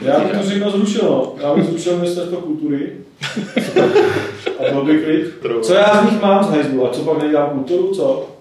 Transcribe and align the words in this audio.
Já 0.00 0.20
bych 0.20 0.32
to 0.32 0.42
všechno 0.42 0.70
zrušil, 0.70 1.02
no. 1.02 1.34
Já 1.42 1.54
bych 1.54 1.64
zrušil 1.64 1.96
ministerstvo 1.96 2.36
kultury. 2.36 2.92
A 4.58 4.72
byl 4.72 4.84
by 4.84 4.98
klid. 4.98 5.34
Co 5.62 5.74
já 5.74 6.02
z 6.02 6.10
nich 6.10 6.22
mám 6.22 6.44
z 6.44 6.50
hajzlu? 6.50 6.86
A 6.86 6.90
co 6.90 7.00
pak 7.00 7.22
nedělám 7.22 7.50
kulturu, 7.50 7.94
co? 7.94 8.37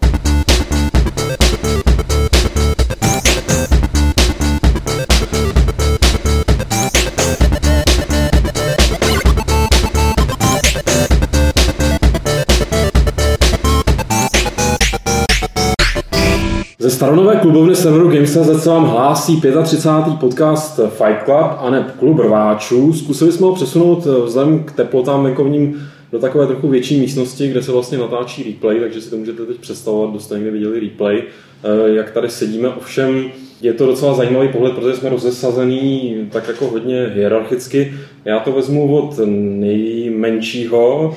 Klubovny 17.42 17.76
serveru 17.76 18.10
Gamesa 18.10 18.70
vám 18.72 18.86
hlásí 18.86 19.42
35. 19.42 20.20
podcast 20.20 20.80
Fight 20.90 21.24
Club 21.26 21.52
a 21.60 21.70
ne 21.70 21.94
klub 22.00 22.20
rváčů. 22.20 22.94
Zkusili 22.94 23.32
jsme 23.32 23.46
ho 23.46 23.56
přesunout 23.56 24.08
eh, 24.08 24.26
vzhledem 24.26 24.64
k 24.64 24.72
teplotám 24.72 25.24
venkovním 25.24 25.90
do 26.12 26.20
takové 26.20 26.48
trochu 26.48 26.68
větší 26.68 27.00
místnosti, 27.00 27.48
kde 27.48 27.64
se 27.64 27.72
vlastně 27.72 27.98
natáčí 27.98 28.44
replay, 28.44 28.80
takže 28.80 29.02
si 29.02 29.10
to 29.10 29.18
můžete 29.18 29.46
teď 29.46 29.58
představovat, 29.58 30.10
kdo 30.10 30.20
jste 30.20 30.36
někdy 30.36 30.52
viděli 30.52 30.80
replay, 30.80 31.24
eh, 31.24 31.90
jak 31.90 32.12
tady 32.12 32.30
sedíme. 32.30 32.70
Ovšem 32.70 33.26
je 33.62 33.74
to 33.74 33.86
docela 33.86 34.14
zajímavý 34.14 34.48
pohled, 34.48 34.74
protože 34.74 34.96
jsme 34.96 35.10
rozesazený 35.10 36.16
tak 36.32 36.48
jako 36.48 36.68
hodně 36.68 37.12
hierarchicky. 37.16 37.94
Já 38.26 38.40
to 38.40 38.52
vezmu 38.52 38.98
od 38.98 39.20
nejmenšího, 39.26 41.16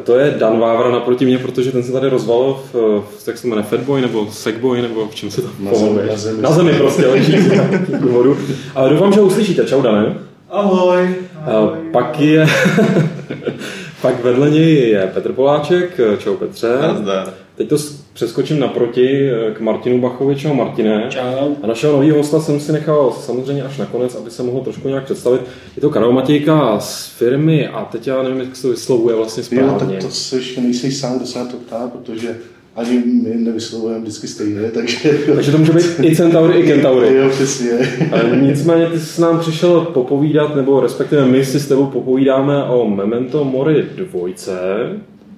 to 0.00 0.18
je 0.18 0.34
Dan 0.38 0.60
Vávra 0.60 0.90
naproti 0.90 1.24
mě, 1.24 1.38
protože 1.38 1.72
ten 1.72 1.82
se 1.82 1.92
tady 1.92 2.08
rozvalil 2.08 2.56
v, 2.72 2.74
v 3.18 3.28
jak 3.28 3.38
se 3.38 3.46
jmenuje, 3.46 3.64
Fatboy 3.64 4.00
nebo 4.00 4.28
Sackboy, 4.30 4.82
nebo 4.82 5.08
v 5.08 5.14
čem 5.14 5.30
se 5.30 5.42
tam 5.42 5.52
Na 5.58 5.74
zemi, 5.74 6.00
na 6.08 6.16
zemi. 6.16 6.42
Na 6.42 6.52
zemi 6.52 6.72
prostě 6.72 7.06
leží 7.06 7.38
z 7.38 8.00
důvodu. 8.00 8.36
Ale 8.74 8.90
doufám, 8.90 9.12
že 9.12 9.20
ho 9.20 9.26
uslyšíte. 9.26 9.64
Čau, 9.64 9.82
Dané. 9.82 10.14
Ahoj. 10.50 11.14
A 11.36 11.72
Pak 11.92 12.20
je... 12.20 12.46
Pak 14.02 14.24
vedle 14.24 14.50
něj 14.50 14.88
je 14.88 15.10
Petr 15.14 15.32
Poláček. 15.32 16.00
Čau 16.18 16.36
Petře. 16.36 16.78
Nazdar. 16.82 17.32
Teď 17.56 17.68
to 17.68 17.76
přeskočím 18.12 18.58
naproti 18.58 19.30
eh, 19.30 19.54
k 19.54 19.60
Martinu 19.60 20.00
Bachovi. 20.00 20.36
Čau 20.36 20.54
Martine. 20.54 21.06
Čau. 21.08 21.54
A 21.62 21.66
našeho 21.66 21.92
nového 21.92 22.16
hosta 22.18 22.40
jsem 22.40 22.60
si 22.60 22.72
nechal 22.72 23.12
samozřejmě 23.20 23.62
až 23.62 23.78
nakonec, 23.78 24.14
aby 24.14 24.30
se 24.30 24.42
mohl 24.42 24.60
trošku 24.60 24.88
nějak 24.88 25.04
představit. 25.04 25.40
Je 25.76 25.80
to 25.80 25.90
Karel 25.90 26.12
Matějka 26.12 26.80
z 26.80 27.06
firmy 27.06 27.68
a 27.68 27.84
teď 27.84 28.06
já 28.06 28.22
nevím, 28.22 28.40
jak 28.40 28.56
se 28.56 28.62
to 28.62 28.68
vyslovuje 28.68 29.16
vlastně 29.16 29.42
Jo, 29.50 29.62
správně. 29.64 29.96
tak 29.96 30.04
to 30.04 30.10
seš, 30.10 30.56
nejsi 30.56 30.92
sám, 30.92 31.16
kdo 31.16 31.26
se 31.26 31.38
na 31.38 31.44
to 31.44 31.56
ptá, 31.56 31.88
protože 31.92 32.36
ani 32.76 33.02
my 33.22 33.34
nevyslovujeme 33.34 34.00
vždycky 34.00 34.26
stejně, 34.28 34.60
takže... 34.74 34.98
Takže 35.34 35.52
to 35.52 35.58
může 35.58 35.72
být 35.72 35.86
i 36.02 36.16
Centaury, 36.16 36.60
i 36.60 36.66
Kentaury. 36.66 37.14
Jo, 37.14 37.28
přesně. 37.30 37.70
Ale 38.12 38.36
Nicméně 38.40 38.86
ty 38.86 39.00
jsi 39.00 39.20
nám 39.20 39.40
přišel 39.40 39.80
popovídat, 39.80 40.56
nebo 40.56 40.80
respektive 40.80 41.26
my 41.26 41.44
si 41.44 41.60
s 41.60 41.68
tebou 41.68 41.86
popovídáme 41.86 42.64
o 42.64 42.88
Memento 42.88 43.44
Mori 43.44 43.86
dvojce. 43.96 44.52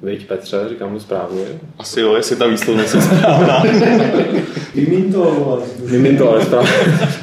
Viď 0.05 0.27
Petře, 0.27 0.69
říkám 0.69 0.94
to 0.94 1.00
správně. 1.00 1.44
Asi 1.78 2.00
jo, 2.00 2.14
jestli 2.14 2.36
ta 2.36 2.47
výslovnost 2.47 2.94
je 2.94 3.00
správná. 3.00 3.62
Vymín 4.74 5.12
to, 5.12 5.19
vole. 5.19 5.62
Vím 5.84 6.19
to, 6.19 6.30
ale 6.30 6.44
správně. 6.44 6.70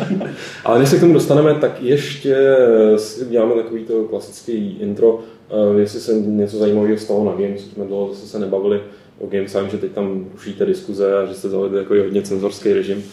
ale 0.66 0.80
než 0.80 0.90
se 0.90 0.98
k 0.98 1.00
tomu 1.00 1.14
dostaneme, 1.14 1.56
tak 1.56 1.82
ještě 1.82 2.58
si 2.98 3.26
děláme 3.26 3.56
takový 3.56 3.84
to 3.84 4.04
klasický 4.04 4.78
intro, 4.80 5.20
eh, 5.50 5.80
jestli 5.80 6.00
se 6.00 6.14
něco 6.14 6.58
zajímavého 6.58 6.98
stalo 6.98 7.26
na 7.26 7.32
Games, 7.32 7.62
jsme 7.62 7.86
dlouho 7.86 8.14
zase 8.14 8.28
se 8.28 8.40
nebavili 8.40 8.82
o 9.20 9.28
Games, 9.28 9.56
vím, 9.56 9.70
že 9.70 9.78
teď 9.78 9.92
tam 9.92 10.26
rušíte 10.34 10.66
diskuze 10.66 11.18
a 11.18 11.26
že 11.26 11.34
jste 11.34 11.50
zavedli 11.50 11.80
takový 11.80 12.00
hodně 12.00 12.22
cenzorský 12.22 12.74
režim. 12.74 13.04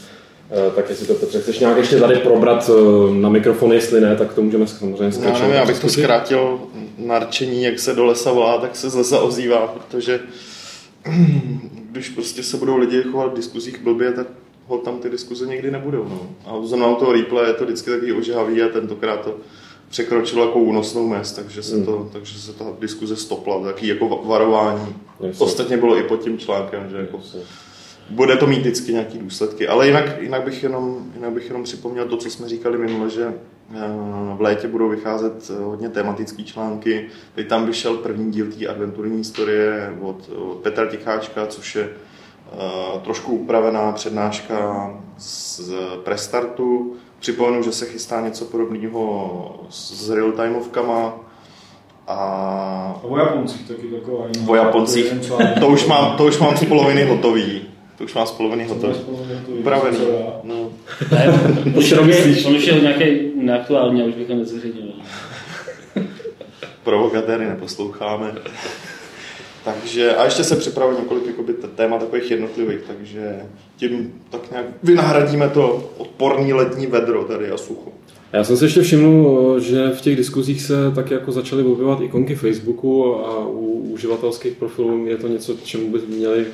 Eh, 0.50 0.70
Tak 0.77 0.88
jestli 0.91 1.06
to 1.06 1.14
Petře 1.14 1.41
chceš 1.41 1.58
nějak 1.58 1.77
ještě 1.77 1.98
tady 1.98 2.16
probrat 2.16 2.70
eh, 2.70 3.14
na 3.14 3.28
mikrofon, 3.28 3.72
jestli 3.72 4.00
ne, 4.00 4.16
tak 4.16 4.34
to 4.34 4.42
můžeme 4.42 4.66
samozřejmě 4.66 5.04
Já 5.04 5.10
skočit. 5.12 5.42
nevím, 5.42 5.62
abych 5.62 5.78
to 5.80 5.88
zkrátil 5.88 6.60
narčení, 6.98 7.62
jak 7.62 7.78
se 7.78 7.94
do 7.94 8.04
lesa 8.04 8.32
volá, 8.32 8.58
tak 8.58 8.76
se 8.76 8.91
z 8.91 8.94
lesa 8.94 9.20
ozývá, 9.20 9.66
protože 9.66 10.20
když 11.92 12.08
prostě 12.08 12.42
se 12.42 12.56
budou 12.56 12.76
lidi 12.76 13.03
chovat 13.03 13.32
v 13.32 13.37
diskuzích 13.37 13.81
blbě, 13.82 14.12
tak 14.12 14.26
ho 14.66 14.78
tam 14.78 14.98
ty 14.98 15.10
diskuze 15.10 15.47
někdy 15.47 15.70
nebudou. 15.70 16.06
No. 16.08 16.20
A 16.47 16.56
u 16.56 16.94
toho 16.97 17.12
replay 17.12 17.47
je 17.47 17.53
to 17.54 17.64
vždycky 17.64 17.91
takový 17.91 18.12
ožehavý 18.12 18.62
a 18.62 18.69
tentokrát 18.69 19.20
to 19.25 19.34
překročilo 19.91 20.44
jako 20.47 20.58
únosnou 20.58 21.08
mez, 21.08 21.32
takže 21.32 21.62
se, 21.62 21.84
to, 21.84 22.08
takže 22.12 22.38
se 22.41 22.53
ta 22.53 22.64
diskuze 22.81 23.16
stopla, 23.16 23.60
taky 23.64 23.88
jako 23.88 24.04
va- 24.08 24.26
varování. 24.28 24.94
Jasně. 25.20 25.44
Ostatně 25.47 25.76
bylo 25.76 25.98
i 25.98 26.03
pod 26.03 26.20
tím 26.20 26.38
článkem, 26.38 26.87
že 26.91 26.97
jako 26.97 27.20
bude 28.10 28.36
to 28.36 28.46
mít 28.46 28.58
vždycky 28.58 28.92
nějaké 28.92 29.19
důsledky. 29.19 29.69
Ale 29.69 29.86
jinak, 29.86 30.22
jinak, 30.22 30.42
bych 30.44 30.62
jenom, 30.62 31.12
jinak 31.14 31.32
bych 31.32 31.46
jenom 31.46 31.64
připomněl 31.64 32.08
to, 32.08 32.16
co 32.16 32.30
jsme 32.30 32.48
říkali 32.48 32.78
minule, 32.78 33.10
že 33.10 33.24
eh, 33.74 33.78
v 34.36 34.41
létě 34.41 34.69
budou 34.69 34.88
vycházet 34.88 35.50
eh, 35.50 35.62
hodně 35.64 35.88
tematické 35.88 36.42
články. 36.42 37.06
Teď 37.34 37.48
tam 37.48 37.66
vyšel 37.66 37.96
první 37.96 38.32
díl 38.32 38.46
té 38.58 38.66
adventurní 38.66 39.16
historie 39.19 39.96
od, 40.00 40.30
od 40.50 40.56
Petra 40.58 40.86
Ticháčka, 40.86 41.46
což 41.46 41.74
je 41.76 41.88
eh, 42.52 43.00
trošku 43.04 43.32
upravená 43.32 43.92
přednáška 43.92 44.90
z 45.19 45.60
Prestartu. 46.04 46.94
Připomenu, 47.20 47.62
že 47.62 47.72
se 47.72 47.86
chystá 47.86 48.20
něco 48.20 48.44
podobného 48.44 49.66
s 49.70 50.10
real-timeovkama 50.10 51.12
a 52.06 52.14
A 52.16 53.00
o 53.02 53.16
Japoncích 53.19 53.69
taky 53.69 53.86
taková. 53.86 54.25
o 54.46 54.54
Japoncích. 54.54 55.14
To 55.60 55.69
už 55.69 55.86
mám, 55.86 56.16
to 56.16 56.25
už 56.25 56.38
mám 56.38 56.56
z 56.56 56.64
poloviny 56.64 57.04
hotový. 57.04 57.69
To 57.98 58.04
už 58.04 58.12
To 58.12 58.19
hotový. 58.19 58.88
je 58.88 58.94
spolu, 58.94 59.16
to 59.47 59.53
je 59.53 59.59
Upravený. 59.59 59.97
No. 60.44 60.70
To 61.75 61.82
si 61.82 61.94
domyslíš. 61.94 62.44
On 62.44 62.56
už 62.56 62.66
je 62.66 62.81
nějaký 62.81 63.04
neaktuální 63.34 64.03
a 64.03 64.04
už 64.04 64.14
bychom 64.14 64.38
nezveřejnili. 64.38 64.92
provokatéry 66.84 67.47
neposloucháme. 67.47 68.34
Takže, 69.64 70.14
a 70.16 70.25
ještě 70.25 70.44
se 70.44 70.56
připravuje 70.56 70.98
několik 71.00 71.26
jakoby, 71.26 71.53
t- 71.53 71.69
témat 71.69 72.00
takových 72.00 72.31
jednotlivých, 72.31 72.81
takže 72.87 73.37
tím 73.76 74.12
tak 74.31 74.50
nějak 74.50 74.66
vynahradíme 74.82 75.48
to 75.48 75.91
odporný 75.98 76.53
letní 76.53 76.87
vedro 76.87 77.25
tady 77.25 77.50
a 77.50 77.56
sucho. 77.56 77.92
Já 78.32 78.44
jsem 78.44 78.56
si 78.56 78.64
ještě 78.64 78.82
všiml, 78.82 79.60
že 79.60 79.91
v 79.91 80.00
těch 80.00 80.16
diskuzích 80.16 80.62
se 80.62 80.75
tak 80.94 81.10
jako 81.10 81.32
začaly 81.32 81.62
objevovat 81.62 82.00
ikonky 82.00 82.34
Facebooku 82.34 83.14
a 83.16 83.47
u 83.47 83.66
uživatelských 83.92 84.53
profilů 84.53 85.06
je 85.06 85.16
to 85.16 85.28
něco, 85.28 85.54
čemu 85.64 85.91
by 85.91 85.98
měli 86.08 86.47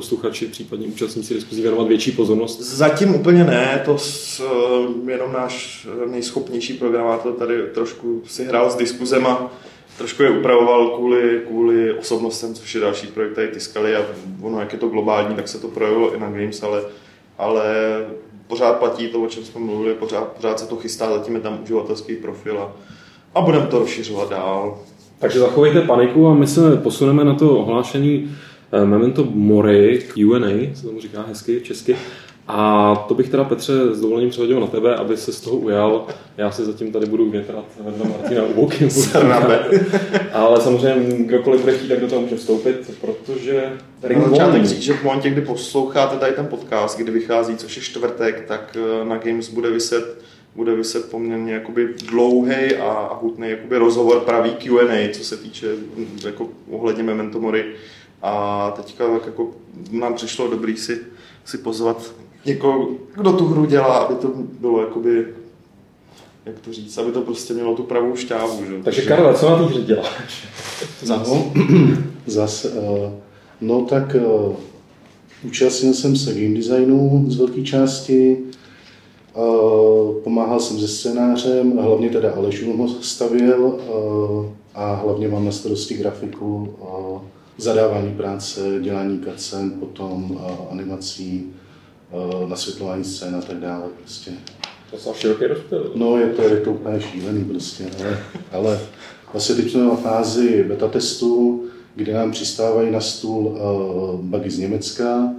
posluchači, 0.00 0.46
případně 0.46 0.86
účastníci 0.86 1.34
diskuzí 1.34 1.62
věnovat 1.62 1.88
větší 1.88 2.12
pozornost. 2.12 2.60
Zatím 2.60 3.14
úplně 3.14 3.44
ne, 3.44 3.82
to 3.84 3.98
s, 3.98 4.40
eh, 4.40 5.10
jenom 5.10 5.32
náš 5.32 5.86
nejschopnější 6.10 6.72
programátor 6.72 7.32
tady 7.32 7.62
trošku 7.74 8.22
si 8.26 8.44
hrál 8.44 8.70
s 8.70 8.76
diskuzema, 8.76 9.52
trošku 9.98 10.22
je 10.22 10.30
upravoval 10.30 10.88
kvůli, 10.88 11.42
kvůli 11.46 11.92
osobnostem, 11.92 12.54
což 12.54 12.74
je 12.74 12.80
další 12.80 13.06
projekt, 13.06 13.34
tady 13.34 13.48
tiskali 13.48 13.96
a 13.96 14.02
ono, 14.42 14.60
jak 14.60 14.72
je 14.72 14.78
to 14.78 14.88
globální, 14.88 15.34
tak 15.34 15.48
se 15.48 15.58
to 15.58 15.68
projevilo 15.68 16.14
i 16.14 16.20
na 16.20 16.30
Games, 16.30 16.62
ale, 16.62 16.82
ale 17.38 17.64
pořád 18.46 18.78
platí 18.78 19.08
to, 19.08 19.22
o 19.22 19.28
čem 19.28 19.44
jsme 19.44 19.60
mluvili, 19.60 19.94
pořád, 19.94 20.24
pořád 20.28 20.60
se 20.60 20.66
to 20.66 20.76
chystá, 20.76 21.12
zatím 21.12 21.34
je 21.34 21.40
tam 21.40 21.58
uživatelský 21.62 22.16
profil 22.16 22.58
a, 22.58 22.72
a 23.34 23.40
budeme 23.40 23.66
to 23.66 23.78
rozšiřovat 23.78 24.30
dál. 24.30 24.78
Takže 25.18 25.38
zachovejte 25.38 25.80
paniku 25.80 26.28
a 26.28 26.34
my 26.34 26.46
se 26.46 26.76
posuneme 26.76 27.24
na 27.24 27.34
to 27.34 27.58
ohlášení 27.58 28.36
Memento 28.84 29.24
Mori, 29.24 30.02
Q&A, 30.08 30.74
se 30.76 30.82
tomu 30.82 31.00
říká 31.00 31.24
hezky 31.28 31.60
česky. 31.60 31.96
A 32.52 32.94
to 33.08 33.14
bych 33.14 33.28
teda 33.28 33.44
Petře 33.44 33.94
s 33.94 34.00
dovolením 34.00 34.30
přehodil 34.30 34.60
na 34.60 34.66
tebe, 34.66 34.96
aby 34.96 35.16
se 35.16 35.32
z 35.32 35.40
toho 35.40 35.56
ujal. 35.56 36.06
Já 36.36 36.50
si 36.50 36.64
zatím 36.64 36.92
tady 36.92 37.06
budu 37.06 37.30
větrat 37.30 37.64
vedle 37.80 38.08
Martina 38.08 38.42
u 38.44 38.54
boky. 38.54 38.88
Ale 40.32 40.60
samozřejmě 40.60 41.24
kdokoliv 41.24 41.60
bude 41.60 41.72
chtít, 41.72 41.88
tak 41.88 42.00
do 42.00 42.08
toho 42.08 42.20
může 42.20 42.36
vstoupit, 42.36 42.90
protože 43.00 43.72
Na 44.18 44.28
začátek 44.28 44.64
říct, 44.64 44.82
že 44.82 44.92
v 44.92 45.04
momentě, 45.04 45.30
kdy 45.30 45.40
posloucháte 45.40 46.16
tady 46.16 46.32
ten 46.32 46.46
podcast, 46.46 46.98
kdy 46.98 47.12
vychází, 47.12 47.56
což 47.56 47.76
je 47.76 47.82
čtvrtek, 47.82 48.44
tak 48.48 48.76
eh, 48.76 49.04
na 49.04 49.16
Games 49.18 49.48
bude 49.48 49.70
vyset, 49.70 50.22
bude 50.56 50.74
vyset 50.74 51.10
poměrně 51.10 51.52
jakoby 51.52 51.88
dlouhý 52.10 52.76
a, 52.76 53.18
hutný 53.22 53.50
jakoby 53.50 53.78
rozhovor, 53.78 54.20
pravý 54.20 54.50
Q&A, 54.50 55.12
co 55.12 55.24
se 55.24 55.36
týče 55.36 55.66
jako 56.24 56.48
ohledně 56.70 57.02
Memento 57.02 57.40
Mori. 57.40 57.64
A 58.22 58.70
teďka 58.76 59.08
tak 59.08 59.26
jako 59.26 59.50
nám 59.90 60.14
přišlo 60.14 60.50
dobrý 60.50 60.76
si, 60.76 60.98
si 61.44 61.58
pozvat 61.58 62.12
někoho, 62.46 62.88
kdo 63.14 63.32
tu 63.32 63.46
hru 63.46 63.64
dělá, 63.64 63.98
aby 63.98 64.14
to 64.14 64.28
bylo 64.60 64.80
jakoby, 64.80 65.26
jak 66.46 66.58
to 66.58 66.72
říct, 66.72 66.98
aby 66.98 67.12
to 67.12 67.20
prostě 67.20 67.54
mělo 67.54 67.76
tu 67.76 67.82
pravou 67.82 68.16
šťávu. 68.16 68.64
Že? 68.64 68.82
Takže 68.84 69.02
Karle, 69.02 69.34
co 69.34 69.50
na 69.50 69.58
té 69.58 69.64
hře 69.64 69.80
děláš? 69.80 70.48
No, 71.08 71.52
zas, 72.26 72.64
uh, 72.64 73.12
no 73.60 73.84
tak 73.84 74.16
uh, 74.48 74.54
účastnil 75.42 75.94
jsem 75.94 76.16
se 76.16 76.34
game 76.34 76.54
designu 76.54 77.24
z 77.28 77.38
velké 77.38 77.62
části, 77.62 78.38
uh, 79.34 80.14
pomáhal 80.14 80.60
jsem 80.60 80.78
se 80.78 80.88
scénářem, 80.88 81.76
hlavně 81.76 82.10
teda 82.10 82.32
Aleš 82.32 82.66
ho 82.66 82.88
stavěl 82.88 83.64
uh, 83.64 84.46
a 84.74 84.94
hlavně 84.94 85.28
mám 85.28 85.44
na 85.44 85.52
starosti 85.52 85.94
grafiku, 85.94 86.74
uh, 86.80 87.20
zadávání 87.62 88.14
práce, 88.14 88.60
dělání 88.80 89.18
kacen, 89.18 89.70
potom 89.70 90.30
uh, 90.30 90.40
animací, 90.70 91.46
uh, 92.12 92.48
nasvětlování 92.48 93.04
scén 93.04 93.36
a 93.36 93.40
tak 93.40 93.56
dále. 93.56 93.84
Prostě 93.98 94.30
To 94.90 94.98
jsou 94.98 95.14
široké 95.14 95.46
rozptyl. 95.46 95.92
No, 95.94 96.18
je 96.18 96.26
to, 96.26 96.42
je 96.42 96.60
to 96.60 96.72
úplně 96.72 97.00
šílený 97.00 97.44
prostě, 97.44 97.84
ale, 98.00 98.18
ale 98.52 98.80
vlastně 99.32 99.54
teď 99.54 99.70
jsme 99.70 99.84
na 99.84 99.96
fázi 99.96 100.64
beta 100.68 100.88
testu, 100.88 101.62
kde 101.94 102.14
nám 102.14 102.30
přistávají 102.30 102.90
na 102.90 103.00
stůl 103.00 103.46
uh, 103.46 104.20
bugy 104.20 104.50
z 104.50 104.58
Německa, 104.58 105.32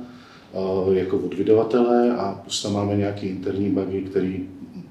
uh, 0.53 0.93
jako 0.93 1.17
od 1.17 1.33
vydavatele 1.33 2.11
a 2.11 2.41
plus 2.43 2.63
tam 2.63 2.73
máme 2.73 2.95
nějaké 2.95 3.27
interní 3.27 3.69
bugy, 3.69 4.01
které 4.01 4.33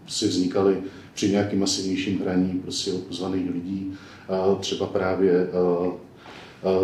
si 0.08 0.28
vznikaly 0.28 0.76
při 1.14 1.30
nějakým 1.30 1.60
masivnějším 1.60 2.20
hraní 2.20 2.60
prostě 2.62 2.92
od 2.92 3.00
pozvaných 3.00 3.50
lidí. 3.50 3.92
Uh, 4.48 4.58
třeba 4.58 4.86
právě 4.86 5.48
uh, 5.78 5.92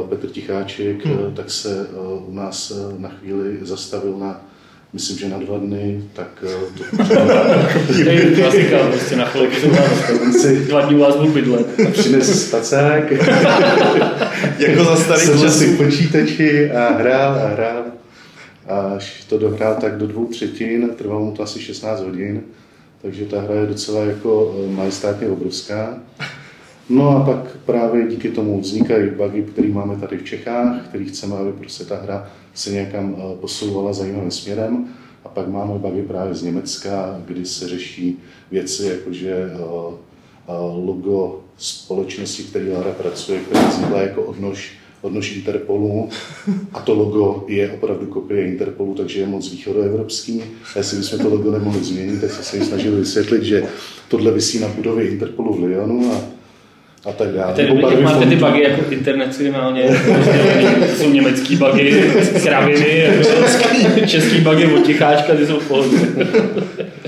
Petr 0.09 0.29
Ticháček, 0.29 1.07
hmm. 1.07 1.35
tak 1.35 1.51
se 1.51 1.87
u 2.27 2.35
nás 2.35 2.73
na 2.99 3.09
chvíli 3.09 3.59
zastavil 3.63 4.19
na 4.19 4.41
myslím, 4.93 5.19
že 5.19 5.29
na 5.29 5.39
dva 5.39 5.59
dny, 5.59 6.03
tak 6.13 6.45
to... 6.79 7.07
to 8.05 8.11
je 8.11 8.35
klasika, 8.37 8.79
prostě 8.89 9.17
na 9.17 9.25
chvilku 9.25 9.57
si 10.41 10.57
dva 10.57 10.81
dní 10.81 10.97
u 10.97 10.99
vás 10.99 11.17
budu 11.17 11.33
bydlet. 11.33 11.67
Přines 11.93 12.49
spacák. 12.49 13.11
jako 14.59 14.85
za 14.85 14.97
starý 14.97 15.27
časů. 15.27 15.51
si 15.51 15.77
počítači 15.77 16.71
a 16.71 16.93
hrál 16.93 17.35
a 17.35 17.49
hrál. 17.49 17.85
Až 18.97 19.25
to 19.29 19.39
dohrál 19.39 19.77
tak 19.81 19.99
do 19.99 20.07
dvou 20.07 20.27
třetin, 20.27 20.89
trvalo 20.89 21.25
mu 21.25 21.33
to 21.33 21.43
asi 21.43 21.61
16 21.61 22.01
hodin, 22.01 22.43
takže 23.03 23.25
ta 23.25 23.41
hra 23.41 23.55
je 23.55 23.67
docela 23.67 24.05
jako 24.05 24.57
eh, 24.59 24.71
majestátně 24.71 25.29
obrovská. 25.29 25.99
No 26.89 27.09
a 27.09 27.25
pak 27.25 27.57
právě 27.65 28.07
díky 28.09 28.31
tomu 28.31 28.61
vznikají 28.61 29.11
bugy, 29.11 29.43
které 29.43 29.69
máme 29.69 29.97
tady 29.97 30.17
v 30.19 30.25
Čechách, 30.25 30.89
který 30.89 31.05
chceme, 31.05 31.37
aby 31.37 31.53
prostě 31.53 31.85
ta 31.85 31.97
hra 31.97 32.31
se 32.55 32.71
někam 32.71 33.17
eh, 33.19 33.37
posouvala 33.41 33.93
zajímavým 33.93 34.31
směrem. 34.31 34.89
A 35.25 35.29
pak 35.29 35.49
máme 35.49 35.79
bugy 35.79 36.03
právě 36.03 36.35
z 36.35 36.43
Německa, 36.43 37.21
kdy 37.25 37.47
se 37.47 37.69
řeší 37.69 38.19
věci, 38.51 38.87
jako 38.87 39.13
že 39.13 39.33
eh, 39.33 39.59
eh, 40.49 40.53
logo 40.85 41.41
společnosti, 41.59 42.43
který 42.43 42.71
hra 42.71 42.93
pracuje, 42.93 43.41
která 43.41 43.69
vznikla 43.69 44.03
jako 44.03 44.23
odnož, 44.23 44.73
odnož 45.03 45.37
Interpolu 45.37 46.09
a 46.73 46.81
to 46.81 46.95
logo 46.95 47.45
je 47.49 47.73
opravdu 47.73 48.07
kopie 48.07 48.47
Interpolu, 48.47 48.95
takže 48.95 49.21
je 49.21 49.27
moc 49.27 49.51
východoevropský. 49.51 50.43
A 50.75 50.79
jestli 50.79 50.99
bychom 50.99 51.19
to 51.19 51.29
logo 51.29 51.51
nemohli 51.51 51.85
změnit, 51.85 52.21
tak 52.21 52.31
se 52.31 52.65
snažili 52.65 52.97
vysvětlit, 52.97 53.43
že 53.43 53.67
tohle 54.09 54.33
vysí 54.33 54.61
na 54.61 54.69
budově 54.69 55.09
Interpolu 55.09 55.55
v 55.55 55.65
Lyonu 55.65 56.13
a 56.13 56.36
a 57.07 57.13
tak 57.13 57.29
dále. 57.29 57.55
Ten, 57.55 57.67
Nebo 57.67 58.01
máte 58.03 58.27
ty 58.27 58.37
bugy 58.37 58.63
jako 58.63 58.91
internacionálně, 58.91 59.83
jsou 60.97 61.11
německý 61.11 61.57
bugy, 61.57 62.13
kraviny, 62.43 63.09
český, 63.19 64.07
český 64.07 64.41
bugy 64.41 64.67
od 64.67 64.87
ticháčka, 64.87 65.35
ty 65.35 65.47
jsou 65.47 65.61
v 65.61 65.69
pohodě. 65.69 65.97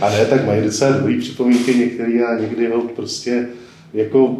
A 0.00 0.10
ne, 0.10 0.24
tak 0.24 0.46
mají 0.46 0.62
docela 0.62 0.92
dobrý 0.92 1.18
připomínky 1.18 1.74
některý 1.74 2.22
a 2.22 2.40
někdy 2.40 2.68
ho 2.68 2.80
prostě 2.80 3.46
jako 3.94 4.36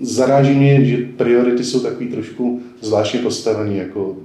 zaráží 0.00 0.54
mě, 0.54 0.84
že 0.84 0.96
priority 1.16 1.64
jsou 1.64 1.80
takový 1.80 2.08
trošku 2.08 2.62
zvláštně 2.80 3.20
postavený, 3.20 3.76
jako 3.76 4.16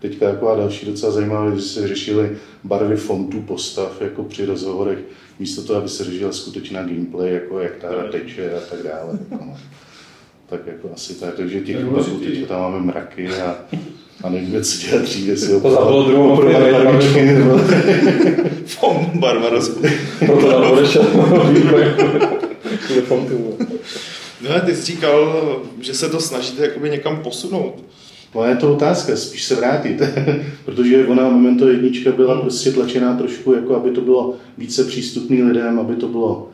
teďka 0.00 0.30
taková 0.30 0.56
další 0.56 0.86
docela 0.86 1.12
zajímavá, 1.12 1.54
že 1.54 1.60
se 1.60 1.88
řešili 1.88 2.30
barvy 2.64 2.96
fontů 2.96 3.40
postav 3.40 4.00
jako 4.00 4.22
při 4.22 4.44
rozhovorech, 4.44 4.98
místo 5.38 5.62
toho, 5.62 5.78
aby 5.78 5.88
se 5.88 6.04
řešila 6.04 6.32
skutečná 6.32 6.82
gameplay, 6.82 7.32
jako 7.32 7.60
jak 7.60 7.76
ta 7.76 7.88
hra 7.88 8.04
teče 8.12 8.50
a 8.50 8.60
tak 8.70 8.82
dále. 8.82 9.18
Jako 9.30 9.44
no 9.44 9.56
tak 10.48 10.60
jako 10.66 10.90
asi 10.94 11.14
tak, 11.14 11.34
takže 11.34 11.60
těch 11.60 11.84
bazů 11.84 12.18
teď 12.18 12.46
tam 12.46 12.60
máme 12.60 12.80
mraky 12.80 13.28
a, 13.28 13.56
a 14.24 14.30
nevíme, 14.30 14.64
co 14.64 14.86
dělat 14.86 15.02
dřív, 15.02 15.28
jestli 15.28 15.52
ho 15.52 15.70
zabilo 15.70 16.02
druhou 16.02 16.36
barvičky 16.72 17.22
nebo... 17.22 17.58
Fom 18.66 19.10
barbaros. 19.14 19.78
Proto 20.26 20.50
tam 20.50 20.70
odešel 20.70 21.04
No 24.40 24.60
ty 24.66 24.76
jsi 24.76 24.82
říkal, 24.84 25.44
že 25.80 25.94
se 25.94 26.08
to 26.08 26.20
snažíte 26.20 26.62
jakoby 26.62 26.90
někam 26.90 27.22
posunout. 27.22 27.84
No 28.34 28.44
je 28.44 28.56
to 28.56 28.72
otázka, 28.72 29.16
spíš 29.16 29.44
se 29.44 29.54
vrátit, 29.54 30.02
protože 30.64 31.06
ona 31.06 31.28
momento 31.28 31.68
jednička 31.68 32.12
byla 32.12 32.40
prostě 32.40 32.72
tlačená 32.72 33.16
trošku, 33.16 33.52
jako 33.52 33.76
aby 33.76 33.90
to 33.90 34.00
bylo 34.00 34.34
více 34.58 34.84
přístupný 34.84 35.42
lidem, 35.42 35.78
aby 35.78 35.96
to 35.96 36.08
bylo 36.08 36.48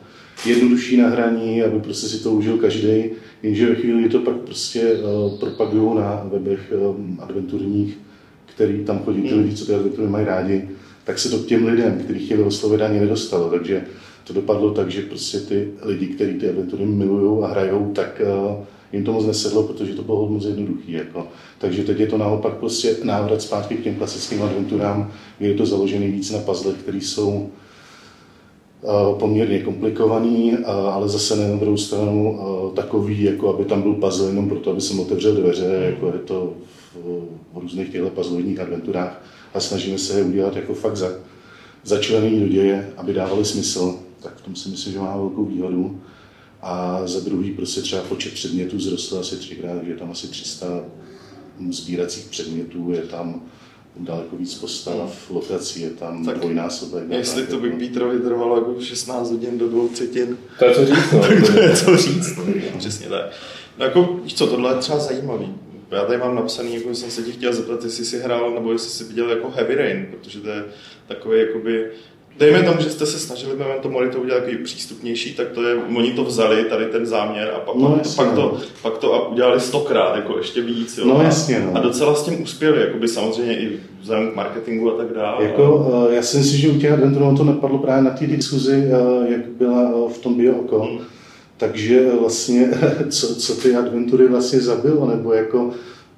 jednodušší 0.45 0.97
na 0.97 1.07
hraní, 1.07 1.63
aby 1.63 1.79
prostě 1.79 2.07
si 2.07 2.23
to 2.23 2.31
užil 2.31 2.57
každý. 2.57 3.03
Jenže 3.43 3.69
ve 3.69 3.75
chvíli, 3.75 3.99
kdy 3.99 4.09
to 4.09 4.19
pak 4.19 4.35
prostě 4.35 4.93
uh, 4.93 5.39
propagují 5.39 5.95
na 5.95 6.27
webech 6.31 6.73
um, 6.89 7.19
adventurních, 7.21 7.97
který 8.45 8.83
tam 8.83 8.99
chodí 8.99 9.21
ty 9.21 9.27
hmm. 9.27 9.39
lidi, 9.39 9.55
co 9.55 9.65
ty 9.65 9.75
adventury 9.75 10.07
mají 10.07 10.25
rádi, 10.25 10.69
tak 11.03 11.19
se 11.19 11.29
to 11.29 11.37
k 11.37 11.45
těm 11.45 11.67
lidem, 11.67 11.99
kteří 12.03 12.25
chtěli 12.25 12.43
oslovit, 12.43 12.81
ani 12.81 12.99
nedostalo. 12.99 13.49
Takže 13.49 13.85
to 14.23 14.33
dopadlo 14.33 14.71
tak, 14.71 14.91
že 14.91 15.01
prostě 15.01 15.39
ty 15.39 15.67
lidi, 15.81 16.07
kteří 16.07 16.33
ty 16.33 16.49
adventury 16.49 16.85
milují 16.85 17.43
a 17.43 17.47
hrajou, 17.47 17.91
tak 17.95 18.21
uh, 18.47 18.63
jim 18.93 19.03
to 19.03 19.13
moc 19.13 19.25
nesedlo, 19.25 19.63
protože 19.63 19.93
to 19.93 20.03
bylo 20.03 20.29
moc 20.29 20.45
jednoduchý. 20.45 20.91
Jako. 20.91 21.27
Takže 21.57 21.83
teď 21.83 21.99
je 21.99 22.07
to 22.07 22.17
naopak 22.17 22.53
prostě 22.53 22.95
návrat 23.03 23.41
zpátky 23.41 23.75
k 23.75 23.83
těm 23.83 23.95
klasickým 23.95 24.43
adventurám, 24.43 25.11
kde 25.37 25.47
je 25.47 25.53
to 25.53 25.65
založené 25.65 26.07
víc 26.07 26.31
na 26.31 26.39
puzzlech, 26.39 26.75
které 26.75 26.97
jsou 26.97 27.49
poměrně 29.19 29.59
komplikovaný, 29.59 30.53
eh, 30.53 30.65
ale 30.65 31.09
zase 31.09 31.35
na 31.35 31.57
druhou 31.57 31.77
stranu 31.77 32.39
eh, 32.39 32.75
takový, 32.75 33.23
jako 33.23 33.55
aby 33.55 33.65
tam 33.65 33.81
byl 33.81 33.93
puzzle 33.93 34.27
jenom 34.27 34.49
proto, 34.49 34.71
aby 34.71 34.81
jsem 34.81 34.99
otevřel 34.99 35.35
dveře, 35.35 35.67
hmm. 35.67 35.83
jako 35.83 36.07
je 36.07 36.19
to 36.19 36.53
v 37.53 37.57
různých 37.57 37.91
těchto 37.91 38.09
puzzlových 38.09 38.59
adventurách 38.59 39.21
a 39.53 39.59
snažíme 39.59 39.97
se 39.97 40.17
je 40.17 40.23
udělat 40.23 40.55
jako 40.55 40.73
fakt 40.73 40.97
za, 40.97 41.09
začlený 41.83 42.39
do 42.39 42.47
děje, 42.47 42.93
aby 42.97 43.13
dávali 43.13 43.45
smysl, 43.45 43.95
tak 44.19 44.35
v 44.35 44.41
tom 44.41 44.55
si 44.55 44.69
myslím, 44.69 44.93
že 44.93 44.99
má 44.99 45.17
velkou 45.17 45.45
výhodu. 45.45 46.01
A 46.61 47.01
za 47.07 47.19
druhý 47.19 47.51
prostě 47.51 47.81
třeba 47.81 48.01
počet 48.01 48.33
předmětů 48.33 48.77
vzrostl 48.77 49.17
asi 49.17 49.37
třikrát, 49.37 49.83
je 49.83 49.95
tam 49.95 50.11
asi 50.11 50.27
300 50.27 50.83
sbíracích 51.69 52.25
předmětů, 52.25 52.91
je 52.91 53.01
tam 53.01 53.41
daleko 53.97 54.35
víc 54.35 54.55
postav, 54.55 55.29
lokací 55.29 55.81
je 55.81 55.89
tam 55.89 56.25
tak 56.25 56.39
dvojnásobek. 56.39 57.03
Jestli 57.09 57.47
to 57.47 57.59
by 57.59 57.71
Petrovi 57.71 58.19
trvalo 58.19 58.57
jako 58.57 58.81
16 58.81 59.31
hodin 59.31 59.57
do 59.57 59.69
dvou 59.69 59.87
třetin. 59.87 60.37
To 60.59 60.65
je 60.65 60.75
co 60.75 60.85
říct, 60.85 61.11
no. 61.11 61.19
tak 61.27 61.53
to 61.53 61.59
je 61.59 61.75
co 61.75 61.97
říct, 61.97 62.39
přesně 62.77 63.09
tak. 63.09 63.25
No 63.77 63.85
jako, 63.85 64.19
víš 64.23 64.33
co, 64.33 64.47
tohle 64.47 64.71
je 64.71 64.77
třeba 64.77 64.99
zajímavý. 64.99 65.55
Já 65.91 66.05
tady 66.05 66.19
mám 66.19 66.35
napsaný, 66.35 66.75
jako 66.75 66.95
jsem 66.95 67.11
se 67.11 67.23
tě 67.23 67.31
chtěl 67.31 67.53
zeptat, 67.53 67.83
jestli 67.83 68.05
jsi 68.05 68.19
hrál, 68.19 68.51
nebo 68.51 68.71
jestli 68.71 68.89
jsi 68.89 69.03
viděl 69.03 69.29
jako 69.29 69.49
Heavy 69.49 69.75
Rain, 69.75 70.07
protože 70.11 70.39
to 70.39 70.49
je 70.49 70.65
takový 71.07 71.39
jakoby 71.39 71.91
Dejme 72.37 72.63
tomu, 72.63 72.81
že 72.81 72.89
jste 72.89 73.05
se 73.05 73.19
snažili 73.19 73.55
Memento 73.55 73.89
Mori 73.89 74.09
to 74.09 74.17
udělat 74.17 74.39
takový 74.39 74.63
přístupnější, 74.63 75.33
tak 75.33 75.47
to 75.47 75.63
je, 75.63 75.75
oni 75.75 76.11
to 76.11 76.23
vzali, 76.23 76.63
tady 76.63 76.85
ten 76.85 77.05
záměr 77.05 77.51
a 77.55 77.59
pak, 77.59 77.75
no, 77.75 77.95
jasně, 77.97 78.23
pak, 78.23 78.35
to, 78.35 78.41
no. 78.41 78.59
pak 78.81 78.97
to 78.97 79.27
udělali 79.31 79.59
stokrát, 79.59 80.15
jako 80.15 80.37
ještě 80.37 80.61
víc. 80.61 80.97
Jo, 80.97 81.05
no, 81.05 81.21
jasně, 81.23 81.59
no. 81.65 81.71
A 81.77 81.79
docela 81.79 82.15
s 82.15 82.23
tím 82.23 82.43
uspěli, 82.43 82.81
jakoby 82.81 83.07
samozřejmě 83.07 83.59
i 83.59 83.79
vzhledem 84.01 84.31
k 84.31 84.35
marketingu 84.35 84.93
a 84.93 84.97
tak 84.97 85.13
dále. 85.13 85.43
Jako, 85.43 85.91
a... 85.93 86.11
Eh, 86.11 86.15
já 86.15 86.21
si 86.21 86.37
myslím, 86.37 86.59
že 86.59 86.69
u 86.69 86.79
těch 86.79 86.91
adventurů 86.91 87.37
to 87.37 87.43
napadlo 87.43 87.77
právě 87.77 88.03
na 88.03 88.11
té 88.11 88.27
diskuzi, 88.27 88.83
eh, 88.85 89.31
jak 89.31 89.47
byla 89.47 89.81
eh, 89.81 90.13
v 90.13 90.17
tom 90.17 90.33
bio 90.33 90.53
oko. 90.53 90.79
Hmm. 90.79 90.99
Takže 91.57 92.11
vlastně, 92.19 92.69
co, 93.09 93.35
co 93.35 93.55
ty 93.55 93.75
adventury 93.75 94.27
vlastně 94.27 94.59
zabilo, 94.59 95.05
nebo 95.05 95.33
jako 95.33 95.71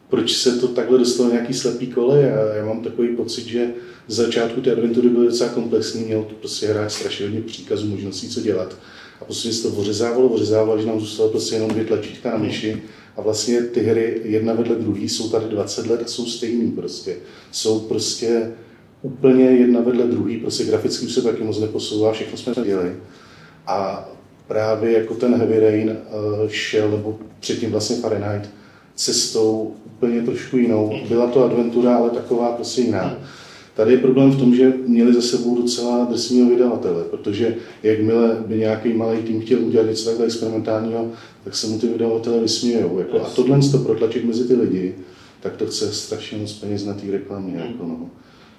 proč 0.09 0.35
se 0.35 0.51
to 0.51 0.67
takhle 0.67 0.97
dostalo 0.97 1.31
nějaký 1.31 1.53
slepý 1.53 1.87
kole. 1.87 2.21
Já, 2.21 2.55
já 2.55 2.65
mám 2.65 2.83
takový 2.83 3.15
pocit, 3.15 3.45
že 3.45 3.67
z 4.07 4.15
začátku 4.15 4.61
ty 4.61 4.71
adventury 4.71 5.09
byly 5.09 5.25
docela 5.25 5.49
komplexní, 5.49 6.03
měl 6.03 6.23
to 6.23 6.35
prostě 6.35 6.67
hrát 6.67 6.91
strašně 6.91 7.25
hodně 7.25 7.41
příkazů, 7.41 7.87
možností, 7.87 8.29
co 8.29 8.41
dělat. 8.41 8.75
A 9.21 9.25
prostě 9.25 9.53
se 9.53 9.69
to 9.69 9.75
ořezávalo, 9.75 10.27
ořezávalo, 10.27 10.81
že 10.81 10.87
nám 10.87 10.99
zůstalo 10.99 11.29
prostě 11.29 11.55
jenom 11.55 11.69
dvě 11.69 11.85
tlačítka 11.85 12.31
na 12.31 12.37
myši. 12.37 12.83
A 13.17 13.21
vlastně 13.21 13.61
ty 13.61 13.79
hry 13.79 14.21
jedna 14.23 14.53
vedle 14.53 14.75
druhé 14.75 15.01
jsou 15.01 15.29
tady 15.29 15.45
20 15.45 15.87
let 15.87 16.01
a 16.05 16.07
jsou 16.07 16.25
stejný 16.25 16.71
prostě. 16.71 17.15
Jsou 17.51 17.79
prostě 17.79 18.51
úplně 19.01 19.43
jedna 19.43 19.81
vedle 19.81 20.07
druhý, 20.07 20.37
prostě 20.37 20.63
graficky 20.63 21.05
už 21.05 21.13
se 21.13 21.21
taky 21.21 21.43
moc 21.43 21.59
neposouvá, 21.59 22.13
všechno 22.13 22.37
jsme 22.37 22.53
dělali. 22.65 22.95
A 23.67 24.09
právě 24.47 24.91
jako 24.91 25.13
ten 25.13 25.35
Heavy 25.35 25.59
Rain 25.59 25.89
uh, 25.89 26.49
šel, 26.49 26.91
nebo 26.91 27.19
předtím 27.39 27.71
vlastně 27.71 27.95
Fahrenheit, 27.95 28.49
cestou 28.97 29.73
úplně 29.85 30.21
trošku 30.21 30.57
jinou. 30.57 30.93
Byla 31.09 31.27
to 31.27 31.43
adventura, 31.43 31.95
ale 31.95 32.09
taková 32.09 32.51
prostě 32.51 32.81
jiná. 32.81 33.17
Tady 33.75 33.91
je 33.91 33.97
problém 33.97 34.31
v 34.31 34.39
tom, 34.39 34.55
že 34.55 34.73
měli 34.87 35.13
za 35.13 35.21
sebou 35.21 35.61
docela 35.61 36.05
drsného 36.05 36.49
vydavatele, 36.49 37.03
protože 37.03 37.55
jakmile 37.83 38.43
by 38.47 38.57
nějaký 38.57 38.93
malý 38.93 39.17
tým 39.17 39.41
chtěl 39.41 39.65
udělat 39.65 39.89
něco 39.89 40.05
takhle 40.05 40.25
experimentálního, 40.25 41.11
tak 41.43 41.55
se 41.55 41.67
mu 41.67 41.79
ty 41.79 41.87
vydavatele 41.87 42.39
vysmějou. 42.39 42.99
Jako, 42.99 43.21
a 43.21 43.29
tohle 43.29 43.59
to 43.71 43.77
protlačit 43.77 44.25
mezi 44.25 44.47
ty 44.47 44.55
lidi, 44.55 44.95
tak 45.41 45.55
to 45.55 45.65
chce 45.65 45.93
strašně 45.93 46.37
moc 46.37 46.53
peněz 46.53 46.85
na 46.85 46.93
té 46.93 47.11
reklamě. 47.11 47.53
Jako, 47.57 47.85
no. 47.85 48.09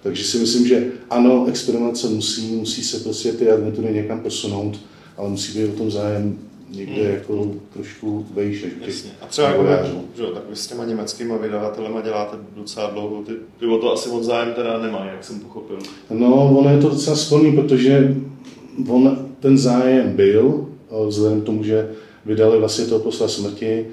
Takže 0.03 0.25
si 0.25 0.39
myslím, 0.39 0.67
že 0.67 0.93
ano, 1.11 1.47
experimentace 1.49 2.09
musí, 2.09 2.53
musí 2.53 2.83
se 2.83 2.99
prostě 3.01 3.33
ty 3.33 3.51
adventury 3.51 3.95
někam 3.95 4.21
posunout, 4.21 4.81
ale 5.17 5.31
musí 5.31 5.59
být 5.59 5.69
o 5.69 5.79
tom 5.79 5.91
zájem 5.91 6.39
někde 6.71 7.03
hmm. 7.03 7.15
jako 7.15 7.51
trošku 7.73 8.27
vejše. 8.35 8.67
Jasně. 8.87 9.11
A 9.21 9.27
třeba 9.27 9.49
jako, 9.49 9.65
že, 10.17 10.23
tak 10.35 10.43
vy 10.51 10.57
s 10.57 10.67
těma 10.67 10.85
německými 10.85 11.35
vydavatelema 11.43 12.01
děláte 12.01 12.37
docela 12.57 12.91
dlouho, 12.91 13.23
ty, 13.23 13.33
ty 13.61 13.67
o 13.67 13.79
to 13.79 13.93
asi 13.93 14.09
od 14.09 14.25
zájem 14.25 14.53
teda 14.55 14.79
nemají, 14.79 15.11
jak 15.13 15.25
jsem 15.25 15.41
pochopil. 15.41 15.79
No, 16.11 16.59
ono 16.59 16.71
je 16.71 16.81
to 16.81 16.89
docela 16.89 17.17
sporný, 17.17 17.53
protože 17.53 18.17
on 18.89 19.29
ten 19.41 19.59
zájem 19.59 20.13
byl, 20.13 20.69
vzhledem 21.07 21.41
k 21.41 21.45
tomu, 21.45 21.65
že 21.65 21.91
vydali 22.27 22.59
vlastně 22.59 22.85
toho 22.85 23.01
posla 23.01 23.29
smrti, 23.29 23.87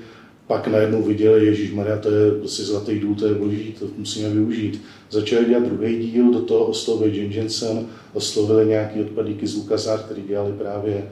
pak 0.47 0.67
najednou 0.67 1.01
viděli, 1.01 1.45
Ježíš 1.45 1.73
Maria, 1.73 1.97
to 1.97 2.11
je 2.11 2.31
prostě 2.31 2.63
zlatý 2.63 2.99
důl, 2.99 3.15
to 3.15 3.27
je 3.27 3.33
boží, 3.33 3.75
to 3.79 3.85
musíme 3.97 4.29
využít. 4.29 4.81
Začali 5.09 5.45
dělat 5.45 5.63
druhý 5.63 6.11
díl, 6.11 6.33
do 6.33 6.41
toho 6.41 6.65
oslovili 6.65 7.17
Jim 7.17 7.31
Jensen, 7.31 7.85
oslovili 8.13 8.65
nějaký 8.65 9.01
odpadíky 9.01 9.47
z 9.47 9.55
Lukasár, 9.55 9.99
který 9.99 10.21
dělali 10.21 10.53
právě 10.53 11.07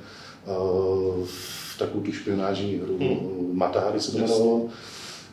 uh, 0.47 1.27
takovou 1.79 2.03
tu 2.03 2.12
špionážní 2.12 2.75
hru, 2.83 2.97
hmm. 3.00 3.50
Matahari 3.53 4.00
se 4.00 4.12
to 4.12 4.17
jmenovalo. 4.17 4.65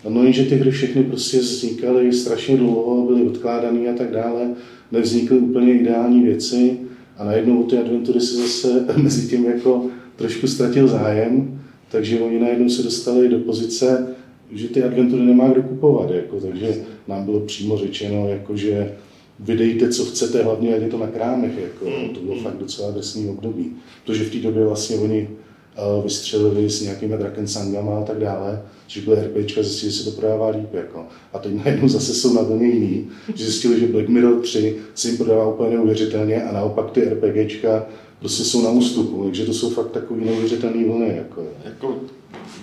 No 0.09 0.25
jenže 0.25 0.45
ty 0.45 0.55
hry 0.57 0.71
všechny 0.71 1.05
prostě 1.05 1.39
vznikaly 1.39 2.13
strašně 2.13 2.57
dlouho, 2.57 3.07
byly 3.07 3.27
odkládané 3.27 3.91
a 3.91 3.95
tak 3.95 4.11
dále, 4.11 4.51
nevznikly 4.93 5.39
úplně 5.39 5.75
ideální 5.75 6.23
věci 6.23 6.79
a 7.17 7.25
najednou 7.25 7.63
o 7.63 7.67
ty 7.67 7.79
adventury 7.79 8.21
se 8.21 8.37
zase 8.37 8.87
mezi 8.97 9.29
tím 9.29 9.45
jako 9.45 9.87
trošku 10.17 10.47
ztratil 10.47 10.89
zájem, 10.89 11.61
takže 11.91 12.21
oni 12.21 12.39
najednou 12.39 12.69
se 12.69 12.83
dostali 12.83 13.29
do 13.29 13.39
pozice, 13.39 14.15
že 14.53 14.69
ty 14.69 14.83
adventury 14.83 15.23
nemá 15.23 15.49
kdo 15.49 15.63
kupovat, 15.63 16.11
jako, 16.11 16.41
takže 16.41 16.75
nám 17.09 17.25
bylo 17.25 17.41
přímo 17.41 17.79
řečeno, 17.79 18.29
jako, 18.29 18.57
že 18.57 18.93
vydejte, 19.41 19.89
co 19.89 20.05
chcete, 20.05 20.43
hlavně 20.43 20.69
je 20.69 20.89
to 20.89 20.99
na 20.99 21.07
krámech. 21.07 21.59
Jako, 21.59 21.85
to 22.15 22.21
bylo 22.21 22.37
fakt 22.43 22.57
docela 22.59 22.91
drsný 22.91 23.29
období. 23.29 23.73
Protože 24.05 24.25
v 24.25 24.33
té 24.33 24.39
době 24.39 24.65
vlastně 24.65 24.97
oni 24.97 25.29
uh, 25.29 26.05
vystřelili 26.05 26.71
s 26.71 26.83
nějakými 26.83 27.17
Drakensangama 27.17 27.99
a 27.99 28.05
tak 28.05 28.19
dále, 28.19 28.63
že 28.87 29.01
byly 29.01 29.17
RPčka, 29.17 29.63
zjistili, 29.63 29.93
že 29.93 29.99
se 29.99 30.05
to 30.05 30.11
prodává 30.11 30.49
líp. 30.49 30.75
Jako. 30.75 31.07
A 31.33 31.39
teď 31.39 31.53
najednou 31.65 31.89
zase 31.89 32.15
jsou 32.15 32.35
na 32.35 32.43
vlně 32.43 32.67
jiný, 32.67 33.09
že 33.35 33.45
zjistili, 33.45 33.81
že 33.81 33.87
Black 33.87 34.09
Mirror 34.09 34.41
3 34.41 34.77
se 34.95 35.09
jim 35.09 35.17
prodává 35.17 35.49
úplně 35.49 35.71
neuvěřitelně 35.71 36.45
a 36.45 36.53
naopak 36.53 36.91
ty 36.91 37.01
RPGčka 37.01 37.87
prostě 38.19 38.45
jsou 38.45 38.63
na 38.63 38.71
ústupu, 38.71 39.25
takže 39.25 39.47
to 39.47 39.55
jsou 39.55 39.71
fakt 39.71 39.91
takový 39.91 40.25
neuvěřitelné 40.25 40.85
vlny. 40.85 41.17
Jako. 41.17 41.47
jako 41.65 42.01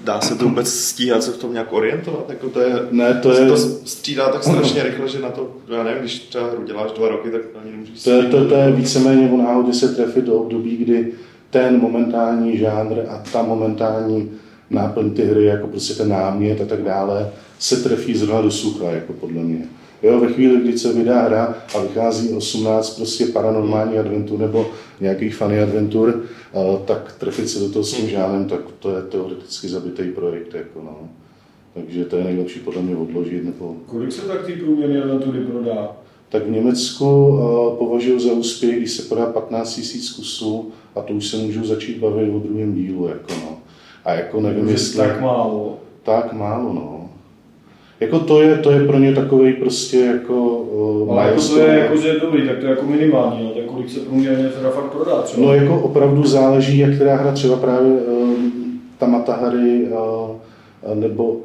dá 0.03 0.21
se 0.21 0.35
to 0.35 0.45
vůbec 0.45 0.73
stíhat 0.73 1.23
se 1.23 1.31
v 1.31 1.37
tom 1.37 1.53
nějak 1.53 1.73
orientovat? 1.73 2.29
Jako 2.29 2.49
to 2.49 2.59
je, 2.61 2.73
ne, 2.91 3.13
to 3.13 3.33
je... 3.33 3.47
To 3.47 3.57
střídá 3.57 4.29
tak 4.29 4.43
strašně 4.43 4.83
rychle, 4.83 5.07
že 5.07 5.19
na 5.19 5.29
to, 5.29 5.51
já 5.67 5.83
nevím, 5.83 5.99
když 5.99 6.19
třeba 6.19 6.47
hru 6.47 6.63
děláš 6.63 6.91
dva 6.91 7.07
roky, 7.07 7.31
tak 7.31 7.41
ani 7.61 7.71
nemůžeš 7.71 8.03
to 8.03 8.11
je, 8.11 8.23
to, 8.23 8.45
to 8.45 8.55
je 8.55 8.71
víceméně 8.71 9.29
o 9.31 9.37
náhodě 9.37 9.73
se 9.73 9.95
trefit 9.95 10.25
do 10.25 10.33
období, 10.33 10.77
kdy 10.77 11.13
ten 11.49 11.81
momentální 11.81 12.57
žánr 12.57 12.99
a 13.09 13.23
ta 13.31 13.43
momentální 13.43 14.31
náplň 14.69 15.11
ty 15.11 15.25
hry, 15.25 15.45
jako 15.45 15.67
prostě 15.67 15.93
ten 15.93 16.09
námět 16.09 16.61
a 16.61 16.65
tak 16.65 16.83
dále, 16.83 17.31
se 17.59 17.83
trefí 17.83 18.17
zrovna 18.17 18.41
do 18.41 18.51
sucha, 18.51 18.91
jako 18.91 19.13
podle 19.13 19.43
mě. 19.43 19.65
Jo, 20.03 20.19
ve 20.19 20.33
chvíli, 20.33 20.61
kdy 20.61 20.77
se 20.77 20.93
vydá 20.93 21.21
hra 21.21 21.55
a 21.75 21.81
vychází 21.81 22.29
18 22.29 22.89
prostě 22.89 23.25
paranormální 23.25 23.99
adventur 23.99 24.39
nebo 24.39 24.69
nějakých 25.01 25.35
funny 25.35 25.61
adventur, 25.61 26.23
tak 26.85 27.15
trefit 27.19 27.49
se 27.49 27.59
do 27.59 27.69
toho 27.69 27.83
s 27.83 27.93
tím 27.93 28.09
žádném, 28.09 28.45
tak 28.45 28.59
to 28.79 28.95
je 28.95 29.01
teoreticky 29.01 29.67
zabitý 29.67 30.03
projekt. 30.03 30.53
Jako 30.53 30.81
no. 30.83 31.09
Takže 31.73 32.05
to 32.05 32.17
je 32.17 32.23
nejlepší 32.23 32.59
podle 32.59 32.81
mě 32.81 32.95
odložit. 32.95 33.45
Nebo... 33.45 33.75
Kolik 33.85 34.11
se 34.11 34.21
tak 34.21 34.45
ty 34.45 34.53
průměrné 34.53 35.03
adventury 35.03 35.39
prodá? 35.39 35.91
Tak 36.29 36.47
v 36.47 36.49
Německu 36.49 37.27
uh, 37.27 37.77
považuji 37.77 38.19
za 38.19 38.31
úspěch, 38.31 38.77
když 38.77 38.91
se 38.91 39.01
podá 39.01 39.25
15 39.25 39.77
000 39.77 39.89
kusů 40.15 40.71
a 40.95 41.01
to 41.01 41.13
už 41.13 41.27
se 41.27 41.37
můžu 41.37 41.65
začít 41.65 41.97
bavit 41.97 42.29
o 42.29 42.39
druhém 42.39 42.75
dílu. 42.75 43.07
Jako 43.07 43.33
no. 43.45 43.57
A 44.05 44.13
jako 44.13 44.41
nevím, 44.41 44.69
jestli... 44.69 44.97
Tak 44.97 45.21
málo. 45.21 45.79
Tak 46.03 46.33
málo, 46.33 46.73
no. 46.73 47.09
Jako 47.99 48.19
to 48.19 48.41
je, 48.41 48.57
to 48.57 48.71
je 48.71 48.87
pro 48.87 48.99
ně 48.99 49.13
takový 49.13 49.53
prostě 49.53 49.99
jako 49.99 50.33
uh, 50.33 51.11
Ale 51.11 51.27
jako 51.27 51.41
to 51.41 51.59
je 51.59 51.79
jako, 51.79 51.97
že 51.97 52.07
je 52.07 52.19
dobrý, 52.19 52.47
tak 52.47 52.57
to 52.57 52.65
je 52.65 52.69
jako 52.69 52.85
minimální, 52.85 53.43
no, 53.43 53.49
tak 53.49 53.65
kolik 53.65 53.89
se 53.89 53.99
průměrně 53.99 54.49
teda 54.49 54.69
fakt 54.69 54.91
prodá 54.91 55.21
třeba? 55.21 55.47
No 55.47 55.53
jako 55.53 55.81
opravdu 55.81 56.23
záleží, 56.23 56.77
jak 56.77 56.95
která 56.95 57.15
hra 57.15 57.31
třeba 57.31 57.55
právě 57.55 57.91
uh, 57.91 58.33
ta 58.97 59.07
Matahary 59.07 59.83
uh, 59.83 60.95
nebo 60.95 61.37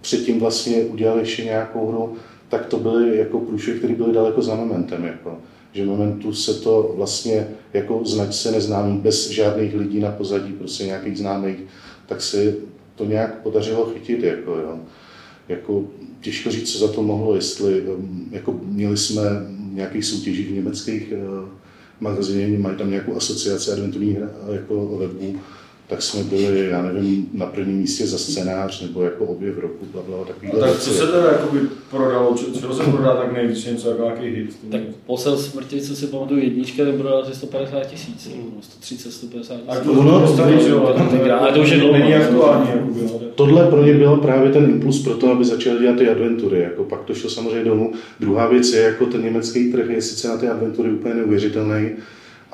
předtím 0.00 0.40
vlastně 0.40 0.76
udělali 0.76 1.20
ještě 1.20 1.44
nějakou 1.44 1.86
hru, 1.86 2.12
tak 2.48 2.66
to 2.66 2.76
byly 2.76 3.18
jako 3.18 3.38
průšvy, 3.40 3.72
které 3.72 3.94
byly 3.94 4.12
daleko 4.12 4.42
za 4.42 4.54
momentem. 4.54 5.04
Jako. 5.04 5.38
Že 5.72 5.86
momentu 5.86 6.32
se 6.32 6.54
to 6.54 6.92
vlastně 6.96 7.48
jako 7.72 8.00
značce 8.04 8.50
neznámý, 8.50 8.98
bez 8.98 9.30
žádných 9.30 9.74
lidí 9.74 10.00
na 10.00 10.10
pozadí, 10.10 10.52
prostě 10.52 10.84
nějakých 10.84 11.18
známých, 11.18 11.58
tak 12.06 12.20
se 12.20 12.54
to 12.94 13.04
nějak 13.04 13.42
podařilo 13.42 13.86
chytit. 13.86 14.22
Jako, 14.22 14.50
jo 14.50 14.78
jako 15.48 15.84
těžko 16.20 16.50
říct, 16.50 16.72
co 16.72 16.78
za 16.78 16.92
to 16.92 17.02
mohlo, 17.02 17.34
jestli 17.34 17.80
um, 17.80 18.28
jako 18.30 18.60
měli 18.64 18.96
jsme 18.96 19.22
nějaký 19.72 20.02
soutěží 20.02 20.42
v 20.42 20.52
německých 20.52 21.12
uh, 21.12 21.48
magazině, 22.00 22.58
mají 22.58 22.76
tam 22.76 22.90
nějakou 22.90 23.16
asociaci 23.16 23.70
adventurních 23.70 24.16
jako 24.52 24.86
webů, 24.98 25.40
tak 25.88 26.02
jsme 26.02 26.22
byli, 26.22 26.68
já 26.68 26.82
nevím, 26.82 27.28
na 27.32 27.46
prvním 27.46 27.76
místě 27.76 28.06
za 28.06 28.18
scénář 28.18 28.82
nebo 28.82 29.02
jako 29.02 29.24
objev 29.24 29.58
roku, 29.58 29.86
bla, 29.92 30.02
bla, 30.02 30.24
takový. 30.24 30.52
A 30.52 30.58
tak 30.58 30.78
co 30.78 30.90
se 30.90 31.06
teda 31.06 31.32
jakoby 31.32 31.60
prodalo, 31.90 32.34
co 32.34 32.74
se 32.74 32.82
prodá 32.82 33.14
tak 33.16 33.32
nejvíc, 33.32 33.64
něco 33.64 33.90
jako 33.90 34.02
nějaký 34.02 34.26
hit? 34.26 34.56
Tak 34.70 34.80
posel 35.06 35.36
smrti, 35.36 35.80
co 35.80 35.96
si 35.96 36.06
pamatuju, 36.06 36.40
jednička, 36.40 36.84
ten 36.84 36.98
prodal 36.98 37.22
asi 37.22 37.34
150 37.34 37.86
tisíc, 37.86 38.30
130, 38.60 39.12
150 39.12 39.54
tisíc. 39.54 39.68
A 39.68 39.80
to, 39.80 40.02
no, 40.02 40.20
dostali, 40.20 40.62
že 40.62 40.68
jo, 40.68 40.96
a 41.40 41.52
to 41.52 41.60
už 41.60 41.70
je 41.70 41.78
dlouho. 41.78 41.98
Není 41.98 42.14
aktuální, 42.14 42.70
jakoby, 42.70 43.00
Tohle 43.34 43.66
pro 43.66 43.84
ně 43.84 43.94
byl 43.94 44.16
právě 44.16 44.52
ten 44.52 44.64
impuls 44.64 45.02
pro 45.02 45.14
to, 45.14 45.30
aby 45.30 45.44
začali 45.44 45.80
dělat 45.80 45.96
ty 45.96 46.08
adventury, 46.08 46.60
jako 46.60 46.84
pak 46.84 47.04
to 47.04 47.14
šlo 47.14 47.30
samozřejmě 47.30 47.64
domů. 47.64 47.92
Druhá 48.20 48.48
věc 48.48 48.72
je, 48.72 48.82
jako 48.82 49.06
ten 49.06 49.24
německý 49.24 49.72
trh 49.72 49.90
je 49.90 50.02
sice 50.02 50.28
na 50.28 50.36
ty 50.36 50.48
adventury 50.48 50.92
úplně 50.92 51.14
neuvěřitelný, 51.14 51.90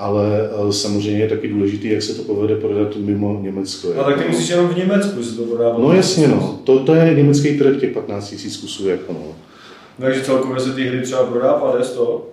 ale 0.00 0.48
samozřejmě 0.70 1.20
je 1.20 1.28
taky 1.28 1.48
důležité, 1.48 1.88
jak 1.88 2.02
se 2.02 2.14
to 2.14 2.22
povede 2.22 2.56
prodat 2.56 2.96
mimo 2.96 3.40
Německo. 3.42 3.88
A 4.00 4.04
tak 4.04 4.22
ty 4.22 4.28
musíš 4.28 4.48
jenom 4.48 4.68
v 4.68 4.76
Německu 4.76 5.22
se 5.22 5.36
to 5.36 5.42
prodává. 5.42 5.78
No 5.78 5.92
jasně, 5.92 6.28
no. 6.28 6.58
To, 6.64 6.78
to 6.78 6.94
je 6.94 7.14
německý 7.14 7.58
trh 7.58 7.80
těch 7.80 7.92
15 7.92 8.32
000 8.32 8.42
kusů. 8.60 8.88
Jako 8.88 9.12
no. 9.12 9.20
Takže 10.00 10.20
celkově 10.20 10.60
se 10.60 10.72
ty 10.72 10.84
hry 10.84 11.02
třeba 11.02 11.24
prodá 11.24 11.52
50 11.52 11.94
to? 11.94 12.26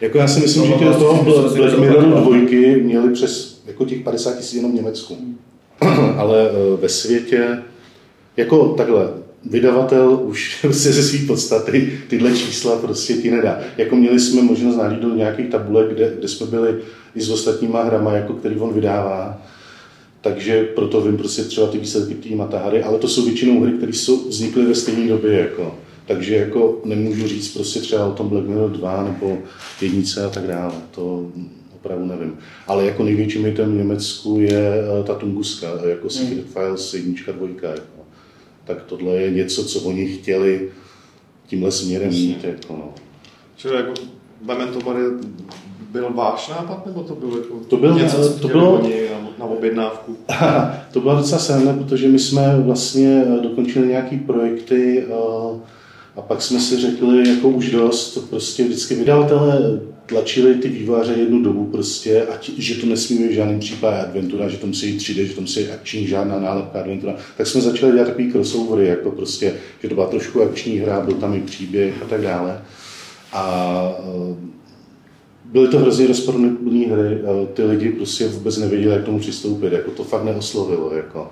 Jako 0.00 0.18
já 0.18 0.28
si 0.28 0.40
myslím, 0.40 0.62
no, 0.62 0.78
že 0.78 0.84
těch 0.84 0.96
toho 0.96 1.24
Black 1.24 1.78
Mirror 1.78 2.04
dvojky 2.04 2.76
měli 2.76 3.12
přes 3.12 3.62
jako 3.66 3.84
těch 3.84 4.00
50 4.00 4.36
tisíc 4.36 4.54
jenom 4.54 4.72
v 4.72 4.74
Německu. 4.74 5.16
ale 6.16 6.50
e, 6.50 6.76
ve 6.76 6.88
světě, 6.88 7.62
jako 8.36 8.68
takhle, 8.68 9.08
vydavatel 9.50 10.20
už 10.22 10.58
prostě 10.62 10.92
ze 10.92 11.02
své 11.02 11.26
podstaty 11.26 12.00
tyhle 12.08 12.32
čísla 12.32 12.76
prostě 12.76 13.14
ti 13.14 13.30
nedá. 13.30 13.60
Jako 13.76 13.96
měli 13.96 14.20
jsme 14.20 14.42
možnost 14.42 14.76
najít 14.76 15.00
do 15.00 15.14
nějakých 15.14 15.50
tabulek, 15.50 15.88
kde, 15.94 16.14
kde 16.18 16.28
jsme 16.28 16.46
byli 16.46 16.74
i 17.14 17.20
s 17.20 17.30
ostatníma 17.30 17.82
hrama, 17.82 18.12
jako 18.12 18.32
který 18.32 18.56
on 18.56 18.74
vydává. 18.74 19.42
Takže 20.20 20.64
proto 20.64 21.00
vím 21.00 21.16
prostě 21.16 21.42
třeba 21.42 21.66
ty 21.66 21.78
výsledky 21.78 22.14
té 22.14 22.34
Matahary, 22.34 22.82
ale 22.82 22.98
to 22.98 23.08
jsou 23.08 23.24
většinou 23.24 23.60
hry, 23.60 23.72
které 23.72 23.92
jsou 23.92 24.28
vznikly 24.28 24.66
ve 24.66 24.74
stejné 24.74 25.08
době. 25.08 25.32
Jako. 25.32 25.74
Takže 26.06 26.36
jako 26.36 26.80
nemůžu 26.84 27.28
říct 27.28 27.54
prostě 27.54 27.80
třeba 27.80 28.06
o 28.06 28.12
tom 28.12 28.28
Black 28.28 28.46
Mirror 28.46 28.70
2 28.70 29.04
nebo 29.04 29.38
jednice 29.80 30.24
a 30.24 30.28
tak 30.28 30.46
dále. 30.46 30.74
To 30.90 31.26
opravdu 31.74 32.06
nevím. 32.06 32.38
Ale 32.66 32.84
jako 32.84 33.04
největší 33.04 33.38
mytem 33.38 33.72
v 33.72 33.76
Německu 33.76 34.38
je 34.40 34.74
eh, 35.00 35.04
ta 35.04 35.14
Tunguska, 35.14 35.68
jako 35.88 36.10
Secret 36.10 36.38
hmm. 36.38 36.52
Files 36.52 36.94
jednička, 36.94 37.32
dvojka. 37.32 37.68
Jako 37.68 37.93
tak 38.64 38.82
tohle 38.82 39.12
je 39.12 39.30
něco, 39.30 39.64
co 39.64 39.80
oni 39.80 40.06
chtěli 40.06 40.70
tímhle 41.46 41.70
směrem 41.70 42.08
mít. 42.08 42.44
Jako 42.44 42.72
no. 42.72 42.94
Čili 43.56 43.76
jako 43.76 43.92
Memento 44.42 44.80
Mori 44.84 45.00
byl 45.92 46.10
váš 46.14 46.48
nápad, 46.48 46.86
nebo 46.86 47.02
to 47.02 47.14
bylo 47.14 47.38
jako 47.38 47.54
to 47.68 47.76
byl, 47.76 47.94
něco, 47.94 48.32
co 48.32 48.38
to 48.38 48.48
bylo, 48.48 48.72
oni 48.72 48.94
na, 49.10 49.28
na 49.38 49.44
objednávku? 49.44 50.16
to 50.92 51.00
byla 51.00 51.14
docela 51.14 51.38
sranda, 51.38 51.72
protože 51.72 52.08
my 52.08 52.18
jsme 52.18 52.60
vlastně 52.60 53.24
dokončili 53.42 53.86
nějaký 53.88 54.16
projekty 54.16 55.04
eh, 55.08 55.60
a 56.16 56.22
pak 56.22 56.42
jsme 56.42 56.60
si 56.60 56.76
řekli, 56.76 57.28
jako 57.28 57.48
už 57.48 57.70
dost, 57.70 58.30
prostě 58.30 58.64
vždycky 58.64 58.94
vydavatelé 58.94 59.80
tlačili 60.06 60.54
ty 60.54 60.68
výváře 60.68 61.12
jednu 61.12 61.42
dobu 61.42 61.64
prostě, 61.64 62.26
ať, 62.26 62.50
že 62.58 62.74
to 62.74 62.86
nesmí 62.86 63.18
být 63.18 63.28
v 63.28 63.34
žádném 63.34 63.60
případě 63.60 63.96
adventura, 63.96 64.48
že 64.48 64.56
to 64.56 64.66
musí 64.66 64.90
jít 64.90 64.98
3D, 64.98 65.24
že 65.24 65.34
to 65.34 65.40
musí 65.40 65.68
akční, 65.68 66.06
žádná 66.06 66.40
nálepka 66.40 66.80
adventura. 66.80 67.16
Tak 67.36 67.46
jsme 67.46 67.60
začali 67.60 67.92
dělat 67.92 68.06
takový 68.06 68.32
crossovery, 68.32 68.86
jako 68.86 69.10
prostě, 69.10 69.54
že 69.82 69.88
to 69.88 69.94
byla 69.94 70.06
trošku 70.06 70.42
akční 70.42 70.78
hra, 70.78 71.00
byl 71.00 71.14
tam 71.14 71.34
i 71.34 71.40
příběh 71.40 72.02
a 72.02 72.04
tak 72.04 72.20
dále. 72.20 72.62
A 73.32 73.96
eh, 73.98 74.54
byly 75.44 75.68
to 75.68 75.78
hrozně 75.78 76.06
rozporné 76.06 76.48
hry, 76.90 77.18
ty 77.54 77.62
lidi 77.62 77.90
prostě 77.90 78.28
vůbec 78.28 78.58
nevěděli, 78.58 78.94
jak 78.94 79.04
tomu 79.04 79.18
přistoupit, 79.18 79.72
jako 79.72 79.90
to 79.90 80.04
fakt 80.04 80.24
neoslovilo. 80.24 80.94
Jako. 80.94 81.30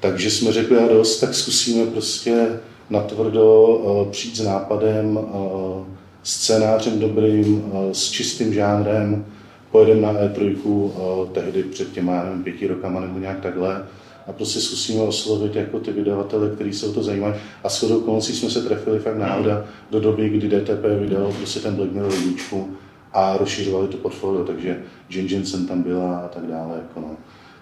Takže 0.00 0.30
jsme 0.30 0.52
řekli, 0.52 0.78
a 0.78 0.88
dost, 0.88 1.20
tak 1.20 1.34
zkusíme 1.34 1.86
prostě 1.86 2.48
natvrdo 2.90 3.66
uh, 3.66 4.10
přijít 4.10 4.36
s 4.36 4.44
nápadem, 4.44 5.16
uh, 5.16 5.86
scénářem 6.22 6.98
dobrým, 6.98 7.64
uh, 7.64 7.92
s 7.92 8.10
čistým 8.10 8.54
žánrem, 8.54 9.24
pojedeme 9.70 10.00
na 10.00 10.12
E3 10.12 10.56
uh, 10.64 11.28
tehdy 11.28 11.62
před 11.62 11.92
těma, 11.92 12.24
nevím, 12.24 12.44
pěti 12.44 12.66
rokama 12.66 13.00
nebo 13.00 13.18
nějak 13.18 13.40
takhle 13.40 13.84
a 14.26 14.32
prostě 14.32 14.60
zkusíme 14.60 15.02
oslovit 15.02 15.56
jako 15.56 15.80
ty 15.80 15.92
vydavatele, 15.92 16.50
kteří 16.54 16.72
se 16.72 16.86
o 16.86 16.92
to 16.92 17.02
zajímají. 17.02 17.34
A 17.64 17.68
s 17.68 17.80
chodou 17.80 17.98
okolností 17.98 18.32
jsme 18.32 18.50
se 18.50 18.62
trefili 18.62 18.98
fakt 18.98 19.16
náhoda 19.16 19.64
do 19.90 20.00
doby, 20.00 20.28
kdy 20.28 20.48
DTP 20.48 20.84
vydalo 21.00 21.32
prostě 21.32 21.60
ten 21.60 21.74
Black 21.74 21.92
Mirror 21.92 22.12
jedničku 22.12 22.68
a 23.12 23.36
rozšiřovali 23.36 23.88
to 23.88 23.96
portfolio, 23.96 24.44
takže 24.44 24.82
Jane 25.10 25.28
Jensen 25.28 25.66
tam 25.66 25.82
byla 25.82 26.18
a 26.18 26.28
tak 26.28 26.46
dále. 26.46 26.76
Jako 26.76 27.00
no. 27.00 27.16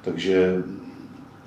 Takže 0.04 0.62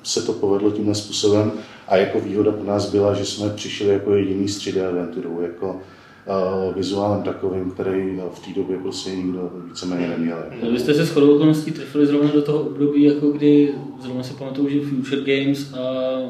se 0.03 0.21
to 0.21 0.33
povedlo 0.33 0.71
tímhle 0.71 0.95
způsobem 0.95 1.51
a 1.87 1.97
jako 1.97 2.19
výhoda 2.19 2.51
pro 2.51 2.63
nás 2.63 2.91
byla, 2.91 3.13
že 3.13 3.25
jsme 3.25 3.49
přišli 3.49 3.87
jako 3.87 4.15
jediný 4.15 4.47
s 4.47 4.59
3D 4.59 4.89
agenturou, 4.89 5.41
jako 5.41 5.81
uh, 6.25 6.75
vizuálem 6.75 7.23
takovým, 7.23 7.71
který 7.71 8.19
v 8.33 8.39
té 8.39 8.59
době 8.59 8.77
prostě 8.77 9.09
nikdo 9.09 9.51
víceméně 9.67 10.07
neměl. 10.07 10.43
No, 10.63 10.71
vy 10.71 10.79
jste 10.79 10.93
se 10.93 11.05
shodou 11.05 11.35
okolností 11.35 11.71
trefili 11.71 12.05
zrovna 12.05 12.31
do 12.31 12.41
toho 12.41 12.59
období, 12.59 13.03
jako 13.03 13.29
kdy 13.29 13.73
zrovna 14.01 14.23
si 14.23 14.33
pamatuju, 14.33 14.69
že 14.69 14.81
Future 14.81 15.21
Games 15.21 15.73
a 15.73 15.79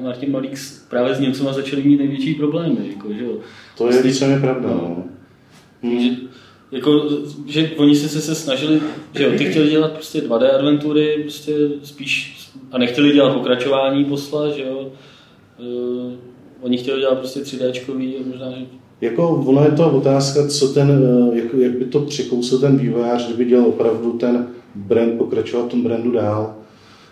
Martin 0.01 0.31
Malík 0.31 0.59
právě 0.89 1.15
s 1.15 1.19
Němcema 1.19 1.53
začali 1.53 1.83
mít 1.83 1.97
největší 1.97 2.33
problémy. 2.33 2.77
Jako, 2.89 3.13
že 3.13 3.23
jo? 3.23 3.37
To 3.77 3.91
je 3.91 4.03
víceméně 4.03 4.39
pravda. 4.39 4.69
No. 4.69 5.03
Hmm. 5.83 5.99
Že, 5.99 6.09
jako, 6.71 7.09
že 7.45 7.71
oni 7.77 7.95
se, 7.95 8.09
se, 8.09 8.21
se 8.21 8.35
snažili, 8.35 8.81
že 9.15 9.23
jo, 9.23 9.31
ty 9.37 9.45
chtěli 9.45 9.69
dělat 9.69 9.91
prostě 9.91 10.21
2D 10.21 10.55
adventury, 10.55 11.17
prostě 11.21 11.55
spíš 11.83 12.35
a 12.71 12.77
nechtěli 12.77 13.11
dělat 13.11 13.33
pokračování 13.33 14.05
posla, 14.05 14.49
že 14.49 14.63
jo. 14.63 14.91
Uh, 15.59 16.13
oni 16.61 16.77
chtěli 16.77 16.99
dělat 16.99 17.17
prostě 17.17 17.39
3Dčkový 17.39 18.15
a 18.15 18.27
možná, 18.27 18.51
že 18.51 18.65
jako 19.01 19.29
ono 19.29 19.65
je 19.65 19.71
to 19.71 19.91
otázka, 19.91 20.47
co 20.47 20.67
ten, 20.67 20.91
eh, 21.33 21.37
jak, 21.37 21.53
jak 21.53 21.71
by 21.71 21.85
to 21.85 21.99
překousil 21.99 22.59
ten 22.59 22.77
vývojář, 22.77 23.27
kdyby 23.27 23.45
dělal 23.45 23.67
opravdu 23.67 24.11
ten 24.11 24.47
brand, 24.75 25.17
pokračovat 25.17 25.67
tom 25.67 25.83
brandu 25.83 26.11
dál. 26.11 26.55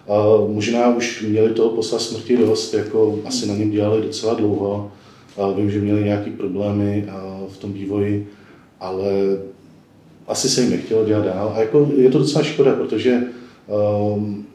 A 0.07 0.13
možná 0.47 0.95
už 0.95 1.25
měli 1.29 1.49
toho 1.49 1.69
posla 1.69 1.99
smrti 1.99 2.37
dost, 2.37 2.73
jako 2.73 3.19
asi 3.25 3.47
na 3.47 3.55
něm 3.55 3.71
dělali 3.71 4.01
docela 4.01 4.33
dlouho. 4.33 4.91
A 5.37 5.51
vím, 5.51 5.71
že 5.71 5.79
měli 5.79 6.03
nějaké 6.03 6.31
problémy 6.31 7.07
v 7.49 7.57
tom 7.57 7.73
vývoji, 7.73 8.27
ale 8.79 9.05
asi 10.27 10.49
se 10.49 10.61
jim 10.61 10.71
nechtělo 10.71 11.05
dělat 11.05 11.25
dál. 11.25 11.53
A 11.55 11.59
jako 11.59 11.91
je 11.97 12.09
to 12.09 12.19
docela 12.19 12.43
škoda, 12.43 12.73
protože 12.73 13.23
um, 14.15 14.45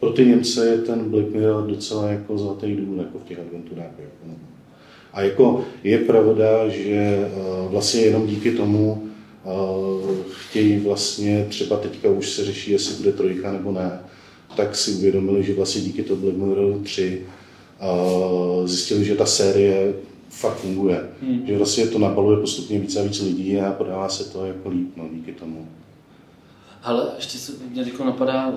pro 0.00 0.10
ty 0.10 0.26
Němce 0.26 0.66
je 0.66 0.78
ten 0.78 1.10
Black 1.10 1.30
Mirror 1.30 1.66
docela 1.66 2.08
jako 2.08 2.38
zlatý 2.38 2.76
důl 2.76 2.98
jako 2.98 3.18
v 3.18 3.24
těch 3.24 3.38
agenturách. 3.38 3.90
Jako, 3.98 4.26
no. 4.26 4.34
A 5.12 5.22
jako 5.22 5.64
je 5.84 5.98
pravda, 5.98 6.68
že 6.68 6.94
eh, 6.94 7.30
vlastně 7.68 8.00
jenom 8.00 8.26
díky 8.26 8.52
tomu 8.52 9.02
eh, 9.44 9.50
chtějí 10.30 10.78
vlastně, 10.78 11.46
třeba 11.48 11.76
teďka 11.76 12.10
už 12.10 12.30
se 12.30 12.44
řeší, 12.44 12.70
jestli 12.70 12.94
bude 12.94 13.12
trojka 13.12 13.52
nebo 13.52 13.72
ne, 13.72 14.00
tak 14.56 14.76
si 14.76 14.92
uvědomili, 14.92 15.42
že 15.42 15.54
vlastně 15.54 15.82
díky 15.82 16.02
tomu 16.02 16.20
Black 16.20 16.36
Mirror 16.36 16.78
3 16.82 17.26
eh, 17.80 18.68
zjistili, 18.68 19.04
že 19.04 19.14
ta 19.14 19.26
série 19.26 19.94
fakt 20.30 20.56
funguje. 20.56 21.08
Hmm. 21.22 21.46
Že 21.46 21.56
vlastně 21.56 21.86
to 21.86 21.98
nabaluje 21.98 22.40
postupně 22.40 22.78
více 22.78 23.00
a 23.00 23.02
víc 23.02 23.20
lidí 23.20 23.58
a 23.58 23.72
podává 23.72 24.08
se 24.08 24.32
to 24.32 24.46
jako 24.46 24.68
líp 24.68 24.96
no, 24.96 25.08
díky 25.12 25.32
tomu. 25.32 25.68
Ale 26.82 27.08
ještě 27.16 27.38
se 27.38 27.52
mě 27.70 27.84
napadá, 28.04 28.54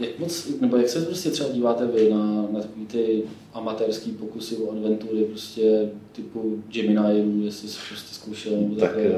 jak 0.00 0.18
moc, 0.18 0.48
nebo 0.60 0.76
jak 0.76 0.88
se 0.88 1.00
prostě 1.00 1.30
třeba 1.30 1.48
díváte 1.48 1.86
vy 1.86 2.10
na, 2.10 2.46
na 2.52 2.60
takový 2.60 2.86
ty 2.86 3.22
amatérský 3.54 4.10
pokusy 4.10 4.56
o 4.56 4.70
adventury, 4.72 5.24
prostě 5.24 5.88
typu 6.12 6.62
Gemini, 6.72 7.44
jestli 7.44 7.68
jsi 7.68 7.78
prostě 7.88 8.14
zkoušel 8.14 8.52
nebo 8.52 8.74
tak 8.74 8.90
takové? 8.90 9.14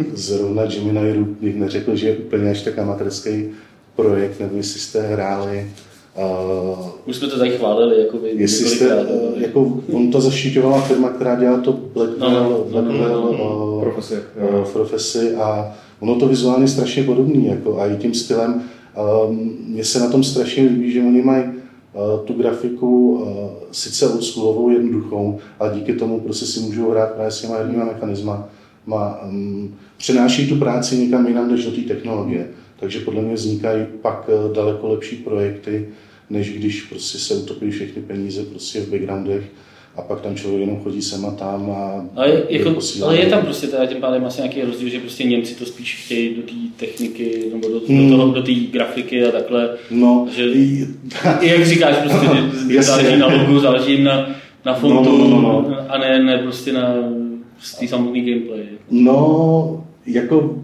Eh, 0.00 0.04
zrovna 0.14 0.66
Gemini 0.66 1.24
bych 1.40 1.56
neřekl, 1.56 1.96
že 1.96 2.08
je 2.08 2.16
úplně 2.16 2.50
až 2.50 2.62
tak 2.62 2.78
amatérský 2.78 3.50
projekt, 3.96 4.40
nebo 4.40 4.56
jestli 4.56 4.80
jste 4.80 5.00
hráli 5.00 5.70
Uh, 6.18 6.88
Už 7.06 7.16
jsme 7.16 7.28
to 7.28 7.38
tady 7.38 7.50
chválili, 7.50 8.00
jako 8.00 8.18
vy, 8.18 8.30
jestli 8.34 8.68
jste, 8.68 9.04
uh, 9.04 9.42
jako 9.42 9.82
on 9.92 10.10
to 10.10 10.20
zaštíťovala 10.20 10.80
firma, 10.80 11.08
která 11.08 11.40
dělá 11.40 11.60
to 11.60 11.72
Blackwell, 11.72 12.66
no, 12.72 12.82
no, 12.82 12.92
no, 12.92 13.08
no, 13.08 13.32
no, 13.32 13.76
uh, 13.76 13.82
profesi, 13.82 14.14
uh, 14.14 14.68
profesi 14.72 15.34
a 15.34 15.76
ono 16.00 16.16
to 16.20 16.28
vizuálně 16.28 16.68
strašně 16.68 17.02
podobný, 17.02 17.46
jako 17.46 17.80
a 17.80 17.86
i 17.86 17.96
tím 17.96 18.14
stylem 18.14 18.62
mně 19.68 19.84
se 19.84 20.00
na 20.00 20.10
tom 20.10 20.24
strašně 20.24 20.62
líbí, 20.62 20.92
že 20.92 21.02
oni 21.02 21.22
mají 21.22 21.44
tu 22.24 22.32
grafiku 22.32 23.24
sice 23.72 24.08
oldschoolovou, 24.08 24.70
jednoduchou, 24.70 25.38
ale 25.58 25.74
díky 25.74 25.92
tomu 25.92 26.20
prostě 26.20 26.46
si 26.46 26.60
můžou 26.60 26.90
hrát 26.90 27.12
právě 27.12 27.30
s 27.30 27.40
těma 27.40 27.56
herníma 27.56 27.84
mechanisma. 27.84 28.48
Má, 28.86 29.22
um, 29.22 29.74
přenáší 29.96 30.48
tu 30.48 30.56
práci 30.56 30.96
někam 30.96 31.26
jinam 31.26 31.50
než 31.50 31.64
do 31.64 31.70
té 31.70 31.80
technologie. 31.80 32.48
Takže 32.80 33.00
podle 33.00 33.22
mě 33.22 33.34
vznikají 33.34 33.86
pak 34.02 34.28
e, 34.28 34.54
daleko 34.54 34.88
lepší 34.88 35.16
projekty, 35.16 35.88
než 36.30 36.52
když 36.58 36.82
prostě 36.82 37.18
se 37.18 37.34
utopí 37.34 37.70
všechny 37.70 38.02
peníze 38.02 38.42
prostě 38.42 38.80
v 38.80 38.90
backgroundech 38.90 39.44
a 39.96 40.02
pak 40.02 40.20
tam 40.20 40.36
člověk 40.36 40.60
jenom 40.60 40.80
chodí 40.80 41.02
sem 41.02 41.26
a 41.26 41.30
tam 41.30 41.70
a 41.70 42.04
ale, 42.16 42.42
jako, 42.48 42.74
ale 43.04 43.16
je 43.16 43.26
tam 43.26 43.42
prostě 43.42 43.66
teda 43.66 43.86
tím 43.86 44.00
pádem 44.00 44.24
asi 44.24 44.40
nějaký 44.40 44.62
rozdíl, 44.62 44.88
že 44.88 44.98
prostě 44.98 45.24
Němci 45.24 45.54
to 45.54 45.66
spíš 45.66 46.04
chtějí 46.04 46.34
do 46.34 46.42
té 46.42 46.52
techniky 46.76 47.44
nebo 47.52 47.68
do, 47.68 47.80
hmm. 47.88 48.10
do 48.10 48.16
toho, 48.16 48.32
do 48.32 48.42
té 48.42 48.52
grafiky 48.52 49.24
a 49.24 49.30
takhle. 49.30 49.70
No, 49.90 50.28
že, 50.36 50.44
i, 50.44 50.86
jak 51.40 51.66
říkáš, 51.66 51.96
prostě, 51.96 52.26
že 52.70 52.82
záleží 52.82 53.16
na 53.16 53.26
logu, 53.26 53.60
záleží 53.60 54.02
na, 54.02 54.30
na 54.64 54.74
fontu 54.74 55.18
no, 55.18 55.28
no, 55.28 55.40
no, 55.40 55.66
no. 55.68 55.76
a 55.88 55.98
ne, 55.98 56.22
ne 56.22 56.38
prostě 56.38 56.72
na 56.72 56.94
té 57.80 57.88
samotný 57.88 58.20
gameplay. 58.24 58.64
No, 58.90 59.84
jako 60.06 60.58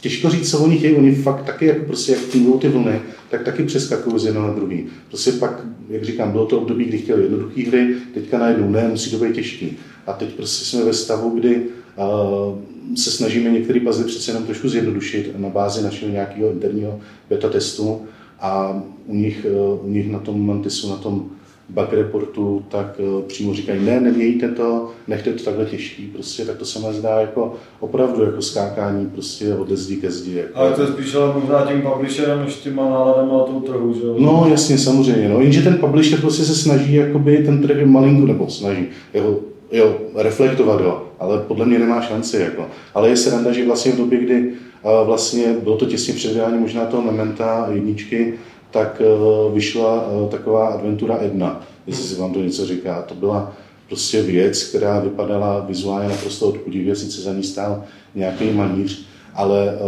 těžko 0.00 0.30
říct, 0.30 0.50
co 0.50 0.58
oni 0.58 0.78
chtějí, 0.78 0.96
oni 0.96 1.14
fakt 1.14 1.44
taky, 1.44 1.66
jako 1.66 1.84
prostě 1.84 2.12
jak 2.12 2.20
fungují 2.20 2.60
ty 2.60 2.68
vlny, 2.68 3.00
tak 3.30 3.44
taky 3.44 3.62
přeskakují 3.62 4.18
z 4.18 4.24
jednoho 4.24 4.48
na 4.48 4.54
druhý. 4.54 4.86
Prostě 5.08 5.32
pak, 5.32 5.66
jak 5.88 6.04
říkám, 6.04 6.32
bylo 6.32 6.46
to 6.46 6.60
období, 6.60 6.84
kdy 6.84 6.98
chtěli 6.98 7.22
jednoduché 7.22 7.62
hry, 7.62 7.94
teďka 8.14 8.38
najednou 8.38 8.70
ne, 8.70 8.88
musí 8.88 9.10
to 9.10 9.24
být 9.24 9.34
těžký. 9.34 9.76
A 10.06 10.12
teď 10.12 10.34
prostě 10.34 10.64
jsme 10.64 10.84
ve 10.84 10.92
stavu, 10.92 11.30
kdy 11.30 11.56
uh, 11.56 12.58
se 12.96 13.10
snažíme 13.10 13.50
některé 13.50 13.80
puzzle 13.80 14.04
přece 14.04 14.30
jenom 14.30 14.44
trošku 14.44 14.68
zjednodušit 14.68 15.38
na 15.38 15.48
bázi 15.48 15.82
našeho 15.82 16.12
nějakého 16.12 16.50
interního 16.50 17.00
beta 17.30 17.48
testu 17.48 18.02
a 18.40 18.82
u 19.06 19.14
nich, 19.14 19.46
uh, 19.50 19.86
u 19.86 19.88
nich 19.88 20.10
na 20.10 20.18
tom 20.18 20.46
Mantisu, 20.46 20.90
na 20.90 20.96
tom 20.96 21.30
bug 21.68 21.92
reportu, 21.92 22.64
tak 22.68 23.00
uh, 23.16 23.22
přímo 23.22 23.54
říkají, 23.54 23.84
ne, 23.84 24.00
nemějte 24.00 24.48
to, 24.48 24.90
nechte 25.08 25.32
to 25.32 25.44
takhle 25.44 25.64
těžký, 25.64 26.06
prostě, 26.06 26.44
tak 26.44 26.56
to 26.56 26.64
se 26.64 26.78
mi 26.78 26.94
zdá 26.94 27.20
jako 27.20 27.54
opravdu 27.80 28.24
jako 28.24 28.42
skákání 28.42 29.06
prostě 29.06 29.54
od 29.54 29.70
zdi 29.70 29.96
ke 29.96 30.10
zdi. 30.10 30.36
Jako. 30.36 30.58
Ale 30.58 30.72
to 30.72 30.82
je 30.82 30.88
spíš 30.88 31.14
ale 31.14 31.34
možná 31.40 31.66
tím 31.66 31.82
publisherem, 31.82 32.40
než 32.44 32.54
těma 32.54 32.90
náladama 32.90 33.38
na 33.38 33.44
tou 33.44 33.60
trhu, 33.60 33.94
že 33.94 34.06
jo? 34.06 34.16
No 34.18 34.46
jasně, 34.50 34.78
samozřejmě, 34.78 35.28
no, 35.28 35.40
jenže 35.40 35.62
ten 35.62 35.78
publisher 35.78 36.20
prostě 36.20 36.44
se 36.44 36.54
snaží 36.54 36.94
jakoby 36.94 37.38
ten 37.38 37.62
trh 37.62 37.86
malinko, 37.86 38.26
nebo 38.26 38.50
snaží, 38.50 38.86
jeho, 39.14 39.40
jo, 39.72 39.96
reflektovat, 40.14 40.80
jo, 40.80 41.02
ale 41.18 41.38
podle 41.38 41.66
mě 41.66 41.78
nemá 41.78 42.00
šanci, 42.00 42.36
jako. 42.36 42.66
Ale 42.94 43.08
je 43.08 43.16
sranda, 43.16 43.52
že 43.52 43.66
vlastně 43.66 43.92
v 43.92 43.96
době, 43.96 44.18
kdy 44.18 44.52
uh, 44.82 45.06
vlastně 45.06 45.52
bylo 45.62 45.76
to 45.76 45.86
těsně 45.86 46.14
před 46.14 46.58
možná 46.58 46.84
toho 46.84 47.02
Mementa 47.02 47.68
jedničky, 47.72 48.34
tak 48.74 49.02
eh, 49.04 49.54
vyšla 49.54 50.06
eh, 50.06 50.30
taková 50.30 50.66
adventura 50.66 51.18
Edna, 51.20 51.66
jestli 51.86 52.04
si 52.04 52.20
vám 52.20 52.32
to 52.32 52.40
něco 52.40 52.66
říká. 52.66 53.02
To 53.02 53.14
byla 53.14 53.56
prostě 53.88 54.22
věc, 54.22 54.62
která 54.62 55.00
vypadala 55.00 55.60
vizuálně 55.60 56.08
naprosto 56.08 56.48
odpudivě, 56.48 56.96
sice 56.96 57.20
za 57.20 57.32
ní 57.32 57.42
stál 57.42 57.84
nějaký 58.14 58.50
malíř, 58.50 59.06
ale 59.34 59.68
eh, 59.68 59.78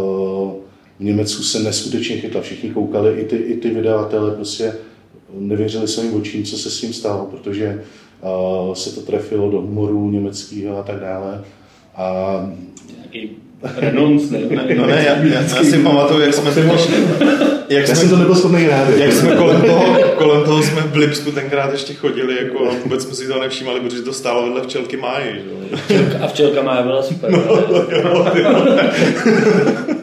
v 0.99 1.05
Německu 1.05 1.43
se 1.43 1.59
neskutečně 1.59 2.17
chytla. 2.17 2.41
Všichni 2.41 2.71
koukali, 2.71 3.21
i 3.21 3.25
ty, 3.25 3.37
i 3.37 3.57
ty 3.57 3.71
vydavatele 3.71 4.31
prostě 4.31 4.75
nevěřili 5.39 5.89
svým 5.89 6.15
očím, 6.15 6.45
co 6.45 6.59
se 6.59 6.71
s 6.71 6.81
tím 6.81 6.93
stalo, 6.93 7.27
protože 7.31 7.83
se 8.75 8.95
to 8.95 9.01
trefilo 9.01 9.51
do 9.51 9.61
humoru 9.61 10.11
německého 10.11 10.79
a 10.79 10.83
tak 10.83 11.01
dále. 11.01 11.45
A 11.97 12.51
Renons, 13.77 14.31
ne? 14.31 14.39
ne, 14.39 14.75
no 14.75 14.87
ne, 14.87 15.05
já, 15.07 15.17
já, 15.17 15.41
já 15.41 15.65
si 15.65 15.79
pamatuju, 15.79 16.21
jak 16.21 16.35
jsme 16.35 16.51
to 16.55 16.61
jak 17.69 17.89
já 17.89 17.95
jsme, 17.95 17.97
jsem 17.97 18.09
to 18.11 18.17
nebyl 18.17 18.35
schopný 18.35 18.63
hrát. 18.63 18.89
Jak 18.97 19.13
jsme 19.13 19.37
kolem 19.37 19.63
toho, 19.67 19.99
kolem 20.17 20.45
toho 20.45 20.63
jsme 20.63 20.81
v 20.81 20.97
Lipsku 20.97 21.33
tenkrát 21.33 21.73
ještě 21.73 21.95
chodili, 21.95 22.37
jako, 22.45 22.71
a 22.71 22.75
vůbec 22.83 23.03
jsme 23.03 23.15
si 23.15 23.29
to 23.29 23.41
nevšímali, 23.41 23.81
protože 23.81 24.03
to 24.03 24.13
stálo 24.13 24.43
vedle 24.43 24.63
včelky 24.63 24.97
máji. 24.97 25.45
Že? 25.89 26.19
A 26.23 26.27
včelka 26.27 26.63
máje 26.63 26.83
byla 26.83 27.03
super. 27.03 27.31
No, 27.37 27.87
jo, 27.91 28.27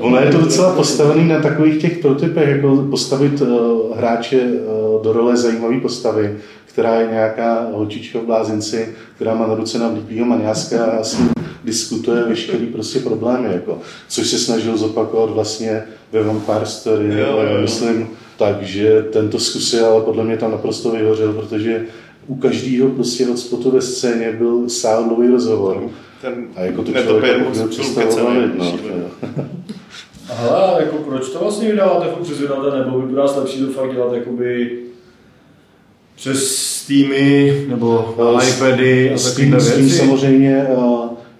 Ono 0.00 0.20
je 0.20 0.30
to 0.30 0.38
docela 0.38 0.72
postavený 0.72 1.28
na 1.28 1.40
takových 1.40 1.80
těch 1.80 1.98
prototypech, 1.98 2.48
jako 2.48 2.86
postavit 2.90 3.40
uh, 3.40 3.96
hráče 3.96 4.40
uh, 4.40 5.02
do 5.02 5.12
role 5.12 5.36
zajímavé 5.36 5.80
postavy, 5.80 6.36
která 6.64 7.00
je 7.00 7.08
nějaká 7.10 7.66
holčička 7.72 8.18
v 8.18 8.22
blázinci, 8.22 8.88
která 9.16 9.34
má 9.34 9.46
na 9.46 9.54
ruce 9.54 9.78
navlíklýho 9.78 10.26
maniáska 10.26 10.84
a 10.84 11.04
s 11.04 11.18
ním 11.18 11.30
diskutuje 11.64 12.24
veškerý 12.24 12.66
prostě 12.66 12.98
problémy, 12.98 13.48
jako, 13.52 13.78
což 14.08 14.26
se 14.26 14.38
snažil 14.38 14.76
zopakovat 14.76 15.30
vlastně 15.30 15.82
ve 16.12 16.22
Vampire 16.22 16.66
Story, 16.66 17.20
jo, 17.20 17.42
jo. 17.50 17.60
myslím, 17.60 18.08
takže 18.38 19.04
tento 19.12 19.38
zkusil, 19.38 19.86
ale 19.86 20.02
podle 20.02 20.24
mě 20.24 20.36
tam 20.36 20.50
naprosto 20.50 20.90
vyhořel, 20.90 21.32
protože 21.32 21.84
u 22.26 22.34
každého 22.34 22.88
prostě 22.88 23.26
hotspotu 23.26 23.70
ve 23.70 23.80
scéně 23.80 24.32
byl 24.32 24.68
sáhodlový 24.68 25.28
rozhovor. 25.28 25.82
Ten 26.20 26.46
a 26.56 26.62
jako 26.62 26.82
to 26.82 26.92
člověk 26.92 27.40
byl 27.40 27.68
představovat, 27.68 28.34
no. 28.56 28.78
Aha, 30.30 30.76
jako 30.80 30.96
proč 30.96 31.28
to 31.28 31.38
vlastně 31.38 31.68
vydáváte 31.68 32.10
fakt 32.10 32.22
přes 32.22 32.40
vydavatele, 32.40 32.84
nebo 32.84 33.00
by 33.00 33.12
bylo 33.12 33.36
lepší 33.36 33.60
to 33.60 33.72
fakt 33.72 33.92
dělat 33.92 34.12
jakoby 34.12 34.78
přes 36.16 36.56
Steamy 36.86 37.64
nebo 37.68 38.14
uh, 38.18 38.48
iPady 38.48 39.14
a 39.14 39.18
takové 39.18 39.46
věci? 39.46 39.90
Steam 39.90 39.90
samozřejmě 39.90 40.66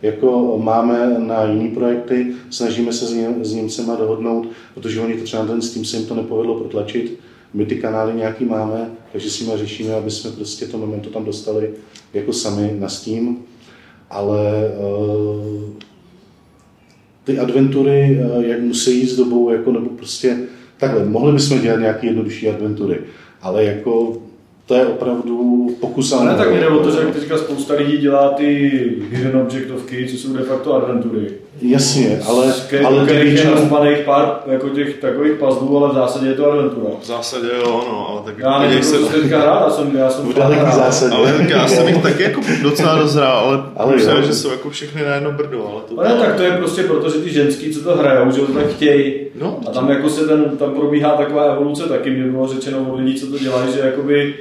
jako 0.03 0.59
máme 0.63 1.17
na 1.19 1.45
jiné 1.45 1.75
projekty, 1.75 2.33
snažíme 2.51 2.93
se 2.93 3.07
s, 3.07 3.13
ně, 3.13 3.35
s 3.43 3.53
Němcema 3.53 3.97
dohodnout, 3.97 4.49
protože 4.75 5.01
oni 5.01 5.15
to 5.15 5.25
třeba 5.25 5.47
ten 5.47 5.63
s 5.63 5.71
tím 5.71 5.85
se 5.85 5.97
jim 5.97 6.07
to 6.07 6.15
nepovedlo 6.15 6.55
protlačit. 6.55 7.19
My 7.55 7.67
ty 7.67 7.77
kanály 7.77 8.15
nějaký 8.15 8.45
máme, 8.45 8.91
takže 9.13 9.31
s 9.31 9.41
nimi 9.41 9.53
řešíme, 9.57 9.95
aby 9.95 10.11
jsme 10.11 10.31
prostě 10.31 10.67
to 10.67 10.79
momento 10.79 11.11
tam 11.11 11.25
dostali 11.25 11.71
jako 12.15 12.33
sami 12.33 12.77
na 12.79 12.89
Steam. 12.89 13.37
Ale 14.11 14.71
uh, 14.79 15.71
ty 17.25 17.39
adventury, 17.39 18.21
uh, 18.21 18.45
jak 18.45 18.61
musí 18.61 19.01
jít 19.01 19.09
s 19.09 19.17
dobou, 19.17 19.51
jako, 19.51 19.73
nebo 19.73 19.89
prostě 19.89 20.39
takhle, 20.77 21.05
mohli 21.05 21.33
bychom 21.33 21.61
dělat 21.61 21.81
nějaké 21.81 22.07
jednodušší 22.07 22.49
adventury, 22.49 22.99
ale 23.43 23.65
jako 23.65 24.17
to 24.67 24.75
je 24.75 24.87
opravdu 24.87 25.67
pokus 25.81 26.13
a 26.13 26.25
Ne, 26.25 26.35
tak 26.35 26.55
jde 26.55 26.69
o 26.69 26.79
to, 26.79 26.91
že 26.91 27.21
teďka 27.21 27.39
spousta 27.39 27.75
lidí 27.75 27.99
dělá 27.99 28.29
ty 28.29 28.45
hidden 29.11 29.37
objektovky, 29.37 30.07
co 30.07 30.17
jsou 30.17 30.33
de 30.33 30.43
facto 30.43 30.75
adventury. 30.75 31.33
Jasně, 31.63 32.21
ale, 32.27 32.55
Ke, 32.69 32.81
ale 32.81 33.05
většinou... 33.05 33.85
je 33.85 33.97
pár 33.97 34.41
jako 34.47 34.69
těch 34.69 34.97
takových 34.97 35.33
puzzlů, 35.33 35.79
ale 35.79 35.93
v 35.93 35.95
zásadě 35.95 36.27
je 36.27 36.35
to 36.35 36.53
adventura. 36.53 36.91
V 37.01 37.07
zásadě 37.07 37.47
jo, 37.59 37.85
no, 37.89 38.09
ale 38.11 38.23
tak 38.25 38.39
já 38.39 38.59
nevím, 38.59 38.83
se... 38.83 38.99
to 38.99 39.07
teďka 39.07 39.41
hrát, 39.41 39.63
já 39.65 39.71
jsem, 39.71 39.97
já 39.97 40.11
jsem 40.11 40.29
v 40.29 40.35
daleký 40.35 40.73
zásadě. 40.73 41.17
Ale 41.17 41.47
já 41.49 41.69
jsem 41.69 41.89
jich 41.89 42.03
taky 42.03 42.23
jako 42.23 42.41
docela 42.63 42.99
rozhrál, 42.99 43.39
ale, 43.39 43.63
ale 43.77 43.95
myslím, 43.95 44.23
že 44.23 44.35
jsou 44.35 44.51
jako 44.51 44.71
všechny 44.71 45.03
na 45.03 45.15
jedno 45.15 45.33
brdo. 45.33 45.69
Ale, 45.73 45.81
to 45.89 46.01
ale 46.01 46.27
tak 46.27 46.37
to 46.37 46.43
je 46.43 46.51
prostě 46.51 46.83
proto, 46.83 47.11
že 47.11 47.19
ty 47.19 47.33
ženský, 47.33 47.75
co 47.75 47.83
to 47.83 47.97
hrajou, 47.97 48.31
že 48.31 48.41
to 48.41 48.53
tak 48.53 48.67
chtějí. 48.67 49.15
No, 49.41 49.61
a 49.69 49.71
tam 49.71 49.91
jako 49.91 50.11
se 50.11 50.27
ten, 50.27 50.45
tam 50.59 50.75
probíhá 50.75 51.17
taková 51.17 51.45
evoluce 51.45 51.89
taky, 51.89 52.11
mě 52.11 52.25
bylo 52.25 52.49
řečeno 52.49 52.79
od 52.91 52.99
lidí, 52.99 53.21
co 53.21 53.27
to 53.27 53.39
dělají, 53.39 53.73
že 53.73 53.81
jakoby 53.81 54.35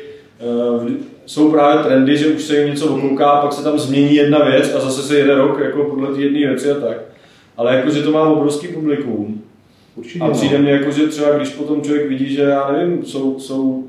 jsou 1.26 1.52
právě 1.52 1.84
trendy, 1.84 2.18
že 2.18 2.28
už 2.28 2.44
se 2.44 2.58
jim 2.58 2.70
něco 2.70 2.96
okouká, 2.96 3.42
pak 3.42 3.54
se 3.54 3.64
tam 3.64 3.80
změní 3.80 4.16
jedna 4.16 4.40
věc 4.40 4.74
a 4.76 4.80
zase 4.80 5.02
se 5.02 5.18
jede 5.18 5.36
rok 5.36 5.60
jako 5.60 5.84
podle 5.84 6.16
té 6.16 6.22
jedné 6.22 6.40
věci 6.40 6.72
a 6.72 6.76
tak. 6.76 6.98
Ale 7.58 7.76
jako, 7.76 7.90
že 7.90 8.04
to 8.04 8.12
má 8.12 8.30
obrovský 8.30 8.68
publikum. 8.68 9.42
Určitě, 9.96 10.20
a 10.20 10.30
přijde 10.30 10.58
no. 10.58 10.64
mně 10.64 10.72
jako, 10.72 10.92
že 10.92 11.08
třeba 11.08 11.32
když 11.32 11.50
potom 11.50 11.82
člověk 11.82 12.10
vidí, 12.10 12.34
že 12.34 12.42
já 12.42 12.72
nevím, 12.72 13.06
jsou, 13.06 13.40
jsou 13.40 13.84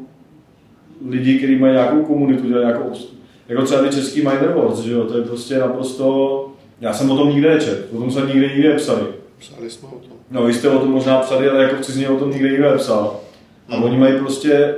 lidi, 1.09 1.39
kteří 1.39 1.57
mají 1.57 1.73
nějakou 1.73 2.03
komunitu, 2.03 2.49
nějakou, 2.49 2.93
jako 3.49 3.63
třeba 3.63 3.83
ty 3.83 3.89
český 3.89 4.19
Miner 4.19 4.53
Wars, 4.57 4.79
že 4.79 4.93
jo, 4.93 5.05
to 5.05 5.19
je 5.19 5.25
prostě 5.25 5.59
naprosto, 5.59 6.49
já 6.81 6.93
jsem 6.93 7.11
o 7.11 7.17
tom 7.17 7.31
nikde 7.31 7.55
nečet, 7.55 7.89
o 7.93 7.99
tom 7.99 8.11
se 8.11 8.21
nikde 8.21 8.49
nikde 8.49 8.69
nepsali. 8.69 9.03
Psali 9.39 9.71
jsme 9.71 9.89
o 9.89 9.91
tom. 9.91 10.17
No, 10.31 10.45
vy 10.45 10.55
jste 10.55 10.69
o 10.69 10.79
tom 10.79 10.91
možná 10.91 11.19
psali, 11.19 11.49
ale 11.49 11.63
jako 11.63 11.77
v 11.77 11.81
cizině 11.81 12.09
o 12.09 12.17
tom 12.17 12.31
nikde 12.31 12.51
nikde 12.51 12.71
nepsal. 12.71 13.21
A 13.69 13.75
hmm. 13.75 13.85
oni 13.85 13.99
mají 13.99 14.19
prostě 14.19 14.75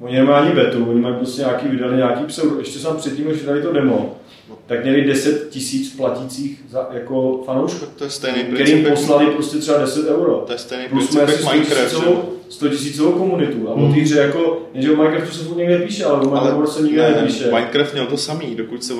Oni 0.00 0.16
nemají 0.16 0.46
ani 0.46 0.54
betu, 0.54 0.86
oni 0.90 1.00
mají 1.00 1.14
prostě 1.14 1.40
nějaký, 1.40 1.68
vydali 1.68 1.96
nějaký 1.96 2.24
pseudo, 2.24 2.58
ještě 2.58 2.78
jsem 2.78 2.96
předtím, 2.96 3.28
než 3.28 3.40
vydali 3.40 3.62
to 3.62 3.72
demo, 3.72 4.16
tak 4.66 4.82
měli 4.82 5.04
10 5.04 5.48
tisíc 5.50 5.96
platících 5.96 6.64
za, 6.70 6.88
jako 6.92 7.42
fanoušků, 7.46 7.86
to 7.96 8.04
je 8.04 8.10
stejný 8.10 8.44
kterým 8.44 8.84
poslali 8.84 9.26
prostě 9.26 9.58
třeba 9.58 9.78
10 9.78 10.08
euro. 10.08 10.44
To 10.46 10.52
je 10.52 10.58
stejný 10.58 10.88
Plus 10.88 11.16
princip 11.16 11.44
jak 11.44 11.52
Minecraft, 11.52 12.04
100 12.48 12.68
tisícovou 12.68 13.12
komunitu. 13.12 13.70
A 13.70 13.74
hmm. 13.74 13.84
o 13.84 13.94
té 13.94 14.00
hře 14.00 14.20
jako, 14.20 14.62
jenže 14.74 14.92
o 14.92 14.96
Minecraftu 14.96 15.36
se 15.36 15.44
furt 15.44 15.56
někde 15.56 15.78
píše, 15.78 16.04
ale 16.04 16.20
o 16.20 16.30
Minecraftu 16.30 16.66
se 16.66 16.82
nikde 16.82 17.02
ne, 17.02 17.20
nepíše. 17.20 17.50
Minecraft 17.50 17.92
měl 17.92 18.06
to 18.06 18.16
samý, 18.16 18.54
dokud 18.54 18.84
se 18.84 18.94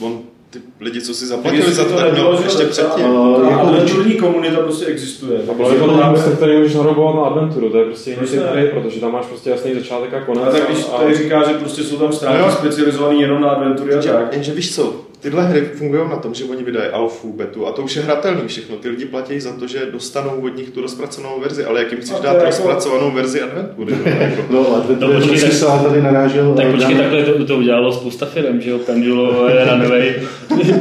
on 0.00 0.20
ty 0.50 0.58
lidi, 0.80 1.00
co 1.00 1.14
si 1.14 1.26
zaplatili 1.26 1.72
za 1.72 1.84
to, 1.84 1.96
tak 1.96 2.12
měl 2.12 2.40
ještě 2.44 2.64
předtím. 2.64 3.04
Jako 3.04 3.60
adventurní 3.60 4.14
komunita 4.14 4.56
prostě 4.56 4.86
existuje. 4.86 5.40
A 5.50 5.54
bylo 5.54 5.70
to 5.70 5.98
tam, 5.98 6.16
se 6.16 6.30
který 6.30 6.56
můžeš 6.56 6.74
narobovat 6.74 7.14
na 7.14 7.22
adventuru, 7.22 7.70
to 7.70 7.78
je 7.78 7.84
prostě 7.84 8.10
jiný 8.10 8.26
typ 8.26 8.42
hry, 8.52 8.68
protože 8.68 9.00
tam 9.00 9.12
máš 9.12 9.26
prostě 9.26 9.50
jasný 9.50 9.74
začátek 9.74 10.14
a 10.14 10.20
konec. 10.20 10.44
A 10.44 10.50
tak 10.50 10.68
když 10.68 10.84
tady 10.84 11.14
říká, 11.14 11.48
že 11.48 11.54
prostě 11.54 11.82
jsou 11.82 11.96
tam 11.96 12.12
stránky 12.12 12.52
specializované 12.52 13.20
jenom 13.20 13.40
na 13.40 13.50
adventury 13.50 13.94
a 13.94 14.02
tak. 14.02 14.32
Jenže 14.32 14.52
víš 14.52 14.74
co, 14.74 14.94
tyhle 15.20 15.44
hry 15.44 15.60
fungují 15.60 16.02
na 16.10 16.16
tom, 16.16 16.34
že 16.34 16.44
oni 16.44 16.62
vydají 16.62 16.88
alfu, 16.90 17.32
betu 17.32 17.66
a 17.66 17.72
to 17.72 17.82
už 17.82 17.96
je 17.96 18.02
hratelný 18.02 18.42
všechno. 18.46 18.76
Ty 18.76 18.88
lidi 18.88 19.04
platí 19.04 19.40
za 19.40 19.52
to, 19.52 19.66
že 19.66 19.78
dostanou 19.92 20.30
od 20.30 20.56
nich 20.56 20.70
tu 20.70 20.82
rozpracovanou 20.82 21.40
verzi, 21.40 21.64
ale 21.64 21.78
jak 21.78 21.92
jim 21.92 22.00
chceš 22.00 22.20
dát 22.20 22.32
jako... 22.32 22.44
rozpracovanou 22.44 23.10
verzi 23.10 23.40
adventury? 23.40 23.94
No, 24.04 24.10
jako. 24.10 24.42
no 24.50 24.76
adventury, 24.76 25.14
no, 25.14 25.20
počkej, 25.20 25.50
tak, 25.60 25.82
tady 25.82 26.02
narážel. 26.02 26.54
Tak 26.54 26.70
počkej, 26.70 26.96
takhle 26.96 27.22
to, 27.22 27.44
to 27.44 27.56
udělalo 27.56 27.92
spousta 27.92 28.26
firm, 28.26 28.60
že 28.60 28.70
jo, 28.70 28.78
Pendulo, 28.78 29.48
Runway, 29.70 30.14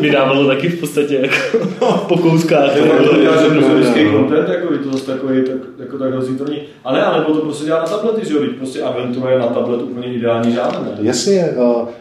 vydávalo 0.02 0.48
taky 0.48 0.68
v 0.70 0.80
podstatě 0.80 1.16
jako 1.16 1.68
po 2.08 2.18
kouskách. 2.18 2.72
To 2.74 3.22
dělá, 3.22 3.44
že 3.44 3.50
prostě 3.50 4.10
content, 4.12 4.50
jako 4.50 4.78
to 4.78 4.92
zase 4.92 5.06
takový, 5.06 5.42
tak, 5.42 5.56
jako 5.80 5.98
tak 5.98 6.12
hrozí 6.12 6.38
to 6.38 6.46
není. 6.46 6.62
Ale 6.84 7.04
ale 7.04 7.24
to 7.24 7.34
prostě 7.34 7.66
dělá 7.66 7.80
na 7.80 7.86
tablety, 7.86 8.28
že 8.28 8.34
jo, 8.34 8.42
prostě 8.58 8.82
adventura 8.82 9.32
je 9.32 9.40
na 9.40 9.48
tablet 9.48 9.82
úplně 9.82 10.14
ideální 10.14 10.54
žádný. 10.54 10.90
Jasně, 11.02 11.50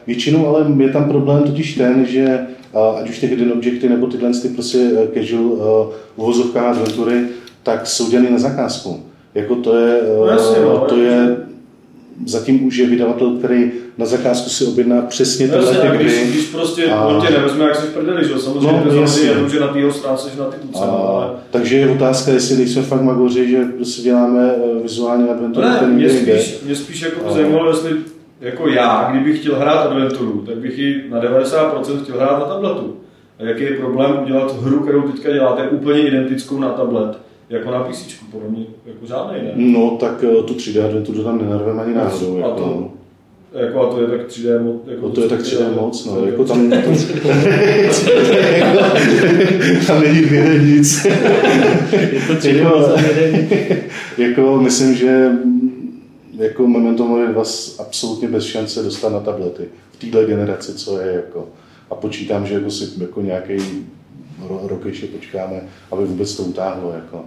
většinou 0.07 0.49
ale 0.49 0.67
je 0.79 0.89
tam 0.89 1.09
problém 1.09 1.43
totiž 1.43 1.75
ten, 1.75 2.07
že 2.07 2.36
ať 2.99 3.11
už 3.11 3.19
ty 3.19 3.27
hidden 3.27 3.53
objekty 3.53 3.89
nebo 3.89 4.07
tyhle 4.07 4.31
ty 4.31 4.49
prostě 4.49 4.79
eh, 4.79 5.21
casual 5.21 5.45
uh, 5.45 5.93
uvozovka 6.17 6.71
adventury, 6.71 7.27
tak 7.63 7.87
jsou 7.87 8.11
dělané 8.11 8.31
na 8.31 8.39
zakázku. 8.39 9.03
Jako 9.35 9.55
to 9.55 9.77
je, 9.77 10.01
uh, 10.01 10.29
jasně, 10.29 10.57
no, 10.65 10.79
to 10.79 10.97
je 10.97 11.37
zatím 12.25 12.67
už 12.67 12.77
je 12.77 12.87
vydavatel, 12.87 13.31
který 13.31 13.71
na 13.99 14.07
zakázku 14.07 14.51
si 14.51 14.65
objedná 14.65 15.03
přesně 15.03 15.49
tyhle 15.49 15.75
ty 15.75 15.87
hry. 15.87 16.05
Když, 16.05 16.31
když 16.31 16.47
prostě 16.47 16.87
a... 16.87 17.07
on 17.07 17.27
tě 17.27 17.33
nevezme, 17.33 17.65
jak 17.65 17.77
se 17.77 17.87
v 17.87 17.95
prdeli, 17.95 18.29
že? 18.29 18.39
samozřejmě 18.39 18.83
no, 18.85 18.91
to 18.91 19.01
jasně. 19.01 19.29
jenom, 19.29 19.51
že 19.51 19.61
na 19.61 19.69
tého 19.69 19.93
stránce, 19.93 20.31
že 20.35 20.41
na 20.41 20.47
ty 20.47 20.57
tuce. 20.67 20.85
Ale... 20.85 21.31
Takže 21.51 21.77
je 21.77 21.91
otázka, 21.91 22.33
jestli 22.33 22.57
nejsme 22.57 22.83
fakt 22.83 23.03
magoři, 23.03 23.51
že 23.51 23.65
prostě 23.65 24.03
děláme 24.03 24.55
vizuální 24.83 25.29
adventuru, 25.29 25.67
ne, 25.67 25.87
mě 25.87 26.11
spíš, 26.11 26.59
mě 26.65 26.75
spíš 26.75 27.01
jako 27.01 27.27
a... 27.27 27.33
zajímalo, 27.33 27.71
jestli 27.71 27.91
jako 28.41 28.69
já, 28.69 29.09
kdybych 29.11 29.41
chtěl 29.41 29.57
hrát 29.57 29.87
adventuru, 29.87 30.45
tak 30.47 30.57
bych 30.57 30.79
ji 30.79 31.05
na 31.11 31.21
90% 31.21 32.03
chtěl 32.03 32.17
hrát 32.17 32.39
na 32.39 32.45
tabletu. 32.45 32.97
A 33.39 33.43
jaký 33.43 33.63
je 33.63 33.71
problém 33.71 34.19
udělat 34.23 34.63
hru, 34.63 34.81
kterou 34.81 35.03
teďka 35.03 35.33
děláte, 35.33 35.69
úplně 35.69 36.09
identickou 36.09 36.59
na 36.59 36.69
tablet, 36.69 37.19
jako 37.51 37.71
na 37.71 37.85
PC, 37.85 38.15
podle 38.31 38.49
mě 38.49 38.65
jako 38.87 39.07
žádný 39.07 39.35
ne. 39.43 39.51
No, 39.55 39.97
tak 40.01 40.25
eh, 40.25 40.43
tu 40.43 40.55
3D 40.55 40.85
adventuru 40.85 41.25
tam 41.25 41.39
nenarveme 41.39 41.83
ani 41.83 41.95
náhodou. 41.95 42.37
Jako, 42.37 42.53
a 42.53 42.57
to, 42.57 42.67
no. 42.67 42.91
jako, 43.61 43.81
a 43.81 43.91
to 43.91 44.01
je 44.01 44.07
tak 44.07 44.29
3D 44.29 44.63
moc. 44.63 44.77
Jako 44.87 45.09
to 45.09 45.21
je 45.21 45.29
tak 45.29 45.41
3D 45.41 45.75
moc, 45.81 46.07
no. 46.07 46.27
Jako 46.27 46.45
tam, 46.45 46.71
tam, 46.71 46.83
tam 49.87 50.03
není 50.03 50.21
dvě 50.21 50.59
nic. 50.59 51.05
je 51.93 52.21
to 52.27 52.33
3D 52.33 52.57
jako, 52.57 52.91
jako, 54.19 54.61
myslím, 54.61 54.95
že 54.95 55.31
jako 56.39 56.67
Memento 56.67 57.07
Mori 57.07 57.33
vás 57.33 57.77
absolutně 57.81 58.29
bez 58.29 58.45
šance 58.45 58.83
dostat 58.83 59.13
na 59.13 59.21
tablety 59.21 59.69
v 59.93 59.97
téhle 59.97 60.25
generaci, 60.25 60.75
co 60.75 61.01
je 61.01 61.13
jako. 61.13 61.49
A 61.91 61.95
počítám, 61.95 62.47
že 62.47 62.55
jako 62.55 62.71
si 62.71 62.85
jako 63.01 63.21
nějaký 63.21 63.57
rok 64.63 64.85
ještě 64.85 65.07
počkáme, 65.07 65.61
aby 65.93 66.05
vůbec 66.05 66.37
to 66.37 66.43
utáhlo. 66.43 66.93
Jako. 66.93 67.25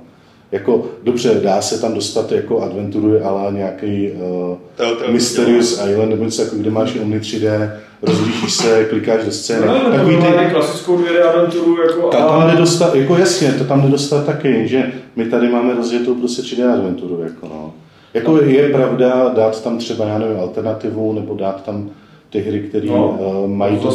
Jako, 0.51 0.85
dobře, 1.03 1.39
dá 1.43 1.61
se 1.61 1.81
tam 1.81 1.93
dostat 1.93 2.31
jako 2.31 2.61
adventuru, 2.61 3.25
ale 3.25 3.53
nějaký 3.53 4.11
uh, 4.11 5.11
Mysterious 5.11 5.71
Island, 5.71 6.09
nebo 6.09 6.23
něco 6.23 6.41
jako, 6.41 6.55
kde 6.55 6.71
máš 6.71 6.95
Omni 6.95 7.19
3D, 7.19 7.71
rozlížíš 8.01 8.53
se, 8.53 8.85
klikáš 8.85 9.25
do 9.25 9.31
scény. 9.31 9.67
No, 9.67 9.83
no, 9.83 9.91
Takový 9.91 10.17
ty 10.17 10.51
klasickou 10.51 10.97
2D 10.97 11.29
adventuru. 11.29 11.81
Jako, 11.81 12.07
tam, 12.07 12.27
tam 12.27 12.47
nedostat, 12.47 12.95
jako 12.95 13.17
jasně, 13.17 13.53
to 13.53 13.63
tam 13.63 13.81
nedostat 13.81 14.25
taky, 14.25 14.67
že 14.67 14.91
my 15.15 15.25
tady 15.25 15.49
máme 15.49 15.75
rozjetou 15.75 16.15
prostě 16.15 16.41
3D 16.41 16.73
adventuru. 16.73 17.21
Jako, 17.23 17.47
no. 17.47 17.73
Jako 18.13 18.41
je 18.41 18.69
pravda 18.69 19.31
dát 19.35 19.63
tam 19.63 19.77
třeba, 19.77 20.05
já 20.05 20.17
nevím, 20.17 20.39
alternativu, 20.39 21.13
nebo 21.13 21.35
dát 21.35 21.63
tam 21.63 21.89
ty 22.29 22.39
hry, 22.39 22.59
které 22.59 22.87
no, 22.87 23.19
uh, 23.19 23.49
mají 23.49 23.77
to 23.77 23.91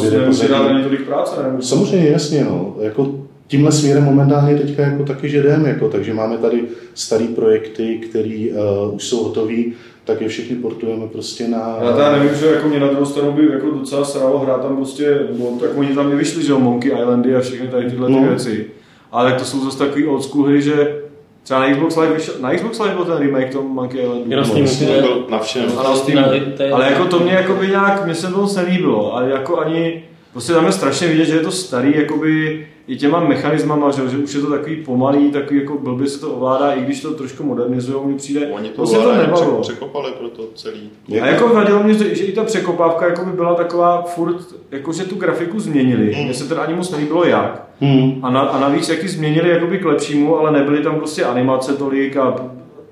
tolik 0.83 1.05
práce, 1.05 1.43
nebo? 1.43 1.61
Samozřejmě, 1.61 2.09
jasně, 2.09 2.43
no. 2.43 2.75
Jako 2.81 3.15
tímhle 3.47 3.71
směrem 3.71 4.03
momentálně 4.03 4.57
teďka 4.57 4.81
jako 4.81 5.03
taky, 5.03 5.29
že 5.29 5.43
jdeme, 5.43 5.69
jako, 5.69 5.89
takže 5.89 6.13
máme 6.13 6.37
tady 6.37 6.63
staré 6.93 7.25
projekty, 7.35 7.97
které 7.97 8.47
uh, 8.87 8.95
už 8.95 9.03
jsou 9.03 9.23
hotové, 9.23 9.63
tak 10.05 10.21
je 10.21 10.27
všechny 10.27 10.55
portujeme 10.55 11.07
prostě 11.07 11.47
na... 11.47 11.77
Já 11.81 11.91
teda 11.91 12.11
nevím, 12.11 12.35
že 12.35 12.45
jako 12.45 12.67
mě 12.67 12.79
na 12.79 12.87
druhou 12.87 13.05
stranu 13.05 13.31
by 13.31 13.45
jako 13.45 13.69
docela 13.69 14.05
sralo 14.05 14.39
hrát 14.39 14.61
tam 14.61 14.75
prostě, 14.75 15.19
no, 15.39 15.45
tak 15.59 15.69
oni 15.77 15.95
tam 15.95 16.11
i 16.11 16.15
vyšli, 16.15 16.43
že 16.43 16.51
jo, 16.51 16.59
Monkey 16.59 16.91
Islandy 16.91 17.35
a 17.35 17.39
všechny 17.41 17.67
tady 17.67 17.89
tyhle 17.89 18.09
no. 18.09 18.19
ty 18.19 18.27
věci. 18.27 18.65
Ale 19.11 19.33
to 19.33 19.45
jsou 19.45 19.65
zase 19.65 19.77
takový 19.77 20.05
old 20.05 20.23
school 20.23 20.45
hry, 20.45 20.61
že 20.61 21.01
Třeba 21.45 21.59
na 21.59 21.75
Xbox 21.75 21.95
Live, 21.95 22.13
vyšel, 22.13 22.33
na 22.41 22.55
Xbox 22.55 22.79
Live 22.79 22.95
byl 22.95 23.05
ten 23.05 23.17
remake 23.17 23.51
tomu 23.51 23.69
Monkey 23.69 24.01
Islandu. 24.01 24.23
Jenom 24.29 24.45
s 24.45 24.77
tím 24.79 24.87
byl 24.87 25.25
na 25.29 25.39
všem. 25.39 25.79
A 25.79 25.83
na 25.83 25.95
Steam. 25.95 26.25
Ale 26.73 26.91
jako 26.91 27.05
to 27.05 27.19
mě 27.19 27.31
jako 27.31 27.53
by 27.53 27.67
nějak, 27.67 28.05
mě 28.05 28.15
se 28.15 28.27
to 28.27 28.37
moc 28.37 28.55
nelíbilo. 28.55 29.15
Ale 29.15 29.29
jako 29.29 29.59
ani, 29.59 30.03
prostě 30.31 30.53
tam 30.53 30.65
je 30.65 30.71
strašně 30.71 31.07
vidět, 31.07 31.25
že 31.25 31.35
je 31.35 31.39
to 31.39 31.51
starý, 31.51 31.93
jakoby 31.95 32.67
i 32.87 32.95
těma 32.95 33.19
mechanismama, 33.19 33.91
že, 33.91 34.09
že 34.09 34.17
už 34.17 34.33
je 34.33 34.41
to 34.41 34.49
takový 34.49 34.75
pomalý, 34.75 35.31
takový 35.31 35.59
jako 35.59 35.77
blbě 35.77 36.07
se 36.07 36.19
to 36.19 36.33
ovládá, 36.33 36.71
i 36.71 36.81
když 36.81 37.01
to 37.01 37.13
trošku 37.13 37.43
modernizují, 37.43 38.07
mi 38.07 38.15
přijde. 38.15 38.47
Oni 38.47 38.69
to, 38.69 38.75
prostě 38.75 38.97
to 38.97 39.15
nebavilo. 39.15 39.61
překopali 39.61 40.11
pro 40.11 40.29
to 40.29 40.47
celý. 40.55 40.89
A 41.21 41.25
jako 41.25 41.47
vadilo 41.47 41.83
mě, 41.83 41.93
že, 41.93 42.15
že 42.15 42.23
i 42.23 42.31
ta 42.31 42.43
překopávka 42.43 43.05
jako 43.05 43.25
by 43.25 43.31
byla 43.31 43.55
taková 43.55 44.01
furt, 44.01 44.37
jako 44.71 44.93
že 44.93 45.03
tu 45.03 45.15
grafiku 45.15 45.59
změnili. 45.59 46.15
Mm. 46.15 46.23
Mně 46.23 46.33
se 46.33 46.49
teda 46.49 46.61
ani 46.61 46.73
moc 46.73 46.91
nelíbilo 46.91 47.25
jak. 47.25 47.67
Mm. 47.81 48.19
A, 48.21 48.29
na, 48.29 48.41
a 48.41 48.59
navíc 48.59 48.89
jaký 48.89 49.07
změnili 49.07 49.49
jakoby 49.49 49.77
k 49.77 49.85
lepšímu, 49.85 50.37
ale 50.37 50.51
nebyly 50.51 50.83
tam 50.83 50.95
prostě 50.95 51.23
animace 51.23 51.73
tolik 51.73 52.17
a 52.17 52.35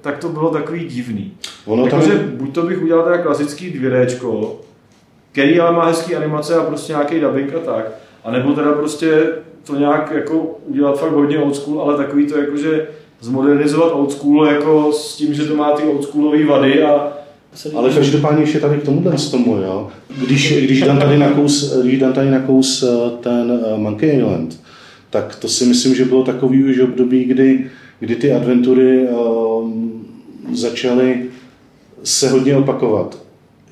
tak 0.02 0.18
to 0.18 0.30
bylo 0.30 0.50
takový 0.50 0.86
divný. 0.86 1.34
Ono 1.66 1.86
jako, 1.86 1.96
tam... 1.96 2.06
že 2.06 2.18
buď 2.18 2.54
to 2.54 2.62
bych 2.62 2.84
udělal 2.84 3.04
teda 3.04 3.18
klasický 3.18 3.70
2 3.70 4.06
který 5.32 5.60
ale 5.60 5.76
má 5.76 5.86
hezký 5.86 6.16
animace 6.16 6.56
a 6.56 6.64
prostě 6.64 6.94
nějaký 6.94 7.20
dubbing 7.20 7.56
a 7.56 7.60
tak, 7.60 7.92
A 8.24 8.32
nebo 8.32 8.54
teda 8.54 8.72
prostě 8.72 9.34
to 9.64 9.76
nějak 9.76 10.12
jako 10.16 10.60
udělat 10.68 11.00
fakt 11.00 11.12
hodně 11.12 11.40
old 11.40 11.56
school, 11.56 11.82
ale 11.82 11.98
takový 11.98 12.28
to 12.28 12.38
jako, 12.38 12.58
že 12.58 12.88
zmodernizovat 13.22 13.92
old 13.92 14.12
school 14.12 14.48
jako 14.48 14.92
s 14.92 15.16
tím, 15.16 15.34
že 15.34 15.46
to 15.46 15.56
má 15.56 15.72
ty 15.72 15.84
old 15.84 16.04
schoolové 16.04 16.46
vady 16.46 16.84
a 16.84 17.14
ale 17.76 17.90
každopádně 17.94 18.44
ještě 18.44 18.60
tady 18.60 18.78
k 18.78 18.84
tomuhle 18.84 19.18
z 19.18 19.32
tomu, 19.32 19.58
jo. 19.58 19.90
Když, 20.26 20.64
když 20.64 20.82
dám 20.82 21.00
tady 21.00 21.18
na 21.18 21.30
kous, 21.30 21.78
když 21.82 22.00
dám 22.00 22.14
tady 22.14 22.32
na 22.32 22.40
kous 22.40 22.84
eh, 22.84 23.12
ten 23.22 23.62
eh, 23.66 23.78
Monkey 23.78 24.18
Island, 24.18 24.60
tak 25.10 25.36
to 25.36 25.48
si 25.48 25.66
myslím, 25.66 25.96
že 25.96 26.06
bylo 26.06 26.24
takový 26.24 26.64
už 26.64 26.80
období, 26.80 27.26
kdy, 27.26 27.66
kdy 28.00 28.16
ty 28.16 28.34
adventury 28.34 29.08
um, 29.08 30.06
začaly 30.54 31.26
se 32.04 32.30
hodně 32.30 32.58
opakovat. 32.58 33.18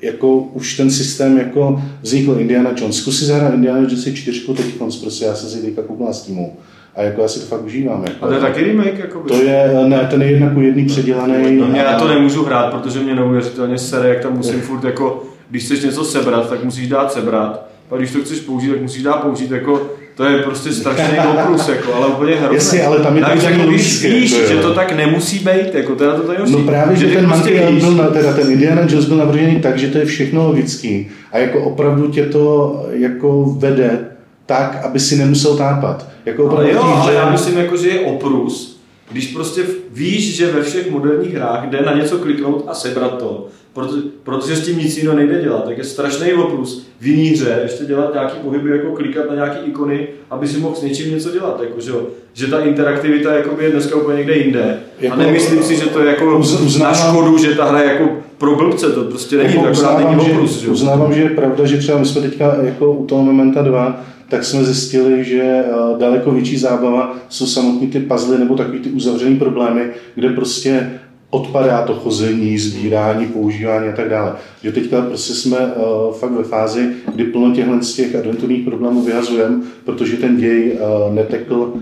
Jako 0.02 0.36
už 0.36 0.76
ten 0.76 0.90
systém 0.90 1.38
jako 1.38 1.82
vznikl 2.02 2.36
Indiana 2.38 2.70
Jones. 2.76 2.96
Zkusí 2.96 3.24
zahrát 3.24 3.54
Indiana 3.54 3.78
Jones 3.78 4.14
4 4.14 4.40
teď, 4.56 4.66
prostě 5.02 5.24
já 5.24 5.34
jsem 5.34 5.48
si 5.48 5.62
teďka 5.62 5.82
koukal 5.82 6.12
s 6.12 6.22
týmu 6.22 6.56
a 6.96 7.02
jako 7.02 7.22
já 7.22 7.28
si 7.28 7.40
to 7.40 7.46
fakt 7.46 7.64
užívám. 7.64 8.04
Jako. 8.04 8.24
A 8.24 8.28
to 8.28 8.34
je 8.34 8.40
taky 8.40 8.64
remake? 8.64 8.98
Jako 8.98 9.20
to 9.20 9.42
je, 9.42 9.70
ne, 9.86 10.08
ten 10.10 10.22
je 10.22 10.30
jednak 10.30 10.56
jedný 10.56 10.86
předělaný. 10.86 11.56
No, 11.56 11.76
já 11.76 11.98
to 11.98 12.08
nemůžu 12.08 12.44
hrát, 12.44 12.74
protože 12.74 13.00
mě 13.00 13.14
neuvěřitelně 13.14 13.78
sere, 13.78 14.08
jak 14.08 14.20
tam 14.20 14.36
musím 14.36 14.60
furt 14.60 14.84
jako, 14.84 15.24
když 15.50 15.64
chceš 15.64 15.84
něco 15.84 16.04
sebrat, 16.04 16.48
tak 16.48 16.64
musíš 16.64 16.88
dát 16.88 17.12
sebrat. 17.12 17.68
A 17.90 17.96
když 17.96 18.12
to 18.12 18.20
chceš 18.20 18.40
použít, 18.40 18.70
tak 18.70 18.82
musíš 18.82 19.02
dát 19.02 19.16
použít 19.16 19.50
jako 19.50 19.90
to 20.14 20.24
je 20.24 20.38
prostě 20.38 20.72
strašný 20.72 21.18
oprus, 21.18 21.68
jako, 21.68 21.94
ale 21.94 22.06
úplně 22.06 22.34
hrozný. 22.36 22.54
Jasně, 22.54 22.86
ale 22.86 22.98
tam 23.00 23.16
je 23.16 23.22
Navíc, 23.22 23.42
jako, 23.42 23.62
když 23.66 24.04
víš, 24.04 24.36
že 24.48 24.56
to 24.56 24.74
tak 24.74 24.92
nemusí 24.92 25.38
být, 25.38 25.74
jako 25.74 25.94
teda 25.94 26.14
to 26.14 26.22
tady 26.22 26.38
No 26.50 26.58
právě, 26.58 26.96
že, 26.96 27.08
že 27.08 27.14
ten 27.14 27.26
prostě 27.26 27.66
víš... 27.70 27.84
byl, 27.84 28.10
teda 28.12 28.32
ten 28.32 28.52
Indiana 28.52 28.82
Jones 28.82 29.04
byl 29.04 29.16
navržený 29.16 29.60
tak, 29.60 29.78
že 29.78 29.88
to 29.88 29.98
je 29.98 30.04
všechno 30.04 30.46
logický 30.46 31.10
a 31.32 31.38
jako 31.38 31.60
opravdu 31.60 32.08
tě 32.08 32.26
to 32.26 32.76
jako 32.90 33.44
vede 33.58 33.98
tak, 34.46 34.80
aby 34.84 35.00
si 35.00 35.16
nemusel 35.16 35.56
tápat. 35.56 36.08
Jako 36.26 36.50
ale 36.50 36.72
jo, 36.72 36.82
ale 36.82 37.14
já 37.14 37.30
myslím, 37.30 37.58
jako, 37.58 37.76
že 37.76 37.88
je 37.88 38.00
oprus, 38.00 38.80
když 39.12 39.26
prostě 39.26 39.62
víš, 39.90 40.36
že 40.36 40.52
ve 40.52 40.62
všech 40.62 40.90
moderních 40.90 41.34
hrách 41.34 41.66
jde 41.70 41.80
na 41.80 41.92
něco 41.92 42.18
kliknout 42.18 42.64
a 42.68 42.74
sebrat 42.74 43.18
to, 43.18 43.46
protože, 43.72 44.00
protože 44.22 44.56
s 44.56 44.66
tím 44.66 44.78
nic 44.78 44.96
jiného 44.96 45.16
nejde 45.16 45.42
dělat, 45.42 45.64
tak 45.64 45.78
je 45.78 45.84
strašný 45.84 46.32
oprus 46.32 46.86
v 47.00 47.06
jiný 47.06 47.28
hře 47.28 47.60
ještě 47.62 47.84
dělat 47.84 48.12
nějaký 48.14 48.38
pohyby, 48.38 48.70
jako 48.70 48.92
klikat 48.92 49.28
na 49.28 49.34
nějaké 49.34 49.58
ikony, 49.64 50.08
aby 50.30 50.48
si 50.48 50.58
mohl 50.58 50.74
s 50.74 50.82
něčím 50.82 51.10
něco 51.10 51.30
dělat, 51.30 51.60
jako, 51.62 51.80
že, 51.80 51.92
že 52.32 52.46
ta 52.46 52.60
interaktivita 52.60 53.34
je 53.60 53.70
dneska 53.70 53.96
úplně 53.96 54.18
někde 54.18 54.36
jinde. 54.36 54.80
Jako, 55.00 55.14
a 55.14 55.18
nemyslím 55.18 55.62
si, 55.62 55.76
že 55.76 55.86
to 55.86 56.00
je 56.00 56.06
jako 56.06 56.38
uznávám, 56.38 56.92
na 56.92 57.12
škodu, 57.12 57.38
že 57.38 57.54
ta 57.54 57.64
hra 57.64 57.80
je 57.80 57.92
jako 57.92 58.08
pro 58.38 58.56
blbce, 58.56 58.90
to 58.90 59.04
prostě 59.04 59.36
není, 59.36 59.54
jako 59.54 59.70
uznávám, 59.70 60.16
není 60.16 60.32
oprus. 60.32 60.60
Že, 60.60 60.68
uznávám, 60.68 61.14
že 61.14 61.20
je 61.20 61.30
pravda, 61.30 61.66
že 61.66 61.76
třeba 61.76 61.98
my 61.98 62.06
jsme 62.06 62.20
teďka 62.20 62.56
jako 62.62 62.92
u 62.92 63.06
toho 63.06 63.22
Momenta 63.22 63.62
2 63.62 64.04
tak 64.32 64.44
jsme 64.44 64.64
zjistili, 64.64 65.24
že 65.24 65.42
eh, 65.42 65.64
daleko 65.98 66.30
větší 66.30 66.56
zábava 66.56 67.16
jsou 67.28 67.46
samotné 67.46 67.88
ty 67.88 68.00
puzzle 68.00 68.38
nebo 68.38 68.56
takový 68.56 68.78
ty 68.78 68.90
uzavřené 68.90 69.36
problémy, 69.36 69.82
kde 70.14 70.28
prostě 70.28 71.00
odpadá 71.32 71.82
to 71.82 71.94
chození, 71.94 72.58
sbírání, 72.58 73.26
používání 73.26 73.88
a 73.88 73.96
tak 73.96 74.08
dále. 74.08 74.32
Že 74.62 74.72
teďka 74.72 75.02
prostě 75.02 75.34
jsme 75.34 75.58
uh, 75.58 76.14
fakt 76.14 76.30
ve 76.30 76.44
fázi, 76.44 76.92
kdy 77.14 77.24
plno 77.24 77.54
těchto 77.54 77.82
z 77.82 77.94
těch 77.94 78.14
adventurních 78.14 78.64
problémů 78.64 79.02
vyhazujeme, 79.02 79.60
protože 79.84 80.16
ten 80.16 80.36
děj 80.36 80.72
uh, 80.72 81.14
netekl 81.14 81.72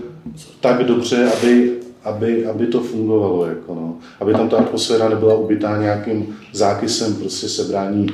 tak 0.59 0.83
dobře, 0.83 1.31
aby, 1.37 1.71
aby, 2.03 2.45
aby 2.45 2.67
to 2.67 2.79
fungovalo. 2.79 3.45
Jako 3.45 3.75
no. 3.75 3.95
Aby 4.19 4.33
tam 4.33 4.49
ta 4.49 4.57
atmosféra 4.57 5.09
nebyla 5.09 5.35
ubytá 5.35 5.77
nějakým 5.81 6.35
zákysem 6.53 7.15
prostě 7.15 7.49
sebrání 7.49 8.07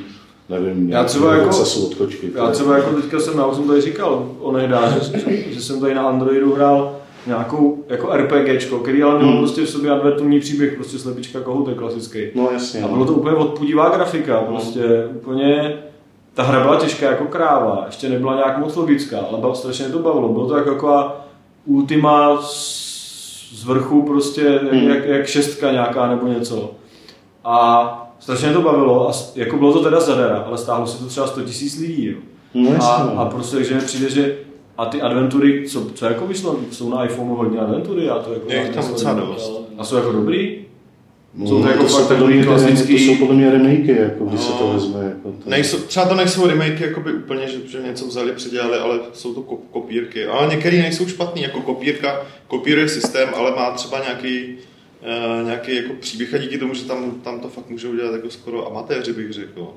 nevím, 0.50 0.90
já 0.90 1.04
třeba 1.04 1.34
jako, 1.34 1.62
od 1.86 1.94
kočky. 1.94 2.30
Já 2.34 2.50
třeba 2.50 2.76
jako 2.76 2.90
teďka 2.90 3.20
jsem, 3.20 3.38
já 3.38 3.54
jsem 3.54 3.66
tady 3.66 3.80
říkal, 3.80 4.30
nedá, 4.52 4.90
že, 4.90 5.42
že 5.50 5.62
jsem 5.62 5.80
tady 5.80 5.94
na 5.94 6.02
Androidu 6.02 6.54
hrál 6.54 6.97
nějakou 7.28 7.84
jako 7.88 8.16
RPGčko, 8.16 8.78
který 8.78 9.02
ale 9.02 9.18
měl 9.18 9.28
hmm. 9.28 9.38
prostě 9.38 9.62
v 9.62 9.70
sobě 9.70 9.90
adventurní 9.90 10.40
příběh, 10.40 10.74
prostě 10.74 10.98
slepička 10.98 11.40
kohoutek 11.40 11.76
klasický. 11.76 12.18
No 12.34 12.48
jasně. 12.52 12.82
A 12.82 12.88
bylo 12.88 13.04
to 13.04 13.12
úplně 13.12 13.36
odpudivá 13.36 13.88
grafika, 13.88 14.34
no. 14.34 14.46
prostě 14.46 15.08
úplně 15.16 15.78
ta 16.34 16.42
hra 16.42 16.60
byla 16.60 16.76
těžká 16.76 17.06
jako 17.06 17.24
kráva, 17.24 17.82
ještě 17.86 18.08
nebyla 18.08 18.36
nějak 18.36 18.58
moc 18.58 18.76
logická, 18.76 19.18
ale 19.18 19.38
bylo, 19.38 19.54
strašně 19.54 19.84
to 19.84 19.98
bavilo. 19.98 20.28
Bylo 20.28 20.48
to 20.48 20.56
jako 20.56 20.70
taková 20.70 21.26
ultima 21.66 22.42
z 22.42 23.64
vrchu 23.64 24.02
prostě 24.02 24.60
hmm. 24.72 24.88
jak, 24.88 25.04
jak 25.04 25.26
šestka 25.26 25.72
nějaká 25.72 26.08
nebo 26.08 26.26
něco. 26.26 26.70
A 27.44 28.10
strašně 28.18 28.52
to 28.52 28.62
bavilo 28.62 29.08
a 29.08 29.12
jako 29.34 29.56
bylo 29.56 29.72
to 29.72 29.82
teda 29.82 30.00
zadara, 30.00 30.44
ale 30.46 30.58
stálo 30.58 30.86
si 30.86 30.98
to 30.98 31.06
třeba 31.06 31.26
100 31.26 31.40
000 31.40 31.50
lidí. 31.80 32.06
Jo. 32.06 32.18
No, 32.54 32.82
a, 32.82 32.94
a 32.94 33.24
prostě, 33.24 33.56
takže 33.56 33.74
mi 33.74 33.80
přijde, 33.80 34.10
že 34.10 34.36
a 34.78 34.84
ty 34.84 35.02
adventury, 35.02 35.68
co, 35.68 35.90
co 35.94 36.06
jako 36.06 36.26
vyšlo, 36.26 36.60
jsou 36.70 36.90
na 36.90 37.04
iPhoneu 37.04 37.34
hodně 37.34 37.58
adventury, 37.58 38.04
já 38.04 38.18
to 38.18 38.32
jako... 38.32 38.52
Je 38.52 38.68
tam 38.74 38.88
docela 38.88 39.14
dost. 39.14 39.60
A 39.78 39.84
jsou 39.84 39.96
jako 39.96 40.12
dobrý? 40.12 40.58
No, 41.34 41.46
jsou 41.46 41.62
to 41.62 41.68
jako 41.68 41.82
to 41.82 41.88
fakt 41.88 42.08
takový 42.08 42.42
klasický... 42.42 42.92
To 42.92 42.98
jsou 42.98 43.16
podle 43.16 43.34
mě 43.34 43.50
remakey, 43.50 43.96
jako, 43.96 44.24
když 44.24 44.40
no, 44.40 44.46
se 44.46 44.52
to 44.52 44.66
no. 44.66 44.72
vezme. 44.72 45.04
Jako 45.04 45.32
to... 45.44 45.50
nejsou, 45.50 45.78
třeba 45.78 46.06
to 46.06 46.14
nejsou 46.14 46.46
remakey 46.46 46.88
jakoby 46.88 47.12
úplně, 47.12 47.48
že, 47.48 47.58
že 47.68 47.82
něco 47.82 48.06
vzali, 48.06 48.32
předělali, 48.32 48.78
ale 48.78 49.00
jsou 49.12 49.34
to 49.34 49.42
kopírky. 49.42 50.26
Ale 50.26 50.48
některé 50.48 50.76
nejsou 50.76 51.06
špatný, 51.06 51.42
jako 51.42 51.60
kopírka, 51.60 52.26
kopíruje 52.46 52.88
systém, 52.88 53.28
ale 53.36 53.50
má 53.50 53.70
třeba 53.70 53.98
nějaký 54.04 54.54
uh, 55.02 55.46
nějaký 55.46 55.76
jako 55.76 55.92
příběh 56.00 56.34
a 56.34 56.38
díky 56.38 56.58
tomu, 56.58 56.74
že 56.74 56.84
tam, 56.84 57.10
tam 57.10 57.40
to 57.40 57.48
fakt 57.48 57.70
můžou 57.70 57.94
dělat 57.94 58.12
jako 58.12 58.30
skoro 58.30 58.66
amatéři, 58.66 59.12
bych 59.12 59.32
řekl 59.32 59.68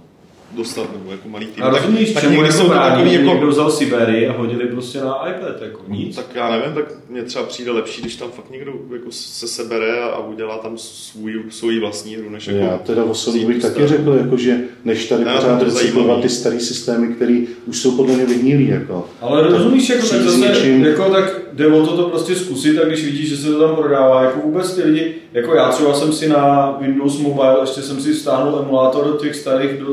dostat, 0.56 0.94
nebo 0.94 1.12
jako 1.12 1.30
malý 1.30 1.46
tým. 1.46 1.64
A 1.64 1.70
rozumíš, 1.70 2.14
tak, 2.14 2.24
čemu 2.24 2.46
jsou 2.46 2.68
brání, 2.68 3.14
jako... 3.14 3.26
někdo 3.26 3.48
vzal 3.48 3.72
Siberii 3.72 4.28
a 4.28 4.38
hodili 4.38 4.68
prostě 4.68 5.00
na 5.00 5.30
iPad, 5.30 5.62
jako 5.62 5.82
nic. 5.88 6.16
Tak 6.16 6.26
já 6.36 6.52
nevím, 6.52 6.74
tak 6.74 6.86
mně 7.10 7.24
třeba 7.24 7.46
přijde 7.46 7.72
lepší, 7.72 8.02
když 8.02 8.16
tam 8.16 8.32
fakt 8.32 8.52
někdo 8.52 8.74
jako 8.94 9.08
se 9.10 9.48
sebere 9.48 10.02
a 10.02 10.20
udělá 10.20 10.58
tam 10.58 10.78
svůj, 10.78 11.44
svůj 11.50 11.80
vlastní 11.80 12.16
hru, 12.16 12.30
než 12.30 12.48
jako 12.48 12.60
Já 12.60 12.78
teda 12.78 13.04
osobně 13.04 13.46
bych 13.46 13.62
taky 13.62 13.88
řekl, 13.88 14.14
jako, 14.14 14.38
že 14.38 14.60
než 14.86 15.06
tady 15.06 15.26
ne, 15.26 15.36
pořád 15.36 15.62
recyklovat 15.62 16.22
ty 16.22 16.30
staré 16.30 16.60
systémy, 16.60 17.08
které 17.08 17.42
už 17.66 17.80
jsou 17.80 17.92
podle 17.92 18.16
mě 18.16 18.26
vyhnilý. 18.26 18.68
Jako. 18.68 19.10
Ale 19.22 19.44
rozumíš, 19.44 19.90
jako, 19.90 20.08
tak 20.08 20.22
zase, 20.22 20.40
něčím... 20.40 20.86
jako, 20.86 21.10
tak 21.10 21.42
jde 21.54 21.68
o 21.68 21.86
to, 21.86 21.98
to 21.98 22.10
prostě 22.10 22.36
zkusit 22.36 22.80
a 22.80 22.86
když 22.86 23.06
vidíš, 23.06 23.30
že 23.30 23.38
se 23.38 23.52
to 23.52 23.60
tam 23.60 23.76
prodává, 23.76 24.24
jako 24.24 24.40
vůbec 24.40 24.76
ty 24.76 24.84
lidi, 24.84 25.16
jako 25.34 25.56
já 25.56 25.70
třeba 25.70 25.94
jsem 25.94 26.14
si 26.14 26.30
na 26.30 26.72
Windows 26.82 27.20
Mobile, 27.20 27.58
ještě 27.62 27.82
jsem 27.82 28.02
si 28.02 28.14
stáhnul 28.14 28.60
emulátor 28.60 29.08
do 29.08 29.14
těch 29.14 29.36
starých, 29.36 29.72
do, 29.72 29.86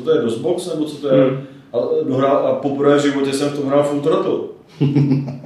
co 0.00 0.04
to 0.04 0.16
je, 0.16 0.22
DOSBox, 0.22 0.74
nebo 0.74 0.84
co 0.84 0.96
to 0.96 1.14
je, 1.14 1.24
hmm. 1.24 1.38
a, 1.72 1.78
dohrál, 2.08 2.46
a 2.46 2.54
poprvé 2.54 2.96
v 2.96 3.02
životě 3.02 3.32
jsem 3.32 3.48
v 3.48 3.58
tom 3.58 3.66
hrál 3.66 3.82
Full 3.82 4.00
Throttle. 4.00 4.38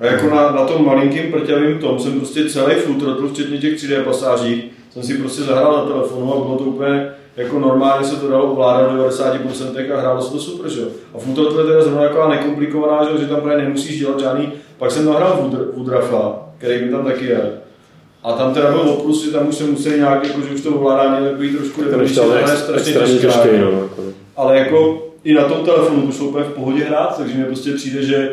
A 0.00 0.06
jako 0.06 0.34
na, 0.34 0.50
na 0.50 0.64
tom 0.64 0.86
malinkým 0.86 1.32
prťavým 1.32 1.78
tom 1.78 1.98
jsem 1.98 2.12
prostě 2.12 2.48
celý 2.48 2.74
Full 2.74 3.00
Throttle, 3.00 3.28
včetně 3.28 3.58
těch 3.58 3.74
3D 3.74 4.02
pasáží, 4.02 4.70
jsem 4.90 5.02
si 5.02 5.18
prostě 5.18 5.42
zahrál 5.42 5.72
na 5.72 5.92
telefonu 5.92 6.34
a 6.34 6.40
bylo 6.40 6.56
to 6.56 6.64
úplně 6.64 7.10
jako 7.36 7.58
normálně 7.58 8.06
se 8.06 8.16
to 8.16 8.28
dalo 8.28 8.52
ovládat 8.52 8.92
do 8.92 9.02
90% 9.08 9.94
a 9.94 10.00
hrálo 10.00 10.22
se 10.22 10.32
to 10.32 10.38
super, 10.38 10.70
že 10.70 10.82
A 11.14 11.18
Full 11.18 11.34
Throttle 11.34 11.62
je 11.62 11.66
teda 11.66 11.82
zrovna 11.82 12.02
taková 12.02 12.28
nekomplikovaná, 12.28 13.04
že, 13.04 13.18
že 13.18 13.26
tam 13.26 13.40
právě 13.40 13.64
nemusíš 13.64 13.98
dělat 13.98 14.20
žádný, 14.20 14.52
pak 14.78 14.90
jsem 14.90 15.06
nahrál 15.06 15.50
Woodrafa, 15.76 16.48
který 16.58 16.84
mi 16.84 16.90
tam 16.90 17.04
taky 17.04 17.26
je. 17.26 17.59
A 18.22 18.32
tam 18.32 18.54
teda 18.54 18.70
byl 18.70 18.80
oprus, 18.80 19.24
že 19.24 19.30
tam 19.30 19.48
už 19.48 19.54
se 19.54 19.64
museli 19.64 19.98
nějak, 19.98 20.24
jako, 20.24 20.40
že 20.40 20.54
už 20.54 20.60
to 20.60 20.70
ovládání 20.70 21.24
je 21.24 21.30
takový 21.30 21.56
trošku 21.56 21.82
nevyšší, 21.82 22.18
ale 22.18 22.40
je 22.40 22.56
strašně 22.56 22.92
těžké. 22.92 23.58
No, 23.60 23.70
jako. 23.70 24.02
Ale 24.36 24.58
jako 24.58 25.02
i 25.24 25.34
na 25.34 25.42
tom 25.42 25.64
telefonu 25.64 26.06
to 26.06 26.12
šlo 26.12 26.26
úplně 26.26 26.44
v 26.44 26.52
pohodě 26.52 26.84
hrát, 26.84 27.18
takže 27.18 27.38
mi 27.38 27.44
prostě 27.44 27.72
přijde, 27.72 28.02
že 28.02 28.30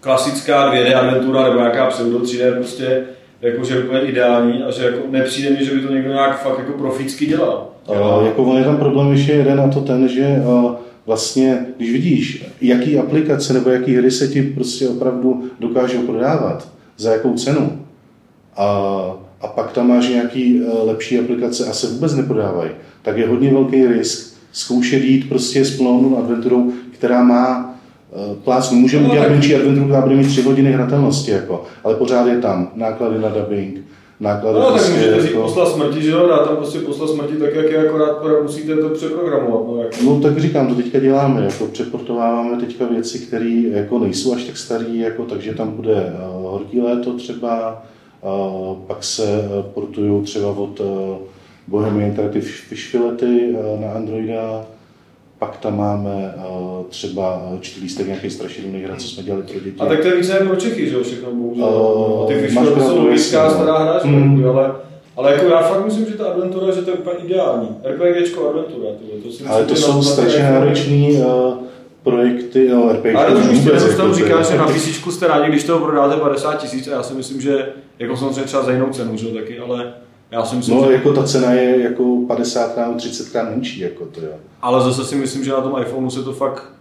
klasická 0.00 0.72
2D 0.72 0.98
agentura 0.98 1.42
nebo 1.42 1.58
nějaká 1.58 1.86
pseudo 1.86 2.18
3D 2.18 2.56
prostě 2.56 3.02
jakože 3.42 3.82
úplně 3.82 4.00
ideální 4.00 4.62
a 4.62 4.70
že 4.70 4.84
jako 4.84 4.98
nepřijde 5.10 5.50
mi, 5.50 5.64
že 5.64 5.74
by 5.74 5.80
to 5.80 5.92
někdo 5.92 6.12
nějak 6.12 6.42
fakt 6.42 6.58
jako 6.58 6.72
proficky 6.72 7.26
dělal. 7.26 7.66
A, 7.88 8.24
jako 8.24 8.42
on 8.42 8.58
je 8.58 8.64
tam 8.64 8.76
problém 8.76 9.12
ještě 9.12 9.32
jeden 9.32 9.60
a 9.60 9.68
to 9.68 9.80
ten, 9.80 10.08
že 10.08 10.42
a, 10.46 10.76
vlastně, 11.06 11.66
když 11.76 11.92
vidíš, 11.92 12.46
jaký 12.60 12.98
aplikace 12.98 13.52
nebo 13.52 13.70
jaký 13.70 13.96
hry 13.96 14.10
se 14.10 14.28
ti 14.28 14.42
prostě 14.42 14.88
opravdu 14.88 15.50
dokážou 15.60 15.98
prodávat, 15.98 16.68
za 16.96 17.12
jakou 17.12 17.34
cenu, 17.34 17.80
a, 18.58 18.66
a 19.40 19.46
pak 19.46 19.72
tam 19.72 19.88
máš 19.88 20.08
nějaký 20.08 20.60
e, 20.60 20.82
lepší 20.82 21.18
aplikace 21.18 21.66
a 21.66 21.72
se 21.72 21.86
vůbec 21.86 22.14
neprodávají, 22.14 22.70
tak 23.02 23.18
je 23.18 23.28
hodně 23.28 23.52
velký 23.52 23.86
risk 23.86 24.38
zkoušet 24.52 25.02
jít 25.02 25.28
prostě 25.28 25.64
s 25.64 25.76
plnou 25.76 26.18
adventurou, 26.18 26.72
která 26.90 27.22
má 27.22 27.74
e, 28.12 28.34
plácnu. 28.34 28.78
Můžeme 28.78 29.04
no, 29.04 29.10
udělat 29.10 29.30
menší 29.30 29.54
adventuru, 29.54 29.86
která 29.86 30.00
bude 30.00 30.16
mít 30.16 30.26
tři 30.26 30.42
hodiny 30.42 30.72
hratelnosti, 30.72 31.30
jako, 31.30 31.64
ale 31.84 31.94
pořád 31.94 32.26
je 32.26 32.38
tam 32.38 32.70
náklady 32.74 33.18
na 33.18 33.28
dubbing, 33.28 33.80
náklady. 34.20 34.58
No, 34.58 34.64
tak 34.64 34.74
prostě, 34.74 34.92
můžete 34.92 35.26
jako... 35.26 35.42
posla 35.42 35.70
smrti, 35.70 36.02
že 36.02 36.10
jo, 36.10 36.26
dá 36.28 36.38
tam 36.38 36.56
prostě 36.56 36.78
posla 36.78 37.08
smrti 37.08 37.36
tak, 37.36 37.54
jak 37.54 37.70
je, 37.70 37.88
akorát 37.88 38.42
musíte 38.42 38.76
to 38.76 38.88
přeprogramovat. 38.88 39.68
No, 39.68 39.82
jako. 39.82 39.96
no 40.04 40.20
tak 40.20 40.38
říkám, 40.38 40.66
to 40.66 40.74
teďka 40.74 40.98
děláme, 40.98 41.44
jako 41.44 41.66
přeportováváme 41.66 42.56
teďka 42.56 42.84
věci, 42.86 43.18
které 43.18 43.62
jako 43.70 43.98
nejsou 43.98 44.34
až 44.34 44.44
tak 44.44 44.56
staré, 44.56 44.88
jako, 44.88 45.24
takže 45.24 45.54
tam 45.54 45.70
bude 45.70 45.94
uh, 45.94 46.50
horký 46.50 46.80
léto 46.80 47.12
třeba, 47.12 47.82
pak 48.86 49.04
se 49.04 49.24
e, 49.24 49.62
portují 49.74 50.22
třeba 50.22 50.50
od 50.50 50.80
e, 50.80 50.84
Bohemian 51.66 52.10
Interactive 52.10 52.44
Fish 52.44 52.90
Fillety 52.90 53.54
e, 53.54 53.80
na 53.80 53.92
Androida, 53.92 54.66
pak 55.38 55.56
tam 55.56 55.76
máme 55.76 56.34
uh, 56.36 56.86
třeba 56.88 57.42
čtyřlístek 57.60 58.06
nějaký 58.06 58.30
strašidelný 58.30 58.82
hra, 58.82 58.96
co 58.96 59.08
jsme 59.08 59.22
dělali 59.22 59.42
pro 59.42 59.60
děti. 59.60 59.80
A 59.80 59.86
tak 59.86 60.00
to 60.00 60.08
je 60.08 60.16
více 60.16 60.32
pro 60.34 60.56
Čechy, 60.56 60.88
že 60.88 60.94
jo, 60.94 61.02
všechno 61.02 61.32
bohužel. 61.32 61.64
Uh, 61.64 62.28
ty 62.28 62.54
to 62.54 62.80
jsou 62.80 63.04
logická 63.04 63.50
stará 63.50 63.78
hra, 63.78 64.00
mm. 64.04 64.48
ale, 64.48 64.72
ale 65.16 65.32
jako 65.32 65.46
já 65.46 65.62
fakt 65.62 65.84
myslím, 65.84 66.06
že 66.06 66.16
ta 66.16 66.24
adventura, 66.24 66.74
že 66.74 66.82
to 66.82 66.90
je 66.90 66.96
úplně 66.96 67.16
ideální. 67.24 67.68
RPGčko 67.84 68.48
adventura, 68.48 68.90
tyhle, 68.98 69.20
to 69.22 69.32
si 69.32 69.44
Ale 69.44 69.64
to 69.64 69.76
jsou 69.76 70.02
strašně 70.02 70.42
náročný 70.42 71.12
uh, 71.12 71.24
projekty, 72.10 72.68
no 72.68 72.92
RPG. 72.92 73.14
Ale 73.14 73.32
to 73.32 73.38
už 73.38 73.58
vůbec, 73.58 73.84
jako, 73.84 74.14
říká, 74.14 74.42
že 74.42 74.58
na 74.58 74.66
PC 74.66 75.08
jste 75.10 75.26
rádi, 75.26 75.48
když 75.48 75.64
toho 75.64 75.86
prodáte 75.86 76.16
50 76.16 76.54
tisíc 76.54 76.88
a 76.88 76.90
já 76.90 77.02
si 77.02 77.14
myslím, 77.14 77.40
že 77.40 77.68
jako 77.98 78.16
samozřejmě 78.16 78.42
třeba 78.42 78.62
za 78.62 78.72
jinou 78.72 78.90
cenu, 78.90 79.16
že 79.16 79.26
taky, 79.26 79.58
ale 79.58 79.92
já 80.30 80.44
si 80.44 80.56
myslím, 80.56 80.76
no, 80.76 80.86
že... 80.86 80.92
jako 80.92 81.12
ta 81.12 81.22
cena 81.22 81.52
je 81.52 81.82
jako 81.82 82.16
50 82.26 82.76
nebo 82.76 82.94
30 82.94 83.28
krát 83.28 83.50
menší, 83.50 83.80
jako 83.80 84.04
to 84.04 84.20
jo. 84.20 84.32
Ale 84.62 84.84
zase 84.84 85.04
si 85.04 85.16
myslím, 85.16 85.44
že 85.44 85.50
na 85.50 85.60
tom 85.60 85.76
iPhoneu 85.80 86.10
se 86.10 86.22
to 86.22 86.32
fakt 86.32 86.72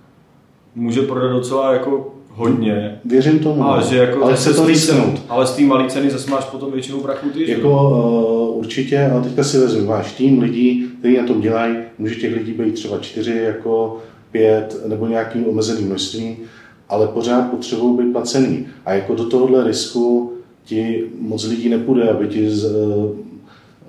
může 0.75 1.01
prodat 1.01 1.31
docela 1.31 1.73
jako 1.73 2.13
hodně. 2.37 2.99
Věřím 3.05 3.39
tomu, 3.39 3.63
ale, 3.63 3.81
no. 3.81 3.87
že 3.87 3.97
jako 3.97 4.23
ale 4.23 4.37
se 4.37 4.53
to 4.53 4.65
cenu, 4.75 5.13
Ale 5.29 5.47
z 5.47 5.55
té 5.55 5.61
malé 5.61 5.89
ceny 5.89 6.11
zase 6.11 6.31
máš 6.31 6.45
potom 6.45 6.71
většinou 6.71 6.99
prachu 6.99 7.29
ty, 7.29 7.51
Jako 7.51 7.89
uh, 7.89 8.57
určitě, 8.57 9.09
ale 9.13 9.21
teďka 9.21 9.43
si 9.43 9.57
vezmu, 9.57 9.85
máš 9.85 10.11
tým 10.11 10.41
lidí, 10.41 10.87
kteří 10.99 11.17
na 11.17 11.23
tom 11.23 11.41
dělají, 11.41 11.75
může 11.97 12.15
těch 12.15 12.33
lidí 12.33 12.51
být 12.51 12.73
třeba 12.73 12.97
čtyři, 12.97 13.41
jako 13.43 13.97
pět, 14.31 14.77
nebo 14.87 15.07
nějakým 15.07 15.47
omezeným 15.47 15.87
množství, 15.87 16.37
ale 16.89 17.07
pořád 17.07 17.41
potřebují 17.41 17.97
být 17.97 18.11
placený. 18.11 18.67
A 18.85 18.93
jako 18.93 19.15
do 19.15 19.25
tohohle 19.25 19.63
risku 19.63 20.33
ti 20.65 21.03
moc 21.19 21.45
lidí 21.45 21.69
nepůjde, 21.69 22.09
aby 22.09 22.27
ti 22.27 22.49
z, 22.49 22.65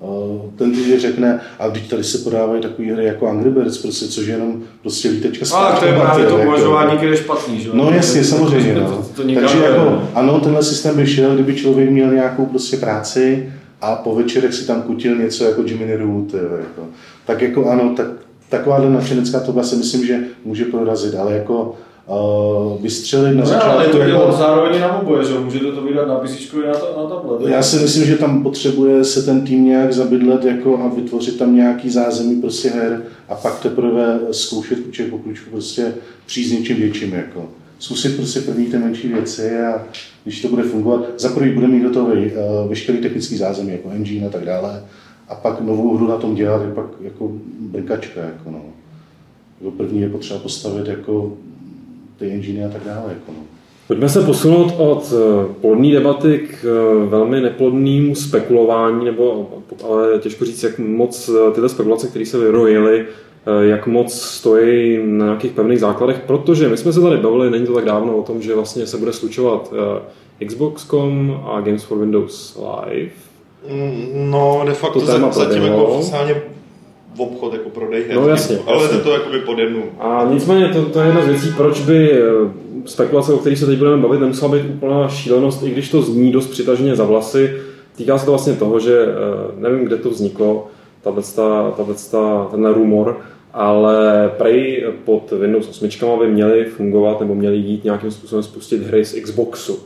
Uh, 0.01 0.51
ten 0.55 0.71
ti 0.71 0.99
řekne, 0.99 1.39
a 1.59 1.67
když 1.67 1.87
tady 1.87 2.03
se 2.03 2.17
podávají 2.17 2.61
takové 2.61 2.87
hry 2.87 3.05
jako 3.05 3.27
Angry 3.27 3.49
Birds, 3.49 3.77
prostě, 3.77 4.07
což 4.07 4.27
je 4.27 4.33
jenom 4.33 4.61
prostě 4.81 5.09
lítečka 5.09 5.45
zpátky. 5.45 5.71
Ale 5.71 5.79
to 5.79 5.85
je 5.85 6.01
právě 6.01 6.25
to 6.25 6.37
uvažování, 6.37 6.97
které 6.97 7.11
je 7.11 7.17
špatný, 7.17 7.59
že? 7.59 7.69
No 7.73 7.91
jasně, 7.91 8.23
samozřejmě. 8.23 8.73
No. 8.73 8.89
To, 8.89 8.95
to, 8.95 9.23
to 9.23 9.39
Takže 9.39 9.57
jako, 9.57 10.03
ano, 10.15 10.39
tenhle 10.39 10.63
systém 10.63 10.95
by 10.95 11.07
šel, 11.07 11.33
kdyby 11.33 11.55
člověk 11.55 11.89
měl 11.89 12.13
nějakou 12.13 12.45
prostě 12.45 12.77
práci 12.77 13.53
a 13.81 13.95
po 13.95 14.15
večerech 14.15 14.53
si 14.53 14.67
tam 14.67 14.81
kutil 14.81 15.15
něco 15.15 15.43
jako 15.43 15.61
Jimmy 15.61 15.95
Root, 15.95 16.33
jako. 16.33 16.87
tak 17.25 17.41
jako 17.41 17.69
ano, 17.69 17.93
tak 17.97 18.07
takováhle 18.49 18.89
nadšenecká 18.89 19.39
toba 19.39 19.63
si 19.63 19.75
myslím, 19.75 20.05
že 20.05 20.19
může 20.45 20.65
prorazit, 20.65 21.15
ale 21.15 21.33
jako 21.33 21.75
uh, 22.07 22.81
vystřelit 22.81 23.35
na 23.35 23.41
no, 23.41 23.45
začátku. 23.45 23.69
Ale 23.69 23.87
to 23.87 23.97
jako... 23.97 24.31
zároveň 24.31 24.81
na 24.81 25.01
oboje, 25.01 25.25
že 25.25 25.39
můžete 25.39 25.71
to 25.71 25.81
vydat 25.81 26.07
na 26.07 26.15
PC 26.15 26.53
i 26.53 26.67
na, 26.67 26.73
ta, 26.73 27.01
na 27.03 27.09
tablet. 27.09 27.49
Já 27.49 27.63
si 27.63 27.79
myslím, 27.79 28.05
že 28.05 28.17
tam 28.17 28.43
potřebuje 28.43 29.03
se 29.03 29.23
ten 29.23 29.41
tým 29.41 29.65
nějak 29.65 29.93
zabydlet 29.93 30.45
jako 30.45 30.77
a 30.77 30.95
vytvořit 30.95 31.37
tam 31.37 31.55
nějaký 31.55 31.89
zázemí 31.89 32.41
prostě 32.41 32.69
her 32.69 33.01
a 33.29 33.35
pak 33.35 33.59
teprve 33.59 34.19
zkoušet 34.31 34.79
kuček 34.79 35.09
po 35.09 35.17
kručku 35.17 35.49
prostě 35.49 35.93
přijít 36.25 36.47
s 36.47 36.51
něčím 36.51 36.77
větším. 36.77 37.13
Jako. 37.13 37.49
Zkusit 37.79 38.15
prostě 38.15 38.39
první 38.39 38.65
ty 38.65 38.77
menší 38.77 39.07
věci 39.07 39.59
a 39.59 39.83
když 40.23 40.41
to 40.41 40.47
bude 40.47 40.63
fungovat, 40.63 41.01
za 41.17 41.29
prvý 41.29 41.53
bude 41.53 41.67
mít 41.67 41.83
hotový 41.83 42.25
uh, 42.25 42.69
veškerý 42.69 42.97
technický 42.97 43.37
zázemí, 43.37 43.71
jako 43.71 43.89
engine 43.89 44.27
a 44.27 44.29
tak 44.29 44.45
dále, 44.45 44.83
a 45.29 45.35
pak 45.35 45.61
novou 45.61 45.97
hru 45.97 46.07
na 46.07 46.17
tom 46.17 46.35
dělat 46.35 46.61
je 46.61 46.71
pak 46.73 46.85
jako 47.01 47.31
brkačka. 47.71 48.21
Jako 48.21 48.51
no. 48.51 48.61
Jako 49.61 49.71
první 49.71 50.01
je 50.01 50.09
potřeba 50.09 50.39
postavit 50.39 50.87
jako 50.87 51.33
ty 52.17 52.31
engine 52.31 52.65
a 52.65 52.69
tak 52.69 52.83
dále. 52.85 53.05
Jako 53.09 53.31
no. 53.31 53.43
Pojďme 53.89 54.09
se 54.09 54.21
posunout 54.21 54.73
od 54.77 55.13
eh, 55.13 55.53
plodné 55.61 55.91
debaty 55.91 56.39
k 56.39 56.65
eh, 56.65 57.05
velmi 57.05 57.41
neplodnému 57.41 58.15
spekulování, 58.15 59.05
nebo 59.05 59.49
ale 59.89 60.19
těžko 60.19 60.45
říct, 60.45 60.63
jak 60.63 60.79
moc 60.79 61.29
eh, 61.29 61.51
tyhle 61.51 61.69
spekulace, 61.69 62.07
které 62.07 62.25
se 62.25 62.37
vyrojily, 62.37 63.05
jak 63.61 63.87
moc 63.87 64.13
stojí 64.13 64.99
na 65.03 65.25
nějakých 65.25 65.51
pevných 65.51 65.79
základech, 65.79 66.19
protože 66.27 66.69
my 66.69 66.77
jsme 66.77 66.93
se 66.93 67.01
tady 67.01 67.17
bavili, 67.17 67.51
není 67.51 67.65
to 67.65 67.73
tak 67.73 67.85
dávno, 67.85 68.17
o 68.17 68.23
tom, 68.23 68.41
že 68.41 68.55
vlastně 68.55 68.87
se 68.87 68.97
bude 68.97 69.13
slučovat 69.13 69.73
Xbox.com 70.47 71.39
a 71.45 71.61
Games 71.61 71.83
for 71.83 71.97
Windows 71.97 72.57
Live. 72.59 73.11
Mm, 73.69 74.31
no, 74.31 74.63
de 74.65 74.73
facto 74.73 75.01
to 75.01 75.31
zatím 75.31 75.63
jako 75.63 75.85
oficiálně 75.85 76.41
v 77.19 77.21
obchod, 77.21 77.53
jako 77.53 77.69
prodej 77.69 78.03
her. 78.03 78.15
No 78.15 78.27
jasně. 78.27 78.59
Ale 78.67 78.83
jasně. 78.83 78.97
je 78.97 79.03
to 79.03 79.11
jakoby 79.11 79.39
pod 79.39 79.59
jednu. 79.59 79.83
A 79.99 80.27
nicméně 80.31 80.67
to, 80.67 80.85
to 80.85 80.99
je 80.99 81.05
jedna 81.05 81.21
z 81.21 81.27
věcí, 81.27 81.47
proč 81.57 81.81
by 81.81 82.11
eh, 82.11 82.21
spekulace, 82.85 83.33
o 83.33 83.37
kterých 83.37 83.59
se 83.59 83.65
teď 83.65 83.77
budeme 83.77 84.01
bavit, 84.01 84.19
nemusela 84.19 84.51
být 84.51 84.65
úplná 84.69 85.07
šílenost, 85.07 85.63
i 85.63 85.69
když 85.69 85.89
to 85.89 86.01
zní 86.01 86.31
dost 86.31 86.47
přitaženě 86.47 86.95
za 86.95 87.03
vlasy. 87.03 87.53
Týká 87.97 88.17
se 88.17 88.25
to 88.25 88.31
vlastně 88.31 88.53
toho, 88.53 88.79
že 88.79 89.05
eh, 89.05 89.61
nevím, 89.61 89.85
kde 89.85 89.97
to 89.97 90.09
vzniklo, 90.09 90.67
tato, 91.03 92.47
ten 92.51 92.65
rumor, 92.65 93.17
ale 93.53 94.31
prej 94.37 94.85
pod 95.05 95.31
Windows 95.31 95.83
8 95.83 96.19
by 96.19 96.27
měly 96.27 96.65
fungovat 96.65 97.19
nebo 97.19 97.35
měly 97.35 97.57
jít 97.57 97.83
nějakým 97.83 98.11
způsobem 98.11 98.43
spustit 98.43 98.83
hry 98.83 99.05
z 99.05 99.21
Xboxu. 99.21 99.79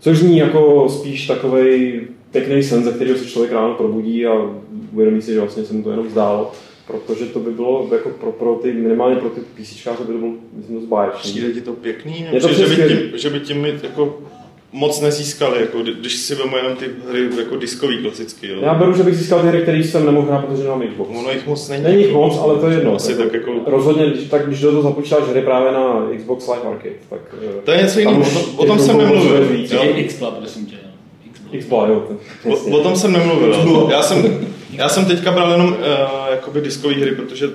Což 0.00 0.18
zní 0.18 0.38
jako 0.38 0.88
spíš 0.88 1.26
takový 1.26 2.00
pěkný 2.30 2.62
sen, 2.62 2.84
ze 2.84 2.92
kterého 2.92 3.18
se 3.18 3.26
člověk 3.26 3.52
ráno 3.52 3.74
probudí 3.74 4.26
a 4.26 4.32
uvědomí 4.92 5.22
si, 5.22 5.32
že 5.32 5.40
vlastně 5.40 5.64
se 5.64 5.74
mu 5.74 5.82
to 5.82 5.90
jenom 5.90 6.10
zdálo. 6.10 6.52
Protože 6.88 7.26
to 7.26 7.38
by 7.38 7.50
bylo 7.50 7.88
jako 7.92 8.08
pro, 8.08 8.32
pro 8.32 8.54
ty, 8.54 8.72
minimálně 8.72 9.16
pro 9.16 9.30
ty 9.30 9.40
PC, 9.40 9.88
by 9.88 9.96
to 9.96 10.18
bylo 10.18 10.32
myslím, 10.56 10.76
dost 10.76 10.84
báječný. 10.84 11.30
Přijde 11.30 11.52
ti 11.52 11.60
to 11.60 11.72
pěkný? 11.72 12.26
Je 12.32 12.40
to 12.40 12.52
že, 12.52 12.66
by 12.66 12.76
tím, 12.76 13.18
že 13.18 13.30
by 13.30 13.40
tím 13.40 13.64
jako 13.64 14.18
moc 14.72 15.00
nezískali, 15.00 15.60
jako 15.60 15.78
když 15.82 16.16
si 16.16 16.34
vemu 16.34 16.56
jenom 16.56 16.76
ty 16.76 16.86
hry 17.08 17.28
jako 17.38 17.56
diskový 17.56 17.98
klasicky. 17.98 18.48
Jo. 18.48 18.58
Já 18.62 18.74
beru, 18.74 18.96
že 18.96 19.02
bych 19.02 19.16
získal 19.16 19.40
ty 19.40 19.46
hry, 19.46 19.62
které 19.62 19.78
jsem 19.78 20.06
nemohl 20.06 20.26
hrát, 20.26 20.44
protože 20.44 20.62
nemám 20.62 20.82
Xbox. 20.88 21.10
Ono 21.18 21.30
jich 21.30 21.46
moc 21.46 21.68
není. 21.68 21.82
Není 21.82 22.02
jich 22.02 22.12
moc, 22.12 22.38
ale 22.38 22.58
to 22.58 22.68
je 22.68 22.76
jedno. 22.76 22.94
Asi 22.94 23.14
tak 23.14 23.32
jako... 23.32 23.52
Rozhodně, 23.66 24.06
když, 24.06 24.28
tak 24.28 24.46
když 24.46 24.60
do 24.60 24.70
toho 24.70 24.82
započítáš 24.82 25.24
hry 25.24 25.42
právě 25.42 25.72
na 25.72 26.08
Xbox 26.16 26.48
Live 26.48 26.62
Arcade, 26.62 26.94
tak... 27.10 27.20
Eh, 27.42 27.60
to 27.64 27.70
je 27.70 27.82
něco 27.82 27.98
jiného, 27.98 28.22
o, 28.22 28.62
o 28.62 28.66
tom 28.66 28.78
jsem 28.78 28.98
nemluvil. 28.98 29.48
Xbox, 30.06 30.36
prosím 30.38 30.66
tě. 30.66 30.76
Xbox, 31.58 31.88
jo. 31.88 32.08
O, 32.44 32.78
o, 32.78 32.82
tom 32.82 32.96
jsem 32.96 33.12
nemluvil. 33.12 33.88
Já 33.90 34.02
jsem, 34.02 34.46
já 34.78 34.88
jsem 34.88 35.04
teďka 35.04 35.32
bral 35.32 35.50
jenom 35.50 35.68
uh, 35.68 35.78
jakoby 36.30 36.60
diskové 36.60 36.94
hry, 36.94 37.14
protože 37.14 37.50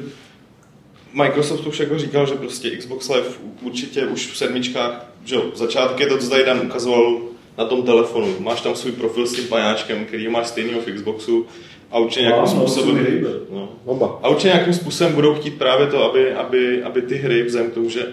Microsoft 1.13 1.67
už 1.67 1.79
jako 1.79 1.99
říkal, 1.99 2.27
že 2.27 2.35
prostě 2.35 2.69
Xbox 2.69 3.09
Live 3.09 3.27
určitě 3.61 4.05
už 4.05 4.27
v 4.31 4.37
sedmičkách, 4.37 5.05
že 5.25 5.35
jo, 5.35 5.43
začátky 5.55 6.05
to, 6.05 6.17
co 6.17 6.29
tady 6.29 6.45
Dan 6.45 6.61
ukazoval 6.65 7.21
na 7.57 7.65
tom 7.65 7.83
telefonu. 7.83 8.35
Máš 8.39 8.61
tam 8.61 8.75
svůj 8.75 8.91
profil 8.91 9.27
s 9.27 9.33
tím 9.33 9.47
pajáčkem, 9.47 10.05
který 10.05 10.27
máš 10.27 10.47
stejný 10.47 10.71
v 10.73 10.91
Xboxu 10.93 11.45
a 11.91 11.99
určitě 11.99 12.21
nějakým 12.21 12.47
způsobem, 12.47 13.27
no, 13.51 14.19
a 14.23 14.29
určitě 14.29 14.47
nějakým 14.47 14.73
způsobem 14.73 15.13
budou 15.13 15.33
chtít 15.33 15.57
právě 15.57 15.87
to, 15.87 16.03
aby, 16.03 16.33
aby, 16.33 16.83
aby 16.83 17.01
ty 17.01 17.15
hry, 17.15 17.43
vzhledem 17.43 17.71
k 17.71 17.73
tomu, 17.73 17.89
že 17.89 18.07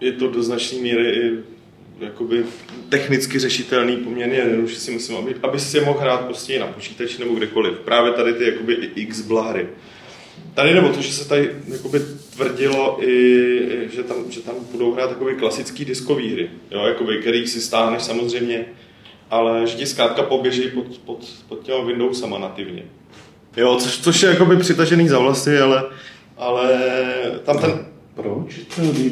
je 0.00 0.12
to 0.12 0.28
do 0.28 0.42
značné 0.42 0.78
míry 0.78 1.10
i 1.10 1.30
jakoby 2.00 2.44
technicky 2.88 3.38
řešitelný 3.38 3.96
poměrně 3.96 4.36
jednoduše 4.36 4.76
si 4.76 4.90
myslím, 4.90 5.16
aby, 5.16 5.34
aby 5.42 5.60
si 5.60 5.76
je 5.76 5.84
mohl 5.84 6.00
hrát 6.00 6.24
prostě 6.24 6.58
na 6.58 6.66
počítači 6.66 7.20
nebo 7.20 7.34
kdekoliv. 7.34 7.78
Právě 7.78 8.12
tady 8.12 8.34
ty 8.34 8.44
jakoby 8.44 8.74
X 8.94 9.20
blahry. 9.20 9.66
Tady 10.54 10.74
nebo 10.74 10.88
to, 10.88 11.02
že 11.02 11.12
se 11.12 11.28
tady 11.28 11.50
jakoby 11.68 12.00
tvrdilo 12.36 12.98
i, 13.04 13.88
že 13.92 14.02
tam, 14.02 14.16
že 14.30 14.40
tam 14.40 14.54
budou 14.72 14.92
hrát 14.92 15.08
takové 15.08 15.34
klasické 15.34 15.84
diskové 15.84 16.22
hry, 16.22 16.50
jo, 16.70 16.86
jakoby, 16.86 17.18
který 17.18 17.46
si 17.46 17.60
stáhneš 17.60 18.02
samozřejmě, 18.02 18.64
ale 19.30 19.66
že 19.66 19.76
ti 19.76 19.86
zkrátka 19.86 20.22
poběží 20.22 20.68
pod, 20.68 20.98
pod, 20.98 21.28
pod 21.48 21.62
těma 21.62 21.84
Windowsama 21.84 22.38
nativně. 22.38 22.82
Jo, 23.56 23.76
což, 23.76 23.98
což 23.98 24.22
je 24.22 24.30
jakoby 24.30 24.56
přitažený 24.56 25.08
za 25.08 25.18
vlasy, 25.18 25.58
ale, 25.58 25.84
ale 26.36 26.80
tam 27.44 27.58
ten... 27.58 27.86
Proč? 28.14 28.60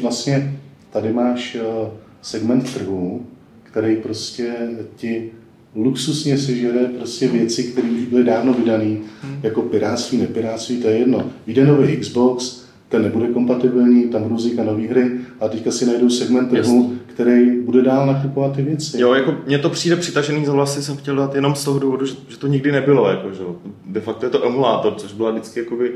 Vlastně 0.01 0.59
tady 0.91 1.13
máš 1.13 1.55
uh 1.55 2.06
segment 2.27 2.73
trhu, 2.73 3.25
který 3.63 3.95
prostě 3.95 4.53
ti 4.95 5.31
luxusně 5.75 6.37
sežere 6.37 6.85
prostě 6.85 7.27
věci, 7.27 7.63
které 7.63 7.89
už 7.89 8.01
byly 8.01 8.23
dávno 8.23 8.53
vydané, 8.53 8.85
hmm. 8.85 9.39
jako 9.43 9.61
piráctví, 9.61 10.17
nepiráctví, 10.17 10.77
to 10.77 10.87
je 10.87 10.97
jedno. 10.97 11.29
Vyjde 11.47 11.65
nový 11.65 11.97
Xbox, 11.97 12.63
ten 12.89 13.03
nebude 13.03 13.27
kompatibilní, 13.27 14.09
tam 14.09 14.23
budou 14.23 14.35
vznikat 14.35 14.63
nové 14.63 14.87
hry 14.87 15.11
a 15.39 15.47
teďka 15.47 15.71
si 15.71 15.85
najdou 15.85 16.09
segment 16.09 16.49
trhu, 16.49 16.93
který 17.05 17.61
bude 17.61 17.81
dál 17.81 18.07
nakupovat 18.07 18.55
ty 18.55 18.61
věci. 18.61 19.01
Jo, 19.01 19.13
jako 19.13 19.35
mně 19.45 19.59
to 19.59 19.69
přijde 19.69 19.95
přitažený 19.95 20.45
za 20.45 20.53
vlasy, 20.53 20.83
jsem 20.83 20.97
chtěl 20.97 21.15
dát 21.15 21.35
jenom 21.35 21.55
z 21.55 21.63
toho 21.63 21.79
důvodu, 21.79 22.05
že, 22.05 22.15
že 22.27 22.37
to 22.37 22.47
nikdy 22.47 22.71
nebylo, 22.71 23.09
jako, 23.09 23.33
že 23.33 23.43
de 23.85 24.01
facto 24.01 24.25
je 24.25 24.29
to 24.29 24.45
emulátor, 24.45 24.95
což 24.95 25.13
byla 25.13 25.31
vždycky 25.31 25.59
jakoby 25.59 25.91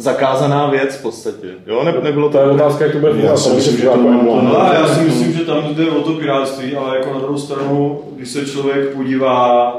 zakázaná 0.00 0.70
věc 0.70 0.96
v 0.96 1.02
podstatě. 1.02 1.46
Jo, 1.66 1.84
ne, 1.84 1.94
nebylo 2.02 2.28
to... 2.28 2.38
To 2.38 2.44
je 2.44 2.50
otázka, 2.50 2.84
jak 2.84 2.92
to 2.92 2.98
bude. 2.98 3.12
Já 3.22 3.36
si 3.36 3.54
myslím, 3.54 3.76
že 3.76 3.86
to 3.86 3.96
no, 3.96 4.70
já 4.74 4.86
si 4.86 5.00
myslím, 5.00 5.32
že 5.32 5.44
tam 5.44 5.74
jde 5.74 5.90
o 5.90 6.02
to 6.02 6.12
piráctví, 6.12 6.76
ale 6.76 6.96
jako 6.96 7.12
na 7.12 7.18
druhou 7.18 7.38
stranu, 7.38 8.00
když 8.16 8.28
se 8.28 8.46
člověk 8.46 8.88
podívá, 8.88 9.76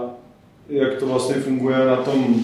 jak 0.69 0.95
to 0.95 1.05
vlastně 1.05 1.35
funguje 1.35 1.77
na 1.77 1.95
tom 1.95 2.35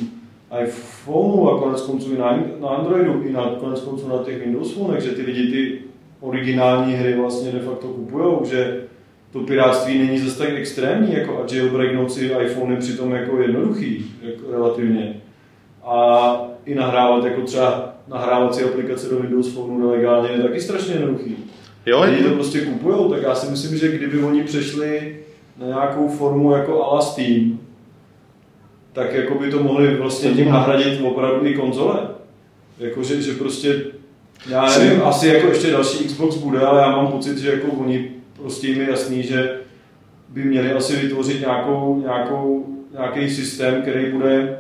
iPhoneu 0.63 1.49
a 1.49 1.59
konec 1.59 1.81
konců 1.81 2.13
i 2.13 2.17
na, 2.17 2.39
na 2.61 2.67
Androidu, 2.67 3.21
i 3.21 3.31
na 3.31 3.49
konec 3.59 3.81
konců 3.81 4.07
na 4.07 4.23
těch 4.23 4.45
Windows 4.45 4.73
Phonech, 4.73 5.03
že 5.03 5.11
ty 5.11 5.21
lidi 5.21 5.51
ty 5.51 5.79
originální 6.21 6.93
hry 6.93 7.15
vlastně 7.15 7.51
de 7.51 7.59
facto 7.59 7.87
kupujou, 7.87 8.41
že 8.45 8.81
to 9.31 9.39
piráctví 9.39 9.97
není 9.97 10.19
zase 10.19 10.37
tak 10.37 10.49
extrémní, 10.49 11.13
jako 11.13 11.37
a 11.37 11.55
jailbreaknout 11.55 12.11
si 12.11 12.25
iPhone 12.25 12.73
je 12.73 12.79
přitom 12.79 13.11
jako 13.11 13.41
jednoduchý, 13.41 14.05
jako 14.21 14.51
relativně. 14.51 15.21
A 15.87 16.41
i 16.65 16.75
nahrávat 16.75 17.25
jako 17.25 17.41
třeba 17.41 17.93
nahrávací 18.07 18.63
aplikace 18.63 19.09
do 19.09 19.19
Windows 19.19 19.53
Phone 19.53 19.85
nelegálně 19.85 20.29
je 20.29 20.43
taky 20.43 20.61
strašně 20.61 20.93
jednoduchý. 20.93 21.35
Jo, 21.85 22.01
Lidi 22.01 22.23
to 22.23 22.29
prostě 22.29 22.61
kupujou, 22.61 23.11
tak 23.11 23.21
já 23.21 23.35
si 23.35 23.51
myslím, 23.51 23.77
že 23.77 23.97
kdyby 23.97 24.23
oni 24.23 24.43
přešli 24.43 25.17
na 25.57 25.67
nějakou 25.67 26.07
formu 26.07 26.51
jako 26.51 26.83
ala 26.83 27.01
Steam, 27.01 27.59
tak 28.93 29.13
jako 29.13 29.35
by 29.35 29.51
to 29.51 29.63
mohli 29.63 29.95
vlastně 29.95 30.31
tím 30.31 30.49
nahradit 30.49 31.01
opravdu 31.01 31.45
i 31.45 31.55
konzole. 31.55 32.07
Jako, 32.79 33.03
že, 33.03 33.21
že 33.21 33.33
prostě, 33.33 33.81
já 34.49 34.79
nevím, 34.79 35.01
asi 35.03 35.27
jako 35.27 35.47
ještě 35.47 35.71
další 35.71 36.05
Xbox 36.05 36.35
bude, 36.35 36.59
ale 36.59 36.81
já 36.81 36.91
mám 36.91 37.07
pocit, 37.07 37.37
že 37.37 37.51
jako 37.51 37.67
oni 37.67 38.11
prostě 38.41 38.67
jim 38.67 38.81
je 38.81 38.89
jasný, 38.89 39.23
že 39.23 39.59
by 40.29 40.43
měli 40.43 40.71
asi 40.71 40.95
vytvořit 40.95 41.39
nějakou, 41.39 42.01
nějakou, 42.01 42.65
nějaký 42.93 43.29
systém, 43.29 43.81
který 43.81 44.11
bude 44.11 44.57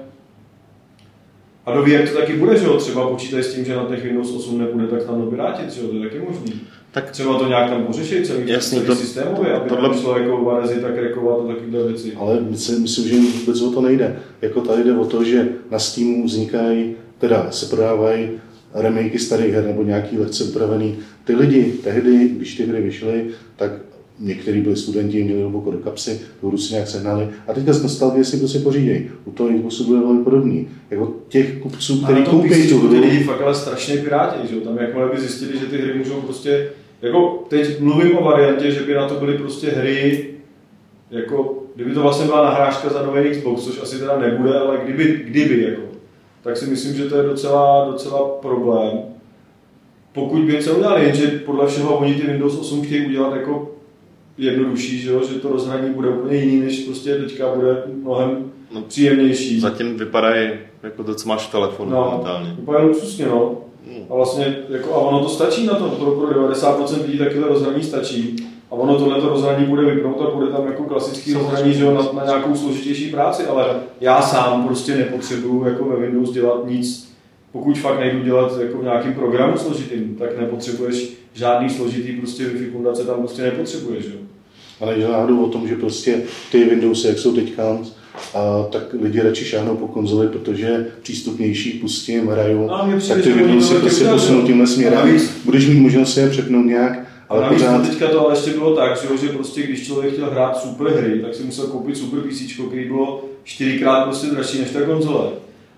a 1.67 1.73
do 1.73 1.83
VR 1.83 2.07
to 2.07 2.19
taky 2.19 2.33
bude, 2.33 2.57
že 2.57 2.65
jo? 2.65 2.77
Třeba 2.77 3.07
počítají 3.07 3.43
s 3.43 3.53
tím, 3.53 3.65
že 3.65 3.75
na 3.75 3.85
těch 3.85 4.03
Windows 4.03 4.35
8 4.35 4.57
nebude, 4.57 4.87
tak 4.87 5.03
tam 5.03 5.21
vrátit, 5.21 5.71
že 5.71 5.81
jo? 5.81 5.87
To 5.87 5.95
je 5.95 6.01
taky 6.01 6.19
možný. 6.19 6.61
Tak 6.91 7.11
třeba 7.11 7.39
to 7.39 7.47
nějak 7.47 7.69
tam 7.69 7.83
pořešit, 7.83 8.27
celý, 8.27 8.51
Jasně, 8.51 8.77
celý 8.77 8.87
to, 8.87 8.95
systémově, 8.95 9.53
aby 9.53 9.69
tohle... 9.69 9.97
šlo 9.97 10.17
jako 10.17 10.43
varezi 10.43 10.81
tak 10.81 10.97
rekovat 10.97 11.39
a 11.39 11.47
takové 11.47 11.83
věci. 11.87 12.13
Ale 12.15 12.41
myslím, 12.41 12.81
myslím, 12.81 13.07
že 13.07 13.39
vůbec 13.39 13.61
o 13.61 13.71
to 13.71 13.81
nejde. 13.81 14.19
Jako 14.41 14.61
tady 14.61 14.83
jde 14.83 14.97
o 14.97 15.05
to, 15.05 15.23
že 15.23 15.49
na 15.71 15.79
Steamu 15.79 16.25
vznikají, 16.25 16.95
teda 17.17 17.51
se 17.51 17.65
prodávají 17.65 18.29
remakey 18.73 19.19
starých 19.19 19.53
her 19.53 19.65
nebo 19.65 19.83
nějaký 19.83 20.17
lehce 20.17 20.43
upravený. 20.43 20.97
Ty 21.23 21.35
lidi 21.35 21.73
tehdy, 21.83 22.29
když 22.29 22.55
ty 22.55 22.65
hry 22.65 22.81
vyšly, 22.81 23.25
tak 23.55 23.71
někteří 24.19 24.61
byli 24.61 24.75
studenti, 24.75 25.23
měli 25.23 25.41
hluboko 25.41 25.71
do 25.71 25.77
kapsy, 25.77 26.21
tu 26.41 26.57
si 26.57 26.73
nějak 26.73 26.87
sehnali 26.87 27.27
a 27.47 27.53
teďka 27.53 27.73
z 27.73 27.83
nostalgie 27.83 28.25
si 28.25 28.37
prostě 28.37 28.59
pořídějí. 28.59 29.09
U 29.25 29.31
toho 29.31 29.49
Xboxu 29.49 29.83
bude 29.83 29.99
velmi 29.99 30.23
podobný. 30.23 30.67
Jako 30.91 31.13
těch 31.27 31.57
kupců, 31.57 32.01
kteří 32.03 32.23
koupí 32.23 32.69
tu 32.69 32.79
hru. 32.79 32.89
Ty 32.89 32.99
lidi 32.99 33.23
fakt 33.23 33.41
ale 33.41 33.55
strašně 33.55 33.97
piráti, 33.97 34.47
že 34.47 34.61
tam 34.61 34.77
jakmile 34.77 35.09
by 35.09 35.19
zjistili, 35.19 35.59
že 35.59 35.65
ty 35.65 35.77
hry 35.77 35.97
můžou 35.97 36.21
prostě, 36.21 36.69
jako 37.01 37.45
teď 37.47 37.79
mluvím 37.79 38.17
o 38.17 38.23
variantě, 38.23 38.71
že 38.71 38.81
by 38.81 38.93
na 38.93 39.07
to 39.07 39.15
byly 39.15 39.37
prostě 39.37 39.69
hry, 39.69 40.25
jako 41.11 41.63
kdyby 41.75 41.91
to 41.91 42.01
vlastně 42.01 42.25
byla 42.25 42.43
nahrážka 42.43 42.89
za 42.89 43.05
nový 43.05 43.29
Xbox, 43.29 43.63
což 43.63 43.81
asi 43.81 43.99
teda 43.99 44.19
nebude, 44.19 44.59
ale 44.59 44.79
kdyby, 44.83 45.23
kdyby 45.27 45.63
jako, 45.63 45.81
tak 46.41 46.57
si 46.57 46.65
myslím, 46.65 46.95
že 46.95 47.05
to 47.05 47.17
je 47.17 47.23
docela, 47.23 47.87
docela 47.91 48.19
problém. 48.41 48.91
Pokud 50.13 50.41
by 50.41 50.53
něco 50.53 50.75
udělali, 50.75 51.03
jenže 51.03 51.27
podle 51.27 51.67
všeho 51.67 51.97
oni 51.97 52.13
ty 52.13 52.27
Windows 52.27 52.59
8 52.59 52.81
chtějí 52.81 53.05
udělat 53.05 53.35
jako 53.35 53.76
jednodušší, 54.37 54.99
že, 54.99 55.11
jo? 55.11 55.21
že 55.29 55.39
to 55.39 55.49
rozhraní 55.49 55.93
bude 55.93 56.09
úplně 56.09 56.37
jiný, 56.37 56.59
než 56.59 56.79
prostě 56.79 57.15
teďka 57.15 57.55
bude 57.55 57.83
mnohem 58.03 58.51
no, 58.73 58.81
příjemnější. 58.81 59.59
Zatím 59.59 59.97
vypadají 59.97 60.49
jako 60.83 61.03
to, 61.03 61.15
co 61.15 61.29
máš 61.29 61.47
v 61.47 61.51
telefonu 61.51 61.91
no, 61.91 62.05
momentálně. 62.11 62.55
Vypadá 62.59 62.79
luxusně, 62.79 63.25
no. 63.25 63.57
Hmm. 63.91 64.03
A 64.09 64.15
vlastně, 64.15 64.57
jako, 64.69 64.93
a 64.93 64.97
ono 64.97 65.19
to 65.19 65.29
stačí 65.29 65.65
na 65.65 65.73
to, 65.73 65.89
pro, 65.89 66.11
pro 66.11 66.47
90% 66.47 67.05
lidí 67.05 67.17
takové 67.17 67.47
rozhraní 67.47 67.83
stačí. 67.83 68.35
A 68.71 68.75
ono 68.75 68.97
tohle 68.97 69.19
rozhraní 69.19 69.65
bude 69.65 69.85
vypnout 69.85 70.21
a 70.21 70.35
bude 70.35 70.47
tam 70.51 70.67
jako 70.67 70.83
klasický 70.83 71.33
rozhraní 71.33 71.73
že 71.73 71.83
jo, 71.83 71.93
na, 71.93 72.21
na, 72.21 72.25
nějakou 72.25 72.55
složitější 72.55 73.11
práci, 73.11 73.45
ale 73.45 73.65
já 74.01 74.21
sám 74.21 74.65
prostě 74.67 74.95
nepotřebuju 74.95 75.65
jako 75.65 75.85
ve 75.85 75.95
Windows 75.95 76.31
dělat 76.31 76.65
nic, 76.65 77.13
pokud 77.51 77.77
fakt 77.77 77.99
nejdu 77.99 78.23
dělat 78.23 78.59
jako 78.61 78.77
v 78.77 78.83
nějakým 78.83 79.13
programu 79.13 79.57
složitým, 79.57 80.15
tak 80.19 80.39
nepotřebuješ 80.39 81.13
žádný 81.37 81.69
složitý 81.69 82.11
prostě 82.11 82.43
Wi-Fi 82.43 82.71
fundace 82.71 83.03
tam 83.03 83.15
prostě 83.15 83.41
nepotřebuješ. 83.41 84.05
Jo. 84.05 84.19
Ale 84.79 84.97
je 84.97 85.07
náhodou 85.07 85.45
o 85.45 85.49
tom, 85.49 85.67
že 85.67 85.75
prostě 85.75 86.21
ty 86.51 86.63
Windowsy, 86.63 87.07
jak 87.07 87.19
jsou 87.19 87.35
teďka, 87.35 87.79
a 88.33 88.63
tak 88.71 88.95
lidi 89.01 89.21
radši 89.21 89.45
šáhnou 89.45 89.75
po 89.77 89.87
konzoli, 89.87 90.27
protože 90.27 90.87
přístupnější 91.01 91.71
pustím, 91.71 92.27
hrajou, 92.27 92.67
no, 92.67 92.99
tak 93.07 93.21
ty 93.21 93.33
Windowsy 93.33 93.75
prostě 93.75 94.05
posunou 94.05 94.41
tímhle 94.41 94.67
směrem. 94.67 95.19
Budeš 95.45 95.67
mít 95.67 95.79
možnost 95.79 96.13
se 96.13 96.21
je 96.21 96.29
přepnout 96.29 96.65
nějak, 96.65 97.07
ale 97.29 97.41
navíc 97.41 97.61
pořád... 97.61 97.89
teďka 97.89 98.07
to 98.07 98.25
ale 98.25 98.37
ještě 98.37 98.51
bylo 98.51 98.75
tak, 98.75 99.01
že, 99.01 99.27
že 99.27 99.33
prostě 99.33 99.63
když 99.63 99.87
člověk 99.87 100.13
chtěl 100.13 100.29
hrát 100.29 100.61
super 100.61 100.87
hry, 100.87 101.19
tak 101.19 101.35
si 101.35 101.43
musel 101.43 101.67
koupit 101.67 101.97
super 101.97 102.19
PC, 102.19 102.41
který 102.67 102.87
bylo 102.87 103.25
čtyřikrát 103.43 104.03
prostě 104.03 104.27
dražší 104.27 104.59
než 104.59 104.69
ta 104.69 104.81
konzole. 104.81 105.29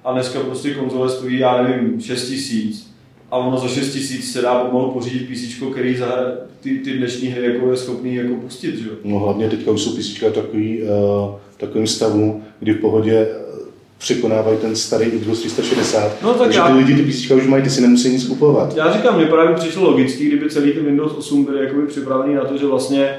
A 0.05 0.13
dneska 0.13 0.39
prostě 0.39 0.73
konzole 0.73 1.09
stojí, 1.09 1.39
já 1.39 1.63
nevím, 1.63 2.01
6 2.01 2.27
tisíc 2.27 2.88
a 3.31 3.37
ono 3.37 3.57
za 3.57 3.67
6 3.67 3.93
tisíc 3.93 4.31
se 4.31 4.41
dá 4.41 4.63
pomalu 4.63 4.91
pořídit 4.91 5.29
PC, 5.29 5.71
který 5.71 5.97
za 5.97 6.31
ty, 6.61 6.79
ty 6.79 6.97
dnešní 6.97 7.27
hry 7.27 7.45
jako 7.53 7.71
je 7.71 7.77
schopný 7.77 8.15
jako 8.15 8.33
pustit, 8.33 8.75
že? 8.75 8.89
No 9.03 9.19
hlavně 9.19 9.49
teďka 9.49 9.71
už 9.71 9.81
jsou 9.81 9.91
PC 9.91 10.19
takový, 10.33 10.81
uh, 10.83 11.35
takovým 11.57 11.87
stavu, 11.87 12.43
kdy 12.59 12.73
v 12.73 12.77
pohodě 12.77 13.27
eh, 13.31 13.49
překonávají 13.97 14.57
ten 14.57 14.75
starý 14.75 15.11
Xbox 15.11 15.39
360. 15.39 16.21
No, 16.23 16.29
tak 16.29 16.41
takže 16.41 16.59
já... 16.59 16.67
ty 16.67 16.73
lidi 16.73 16.95
ty 16.95 17.11
PC 17.11 17.31
už 17.31 17.47
mají, 17.47 17.63
ty 17.63 17.69
si 17.69 17.81
nemusí 17.81 18.09
nic 18.09 18.27
kupovat. 18.27 18.77
Já 18.77 18.93
říkám, 18.93 19.17
mě 19.17 19.25
právě 19.25 19.55
přišlo 19.55 19.91
logicky, 19.91 20.25
kdyby 20.25 20.49
celý 20.49 20.71
ten 20.71 20.85
Windows 20.85 21.13
8 21.17 21.45
byl 21.45 21.57
jakoby 21.57 21.87
připravený 21.87 22.35
na 22.35 22.45
to, 22.45 22.57
že 22.57 22.65
vlastně 22.65 23.15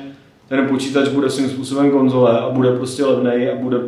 ten 0.48 0.68
počítač 0.68 1.08
bude 1.08 1.30
svým 1.30 1.50
způsobem 1.50 1.90
konzole 1.90 2.38
a 2.38 2.50
bude 2.50 2.72
prostě 2.72 3.04
levný 3.04 3.48
a 3.48 3.56
bude 3.56 3.78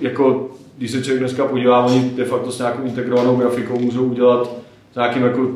jako 0.00 0.50
když 0.78 0.90
se 0.90 1.02
člověk 1.02 1.20
dneska 1.20 1.46
podívá, 1.46 1.86
oni 1.86 2.10
de 2.16 2.24
facto 2.24 2.52
s 2.52 2.58
nějakou 2.58 2.82
integrovanou 2.82 3.36
grafikou 3.36 3.78
můžou 3.78 4.04
udělat 4.04 4.59
s 4.92 4.94
nějakým 4.94 5.22
jako 5.22 5.48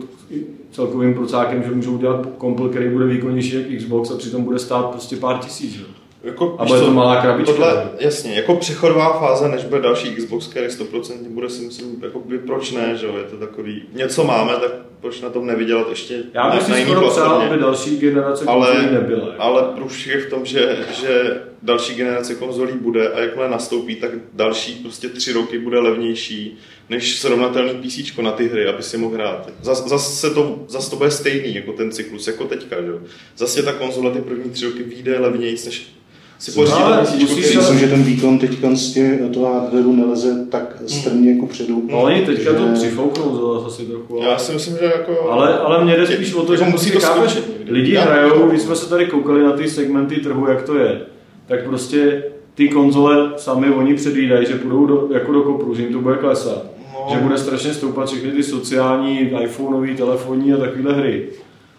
celkovým 0.71 1.15
procákem, 1.15 1.63
že 1.63 1.71
můžou 1.71 1.93
udělat 1.93 2.27
kompl, 2.39 2.69
který 2.69 2.89
bude 2.89 3.07
výkonnější 3.07 3.55
jak 3.55 3.79
Xbox 3.79 4.11
a 4.11 4.17
přitom 4.17 4.45
bude 4.45 4.59
stát 4.59 4.91
prostě 4.91 5.17
pár 5.17 5.39
tisíc. 5.39 5.73
Že? 5.73 5.85
Jako, 6.25 6.57
a 6.59 6.65
bude 6.65 6.81
to 6.81 6.91
malá 6.91 7.23
krabička. 7.23 7.53
Tohle, 7.53 7.89
jasně, 7.99 8.35
jako 8.35 8.57
přechodová 8.57 9.19
fáze, 9.19 9.49
než 9.49 9.65
bude 9.65 9.81
další 9.81 10.15
Xbox, 10.15 10.47
který 10.47 10.67
100% 10.67 11.29
bude 11.29 11.51
si 11.51 11.63
myslím, 11.63 12.03
jako 12.03 12.21
by, 12.21 12.39
proč 12.39 12.73
ne, 12.73 12.97
že 12.97 13.07
jo, 13.07 13.17
je 13.17 13.25
to 13.25 13.37
takový, 13.37 13.83
něco 13.93 14.25
máme, 14.25 14.53
tak 14.53 14.71
proč 15.01 15.21
na 15.21 15.31
tom 15.31 15.47
nevydělat 15.47 15.91
ještě 15.91 16.23
Já 16.35 16.51
bych 16.51 16.63
si 16.63 16.83
skoro 16.83 17.11
přál, 17.11 17.35
aby 17.35 17.59
další 17.59 17.99
generace 17.99 18.45
ale, 18.45 18.83
nebyla. 18.93 19.35
Ale 19.39 19.63
průšvih 19.63 20.15
je 20.15 20.21
v 20.21 20.31
tom, 20.31 20.45
že, 20.45 20.79
že 21.01 21.41
další 21.63 21.95
generace 21.95 22.35
konzolí 22.35 22.73
bude 22.73 23.09
a 23.09 23.21
jakmile 23.21 23.49
nastoupí, 23.49 23.97
tak 23.97 24.11
další 24.33 24.75
prostě 24.75 25.09
tři 25.09 25.33
roky 25.33 25.59
bude 25.59 25.79
levnější 25.79 26.59
než 26.89 27.19
srovnatelný 27.19 27.75
PC 27.75 28.17
na 28.23 28.33
ty 28.33 28.49
hry, 28.49 28.67
aby 28.67 28.83
si 28.83 28.99
mohl 28.99 29.15
hrát. 29.15 29.51
Zase 29.63 29.89
zas 29.89 30.21
to, 30.35 30.65
zas 30.69 30.89
to 30.89 30.97
bude 30.97 31.11
stejný 31.11 31.55
jako 31.55 31.73
ten 31.73 31.93
cyklus, 31.93 32.27
jako 32.27 32.45
teďka. 32.45 32.77
Že? 32.83 32.93
Zase 33.37 33.63
ta 33.63 33.73
konzole 33.73 34.11
ty 34.11 34.19
první 34.19 34.51
tři 34.51 34.65
roky 34.65 34.83
vyjde 34.83 35.19
levnější 35.19 35.65
než 35.65 35.95
si 36.39 36.53
pořídit 36.53 36.79
no, 36.81 37.37
Myslím, 37.37 37.79
že 37.79 37.89
ten 37.89 38.03
výkon 38.03 38.39
teďka 38.39 38.75
z 38.75 38.99
toho 39.33 39.55
hardwareu 39.55 39.93
neleze 39.93 40.47
tak 40.51 40.83
strmě 40.87 41.33
jako 41.33 41.47
předu. 41.47 41.89
No 41.91 42.03
oni 42.03 42.27
teďka 42.27 42.53
že... 42.53 42.59
to 42.59 42.67
přifouknou 42.75 43.61
zase 43.63 43.67
asi 43.67 43.87
trochu. 43.87 44.21
Ale... 44.21 44.31
Já 44.31 44.39
si 44.39 44.53
myslím, 44.53 44.77
že 44.77 44.85
jako... 44.85 45.31
Ale, 45.31 45.59
ale 45.59 45.85
mě 45.85 45.97
jde 45.97 46.07
spíš 46.07 46.35
o 46.35 46.43
to, 46.43 46.57
že 46.57 46.65
musí 46.65 46.91
to 46.91 47.01
skončit. 47.01 47.45
Lidi 47.67 47.97
hrajou, 47.97 48.49
když 48.49 48.63
jsme 48.63 48.77
se 48.77 48.89
tady 48.89 49.07
koukali 49.07 49.43
na 49.43 49.53
ty 49.53 49.71
segmenty 49.71 50.17
trhu, 50.17 50.49
jak 50.49 50.63
to 50.63 50.79
je, 50.79 51.01
tak 51.47 51.65
prostě 51.65 52.23
ty 52.55 52.69
konzole 52.69 53.33
sami 53.37 53.71
oni 53.71 53.95
předvídají, 53.95 54.47
že 54.47 54.55
půjdou 54.55 54.87
do, 54.87 55.09
jako 55.15 55.33
do 55.33 55.43
kopru, 55.43 55.75
že 55.75 55.83
jim 55.83 55.93
to 55.93 56.01
bude 56.01 56.17
klesat. 56.17 56.74
Že 57.13 57.19
bude 57.19 57.39
strašně 57.39 57.75
stoupat 57.75 58.09
všechny 58.09 58.31
ty 58.31 58.43
sociální, 58.43 59.21
iPhoneové, 59.45 59.95
telefonní 59.95 60.53
a 60.53 60.57
takovéhle 60.57 60.95
hry. 60.95 61.29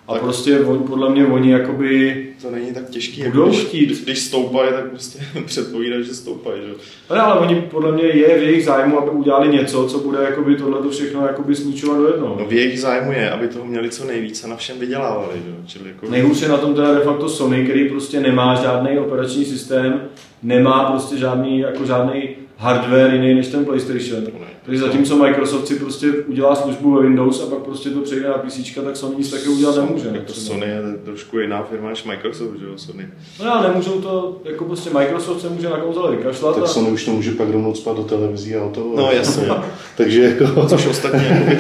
A 0.08 0.14
tak 0.14 0.22
prostě 0.22 0.60
on, 0.60 0.84
podle 0.84 1.10
mě 1.10 1.26
oni 1.26 1.52
jakoby... 1.52 2.22
To 2.42 2.52
není 2.52 2.74
tak 2.74 2.90
těžký, 2.90 3.20
jako 3.22 3.46
když, 3.46 3.60
chtít. 3.60 4.04
když 4.04 4.20
stoupají, 4.20 4.70
tak 4.74 4.90
prostě 4.90 5.20
předpovídají, 5.46 6.04
že 6.04 6.14
stoupají. 6.14 6.62
Že? 6.62 6.74
Ale, 7.10 7.20
ale 7.20 7.40
oni 7.40 7.56
podle 7.56 7.92
mě 7.92 8.04
je 8.04 8.40
v 8.40 8.44
jejich 8.44 8.66
zájmu, 8.66 9.00
aby 9.00 9.10
udělali 9.10 9.48
něco, 9.48 9.88
co 9.88 10.00
bude 10.00 10.24
jakoby 10.24 10.56
tohle 10.56 10.90
všechno 10.90 11.28
jakoby 11.28 11.56
slučovat 11.56 11.98
do 11.98 12.08
jednoho. 12.08 12.36
No 12.40 12.46
v 12.46 12.54
jejich 12.54 12.82
zájmu 12.82 13.12
je, 13.12 13.32
aby 13.32 13.48
toho 13.48 13.66
měli 13.66 13.90
co 13.90 14.06
nejvíc 14.06 14.44
a 14.44 14.48
na 14.48 14.56
všem 14.56 14.80
vydělávali. 14.80 15.34
Že? 15.46 15.68
Čili 15.68 15.90
jako... 15.90 16.10
Nejhůř 16.10 16.42
je 16.42 16.50
na 16.50 16.58
tom 16.58 16.76
teda 16.76 16.94
de 16.94 17.00
facto 17.00 17.30
Sony, 17.30 17.64
který 17.64 17.90
prostě 17.90 18.20
nemá 18.20 18.56
žádný 18.56 19.00
operační 19.00 19.46
systém, 19.46 20.02
nemá 20.44 20.92
prostě 20.92 21.18
žádný, 21.18 21.60
jako 21.60 21.86
žádný 21.86 22.30
hardware 22.58 23.14
jiný 23.14 23.34
než 23.34 23.48
ten 23.48 23.66
PlayStation. 23.66 24.24
Takže 24.66 24.82
zatímco 24.82 25.16
Microsoft 25.16 25.68
si 25.68 25.76
prostě 25.76 26.12
udělá 26.12 26.56
službu 26.56 26.92
ve 26.92 27.02
Windows 27.02 27.44
a 27.44 27.46
pak 27.46 27.60
prostě 27.60 27.90
to 27.90 28.02
přejde 28.02 28.28
na 28.28 28.38
PC, 28.38 28.76
tak 28.86 28.98
Sony 28.98 29.16
nic 29.16 29.32
takového 29.32 29.54
udělat 29.54 29.76
nemůže. 29.76 30.10
Tak 30.10 30.24
to 30.24 30.34
Sony 30.34 30.66
je 30.68 30.82
trošku 31.06 31.40
jiná 31.40 31.64
firma 31.64 31.90
než 31.90 32.04
Microsoft, 32.04 32.60
že 32.60 32.66
jo, 32.66 32.72
Sony. 32.76 33.08
No 33.44 33.54
ale 33.54 33.68
nemůžou 33.68 34.02
to, 34.02 34.42
jako 34.46 34.66
prostě 34.66 34.90
Microsoft 34.90 35.42
se 35.42 35.50
může 35.50 35.70
na 35.70 35.78
konzole 35.78 36.16
vykašlat. 36.16 36.56
Tak 36.56 36.64
a... 36.64 36.68
Sony 36.68 36.92
už 36.92 37.06
to 37.06 37.12
může 37.12 37.32
pak 37.32 37.50
rovnou 37.50 37.74
spát 37.74 37.98
do 37.98 38.04
televizí 38.04 38.56
a 38.56 38.70
to. 38.70 38.94
No 38.96 39.12
jasně. 39.12 39.48
Takže 39.98 40.24
jako... 40.24 40.66
Což 40.66 40.86
ostatně 40.86 41.60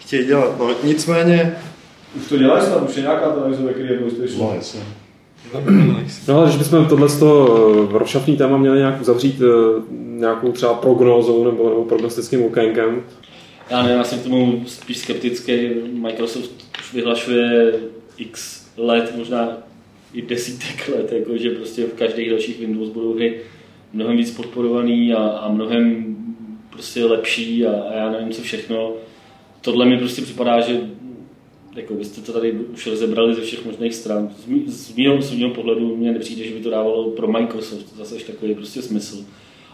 chtějí 0.00 0.26
dělat. 0.26 0.58
No 0.58 0.70
nicméně... 0.84 1.56
Už 2.16 2.28
to 2.28 2.36
dělají 2.36 2.66
snad, 2.66 2.88
už 2.88 2.96
je 2.96 3.02
nějaká 3.02 3.30
televize, 3.30 3.62
ve 3.62 3.72
které 3.72 3.88
je 3.88 3.98
PlayStation. 3.98 4.40
No 4.40 4.52
jasně. 4.54 4.80
No 6.28 6.38
ale 6.38 6.46
když 6.46 6.56
bychom 6.56 6.86
tohle 6.86 7.08
eh, 7.22 7.98
rozšafný 7.98 8.36
téma 8.36 8.56
měli 8.56 8.78
nějak 8.78 9.00
uzavřít 9.00 9.42
eh, 9.42 9.82
nějakou 9.92 10.52
třeba 10.52 10.74
prognózou 10.74 11.44
nebo, 11.44 11.68
nebo 11.68 11.84
prognostickým 11.84 12.44
okénkem? 12.44 13.02
Já 13.70 13.82
nevím, 13.82 13.98
já 13.98 14.04
jsem 14.04 14.18
k 14.18 14.22
tomu 14.22 14.62
spíš 14.66 14.98
skeptický. 14.98 15.68
Microsoft 15.92 16.50
už 16.80 16.94
vyhlašuje 16.94 17.72
x 18.16 18.66
let, 18.76 19.12
možná 19.16 19.48
i 20.14 20.22
desítek 20.22 20.90
let, 20.96 21.12
jako, 21.12 21.36
že 21.36 21.50
prostě 21.50 21.84
v 21.84 21.94
každých 21.94 22.30
dalších 22.30 22.60
Windows 22.60 22.88
budou 22.88 23.14
hry 23.14 23.40
mnohem 23.92 24.16
víc 24.16 24.30
podporovaný 24.30 25.14
a, 25.14 25.28
a 25.28 25.48
mnohem 25.52 26.16
prostě 26.70 27.04
lepší 27.04 27.66
a, 27.66 27.82
a 27.82 27.94
já 27.94 28.10
nevím 28.10 28.30
co 28.30 28.42
všechno 28.42 28.92
tohle 29.60 29.86
mi 29.86 29.98
prostě 29.98 30.22
připadá, 30.22 30.60
že 30.60 30.80
jako 31.78 31.94
byste 31.94 32.20
to 32.20 32.32
tady 32.32 32.52
už 32.52 32.86
rozebrali 32.86 33.34
ze 33.34 33.40
všech 33.40 33.64
možných 33.64 33.94
stran. 33.94 34.34
Z, 34.44 34.46
mý, 34.46 34.64
z, 34.66 34.94
mýho, 34.96 35.22
z 35.22 35.32
mýho 35.32 35.50
pohledu 35.50 35.96
mě 35.96 36.12
nepřijde, 36.12 36.44
že 36.44 36.54
by 36.54 36.60
to 36.60 36.70
dávalo 36.70 37.10
pro 37.10 37.32
Microsoft 37.32 37.96
zase 37.96 38.14
takový 38.14 38.54
prostě 38.54 38.82
smysl. 38.82 39.24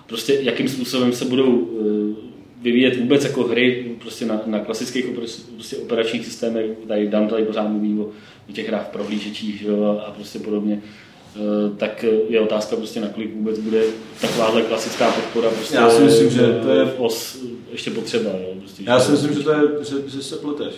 Prostě 0.07 0.39
jakým 0.43 0.69
způsobem 0.69 1.13
se 1.13 1.25
budou 1.25 1.69
vyvíjet 2.65 2.97
vůbec 2.97 3.25
jako 3.25 3.43
hry 3.43 3.97
prostě 3.99 4.27
na, 4.27 4.41
na 4.47 4.61
klasických 4.61 5.05
prostě 5.57 5.77
operačních 5.77 6.25
systémech, 6.25 6.67
tady 6.89 7.09
Dan 7.09 7.29
tady 7.29 7.45
pořád 7.45 7.69
mluví 7.69 8.01
o, 8.01 8.05
o 8.51 8.53
těch 8.53 8.69
hrách 8.69 8.87
v 8.89 8.93
prohlížečích 8.93 9.63
jo, 9.63 10.03
a 10.07 10.11
prostě 10.11 10.39
podobně, 10.39 10.83
e, 11.37 11.77
tak 11.77 12.05
je 12.29 12.41
otázka 12.41 12.77
prostě, 12.77 13.01
nakolik 13.01 13.35
vůbec 13.35 13.59
bude 13.59 13.83
takováhle 14.21 14.63
klasická 14.63 15.11
podpora 15.11 15.51
prostě 15.51 15.77
Já 15.77 15.91
si 15.91 16.03
myslím, 16.03 16.31
že 16.31 16.61
to 16.63 16.71
je 16.71 16.85
os 16.85 17.43
ještě 17.73 17.91
potřeba. 17.91 18.31
Jo, 18.31 18.55
prostě, 18.59 18.83
Já 18.87 19.01
si 19.01 19.13
myslím, 19.13 19.35
že, 19.35 19.41
to 19.41 19.53
je, 19.53 19.61
že, 19.91 20.11
že 20.11 20.23
se 20.23 20.37
pleteš. 20.37 20.75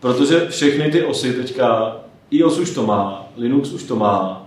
Protože 0.00 0.46
všechny 0.48 0.90
ty 0.90 1.02
osy 1.02 1.32
teďka, 1.32 1.96
iOS 2.30 2.58
už 2.58 2.70
to 2.74 2.86
má, 2.86 3.26
Linux 3.36 3.72
už 3.72 3.82
to 3.82 3.96
má, 3.96 4.46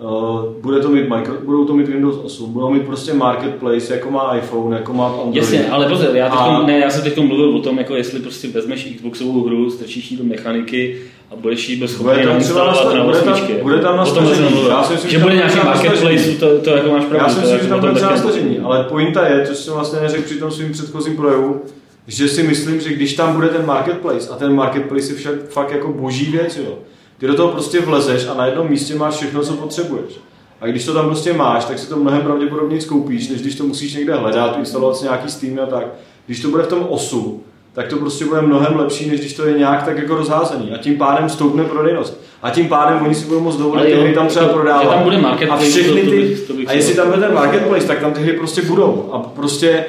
Uh, 0.00 0.62
bude 0.62 0.80
to 0.80 0.88
mít 0.88 1.08
micro, 1.08 1.34
budou 1.44 1.64
to 1.64 1.74
mít 1.74 1.88
Windows 1.88 2.18
8, 2.22 2.52
budou 2.52 2.70
mít 2.70 2.82
prostě 2.82 3.14
marketplace, 3.14 3.94
jako 3.94 4.10
má 4.10 4.36
iPhone, 4.36 4.76
jako 4.76 4.92
má 4.92 5.06
Android. 5.06 5.36
Jasně, 5.36 5.70
ale 5.70 5.88
pozor, 5.88 6.16
já, 6.16 6.28
teďkom, 6.28 6.56
a... 6.56 6.66
ne, 6.66 6.78
já 6.78 6.90
jsem 6.90 7.02
teď 7.02 7.18
mluvil 7.18 7.56
o 7.56 7.58
tom, 7.58 7.78
jako 7.78 7.94
jestli 7.94 8.20
prostě 8.20 8.48
vezmeš 8.48 8.94
Xboxovou 8.96 9.44
hru, 9.44 9.70
strčíš 9.70 10.12
do 10.12 10.24
mechaniky 10.24 10.98
a 11.30 11.36
budeš 11.36 11.68
jí 11.68 11.76
bez 11.76 11.92
schopný 11.92 12.24
nainstalovat 12.26 12.94
na 12.94 13.04
bude 13.04 13.20
tam, 13.20 13.40
bude 13.62 13.78
tam 13.78 13.96
nastažení. 13.96 14.68
Já 14.68 14.82
si 14.82 14.92
myslím, 14.92 15.10
že 15.10 15.18
bude 15.18 15.34
nějaký 15.34 15.56
marketplace, 15.64 16.30
to, 16.30 16.58
to, 16.58 16.70
jako 16.70 16.90
máš 16.90 17.04
pravdu. 17.04 17.26
Já 17.26 17.34
si 17.34 17.40
myslím, 17.40 17.58
že 17.58 17.68
tam 17.68 17.80
bude 17.80 17.92
třeba 17.92 18.10
nastažení, 18.10 18.58
ale 18.58 18.84
pointa 18.84 19.26
je, 19.26 19.46
což 19.46 19.56
jsem 19.56 19.74
vlastně 19.74 20.00
neřekl 20.00 20.22
při 20.22 20.38
tom 20.38 20.50
svým 20.50 20.72
předchozím 20.72 21.16
projevu, 21.16 21.60
že 22.08 22.28
si 22.28 22.42
myslím, 22.42 22.80
že 22.80 22.92
když 22.92 23.14
tam 23.14 23.34
bude 23.34 23.48
ten 23.48 23.66
marketplace, 23.66 24.30
a 24.30 24.36
ten 24.36 24.54
marketplace 24.54 25.12
je 25.12 25.16
však 25.16 25.48
fakt 25.48 25.72
jako 25.72 25.92
boží 25.92 26.30
věc, 26.30 26.56
jo, 26.56 26.78
ty 27.18 27.26
do 27.26 27.34
toho 27.34 27.52
prostě 27.52 27.80
vlezeš 27.80 28.26
a 28.26 28.34
na 28.34 28.46
jednom 28.46 28.68
místě 28.70 28.94
máš 28.94 29.14
všechno, 29.14 29.42
co 29.42 29.52
potřebuješ. 29.52 30.20
A 30.60 30.66
když 30.66 30.84
to 30.84 30.94
tam 30.94 31.06
prostě 31.06 31.32
máš, 31.32 31.64
tak 31.64 31.78
si 31.78 31.88
to 31.88 31.96
mnohem 31.96 32.22
pravděpodobně 32.22 32.80
koupíš, 32.80 33.28
než 33.28 33.40
když 33.40 33.54
to 33.54 33.64
musíš 33.64 33.94
někde 33.94 34.14
hledat, 34.14 34.58
instalovat 34.58 34.96
si 34.96 35.04
nějaký 35.04 35.30
Steam 35.30 35.58
a 35.62 35.66
tak. 35.66 35.86
Když 36.26 36.40
to 36.40 36.48
bude 36.48 36.62
v 36.62 36.68
tom 36.68 36.86
osu, 36.88 37.42
tak 37.72 37.88
to 37.88 37.96
prostě 37.96 38.24
bude 38.24 38.40
mnohem 38.40 38.76
lepší, 38.76 39.08
než 39.10 39.20
když 39.20 39.32
to 39.32 39.46
je 39.46 39.58
nějak 39.58 39.82
tak 39.82 39.98
jako 39.98 40.14
rozházený. 40.14 40.72
A 40.74 40.78
tím 40.78 40.96
pádem 40.96 41.28
stoupne 41.28 41.64
prodejnost. 41.64 42.20
A 42.42 42.50
tím 42.50 42.68
pádem 42.68 43.06
oni 43.06 43.14
si 43.14 43.26
budou 43.26 43.40
moct 43.40 43.56
dovolit 43.56 43.86
ty 43.86 43.94
hry 43.94 44.14
tam 44.14 44.26
třeba 44.26 44.48
prodávat. 44.48 44.94
tam 44.94 45.02
bude 45.02 45.18
marketplace, 45.18 45.64
a 45.64 45.68
všechny 45.68 46.02
ty, 46.02 46.36
to, 46.36 46.52
to, 46.52 46.62
to 46.62 46.70
a 46.70 46.72
jestli 46.72 46.94
tam 46.94 47.08
bude 47.08 47.20
ten 47.20 47.34
marketplace, 47.34 47.86
tak 47.86 48.00
tam 48.00 48.12
ty 48.12 48.20
hry 48.20 48.32
prostě 48.32 48.62
budou. 48.62 49.10
A 49.12 49.18
prostě 49.18 49.84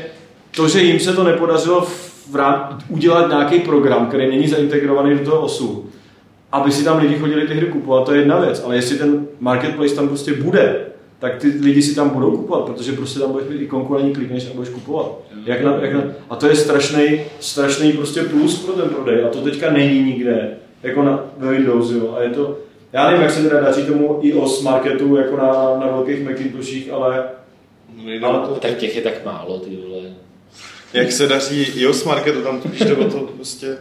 to, 0.55 0.67
že 0.67 0.81
jim 0.81 0.99
se 0.99 1.13
to 1.13 1.23
nepodařilo 1.23 1.81
v 2.29 2.35
rám, 2.35 2.79
udělat 2.89 3.29
nějaký 3.29 3.59
program, 3.59 4.07
který 4.07 4.27
není 4.27 4.47
zaintegrovaný 4.47 5.17
do 5.17 5.25
toho 5.25 5.41
osu, 5.41 5.89
aby 6.51 6.71
si 6.71 6.83
tam 6.83 6.97
lidi 6.97 7.15
chodili 7.15 7.47
ty 7.47 7.53
hry 7.53 7.67
kupovat, 7.67 8.05
to 8.05 8.13
je 8.13 8.19
jedna 8.19 8.39
věc, 8.39 8.63
ale 8.65 8.75
jestli 8.75 8.97
ten 8.97 9.27
marketplace 9.39 9.95
tam 9.95 10.07
prostě 10.07 10.33
bude, 10.33 10.85
tak 11.19 11.35
ty 11.35 11.47
lidi 11.47 11.81
si 11.81 11.95
tam 11.95 12.09
budou 12.09 12.37
kupovat, 12.37 12.63
protože 12.63 12.91
prostě 12.91 13.19
tam 13.19 13.31
budeš 13.31 13.49
mít 13.49 13.61
i 13.61 13.67
konkurentní 13.67 14.13
klikneš 14.13 14.47
a 14.49 14.53
budeš 14.53 14.69
kupovat. 14.69 15.11
Jak 15.45 15.63
na, 15.63 15.75
jak 15.81 15.93
na, 15.93 16.03
a 16.29 16.35
to 16.35 16.47
je 16.47 16.55
strašný, 16.55 17.21
strašný 17.39 17.91
prostě 17.91 18.23
plus 18.23 18.65
pro 18.65 18.73
ten 18.73 18.89
prodej 18.89 19.23
a 19.23 19.27
to 19.27 19.41
teďka 19.41 19.71
není 19.71 20.03
nikde, 20.03 20.57
jako 20.83 21.03
na, 21.03 21.25
ve 21.37 21.51
Windows, 21.51 21.91
jo. 21.91 22.13
A 22.17 22.21
je 22.21 22.29
to, 22.29 22.57
já 22.93 23.05
nevím, 23.05 23.21
jak 23.21 23.31
se 23.31 23.43
teda 23.43 23.61
daří 23.61 23.85
tomu 23.85 24.19
iOS 24.21 24.61
marketu 24.61 25.15
jako 25.15 25.37
na, 25.37 25.53
na 25.79 25.87
velkých 25.87 26.29
Macintoshích, 26.29 26.91
ale... 26.91 27.23
No, 28.21 28.27
ale 28.27 28.47
to... 28.47 28.55
Tak 28.55 28.77
těch 28.77 28.95
je 28.95 29.01
tak 29.01 29.25
málo, 29.25 29.59
ty 29.59 29.77
vole. 29.89 30.01
Jak 30.93 31.11
se 31.11 31.27
daří 31.27 31.63
iOS 31.75 32.03
marketu, 32.03 32.41
tam 32.41 32.59
to 32.59 32.69
to 33.05 33.17
prostě... 33.19 33.77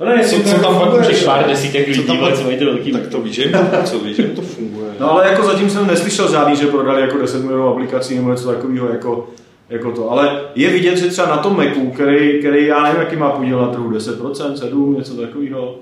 No 0.00 0.06
ne, 0.06 0.24
co, 0.24 0.42
co 0.42 0.58
tam 0.58 0.78
pak 0.78 0.98
můžeš 0.98 1.24
pár 1.24 1.46
desítek 1.48 1.86
lidí, 1.86 2.00
co, 2.00 2.06
tam, 2.06 2.32
co 2.32 2.42
mají 2.42 2.58
ty 2.58 2.64
velký. 2.64 2.92
Tak 2.92 3.06
to 3.06 3.20
víš, 3.20 3.34
že 3.34 3.52
co 3.84 3.98
víš, 3.98 4.16
že 4.16 4.22
to 4.22 4.42
funguje. 4.42 4.90
No 5.00 5.10
ale 5.10 5.28
jako 5.28 5.42
zatím 5.42 5.70
jsem 5.70 5.86
neslyšel 5.86 6.30
žádný, 6.30 6.56
že 6.56 6.66
prodali 6.66 7.00
jako 7.00 7.18
10 7.18 7.42
milionů 7.42 7.68
aplikací 7.68 8.16
nebo 8.16 8.30
něco 8.30 8.48
takového 8.48 8.88
jako, 8.88 9.28
jako 9.68 9.92
to. 9.92 10.10
Ale 10.10 10.40
je 10.54 10.70
vidět, 10.70 10.96
že 10.96 11.06
třeba 11.06 11.28
na 11.28 11.36
tom 11.36 11.56
Macu, 11.56 11.90
který, 11.90 12.38
který 12.38 12.66
já 12.66 12.82
nevím, 12.82 13.00
jaký 13.00 13.16
má 13.16 13.30
podíl 13.30 13.58
na 13.58 13.68
trhu, 13.68 13.90
10%, 13.90 14.54
7, 14.54 14.94
něco 14.98 15.14
takového. 15.14 15.78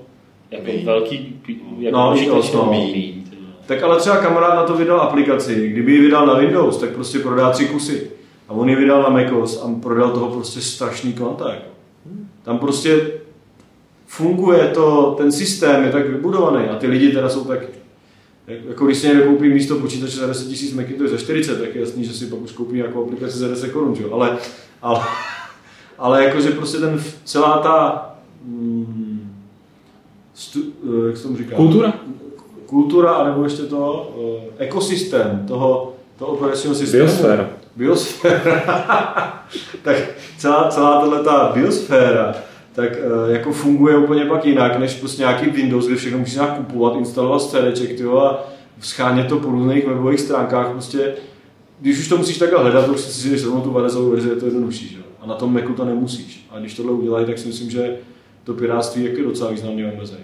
Jako 0.51 0.71
velký, 0.83 1.35
jako 1.79 1.97
no, 1.97 2.15
iOS, 2.17 2.53
no. 2.53 2.73
Tak 3.65 3.83
ale 3.83 3.99
třeba 3.99 4.17
kamarád 4.17 4.55
na 4.55 4.63
to 4.63 4.73
vydal 4.73 5.01
aplikaci, 5.01 5.69
kdyby 5.69 5.91
ji 5.91 6.01
vydal 6.01 6.25
na 6.25 6.33
Windows, 6.33 6.77
tak 6.77 6.89
prostě 6.89 7.19
prodá 7.19 7.49
tři 7.49 7.65
kusy. 7.65 8.11
A 8.51 8.53
on 8.53 8.69
ji 8.69 8.75
vydal 8.75 9.03
na 9.03 9.09
MacOS 9.09 9.63
a 9.63 9.79
prodal 9.81 10.11
toho 10.11 10.27
prostě 10.27 10.61
strašný 10.61 11.13
kvanta. 11.13 11.53
Jako. 11.53 11.65
Tam 12.43 12.59
prostě 12.59 13.11
funguje 14.07 14.67
to, 14.67 15.15
ten 15.17 15.31
systém 15.31 15.83
je 15.83 15.91
tak 15.91 16.09
vybudovaný 16.09 16.65
a 16.65 16.75
ty 16.75 16.87
lidi 16.87 17.11
teda 17.11 17.29
jsou 17.29 17.43
tak, 17.43 17.59
jako 18.47 18.85
když 18.85 18.97
si 18.97 19.07
někdo 19.07 19.23
koupí 19.23 19.49
místo 19.49 19.75
počítače 19.75 20.17
za 20.17 20.27
10 20.27 20.47
000 20.47 20.75
Macintosh 20.75 21.09
za 21.09 21.17
40, 21.17 21.59
tak 21.59 21.75
je 21.75 21.81
jasný, 21.81 22.05
že 22.05 22.13
si 22.13 22.25
pak 22.25 22.39
už 22.41 22.51
koupí 22.51 22.77
jako 22.77 23.03
aplikaci 23.03 23.37
za 23.37 23.47
10 23.47 23.71
korun, 23.71 23.95
ale, 24.11 24.37
ale, 24.81 24.99
ale 25.97 26.25
jakože 26.25 26.51
prostě 26.51 26.77
ten, 26.77 27.03
celá 27.23 27.57
ta, 27.57 28.05
hmm, 28.45 29.33
stu, 30.33 30.59
eh, 30.59 31.07
jak 31.07 31.17
se 31.17 31.23
tomu 31.23 31.37
říká? 31.37 31.55
Kultura? 31.55 31.93
Kultura, 32.65 33.11
anebo 33.11 33.43
ještě 33.43 33.63
to, 33.63 34.13
uh, 34.15 34.53
ekosystém 34.57 35.45
toho, 35.47 35.93
toho 36.17 36.31
operačního 36.31 36.75
systému. 36.75 37.05
Biosféra. 37.05 37.60
Biosféra. 37.75 39.43
tak 39.83 39.97
celá, 40.37 40.69
celá 40.69 41.01
tato 41.01 41.23
ta 41.23 41.51
biosféra 41.53 42.35
tak 42.73 42.91
uh, 42.91 43.33
jako 43.33 43.53
funguje 43.53 43.97
úplně 43.97 44.25
pak 44.25 44.45
jinak, 44.45 44.79
než 44.79 44.93
prostě 44.93 45.21
nějaký 45.21 45.49
Windows, 45.49 45.87
kde 45.87 45.95
všechno 45.95 46.19
musíš 46.19 46.35
nějak 46.35 46.57
kupovat, 46.57 46.95
instalovat 46.95 47.41
CDček, 47.41 48.01
a 48.01 48.43
schánět 48.79 49.27
to 49.27 49.39
po 49.39 49.51
různých 49.51 49.87
webových 49.87 50.19
stránkách, 50.19 50.71
prostě 50.71 51.13
když 51.79 51.99
už 51.99 52.07
to 52.07 52.17
musíš 52.17 52.37
takhle 52.37 52.61
hledat, 52.61 52.85
to 52.85 52.93
už 52.93 52.99
si 52.99 53.39
si 53.39 53.45
rovnou 53.45 53.61
tu 53.61 53.71
Varezovou 53.71 54.09
verzi, 54.09 54.29
je 54.29 54.35
to 54.35 54.45
jednodušší, 54.45 54.89
že? 54.89 54.97
A 55.21 55.25
na 55.25 55.35
tom 55.35 55.53
Macu 55.53 55.73
to 55.73 55.85
nemusíš. 55.85 56.47
A 56.51 56.59
když 56.59 56.73
tohle 56.73 56.91
udělají, 56.91 57.25
tak 57.25 57.37
si 57.37 57.47
myslím, 57.47 57.69
že 57.69 57.95
to 58.43 58.53
piráctví 58.53 59.03
je 59.03 59.23
docela 59.23 59.51
významně 59.51 59.93
omezený. 59.97 60.23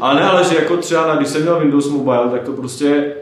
Ale 0.00 0.14
ne, 0.14 0.22
ale 0.22 0.44
že 0.44 0.54
jako 0.54 0.76
třeba, 0.76 1.16
když 1.16 1.28
jsem 1.28 1.42
měl 1.42 1.60
Windows 1.60 1.88
Mobile, 1.88 2.28
tak 2.30 2.42
to 2.42 2.52
prostě 2.52 3.14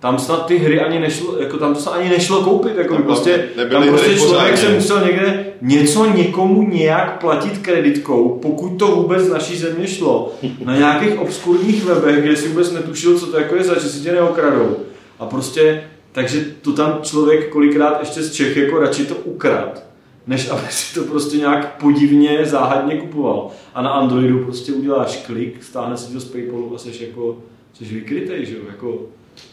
tam 0.00 0.18
snad 0.18 0.46
ty 0.46 0.58
hry 0.58 0.80
ani 0.80 1.00
nešlo, 1.00 1.38
jako 1.38 1.58
tam 1.58 1.74
to 1.74 1.80
se 1.80 1.90
ani 1.90 2.08
nešlo 2.08 2.44
koupit, 2.44 2.76
jako 2.76 2.94
tam 2.94 3.02
prostě, 3.02 3.48
tam 3.70 3.88
prostě 3.88 4.14
člověk 4.14 4.58
se 4.58 4.68
musel 4.68 5.06
někde 5.06 5.46
něco 5.62 6.06
někomu 6.06 6.68
nějak 6.68 7.20
platit 7.20 7.58
kreditkou, 7.58 8.38
pokud 8.42 8.68
to 8.78 8.86
vůbec 8.86 9.22
z 9.22 9.30
naší 9.30 9.56
země 9.56 9.86
šlo, 9.86 10.32
na 10.64 10.76
nějakých 10.76 11.18
obskurních 11.18 11.84
webech, 11.84 12.24
kde 12.24 12.36
si 12.36 12.48
vůbec 12.48 12.72
netušil, 12.72 13.18
co 13.18 13.26
to 13.26 13.38
jako 13.38 13.56
je 13.56 13.64
za, 13.64 13.74
že 13.74 13.88
si 13.88 14.00
tě 14.00 14.12
neokradou. 14.12 14.76
A 15.18 15.26
prostě, 15.26 15.84
takže 16.12 16.44
to 16.62 16.72
tam 16.72 16.98
člověk 17.02 17.48
kolikrát 17.48 18.00
ještě 18.00 18.22
z 18.22 18.32
Čech 18.32 18.56
jako 18.56 18.78
radši 18.78 19.06
to 19.06 19.14
ukrad, 19.14 19.82
než 20.26 20.50
aby 20.50 20.62
si 20.68 20.94
to 20.94 21.04
prostě 21.04 21.36
nějak 21.36 21.80
podivně, 21.80 22.46
záhadně 22.46 22.96
kupoval. 22.96 23.50
A 23.74 23.82
na 23.82 23.90
Androidu 23.90 24.38
prostě 24.38 24.72
uděláš 24.72 25.22
klik, 25.26 25.64
stáhne 25.64 25.96
si 25.96 26.12
to 26.12 26.20
z 26.20 26.24
Paypalu 26.24 26.72
a 26.74 26.78
jsi 26.78 26.90
jako, 27.00 27.36
jsi 27.72 27.84
vykrytej, 27.84 28.46
že 28.46 28.54
jo, 28.54 28.60
jako 28.68 29.00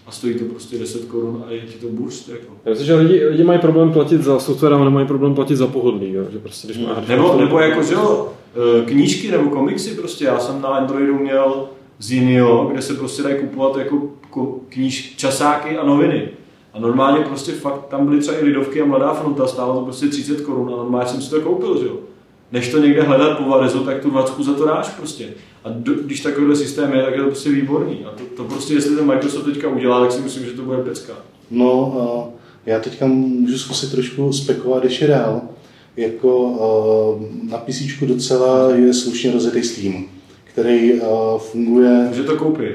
a 0.08 0.12
stojí 0.12 0.34
to 0.34 0.46
prostě 0.46 0.78
10 0.78 1.06
korun 1.06 1.44
a 1.48 1.52
je 1.52 1.60
ti 1.62 1.80
to 1.80 1.88
burst. 1.88 2.30
Jako. 2.30 2.54
Já 2.66 2.70
myslím, 2.70 2.88
že 2.88 2.96
lidi, 2.96 3.26
lidi 3.26 3.44
mají 3.44 3.60
problém 3.60 3.92
platit 3.92 4.22
za 4.22 4.40
software, 4.40 4.74
ale 4.74 4.86
nemají 4.86 5.08
problém 5.08 5.36
platit 5.36 5.56
za 5.56 5.68
pohodlí. 5.68 6.14
Jo? 6.14 6.24
Že 6.32 6.40
prostě, 6.40 6.68
když 6.68 6.78
má 6.78 7.04
nebo, 7.08 7.38
nebo 7.38 7.60
jako, 7.60 7.84
že 7.84 7.94
jo, 7.94 8.34
e, 8.82 8.86
knížky 8.86 9.32
nebo 9.32 9.50
komiksy 9.50 9.96
prostě. 9.96 10.26
Já 10.26 10.40
jsem 10.40 10.62
na 10.62 10.70
Androidu 10.70 11.20
měl 11.20 11.68
z 12.00 12.08
Zinio, 12.08 12.70
kde 12.72 12.82
se 12.82 12.94
prostě 12.94 13.24
dají 13.24 13.36
kupovat 13.36 13.78
jako 13.78 14.10
kníž, 14.70 15.16
časáky 15.18 15.78
a 15.78 15.86
noviny. 15.86 16.30
A 16.74 16.80
normálně 16.80 17.26
prostě 17.26 17.52
fakt 17.52 17.88
tam 17.88 18.06
byly 18.06 18.20
třeba 18.20 18.38
i 18.38 18.46
lidovky 18.46 18.82
a 18.82 18.86
mladá 18.86 19.14
fronta, 19.14 19.48
stálo 19.48 19.80
to 19.80 19.86
prostě 19.86 20.08
30 20.08 20.42
korun 20.42 20.74
a 20.74 20.78
normálně 20.78 21.10
jsem 21.10 21.22
si 21.22 21.30
to 21.30 21.42
koupil, 21.42 21.80
že 21.80 21.86
jo. 21.86 21.98
Než 22.54 22.70
to 22.70 22.80
někde 22.80 23.02
hledat 23.02 23.38
po 23.38 23.50
Varezu, 23.50 23.80
tak 23.80 24.02
tu 24.02 24.10
20 24.10 24.44
za 24.44 24.54
to 24.54 24.66
dáš 24.66 24.90
prostě. 24.90 25.30
A 25.64 25.70
do, 25.70 25.94
když 25.94 26.20
takovýhle 26.20 26.56
systém 26.56 26.94
je, 26.94 27.04
tak 27.04 27.16
je 27.16 27.22
to 27.22 27.28
prostě 27.28 27.50
výborný. 27.50 28.06
A 28.06 28.10
to, 28.10 28.24
to 28.38 28.44
prostě, 28.44 28.74
jestli 28.74 28.96
ten 28.96 29.06
Microsoft 29.06 29.46
teďka 29.46 29.68
udělá, 29.68 30.02
tak 30.02 30.12
si 30.12 30.22
myslím, 30.22 30.46
že 30.46 30.52
to 30.52 30.62
bude 30.62 30.78
pecka. 30.78 31.14
No, 31.52 32.34
já 32.66 32.80
teďka 32.80 33.06
můžu 33.06 33.58
zkusit 33.58 33.92
trošku 33.92 34.34
spekulovat 34.34 34.84
ještě 34.84 35.08
dál. 35.08 35.42
Jako 35.98 37.20
na 37.50 37.58
PC 37.58 37.82
docela 38.02 38.72
je 38.76 38.94
slušně 38.94 39.32
rozjetý 39.32 39.64
Steam, 39.64 40.06
který 40.44 41.02
funguje... 41.38 42.10
Že 42.14 42.24
to 42.24 42.36
koupí. 42.36 42.66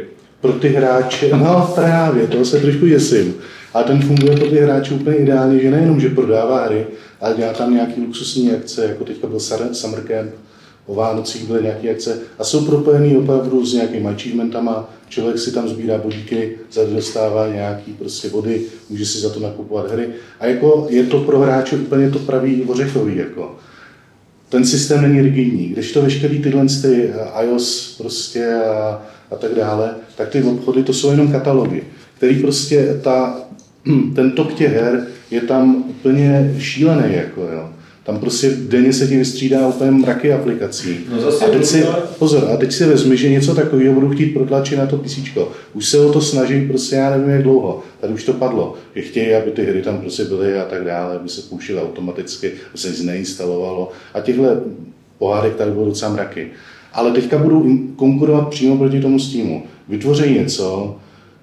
Pro 0.41 0.53
ty 0.53 0.69
hráče, 0.69 1.31
no 1.37 1.73
právě, 1.75 2.27
toho 2.27 2.45
se 2.45 2.61
trošku 2.61 2.87
jesím. 2.87 3.35
A 3.75 3.83
ten 3.83 4.03
funguje 4.03 4.37
pro 4.37 4.51
ty 4.51 4.57
hráče 4.57 4.95
úplně 4.95 5.17
ideálně, 5.17 5.59
že 5.59 5.71
nejenom, 5.71 6.01
že 6.01 6.09
prodává 6.09 6.65
hry, 6.65 6.87
ale 7.21 7.35
dělá 7.35 7.53
tam 7.53 7.75
nějaký 7.75 8.01
luxusní 8.01 8.53
akce, 8.53 8.85
jako 8.85 9.05
teďka 9.05 9.27
byl 9.27 9.41
Summer 9.73 10.01
Camp, 10.01 10.31
o 10.87 10.95
Vánocích 10.95 11.45
byly 11.45 11.63
nějaké 11.63 11.91
akce 11.91 12.19
a 12.39 12.45
jsou 12.45 12.65
propojený 12.65 13.17
opravdu 13.17 13.67
s 13.67 13.75
nějakými 13.75 14.09
achievementama. 14.09 14.91
Člověk 15.09 15.39
si 15.39 15.53
tam 15.53 15.69
sbírá 15.69 15.99
bodíky, 15.99 16.59
za 16.73 16.85
dostává 16.85 17.49
nějaký 17.49 17.93
prostě 17.93 18.29
body, 18.29 18.63
může 18.91 19.07
si 19.07 19.19
za 19.19 19.31
to 19.31 19.41
nakupovat 19.41 19.91
hry. 19.91 20.09
A 20.41 20.47
jako 20.47 20.87
je 20.91 21.05
to 21.05 21.21
pro 21.21 21.39
hráče 21.39 21.77
úplně 21.77 22.11
to 22.11 22.19
pravý 22.19 22.63
ořechový. 22.63 23.17
Jako. 23.17 23.57
ten 24.49 24.65
systém 24.65 25.03
není 25.03 25.23
rigidní. 25.23 25.69
Když 25.69 25.93
to 25.93 26.03
veškerý 26.03 26.43
tyhle 26.43 26.67
ty 26.83 27.11
iOS 27.43 27.97
prostě 27.99 28.55
a, 28.55 29.03
a 29.31 29.37
tak 29.37 29.55
dále, 29.55 29.95
tak 30.17 30.29
ty 30.29 30.43
obchody 30.43 30.83
to 30.83 30.93
jsou 30.93 31.11
jenom 31.11 31.33
katalogy, 31.33 31.83
který 32.17 32.43
prostě 32.43 33.01
ta, 33.03 33.48
ten 34.15 34.31
tok 34.31 34.55
těch 34.55 34.73
her 34.73 35.07
je 35.31 35.41
tam 35.41 35.85
úplně 35.89 36.55
šílený. 36.59 37.15
Jako, 37.15 37.41
jo. 37.41 37.69
Tam 38.09 38.19
prostě 38.19 38.51
denně 38.51 38.93
se 38.93 39.07
ti 39.07 39.17
vystřídá 39.17 39.69
úplně 39.69 39.91
mraky 39.91 40.33
aplikací. 40.33 40.99
No 41.13 41.21
zase 41.21 41.45
a 41.45 41.49
teď 41.49 41.65
si, 41.65 41.85
pozor, 42.19 42.49
a 42.55 42.57
teď 42.57 42.73
si 42.73 42.85
vezmi, 42.85 43.17
že 43.17 43.31
něco 43.31 43.55
takového 43.55 43.95
budu 43.95 44.09
chtít 44.09 44.27
protlačit 44.27 44.79
na 44.79 44.87
to 44.87 44.97
PC. 44.97 45.19
Už 45.75 45.87
se 45.87 46.01
o 46.01 46.13
to 46.13 46.21
snaží 46.21 46.69
prostě 46.69 46.97
já 46.97 47.11
nevím 47.11 47.29
jak 47.29 47.43
dlouho. 47.43 47.83
Tady 48.01 48.15
už 48.15 48.25
to 48.25 48.33
padlo, 48.33 48.75
že 48.95 49.03
chtějí, 49.03 49.35
aby 49.35 49.51
ty 49.51 49.65
hry 49.65 49.83
tam 49.83 49.99
prostě 49.99 50.25
byly 50.25 50.59
a 50.59 50.65
tak 50.65 50.85
dále, 50.85 51.17
aby 51.17 51.29
se 51.29 51.43
pouštěly 51.43 51.81
automaticky, 51.81 52.53
aby 52.71 52.79
se 52.79 52.89
nic 52.89 53.03
neinstalovalo. 53.03 53.91
A 54.15 54.21
těchhle 54.21 54.61
pohádek 55.19 55.55
tady 55.55 55.71
budou 55.71 55.87
docela 55.87 56.13
mraky. 56.13 56.49
Ale 56.93 57.13
teďka 57.13 57.39
budou 57.39 57.79
konkurovat 57.97 58.49
přímo 58.49 58.77
proti 58.77 59.01
tomu 59.01 59.19
Steamu. 59.19 59.63
Vytvoří 59.89 60.35
něco, 60.35 60.97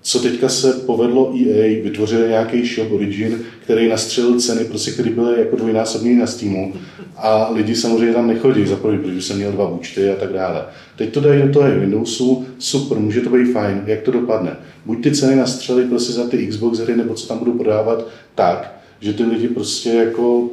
co 0.06 0.20
teďka 0.20 0.50
se 0.50 0.74
povedlo 0.74 1.34
EA, 1.36 1.84
vytvořili 1.84 2.30
nějaký 2.30 2.66
shop 2.66 2.92
Origin, 2.92 3.40
který 3.64 3.90
nastřelil 3.90 4.40
ceny, 4.40 4.66
prostě, 4.66 4.92
které 4.92 5.10
byly 5.10 5.40
jako 5.40 5.56
dvojnásobné 5.56 6.14
na 6.14 6.28
Steamu 6.28 6.74
a 7.18 7.52
lidi 7.52 7.76
samozřejmě 7.76 8.14
tam 8.14 8.28
nechodí, 8.28 8.68
za 8.68 8.76
první, 8.76 9.00
protože 9.00 9.22
jsem 9.22 9.38
měl 9.38 9.52
dva 9.52 9.70
účty 9.70 10.10
a 10.10 10.16
tak 10.16 10.34
dále. 10.34 10.66
Teď 10.96 11.14
to 11.14 11.20
dají 11.20 11.42
do 11.42 11.54
toho 11.54 11.72
Windowsu, 11.80 12.46
super, 12.60 13.00
může 13.00 13.22
to 13.22 13.30
být 13.30 13.52
fajn, 13.52 13.84
jak 13.86 14.02
to 14.02 14.12
dopadne. 14.12 14.58
Buď 14.86 15.04
ty 15.04 15.12
ceny 15.12 15.36
nastřelí 15.36 15.88
prostě 15.88 16.14
za 16.14 16.28
ty 16.28 16.48
Xbox 16.48 16.80
hry, 16.80 16.96
nebo 16.96 17.14
co 17.14 17.28
tam 17.28 17.40
budou 17.40 17.52
prodávat 17.52 18.08
tak, 18.36 18.82
že 19.00 19.14
ty 19.14 19.24
lidi 19.24 19.48
prostě 19.48 19.90
jako 19.90 20.50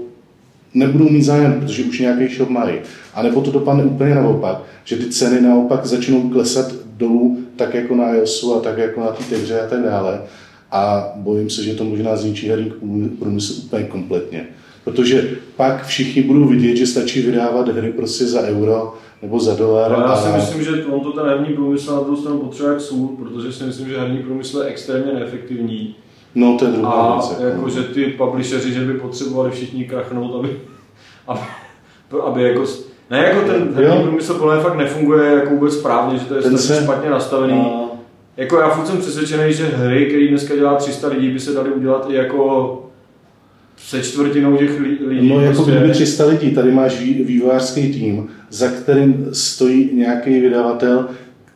nebudou 0.75 1.09
mít 1.09 1.23
zájem, 1.23 1.61
protože 1.61 1.85
už 1.85 2.01
nějaký 2.01 2.35
shop 2.35 2.49
mají. 2.49 2.75
A 3.15 3.23
nebo 3.23 3.41
to 3.41 3.51
dopadne 3.51 3.85
úplně 3.85 4.15
naopak, 4.15 4.63
že 4.85 4.97
ty 4.97 5.11
ceny 5.11 5.41
naopak 5.41 5.87
začnou 5.87 6.31
klesat 6.31 6.73
dolů, 6.97 7.39
tak 7.57 7.75
jako 7.75 7.95
na 7.95 8.15
iOSu 8.15 8.55
a 8.55 8.61
tak 8.61 8.79
jako 8.79 9.01
na 9.01 9.07
té 9.07 9.37
hře 9.37 9.61
a 9.61 9.67
tak 9.67 9.83
dále. 9.83 10.21
A 10.71 11.13
bojím 11.17 11.51
se, 11.51 11.63
že 11.63 11.75
to 11.75 11.85
možná 11.85 12.17
zničí 12.17 12.49
herní 12.49 12.73
průmysl 13.19 13.63
úplně 13.67 13.85
kompletně. 13.85 14.47
Protože 14.85 15.31
pak 15.57 15.87
všichni 15.87 16.23
budou 16.23 16.45
vidět, 16.45 16.77
že 16.77 16.87
stačí 16.87 17.23
vydávat 17.23 17.69
hry 17.69 17.93
prostě 17.93 18.25
za 18.25 18.41
euro 18.41 18.95
nebo 19.23 19.41
za 19.41 19.55
dolar. 19.55 19.91
Já 19.91 19.97
a... 19.97 20.23
si 20.23 20.37
myslím, 20.37 20.65
že 20.65 20.85
on 20.85 21.01
to 21.01 21.13
ten 21.13 21.27
herní 21.27 21.55
průmysl 21.55 21.95
na 21.95 22.01
druhou 22.01 22.17
stranu 22.17 22.39
potřebuje 22.39 22.73
jak 22.73 22.81
sůl, 22.81 23.09
protože 23.09 23.53
si 23.53 23.65
myslím, 23.65 23.89
že 23.89 23.99
herní 23.99 24.19
průmysl 24.19 24.59
je 24.59 24.69
extrémně 24.69 25.13
neefektivní. 25.13 25.95
No, 26.35 26.57
to 26.59 26.65
je 26.65 26.71
druhá 26.71 26.93
A 26.93 27.13
věc. 27.17 27.31
jako. 27.31 27.43
jako, 27.45 27.69
že 27.69 27.83
ty 27.83 28.05
publisheri, 28.07 28.73
že 28.73 28.81
by 28.81 28.93
potřebovali 28.95 29.51
všichni 29.51 29.85
krachnout, 29.85 30.35
aby, 30.45 30.57
aby, 31.29 31.41
aby 32.27 32.43
jako, 32.43 32.65
ne 33.11 33.19
jako 33.19 33.41
ten 33.53 33.75
Jo. 33.85 34.01
průmysl 34.03 34.35
podle 34.35 34.55
mě 34.55 34.65
fakt 34.65 34.77
nefunguje 34.77 35.31
jako 35.33 35.51
vůbec 35.51 35.75
správně, 35.75 36.19
že 36.19 36.25
to 36.25 36.35
je 36.35 36.43
Ten 36.43 36.59
se- 36.59 36.83
špatně 36.83 37.11
nastavený. 37.11 37.61
A- 37.61 37.83
Jako 38.37 38.61
já 38.61 38.69
furt 38.69 38.87
jsem 38.87 38.99
přesvědčený, 38.99 39.53
že 39.53 39.67
hry, 39.67 40.07
které 40.07 40.29
dneska 40.29 40.57
dělá 40.57 40.75
300 40.77 41.09
lidí, 41.09 41.29
by 41.31 41.41
se 41.41 41.53
daly 41.53 41.71
udělat 41.71 42.07
i 42.11 42.15
jako 42.15 42.79
se 43.77 44.03
čtvrtinou 44.03 44.57
těch 44.57 44.81
li- 44.81 44.99
lidí. 45.07 45.29
No, 45.29 45.41
jako 45.41 45.55
prostě. 45.55 45.71
kdyby 45.73 45.91
300 45.93 46.27
lidí, 46.27 46.51
tady 46.51 46.71
máš 46.73 47.01
vý- 47.01 47.25
vývojářský 47.25 47.93
tým, 47.93 48.29
za 48.51 48.69
kterým 48.69 49.29
stojí 49.33 49.91
nějaký 49.95 50.41
vydavatel 50.41 51.09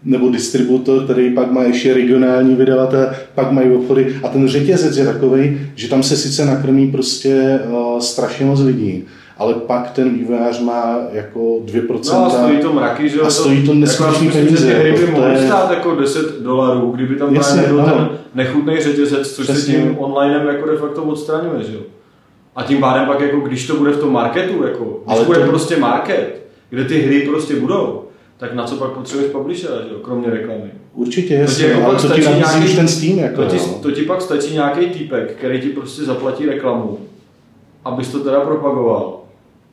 nebo 0.07 0.28
distributor, 0.28 1.04
který 1.04 1.30
pak 1.34 1.50
má 1.50 1.62
ještě 1.62 1.94
regionální 1.94 2.54
vydavatel, 2.54 3.07
pak 3.34 3.50
mají 3.52 3.70
obchody 3.70 4.16
a 4.22 4.28
ten 4.28 4.48
řetězec 4.48 4.96
je 4.96 5.04
takový, 5.04 5.61
že 5.74 5.88
tam 5.88 6.02
se 6.02 6.16
sice 6.16 6.44
nakrmí 6.46 6.90
prostě 6.92 7.61
uh, 7.70 7.98
strašně 7.98 8.46
moc 8.46 8.61
lidí, 8.61 9.04
ale 9.38 9.54
pak 9.54 9.90
ten 9.90 10.14
vývojář 10.14 10.61
má 10.61 10.98
jako 11.12 11.40
2%. 11.40 12.12
No 12.12 12.26
a 12.26 12.30
stojí 12.30 12.59
to 12.59 12.72
mraky, 12.72 13.09
že 13.09 13.18
jo? 13.18 13.24
A 13.26 13.30
stojí 13.30 13.66
to 13.66 13.74
neskutečný 13.74 14.26
jako 14.26 14.38
že 14.38 14.44
peníze, 14.44 14.66
ty 14.66 14.72
hry 14.74 14.92
by 14.92 15.00
jako 15.00 15.12
to 15.12 15.20
mohly 15.20 15.40
je- 15.40 15.46
stát 15.46 15.70
jako 15.70 15.94
10 15.94 16.40
dolarů, 16.42 16.90
kdyby 16.90 17.14
tam 17.16 17.34
Jasně, 17.34 17.62
nebyl 17.62 17.80
ano. 17.82 17.92
ten 17.94 18.09
nechutný 18.34 18.80
řetězec, 18.80 19.32
což 19.32 19.46
Přesně. 19.46 19.74
se 19.74 19.80
tím 19.80 19.96
onlinem 19.98 20.46
jako 20.46 20.70
de 20.70 20.76
facto 20.76 21.02
odstraňuje, 21.02 21.62
že 21.64 21.74
jo? 21.74 21.80
A 22.57 22.62
tím 22.62 22.78
pádem 22.80 23.07
pak 23.07 23.20
jako, 23.20 23.40
když 23.40 23.66
to 23.66 23.76
bude 23.76 23.90
v 23.90 23.98
tom 24.00 24.12
marketu, 24.12 24.62
jako, 24.64 24.84
když 24.84 25.16
Ale 25.16 25.24
bude 25.24 25.38
to- 25.38 25.46
prostě 25.46 25.76
market, 25.76 26.42
kde 26.70 26.84
ty 26.84 26.98
hry 26.98 27.20
prostě 27.20 27.54
budou, 27.57 28.02
tak 28.39 28.55
na 28.55 28.64
co 28.64 28.76
pak 28.76 28.91
potřebuješ 28.91 29.32
publishera, 29.32 29.74
že 29.76 29.89
jo? 29.93 29.99
Kromě 30.03 30.30
reklamy. 30.30 30.70
Určitě, 30.95 31.28
To 31.28 31.34
ti 31.34 31.41
jasně, 31.41 31.66
jako 31.66 31.84
ale 31.84 31.95
pak 31.95 32.03
to 32.03 32.09
ti 32.14 32.22
stačí 32.22 32.41
nabízí 32.41 32.55
nějaký- 32.59 32.68
už 32.70 32.76
ten 32.76 32.89
Steam. 32.89 33.18
Jako, 33.18 33.43
To 33.43 33.49
ti, 33.49 33.59
to 33.82 33.91
ti 33.91 34.03
pak 34.03 34.22
stačí 34.22 34.53
nějaký 34.55 34.87
týpek, 34.87 35.34
který 35.39 35.61
ti 35.61 35.68
prostě 35.68 36.03
zaplatí 36.03 36.47
reklamu, 36.47 36.99
abys 37.84 38.09
to 38.09 38.18
teda 38.20 38.41
propagoval. 38.41 39.12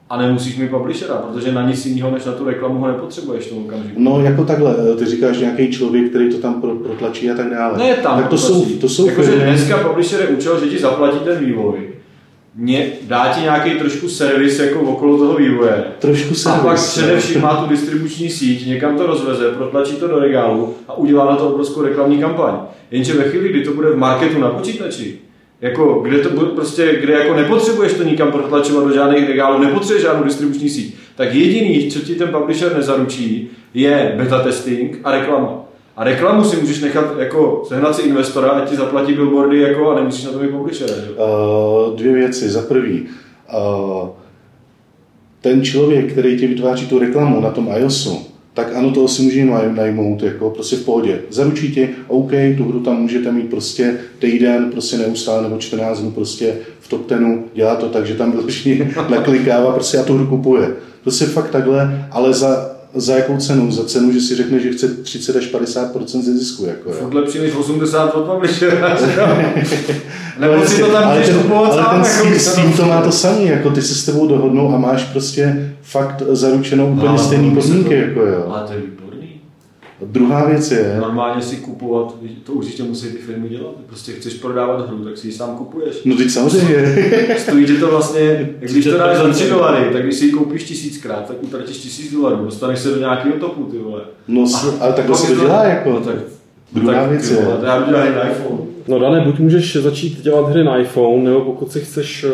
A 0.10 0.18
nemusíš 0.18 0.58
mít 0.58 0.68
publishera, 0.72 1.14
protože 1.16 1.52
na 1.52 1.68
nic 1.70 1.86
jiného 1.86 2.12
než 2.12 2.26
na 2.26 2.32
tu 2.32 2.46
reklamu 2.46 2.80
ho 2.80 2.88
nepotřebuješ 2.88 3.46
v 3.46 3.50
tom 3.50 3.66
okamžiku. 3.66 3.96
No 3.98 4.20
jako 4.22 4.44
takhle, 4.46 4.76
ty 4.98 5.06
říkáš 5.06 5.38
nějaký 5.38 5.72
člověk, 5.72 6.10
který 6.10 6.30
to 6.30 6.38
tam 6.38 6.62
pro, 6.62 6.76
protlačí 6.76 7.32
a 7.32 7.34
tak 7.36 7.50
dále. 7.50 7.78
Ne 7.78 7.94
tam. 7.94 8.20
tak 8.20 8.28
to 8.30 8.38
jsou, 8.38 8.66
to 8.66 8.90
jsou 8.90 9.08
Jakože 9.08 9.32
firmy- 9.32 9.44
dneska 9.44 9.78
publisher 9.78 10.22
je 10.22 10.28
účel, 10.28 10.60
že 10.60 10.66
ti 10.70 10.80
zaplatí 10.80 11.20
ten 11.20 11.46
vývoj. 11.46 11.76
Mě, 12.56 12.92
dá 13.02 13.34
ti 13.36 13.42
nějaký 13.42 13.72
trošku 13.72 14.10
servis 14.10 14.60
jako 14.60 14.80
okolo 14.80 15.18
toho 15.18 15.36
vývoje. 15.36 15.84
trošku 16.00 16.50
A 16.50 16.58
pak 16.58 16.78
servis. 16.78 16.92
především 16.92 17.42
má 17.42 17.56
tu 17.56 17.70
distribuční 17.70 18.30
síť, 18.30 18.68
někam 18.68 18.98
to 18.98 19.08
rozveze, 19.08 19.52
protlačí 19.52 19.96
to 19.96 20.08
do 20.08 20.20
regálu 20.20 20.76
a 20.88 20.98
udělá 20.98 21.26
na 21.26 21.36
to 21.36 21.50
obrovskou 21.50 21.82
reklamní 21.82 22.18
kampaň. 22.18 22.54
Jenže 22.92 23.14
ve 23.14 23.24
chvíli, 23.24 23.50
kdy 23.50 23.64
to 23.64 23.74
bude 23.74 23.90
v 23.90 23.98
marketu 23.98 24.40
na 24.40 24.50
počítači, 24.50 25.20
jako, 25.62 26.00
kde, 26.04 26.20
to 26.20 26.30
bude, 26.30 26.46
prostě, 26.52 26.98
kde 27.02 27.14
jako 27.14 27.34
nepotřebuješ 27.34 27.94
to 27.94 28.04
nikam 28.04 28.32
protlačovat 28.32 28.88
do 28.88 28.94
žádných 28.94 29.28
regálů, 29.28 29.64
nepotřebuješ 29.64 30.02
žádnou 30.02 30.24
distribuční 30.24 30.70
síť, 30.70 30.96
tak 31.16 31.34
jediný, 31.34 31.92
co 31.92 32.00
ti 32.00 32.16
ten 32.16 32.30
publisher 32.30 32.76
nezaručí, 32.76 33.50
je 33.74 34.14
beta 34.18 34.40
testing 34.40 35.00
a 35.04 35.12
reklama. 35.12 35.63
A 35.96 36.04
reklamu 36.04 36.44
si 36.44 36.58
můžeš 36.58 36.82
nechat 36.82 37.06
jako 37.20 37.64
sehnat 37.68 37.96
si 37.96 38.02
investora, 38.02 38.50
ať 38.50 38.70
ti 38.70 38.76
zaplatí 38.76 39.14
billboardy 39.14 39.60
jako, 39.60 39.92
a 39.92 39.96
nemusíš 39.96 40.26
na 40.26 40.32
to 40.32 40.44
jo? 40.44 40.68
Uh, 41.90 41.96
dvě 41.96 42.14
věci. 42.14 42.50
Za 42.50 42.62
prvý, 42.62 43.06
uh, 43.54 44.10
ten 45.42 45.64
člověk, 45.64 46.12
který 46.12 46.40
ti 46.40 46.48
vytváří 46.48 46.88
tu 46.88 47.00
reklamu 47.00 47.42
na 47.42 47.50
tom 47.50 47.70
iOSu, 47.78 48.26
tak 48.54 48.76
ano, 48.76 48.92
toho 48.92 49.08
si 49.08 49.22
může 49.22 49.46
naj- 49.46 49.76
najmout, 49.76 50.24
jako 50.24 50.50
prostě 50.50 50.76
v 50.76 50.86
pohodě. 50.86 51.22
Zaručí 51.30 51.74
ti, 51.74 51.90
OK, 52.08 52.32
tu 52.58 52.64
hru 52.70 52.80
tam 52.80 53.02
můžete 53.02 53.32
mít 53.32 53.50
prostě 53.50 53.98
týden, 54.20 54.72
prostě 54.72 54.98
neustále, 54.98 55.44
nebo 55.44 55.58
14 55.58 56.00
dnů 56.00 56.12
prostě 56.12 56.56
v 56.80 56.90
top 56.90 57.06
tenu, 57.06 57.46
dělá 57.54 57.76
to 57.76 57.90
tak, 57.90 58.06
že 58.06 58.14
tam 58.14 58.32
vyloženě 58.32 58.92
naklikává 59.10 59.72
prostě 59.72 59.98
a 59.98 60.04
tu 60.04 60.14
hru 60.14 60.28
kupuje. 60.28 60.76
Prostě 61.02 61.26
fakt 61.26 61.50
takhle, 61.50 62.08
ale 62.12 62.34
za, 62.34 62.73
za 62.96 63.16
jakou 63.16 63.38
cenu? 63.38 63.72
Za 63.72 63.84
cenu, 63.84 64.12
že 64.12 64.22
si 64.22 64.36
řekne, 64.36 64.60
že 64.60 64.72
chce 64.72 64.88
30 64.88 65.36
až 65.36 65.46
50 65.46 65.92
ze 66.08 66.38
zisku. 66.38 66.66
Jako, 66.66 66.90
jo. 66.90 66.96
Furt 67.00 67.14
lepší 67.14 67.40
než 67.40 67.56
80 67.56 68.16
od 68.16 68.26
publishera. 68.26 68.98
Nebo 70.40 70.54
Ale 70.54 70.68
si 70.68 70.82
to 70.82 70.88
tam 70.88 71.04
ale 71.04 71.22
ten, 71.22 71.38
kupovat 71.38 71.72
ale 71.72 71.84
sám. 71.84 72.04
ten 72.24 72.34
jako 72.34 72.40
Steam, 72.40 72.74
to 72.74 72.86
má 72.86 73.02
to 73.02 73.12
samý, 73.12 73.48
jako 73.48 73.70
ty 73.70 73.82
se 73.82 73.96
s 73.96 74.06
tebou 74.06 74.28
dohodnou 74.28 74.76
a 74.76 74.78
máš 74.78 75.04
prostě 75.04 75.74
fakt 75.82 76.24
zaručenou 76.30 76.94
úplně 76.94 77.18
stejné 77.18 77.48
to 77.50 77.56
musí 77.56 77.68
podmínky, 77.68 77.96
jako 77.96 78.20
jo. 78.20 78.46
Ale 78.50 78.68
to 78.68 78.74
je. 78.74 79.03
Druhá 80.02 80.46
věc 80.46 80.72
je, 80.72 80.98
Normálně 81.02 81.42
si 81.42 81.56
kupovat, 81.56 82.16
to 82.44 82.52
určitě 82.54 82.84
musí 82.84 83.08
ty 83.08 83.18
firmy 83.18 83.50
dělat. 83.50 83.74
Prostě 83.88 84.12
chceš 84.12 84.34
prodávat 84.34 84.88
hru, 84.90 84.98
tak 85.04 85.18
si 85.18 85.28
ji 85.28 85.34
sám 85.34 85.56
kupuješ. 85.58 86.02
no 86.06 86.16
teď 86.16 86.30
samozřejmě, 86.30 86.96
Stojí 87.40 87.66
ti 87.66 87.78
to 87.78 87.88
vlastně, 87.92 88.22
jak 88.62 88.72
když 88.72 88.86
to 88.86 88.92
30% 88.92 88.98
dáš 88.98 89.18
za 89.18 89.30
3 89.34 89.50
dolary, 89.50 89.90
tak 89.94 90.04
když 90.04 90.16
si 90.16 90.26
ji 90.26 90.32
koupíš 90.32 90.64
tisíckrát, 90.64 91.28
tak 91.28 91.38
utratíš 91.44 91.78
tisíc 91.78 92.14
dolarů, 92.14 92.46
dostaneš 92.46 92.80
se 92.80 92.90
do 92.90 93.00
nějakého 93.00 93.36
topu, 93.40 93.64
ty 93.64 93.78
vole. 93.78 94.02
no, 94.28 94.48
s- 94.48 94.78
ale 94.82 94.94
takhle 94.94 95.18
se 95.18 95.32
je 95.32 95.36
to 95.36 95.42
dělá, 95.42 95.64
jako. 95.64 95.90
No, 95.92 96.00
tak, 96.02 96.16
Druhá 96.74 96.94
tak, 97.02 97.10
věc 97.10 97.32
je- 97.32 97.48
já 97.64 97.80
na 97.80 98.30
iPhone. 98.30 98.58
No 98.88 99.00
Dane, 99.00 99.22
buď 99.26 99.40
můžeš 99.40 99.76
začít 99.76 100.22
dělat 100.22 100.50
hry 100.50 100.64
na 100.64 100.78
iPhone, 100.78 101.24
nebo 101.24 101.42
pokud 101.42 101.72
si 101.72 101.80
chceš 101.82 102.24
eh, 102.24 102.30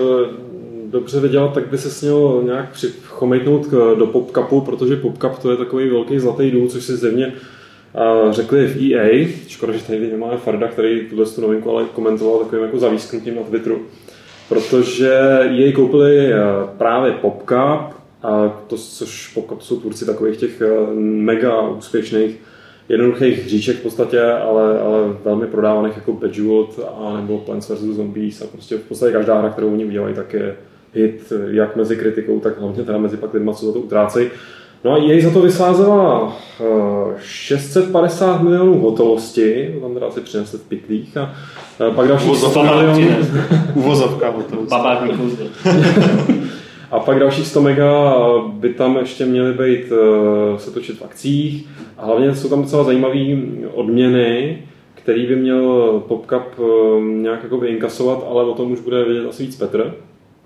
dobře 0.92 1.20
vydělat, 1.20 1.54
tak 1.54 1.68
by 1.68 1.78
se 1.78 2.06
měl 2.06 2.42
nějak 2.46 2.72
přichomejtnout 2.72 3.68
do 3.98 4.08
PopCupu, 4.08 4.62
protože 4.62 4.96
PopCup 4.96 5.40
to 5.40 5.52
je 5.52 5.58
takový 5.58 5.90
velký 5.90 6.20
zlatý 6.20 6.52
důl, 6.52 6.68
což 6.68 6.84
si 6.84 6.96
zevně 6.98 7.34
eh, 7.96 8.34
řekli 8.34 8.68
v 8.68 8.94
EA. 8.94 9.28
Škoda, 9.48 9.74
že 9.74 9.84
tady 9.84 10.18
máme 10.18 10.38
Farda, 10.38 10.68
který 10.68 11.06
tuhle 11.10 11.26
tu 11.26 11.42
novinku 11.42 11.72
ale 11.72 11.86
komentoval 11.94 12.40
takovým 12.40 12.64
jako 12.64 12.80
zavísknutím 12.80 13.36
na 13.36 13.42
Twitteru. 13.42 13.82
Protože 14.50 15.14
EA 15.42 15.72
koupili 15.76 16.34
eh, 16.34 16.38
právě 16.78 17.12
PopCup, 17.12 18.00
a 18.24 18.62
to, 18.68 18.78
což 18.78 19.28
PopCup 19.28 19.62
jsou 19.62 19.80
tvůrci 19.80 20.06
takových 20.06 20.38
těch 20.38 20.62
eh, 20.62 20.94
mega 21.00 21.62
úspěšných 21.62 22.40
jednoduchých 22.90 23.46
hříček 23.46 23.78
v 23.78 23.84
podstatě, 23.84 24.22
ale, 24.22 24.80
ale 24.80 25.00
velmi 25.26 25.48
prodávaných 25.48 25.96
jako 25.96 26.14
Bejeweled 26.14 26.80
a 26.98 27.22
nebo 27.22 27.38
Plants 27.38 27.70
vs. 27.70 27.80
Zombies 27.80 28.42
a 28.42 28.48
prostě 28.48 28.78
v 28.78 28.82
podstatě 28.82 29.12
každá 29.12 29.40
hra, 29.40 29.50
kterou 29.50 29.74
oni 29.74 29.86
udělají, 29.86 30.16
tak 30.16 30.34
je 30.34 30.56
hit 30.94 31.34
jak 31.48 31.76
mezi 31.76 31.96
kritikou, 31.96 32.40
tak 32.40 32.60
hlavně 32.60 32.84
teda 32.84 32.98
mezi 32.98 33.18
pak 33.18 33.34
lidma, 33.34 33.54
co 33.54 33.66
za 33.66 33.74
to 33.74 33.80
utrácejí. 33.80 34.30
No 34.84 34.94
a 34.94 34.98
jej 34.98 35.22
za 35.22 35.30
to 35.30 35.42
vysázela 35.42 36.38
eh, 36.60 37.16
650 37.22 38.42
milionů 38.42 38.80
hotovosti, 38.80 39.72
to 39.74 39.80
tam 39.80 39.94
teda 39.94 40.12
si 40.12 40.22
přinesli 40.22 40.60
v 40.60 40.62
pytlích 40.62 41.18
a 41.18 41.34
eh, 41.90 41.92
pak 41.96 42.08
dalších 42.08 42.38
100 42.38 42.48
Uvozovka, 42.48 42.76
milionů, 42.76 43.16
Uvozovka 43.76 44.30
vykouzl. 44.32 45.48
A 46.92 47.00
pak 47.00 47.20
dalších 47.20 47.48
100 47.48 47.62
mega 47.62 48.16
by 48.54 48.74
tam 48.74 48.98
ještě 48.98 49.26
měly 49.26 49.54
být 49.54 49.92
uh, 49.92 50.58
se 50.58 50.72
točit 50.72 50.98
v 50.98 51.06
akcích. 51.06 51.68
A 51.98 52.06
hlavně 52.06 52.36
jsou 52.36 52.50
tam 52.50 52.62
docela 52.62 52.84
zajímavé 52.84 53.38
odměny, 53.74 54.58
který 54.96 55.26
by 55.26 55.36
měl 55.36 56.04
PopCup 56.08 56.60
uh, 56.60 57.04
nějak 57.04 57.44
jako 57.44 57.64
inkasovat, 57.64 58.26
ale 58.30 58.44
o 58.44 58.54
tom 58.54 58.72
už 58.72 58.80
bude 58.80 59.04
vědět 59.04 59.30
asi 59.30 59.46
víc 59.46 59.56
Petr. 59.56 59.96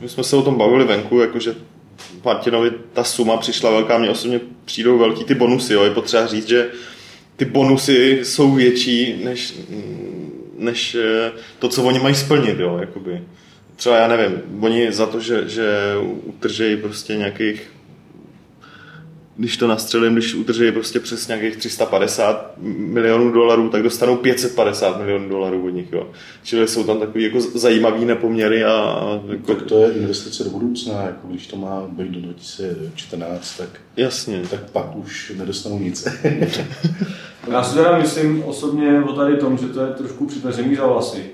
my 0.00 0.08
jsme 0.08 0.24
se 0.24 0.36
o 0.36 0.42
tom 0.42 0.58
bavili 0.58 0.84
venku, 0.84 1.20
jakože 1.20 1.54
Martinovi 2.24 2.70
ta 2.92 3.04
suma 3.04 3.36
přišla 3.36 3.70
velká, 3.70 3.98
mě 3.98 4.10
osobně 4.10 4.40
přijdou 4.64 4.98
velký 4.98 5.24
ty 5.24 5.34
bonusy, 5.34 5.72
jo, 5.72 5.84
je 5.84 5.90
potřeba 5.90 6.26
říct, 6.26 6.48
že 6.48 6.68
ty 7.36 7.44
bonusy 7.44 8.20
jsou 8.22 8.54
větší 8.54 9.24
než, 9.24 9.54
než 10.58 10.94
eh, 10.94 11.32
to, 11.58 11.68
co 11.68 11.82
oni 11.82 11.98
mají 11.98 12.14
splnit, 12.14 12.58
jo, 12.58 12.78
jakoby. 12.80 13.22
Třeba 13.76 13.96
já 13.96 14.08
nevím, 14.08 14.42
oni 14.60 14.92
za 14.92 15.06
to, 15.06 15.20
že, 15.20 15.48
že 15.48 15.68
utržejí 16.24 16.76
prostě 16.76 17.16
nějakých 17.16 17.70
když 19.36 19.56
to 19.56 19.66
nastřelím, 19.66 20.12
když 20.12 20.34
udrží 20.34 20.72
prostě 20.72 21.00
přes 21.00 21.28
nějakých 21.28 21.56
350 21.56 22.54
milionů 22.76 23.32
dolarů, 23.32 23.68
tak 23.68 23.82
dostanou 23.82 24.16
550 24.16 24.98
milionů 24.98 25.28
dolarů 25.28 25.66
od 25.66 25.70
nich. 25.70 25.92
Jo. 25.92 26.06
Čili 26.42 26.68
jsou 26.68 26.84
tam 26.84 27.00
takový 27.00 27.24
jako 27.24 27.40
zajímavý 27.40 28.04
nepoměry. 28.04 28.64
A, 28.64 29.00
jako... 29.28 29.54
Tak 29.54 29.62
to 29.62 29.78
je 29.78 29.92
investice 29.92 30.44
do 30.44 30.50
budoucna, 30.50 31.02
jako 31.02 31.28
když 31.28 31.46
to 31.46 31.56
má 31.56 31.82
být 31.88 32.10
do 32.10 32.20
2014, 32.20 33.56
tak, 33.56 33.68
Jasně. 33.96 34.42
tak 34.50 34.70
pak 34.70 34.96
už 34.96 35.32
nedostanou 35.36 35.78
nic. 35.78 36.08
Já 37.50 37.62
si 37.62 37.74
teda 37.74 37.98
myslím 37.98 38.42
osobně 38.42 39.02
o 39.02 39.12
tady 39.12 39.36
tom, 39.36 39.58
že 39.58 39.66
to 39.66 39.80
je 39.80 39.92
trošku 39.92 40.26
přitažení 40.26 40.76
za 40.76 40.86
vlasy. 40.86 41.24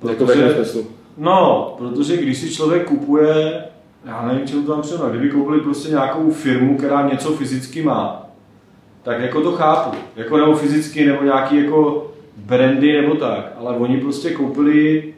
Protože, 0.00 0.42
jako 0.42 0.88
no, 1.18 1.74
protože 1.78 2.16
když 2.16 2.38
si 2.38 2.54
člověk 2.54 2.88
kupuje 2.88 3.64
já 4.04 4.26
nevím, 4.26 4.46
čemu 4.46 4.62
to 4.62 4.72
tam 4.72 4.82
přijde, 4.82 5.04
kdyby 5.10 5.30
koupili 5.30 5.60
prostě 5.60 5.88
nějakou 5.88 6.30
firmu, 6.30 6.76
která 6.76 7.08
něco 7.08 7.32
fyzicky 7.32 7.82
má, 7.82 8.26
tak 9.02 9.20
jako 9.20 9.40
to 9.40 9.52
chápu, 9.52 9.96
jako 10.16 10.36
nebo 10.36 10.54
fyzicky, 10.54 11.06
nebo 11.06 11.22
nějaký 11.22 11.64
jako 11.64 12.10
brandy 12.36 13.02
nebo 13.02 13.14
tak, 13.14 13.52
ale 13.58 13.76
oni 13.76 14.00
prostě 14.00 14.30
koupili 14.30 15.14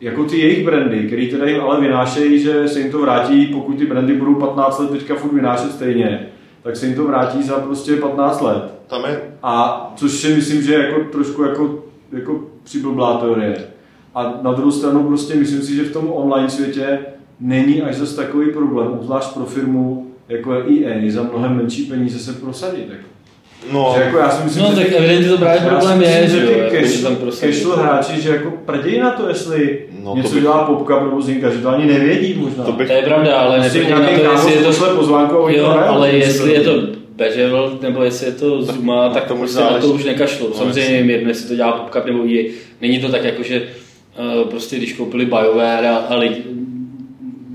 jako 0.00 0.24
ty 0.24 0.38
jejich 0.38 0.64
brandy, 0.64 1.06
které 1.06 1.26
teda 1.26 1.46
jim 1.46 1.60
ale 1.60 1.80
vynášejí, 1.80 2.38
že 2.38 2.68
se 2.68 2.80
jim 2.80 2.92
to 2.92 2.98
vrátí, 2.98 3.46
pokud 3.46 3.78
ty 3.78 3.86
brandy 3.86 4.14
budou 4.14 4.34
15 4.34 4.78
let 4.78 4.90
teďka 4.90 5.14
furt 5.14 5.32
vynášet 5.32 5.72
stejně, 5.72 6.28
tak 6.62 6.76
se 6.76 6.86
jim 6.86 6.94
to 6.94 7.04
vrátí 7.04 7.42
za 7.42 7.54
prostě 7.54 7.96
15 7.96 8.40
let. 8.40 8.74
Tam 8.86 9.04
je. 9.04 9.20
A 9.42 9.86
což 9.96 10.12
si 10.12 10.34
myslím, 10.34 10.62
že 10.62 10.72
je 10.72 10.86
jako 10.86 11.04
trošku 11.12 11.42
jako, 11.42 11.84
jako 12.12 12.40
přiblblá 12.62 13.18
teorie. 13.18 13.56
A 14.14 14.38
na 14.42 14.52
druhou 14.52 14.70
stranu 14.70 15.04
prostě 15.04 15.34
myslím 15.34 15.62
si, 15.62 15.76
že 15.76 15.84
v 15.84 15.92
tom 15.92 16.12
online 16.12 16.50
světě 16.50 16.98
není 17.40 17.82
až 17.82 17.96
zase 17.96 18.16
takový 18.16 18.52
problém, 18.52 18.88
obzvlášť 18.88 19.34
pro 19.34 19.44
firmu 19.44 20.06
jako 20.28 20.54
je 20.54 20.86
EA, 20.86 21.10
za 21.10 21.22
mnohem 21.22 21.56
menší 21.56 21.82
peníze 21.82 22.18
se 22.18 22.32
prosadit. 22.32 22.88
Jako. 22.90 23.06
No, 23.72 23.92
že 23.96 24.02
jako 24.02 24.18
já 24.18 24.30
si 24.30 24.44
myslím, 24.44 24.62
no 24.62 24.70
že 24.70 24.76
tak 24.76 24.92
evidentně 24.92 25.28
to 25.28 25.38
právě 25.38 25.60
problém 25.60 26.02
je, 26.02 26.28
že 26.28 26.40
ty 26.40 26.76
cash, 26.76 27.38
casual 27.38 27.76
hráči, 27.76 28.20
že 28.20 28.28
jako 28.28 28.50
prdějí 28.50 29.00
na 29.00 29.10
to, 29.10 29.28
jestli 29.28 29.78
no, 30.02 30.16
něco 30.16 30.34
to 30.34 30.40
dělá 30.40 30.64
popka 30.64 31.04
nebo 31.04 31.22
zinka, 31.22 31.50
že 31.50 31.58
to 31.58 31.68
ani 31.68 31.86
nevědí 31.86 32.34
možná. 32.34 32.64
To, 32.64 32.72
bych... 32.72 32.86
to 32.86 32.92
je 32.92 33.02
pravda, 33.02 33.36
ale 33.36 33.60
neprdí 33.60 33.90
na 33.90 34.00
to, 34.00 34.30
jestli 34.32 34.52
je 34.52 34.62
to... 34.62 34.96
Pozvánku, 34.96 35.34
jo, 35.48 35.66
ale 35.66 36.10
jestli 36.10 36.52
je 36.52 36.60
to 36.60 36.72
Beževel, 37.16 37.78
nebo 37.82 38.02
jestli 38.02 38.26
je 38.26 38.32
to 38.32 38.62
Zuma, 38.62 39.08
tak, 39.08 39.14
tak 39.14 39.28
to 39.28 39.36
prostě 39.36 39.60
na 39.60 39.78
to 39.78 39.88
už 39.88 40.04
nekašlo. 40.04 40.48
No, 40.48 40.54
Samozřejmě 40.54 41.12
jedno, 41.12 41.28
jestli 41.28 41.48
to 41.48 41.54
dělá 41.54 41.72
popka 41.72 42.02
nebo 42.06 42.24
je. 42.24 42.44
Není 42.80 43.00
to 43.00 43.08
tak 43.08 43.24
jako, 43.24 43.42
že 43.42 43.62
uh, 44.18 44.50
prostě 44.50 44.76
když 44.76 44.92
koupili 44.92 45.24
BioWare 45.24 45.88
a, 45.88 45.96
a 45.96 46.16
lidi, 46.16 46.42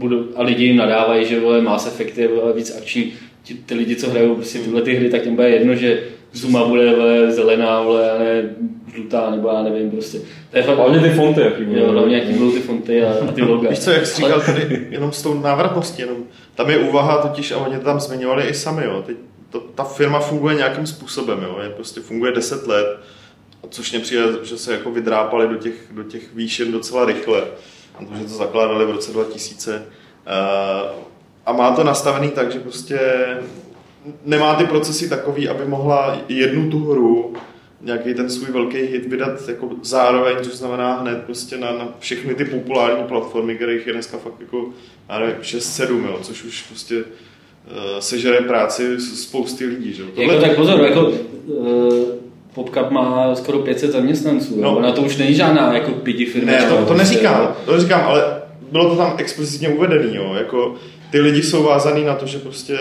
budou, 0.02 0.24
a 0.36 0.44
lidi 0.44 0.66
jim 0.66 0.78
nadávají, 0.78 1.26
že 1.26 1.40
vole, 1.40 1.62
Mass 1.62 1.88
Effect 1.88 2.18
je 2.18 2.28
vole, 2.28 2.54
víc 2.54 2.78
akční. 2.78 3.14
Ti, 3.44 3.54
ty 3.54 3.74
lidi, 3.74 3.96
co 3.96 4.10
hrajou 4.10 4.36
prostě 4.36 4.60
tyhle 4.60 4.82
ty 4.82 4.96
hry, 4.96 5.10
tak 5.10 5.22
těm 5.22 5.36
bude 5.36 5.50
jedno, 5.50 5.76
že 5.76 6.04
Zuma 6.34 6.66
bude 6.66 6.96
vole, 6.96 7.32
zelená, 7.32 7.82
vole, 7.82 8.20
ne 8.20 8.56
žlutá, 8.94 9.32
nebo 9.32 9.48
já 9.48 9.64
nevím, 9.64 9.92
prostě. 9.92 10.20
To 10.52 10.58
je 10.58 10.64
fakt... 10.64 10.78
Hlavně 10.78 11.00
ty 11.00 11.10
fonty, 11.10 11.42
jaký 11.42 11.64
budou. 11.64 11.80
Jo, 11.80 11.92
hlavně 11.92 12.18
jaký 12.18 12.34
budou 12.34 12.52
ty 12.52 12.60
fonty 12.60 13.04
a, 13.04 13.14
a 13.30 13.32
ty 13.32 13.42
loga. 13.42 13.70
Víš 13.70 13.80
co, 13.80 13.92
jak 13.92 14.06
jsi 14.06 14.22
říkal 14.22 14.42
tady, 14.42 14.88
jenom 14.90 15.12
s 15.12 15.22
tou 15.22 15.42
návratností, 15.42 16.02
jenom, 16.02 16.18
tam 16.56 16.70
je 16.70 16.78
úvaha 16.78 17.18
totiž, 17.18 17.52
a 17.52 17.58
oni 17.58 17.78
to 17.78 17.84
tam 17.84 18.00
zmiňovali 18.00 18.44
i 18.44 18.54
sami, 18.54 18.84
jo. 18.86 19.04
Teď 19.06 19.18
to, 19.50 19.60
ta 19.60 19.84
firma 19.84 20.20
funguje 20.20 20.56
nějakým 20.56 20.88
způsobem, 20.88 21.40
jo. 21.44 21.60
Je, 21.64 21.70
prostě 21.70 22.02
funguje 22.02 22.32
10 22.32 22.68
let, 22.68 23.00
což 23.70 23.92
mě 23.92 24.00
přijde, 24.00 24.24
že 24.44 24.58
se 24.58 24.74
jako 24.74 24.92
vydrápali 24.92 25.48
do 25.48 25.56
těch, 25.56 25.74
do 25.92 26.04
těch 26.04 26.34
výšin 26.34 26.72
docela 26.72 27.06
rychle 27.06 27.44
protože 27.98 28.24
to 28.24 28.30
zakládali 28.30 28.86
v 28.86 28.90
roce 28.90 29.12
2000. 29.12 29.86
Eh, 30.26 30.90
a 31.46 31.52
má 31.52 31.76
to 31.76 31.84
nastavený 31.84 32.30
tak, 32.30 32.52
že 32.52 32.60
prostě 32.60 33.00
nemá 34.26 34.56
ty 34.56 34.64
procesy 34.64 35.10
takový, 35.10 35.50
aby 35.50 35.66
mohla 35.66 36.18
jednu 36.28 36.72
tu 36.72 36.80
hru 36.92 37.34
nějaký 37.82 38.14
ten 38.14 38.30
svůj 38.30 38.52
velký 38.52 38.78
hit 38.78 39.06
vydat 39.06 39.50
jako 39.50 39.70
zároveň, 39.82 40.36
což 40.42 40.54
znamená 40.54 41.02
hned 41.02 41.24
prostě 41.24 41.58
na, 41.58 41.72
na 41.72 41.88
všechny 42.00 42.36
ty 42.36 42.46
populární 42.46 43.04
platformy, 43.04 43.56
kterých 43.56 43.88
je 43.88 43.94
dneska 43.94 44.18
fakt 44.18 44.42
jako, 44.42 44.70
já 45.10 45.20
nevím, 45.20 45.36
6-7, 45.42 46.06
jo, 46.06 46.20
což 46.22 46.44
už 46.44 46.62
prostě 46.62 46.98
uh, 46.98 47.04
sežere 48.00 48.42
práci 48.42 49.02
spousty 49.02 49.66
lidí. 49.66 49.94
Že? 49.94 50.04
Tohle 50.04 50.34
jako, 50.34 50.46
tak 50.46 50.56
pozor, 50.56 50.82
jako, 50.82 51.12
uh, 51.46 52.22
PopCup 52.54 52.92
má 52.92 53.36
skoro 53.36 53.60
500 53.60 53.92
zaměstnanců, 53.92 54.62
no. 54.62 54.78
ona 54.78 54.92
to 54.92 55.02
už 55.02 55.18
není 55.18 55.34
žádná 55.34 55.74
jako 55.74 55.92
pidi 55.92 56.26
firma. 56.26 56.52
Ne, 56.52 56.66
to, 56.70 56.86
to 56.86 56.94
neříkám, 56.94 57.56
to 57.66 57.74
neříkám, 57.74 58.02
ale 58.02 58.42
bylo 58.72 58.90
to 58.90 58.96
tam 58.96 59.16
explicitně 59.18 59.70
uvedený, 59.70 60.16
jo, 60.16 60.34
jako 60.38 60.76
ty 61.12 61.20
lidi 61.20 61.44
jsou 61.44 61.64
vázaný 61.64 62.06
na 62.06 62.16
to, 62.16 62.26
že 62.26 62.38
prostě 62.38 62.78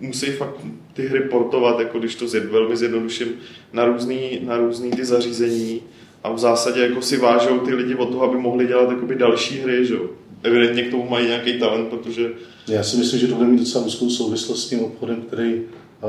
musí 0.00 0.26
fakt 0.26 0.56
ty 0.92 1.08
hry 1.08 1.20
portovat, 1.20 1.78
jako 1.80 1.98
když 1.98 2.14
to 2.14 2.28
zjed, 2.28 2.44
velmi 2.44 2.76
zjednoduším, 2.76 3.28
na 3.72 3.84
různý, 3.84 4.40
na 4.42 4.56
různý 4.56 4.90
ty 4.90 5.04
zařízení 5.04 5.80
a 6.24 6.32
v 6.32 6.38
zásadě 6.38 6.80
jako 6.80 7.02
si 7.02 7.16
vážou 7.16 7.58
ty 7.58 7.74
lidi 7.74 7.94
od 7.94 8.06
toho, 8.06 8.22
aby 8.22 8.38
mohli 8.38 8.66
dělat 8.66 8.90
jakoby 8.90 9.14
další 9.14 9.60
hry, 9.60 9.86
že 9.86 9.94
jo. 9.94 10.06
Evidentně 10.42 10.82
k 10.82 10.90
tomu 10.90 11.08
mají 11.08 11.26
nějaký 11.26 11.58
talent, 11.58 11.88
protože... 11.88 12.30
Já 12.68 12.82
si 12.82 12.96
myslím, 12.96 13.20
že 13.20 13.26
to 13.26 13.34
bude 13.34 13.48
mít 13.48 13.58
docela 13.58 13.84
úzkou 13.84 14.10
souvislost 14.10 14.66
s 14.66 14.68
tím 14.68 14.80
obchodem, 14.80 15.22
který 15.22 15.62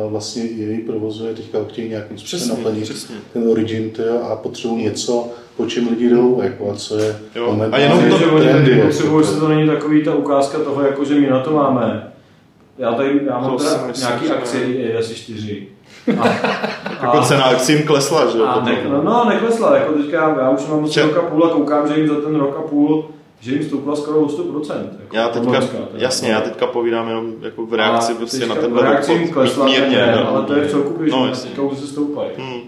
vlastně 0.10 0.44
její 0.44 0.82
provozuje, 0.82 1.34
teďka 1.34 1.60
chtějí 1.70 1.90
nějakým 1.90 2.18
způsobem 2.18 2.58
naplnit 2.58 2.84
přesně. 2.84 3.16
ten 3.34 3.50
origin 3.50 3.90
tyjo, 3.90 4.22
a 4.22 4.36
potřebují 4.36 4.84
něco, 4.84 5.28
po 5.58 5.66
čem 5.66 5.88
lidi 5.88 6.10
jdou, 6.10 6.42
jako, 6.44 6.72
a 6.72 6.76
co 6.76 6.98
je 6.98 7.20
jo. 7.36 7.46
moment. 7.46 7.74
A 7.74 7.78
jenom 7.78 8.00
to, 8.10 8.18
že 8.18 8.26
trendy, 8.26 8.72
jako, 8.72 8.88
potřebují, 8.88 9.26
se 9.26 9.40
to 9.40 9.48
není 9.48 9.68
takový 9.68 10.04
ta 10.04 10.16
ukázka 10.16 10.60
toho, 10.60 10.82
jako, 10.82 11.06
že 11.06 11.16
my 11.16 11.30
na 11.30 11.40
to 11.40 11.52
máme. 11.52 12.14
Já 12.78 12.94
tady 12.94 13.22
já 13.26 13.40
mám 13.40 13.58
teda 13.58 13.92
nějaký 13.98 14.30
akcie, 14.30 14.68
je 14.68 14.98
asi 14.98 15.16
čtyři. 15.16 15.68
A, 16.20 16.28
jako 17.02 17.22
cena 17.22 17.44
akcí 17.44 17.74
jim 17.74 17.88
klesla, 17.88 18.32
že? 18.32 18.40
A 18.44 18.66
ne, 18.66 18.78
no, 18.90 19.04
no, 19.04 19.26
neklesla, 19.30 19.78
jako 19.78 19.94
teďka 19.94 20.36
já 20.40 20.50
už 20.50 20.68
mám 20.68 20.90
Če... 20.90 21.02
rok 21.02 21.18
a 21.18 21.22
půl 21.22 21.46
a 21.46 21.50
koukám, 21.50 21.88
že 21.88 22.00
jim 22.00 22.08
za 22.08 22.22
ten 22.22 22.36
rok 22.36 22.58
a 22.60 22.62
půl 22.62 23.06
že 23.40 23.52
jim 23.52 23.64
stoupla 23.64 23.96
skoro 23.96 24.20
o 24.20 24.28
100%. 24.28 24.90
Jako 25.00 25.16
já 25.16 25.30
teďka, 25.30 25.52
Polska, 25.52 25.78
jasně, 25.94 26.30
já 26.30 26.42
teďka 26.42 26.68
povídám 26.68 27.08
jenom 27.08 27.34
jako 27.42 27.66
v 27.66 27.74
reakci 27.74 28.14
prostě 28.14 28.46
na 28.46 28.56
tenhle 28.56 28.82
reakci 28.82 29.12
jim 29.12 29.30
klesla, 29.30 29.66
mírně, 29.66 29.98
ne, 29.98 30.16
no, 30.16 30.30
ale 30.30 30.46
to 30.46 30.54
je 30.54 30.62
v 30.62 30.72
celku 30.72 30.98
běžné, 30.98 31.18
no, 31.18 31.36
teďka 31.36 31.62
už 31.62 31.78
se 31.78 31.88
stoupají. 31.88 32.30
Hmm. 32.38 32.62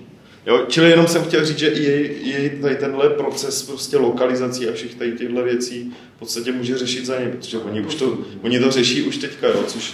Jo, 0.46 0.66
čili 0.68 0.90
jenom 0.90 1.08
jsem 1.08 1.24
chtěl 1.24 1.46
říct, 1.46 1.58
že 1.58 1.68
i 1.68 1.84
jej, 1.84 2.18
jej 2.22 2.50
tady 2.50 2.76
tenhle 2.76 3.10
proces 3.10 3.64
prostě 3.64 3.98
lokalizací 3.98 4.70
a 4.70 4.74
všech 4.74 4.96
tady 4.96 5.12
těchto 5.12 5.44
věcí 5.44 5.94
v 6.16 6.20
podstatě 6.20 6.52
může 6.52 6.78
řešit 6.78 7.06
za 7.06 7.20
ně, 7.20 7.26
protože 7.26 7.58
oni, 7.58 7.82
už 7.82 7.96
to, 7.96 8.18
oni 8.44 8.60
to 8.60 8.72
řeší 8.72 9.02
už 9.02 9.18
teďka, 9.18 9.48
jo, 9.48 9.64
což, 9.68 9.94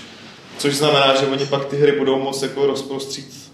což 0.57 0.75
znamená, 0.75 1.15
že 1.15 1.25
oni 1.25 1.45
pak 1.45 1.65
ty 1.65 1.77
hry 1.77 1.91
budou 1.91 2.19
moct 2.19 2.43
jako 2.43 2.67
rozprostřít 2.67 3.44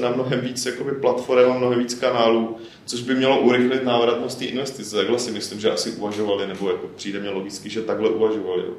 na 0.00 0.10
mnohem 0.10 0.40
víc 0.40 0.66
jakoby, 0.66 0.92
platform 0.92 1.52
a 1.52 1.58
mnohem 1.58 1.78
víc 1.78 1.94
kanálů, 1.94 2.56
což 2.86 3.02
by 3.02 3.14
mělo 3.14 3.40
urychlit 3.40 3.84
návratnost 3.84 4.38
té 4.38 4.44
investice. 4.44 4.96
Takhle 4.96 5.18
si 5.18 5.30
myslím, 5.30 5.60
že 5.60 5.70
asi 5.70 5.90
uvažovali, 5.90 6.46
nebo 6.46 6.70
jako 6.70 6.86
přijde 6.96 7.20
mě 7.20 7.30
logicky, 7.30 7.70
že 7.70 7.82
takhle 7.82 8.10
uvažovali. 8.10 8.62
Jo. 8.62 8.74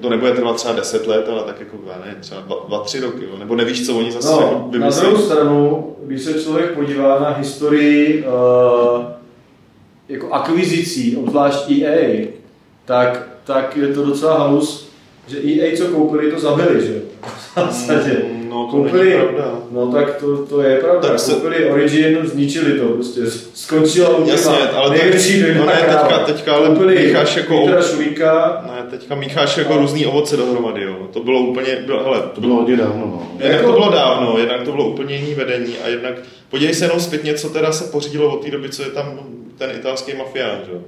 To 0.00 0.10
nebude 0.10 0.32
trvat 0.32 0.56
třeba 0.56 0.74
10 0.74 1.06
let, 1.06 1.28
ale 1.28 1.42
tak 1.42 1.60
jako, 1.60 1.78
já 1.86 2.04
nevím, 2.04 2.20
třeba 2.20 2.42
2-3 2.68 3.02
roky, 3.02 3.24
jo. 3.24 3.38
nebo 3.38 3.56
nevíš, 3.56 3.86
co 3.86 3.98
oni 3.98 4.12
zase 4.12 4.32
no, 4.32 4.40
jako 4.40 4.68
vymyslí. 4.70 5.02
Na 5.02 5.10
druhou 5.10 5.24
stranu, 5.24 5.96
když 6.02 6.22
se 6.22 6.42
člověk 6.42 6.70
podívá 6.70 7.20
na 7.20 7.30
historii 7.30 8.24
uh, 8.26 9.04
jako 10.08 10.32
akvizicí, 10.32 11.16
obzvlášť 11.16 11.70
EA, 11.70 12.26
tak, 12.84 13.28
tak 13.44 13.76
je 13.76 13.88
to 13.88 14.04
docela 14.04 14.38
halus, 14.38 14.88
že 15.28 15.38
EA, 15.38 15.76
co 15.76 15.86
koupili, 15.86 16.32
to 16.32 16.40
zabili, 16.40 16.86
že 16.86 17.02
zásadě. 17.56 18.22
No, 18.48 18.64
to 18.64 18.70
koupili, 18.70 19.10
není 19.10 19.20
pravda. 19.20 19.58
No 19.70 19.92
tak 19.92 20.14
to, 20.14 20.46
to 20.46 20.62
je 20.62 20.76
pravda. 20.76 21.08
Tak 21.08 21.18
se... 21.18 21.32
Koupili 21.32 21.70
Origin, 21.70 22.18
zničili 22.24 22.78
to 22.78 22.88
prostě. 22.88 23.20
Skončila 23.54 24.08
Ultima. 24.08 24.32
Jasně, 24.32 24.58
ale 24.58 24.90
největší 24.90 25.42
tak, 25.42 25.56
no 25.56 25.66
ne, 25.66 25.72
teďka, 25.72 26.18
teďka 26.18 26.52
ale 26.54 26.68
koupili 26.68 27.06
mícháš 27.06 27.36
jako... 27.36 27.66
Petra 27.66 27.82
Šulíka. 27.82 28.64
Ne, 28.66 28.90
teďka 28.90 29.14
mícháš 29.14 29.56
jako 29.56 29.74
no. 29.74 29.80
různý 29.80 30.06
ovoce 30.06 30.36
dohromady, 30.36 30.82
jo. 30.82 31.08
To 31.12 31.20
bylo 31.20 31.40
úplně, 31.40 31.82
bylo, 31.86 32.04
hele, 32.04 32.22
to 32.34 32.40
bylo 32.40 32.54
hodně 32.54 32.76
dávno, 32.76 33.06
no. 33.06 33.32
Jednak 33.38 33.60
jako... 33.60 33.66
to 33.66 33.78
bylo 33.78 33.92
dávno, 33.92 34.38
jednak 34.38 34.62
to 34.62 34.72
bylo 34.72 34.88
úplně 34.88 35.16
jiný 35.16 35.34
vedení 35.34 35.74
a 35.84 35.88
jednak, 35.88 36.14
podívej 36.50 36.74
se 36.74 36.84
jenom 36.84 37.00
zpětně, 37.00 37.34
co 37.34 37.48
teda 37.48 37.72
se 37.72 37.84
pořídilo 37.84 38.34
od 38.34 38.44
té 38.44 38.50
doby, 38.50 38.68
co 38.68 38.82
je 38.82 38.90
tam 38.90 39.20
ten 39.58 39.70
italský 39.70 40.12
mafián, 40.16 40.58
jo 40.72 40.80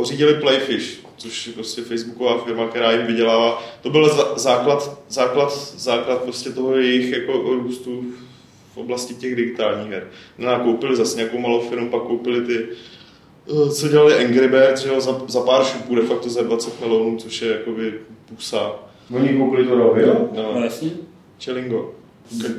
pořídili 0.00 0.34
Playfish, 0.34 1.00
což 1.16 1.46
je 1.46 1.52
prostě 1.52 1.82
facebooková 1.82 2.44
firma, 2.44 2.68
která 2.68 2.92
jim 2.92 3.06
vydělává. 3.06 3.62
To 3.82 3.90
byl 3.90 4.32
základ, 4.36 5.00
základ, 5.08 5.52
základ 5.76 6.22
prostě 6.22 6.50
toho 6.50 6.76
jejich 6.76 7.12
jako 7.12 7.32
růstu 7.32 8.04
v 8.74 8.76
oblasti 8.76 9.14
těch 9.14 9.36
digitálních 9.36 9.90
her. 9.90 10.08
No, 10.38 10.60
koupili 10.60 10.96
zase 10.96 11.16
nějakou 11.16 11.38
malou 11.38 11.60
firmu, 11.60 11.90
pak 11.90 12.02
koupili 12.02 12.46
ty, 12.46 12.66
eh, 12.66 13.70
co 13.70 13.88
dělali 13.88 14.24
Angry 14.24 14.48
Birds, 14.48 14.82
že 14.82 14.88
jo, 14.88 15.00
za, 15.00 15.20
za 15.28 15.40
pár 15.40 15.64
šupů, 15.64 15.94
de 15.94 16.02
facto 16.02 16.28
za 16.28 16.42
20 16.42 16.80
milionů, 16.80 17.16
což 17.16 17.42
je 17.42 17.50
jakoby 17.50 17.94
pusa. 18.28 18.72
Oni 19.14 19.28
koupili 19.28 19.66
to 19.66 19.74
Rovio? 19.74 20.28
No, 20.34 20.52
no, 20.54 20.64
jasně. 20.64 20.90
Čelingo. 21.38 21.94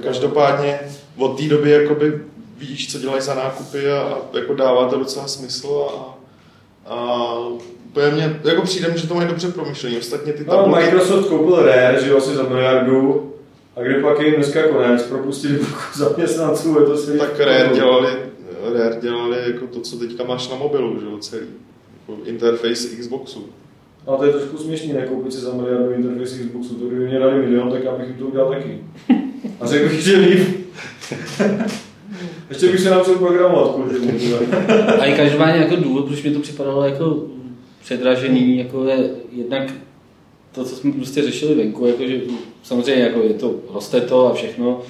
Každopádně 0.04 0.80
od 1.18 1.38
té 1.38 1.44
doby 1.44 1.72
jakoby 1.72 2.22
víš, 2.58 2.92
co 2.92 3.00
dělají 3.00 3.22
za 3.22 3.34
nákupy 3.34 3.90
a, 3.92 4.02
a 4.02 4.38
jako 4.38 4.54
dává 4.54 4.90
to 4.90 5.00
docela 5.00 5.28
smysl 5.28 5.88
a, 5.98 6.21
a 6.86 7.36
mě, 8.14 8.40
jako 8.44 8.62
přijde 8.62 8.88
mi, 8.88 8.98
že 8.98 9.08
to 9.08 9.16
mají 9.16 9.28
dobře 9.28 9.52
promyšlení. 9.52 9.98
Ostatně 9.98 10.34
ty 10.34 10.46
tabulky... 10.46 10.70
No, 10.70 10.76
Microsoft 10.76 11.28
koupil 11.28 11.66
Rare, 11.66 12.02
že 12.04 12.10
jo, 12.10 12.18
asi 12.18 12.36
za 12.36 12.44
miliardu. 12.44 13.34
A 13.76 13.82
kdy 13.82 13.94
pak 13.94 14.20
je 14.20 14.36
dneska 14.36 14.68
konec, 14.68 15.04
propustili 15.04 15.60
zaměstnanců, 15.96 16.80
je 16.80 16.86
to 16.86 16.98
si... 16.98 17.18
Tak 17.18 17.40
Rare 17.40 17.70
dělali, 17.74 18.12
Rare 18.74 18.98
dělali 19.02 19.38
jako 19.48 19.68
to, 19.68 19.80
co 19.80 19.98
teďka 19.98 20.24
máš 20.24 20.50
na 20.50 20.56
mobilu, 20.56 21.00
že 21.00 21.06
jo, 21.06 21.18
celý. 21.18 21.46
Jako 22.08 22.22
interface 22.26 22.96
Xboxu. 23.00 23.46
A 24.08 24.16
to 24.18 24.26
je 24.26 24.32
trošku 24.32 24.58
směšný, 24.58 24.94
nekoupit 24.94 25.34
si 25.34 25.40
za 25.40 25.54
miliardu 25.54 25.92
interface 25.92 26.38
Xboxu. 26.38 26.76
To 26.76 26.86
kdyby 26.86 27.08
mě 27.08 27.20
dali 27.20 27.40
milion, 27.40 27.72
tak 27.72 27.84
já 27.84 27.92
bych 27.92 28.08
jim 28.08 28.18
to 28.18 28.26
udělal 28.26 28.50
taky. 28.50 28.80
A 29.60 29.68
řekl 29.68 29.90
bych, 29.90 30.02
že 30.02 30.18
líp. 30.18 30.68
Ještě 32.52 32.72
bych 32.72 32.80
se 32.80 32.90
naučil 32.90 33.16
programovat 33.16 33.72
kvůli 33.72 34.12
A 35.00 35.06
i 35.06 35.16
každopádně 35.16 35.62
jako 35.62 35.76
důvod, 35.76 36.06
proč 36.06 36.24
mi 36.24 36.32
to 36.32 36.40
připadalo 36.40 36.84
jako 36.84 37.28
předražený, 37.84 38.58
jako 38.58 38.86
je 38.86 39.10
jednak 39.32 39.74
to, 40.56 40.64
co 40.64 40.76
jsme 40.76 40.92
prostě 40.92 41.22
řešili 41.22 41.56
venku, 41.56 41.86
jako 41.86 42.08
že 42.08 42.22
samozřejmě 42.64 43.04
jako 43.04 43.22
je 43.24 43.34
to, 43.34 43.56
roste 43.74 44.02
to 44.02 44.28
a 44.28 44.34
všechno, 44.34 44.82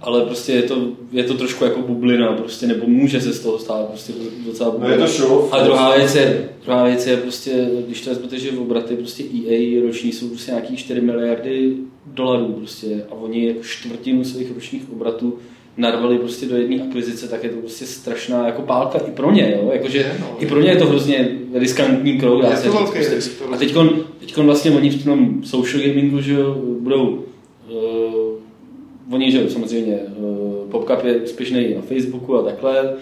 ale 0.00 0.24
prostě 0.24 0.52
je 0.52 0.62
to, 0.62 0.88
je 1.12 1.24
to 1.24 1.34
trošku 1.34 1.64
jako 1.64 1.82
bublina, 1.82 2.32
prostě, 2.32 2.66
nebo 2.66 2.86
může 2.86 3.20
se 3.20 3.32
z 3.32 3.40
toho 3.40 3.58
stát 3.58 3.88
prostě 3.88 4.12
docela 4.46 4.70
bublina. 4.70 4.96
No 4.96 5.02
je 5.02 5.08
to 5.08 5.12
show. 5.12 5.48
A 5.54 5.64
druhá 5.64 5.96
věc 5.96 6.14
je, 6.14 6.48
druhá 6.64 6.84
věc 6.84 7.06
je 7.06 7.16
prostě, 7.16 7.68
když 7.86 8.00
to 8.00 8.10
vezmete, 8.10 8.38
že 8.38 8.50
v 8.50 8.60
obraty 8.60 8.96
prostě 8.96 9.22
EA 9.22 9.82
roční 9.86 10.12
jsou 10.12 10.28
prostě 10.28 10.50
nějaký 10.50 10.76
4 10.76 11.00
miliardy 11.00 11.76
dolarů 12.06 12.52
prostě 12.52 13.04
a 13.10 13.14
oni 13.14 13.46
jako 13.46 13.62
čtvrtinu 13.62 14.24
svých 14.24 14.54
ročních 14.54 14.82
obratů 14.92 15.38
narvali 15.76 16.18
prostě 16.18 16.46
do 16.46 16.56
jedné 16.56 16.82
akvizice, 16.82 17.28
tak 17.28 17.44
je 17.44 17.50
to 17.50 17.56
prostě 17.56 17.86
strašná 17.86 18.46
jako 18.46 18.62
pálka 18.62 18.98
i 18.98 19.10
pro 19.10 19.32
ně, 19.32 19.56
jo? 19.56 19.70
Jakože, 19.72 20.12
no, 20.20 20.36
i 20.38 20.46
pro 20.46 20.60
ně 20.60 20.70
je 20.70 20.76
to 20.76 20.86
hrozně 20.86 21.28
riskantní 21.54 22.18
krok, 22.18 22.42
dá 22.42 22.56
se 22.56 22.70
říct. 22.70 22.90
Prostě. 22.90 23.14
Risk, 23.14 23.42
a 23.52 23.56
teďkon, 23.56 23.90
teďkon 24.20 24.46
vlastně 24.46 24.70
oni 24.70 24.90
v 24.90 25.04
tom 25.04 25.44
social 25.44 25.82
gamingu, 25.82 26.20
že 26.20 26.36
budou 26.80 27.24
uh, 27.68 29.14
oni, 29.14 29.32
že 29.32 29.50
samozřejmě 29.50 29.98
uh, 30.18 30.70
PopCup 30.70 31.04
je 31.04 31.16
úspěšný 31.16 31.74
na 31.74 31.80
Facebooku 31.80 32.36
a 32.36 32.42
takhle, 32.42 32.94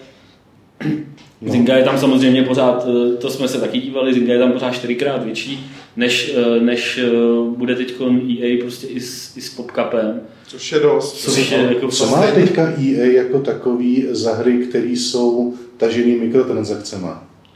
No. 1.41 1.51
Zinga 1.51 1.75
je 1.75 1.83
tam 1.83 1.97
samozřejmě 1.97 2.43
pořád, 2.43 2.87
eh, 2.87 3.17
to 3.17 3.29
jsme 3.29 3.47
se 3.47 3.59
taky 3.59 3.79
dívali, 3.79 4.13
Zinga 4.13 4.33
je 4.33 4.39
tam 4.39 4.51
pořád 4.51 4.71
čtyřikrát 4.71 5.23
větší, 5.23 5.71
než, 5.95 6.35
než 6.59 6.99
bude 7.57 7.75
teď 7.75 7.93
EA 8.41 8.61
prostě 8.61 8.87
i 8.87 8.99
s, 8.99 9.37
i 9.37 9.41
s 9.41 9.49
PopCupem. 9.49 10.21
Což 10.47 10.71
je 10.71 10.79
dost. 10.79 11.13
Což 11.13 11.51
je 11.51 11.57
jako 11.57 11.87
co 11.87 12.05
má 12.05 12.31
teďka 12.31 12.61
EA 12.61 13.05
jako 13.05 13.39
takový 13.39 14.05
za 14.09 14.33
hry, 14.33 14.57
které 14.57 14.87
jsou 14.87 15.53
tažený 15.77 16.15
mikrotransakcemi? 16.15 17.07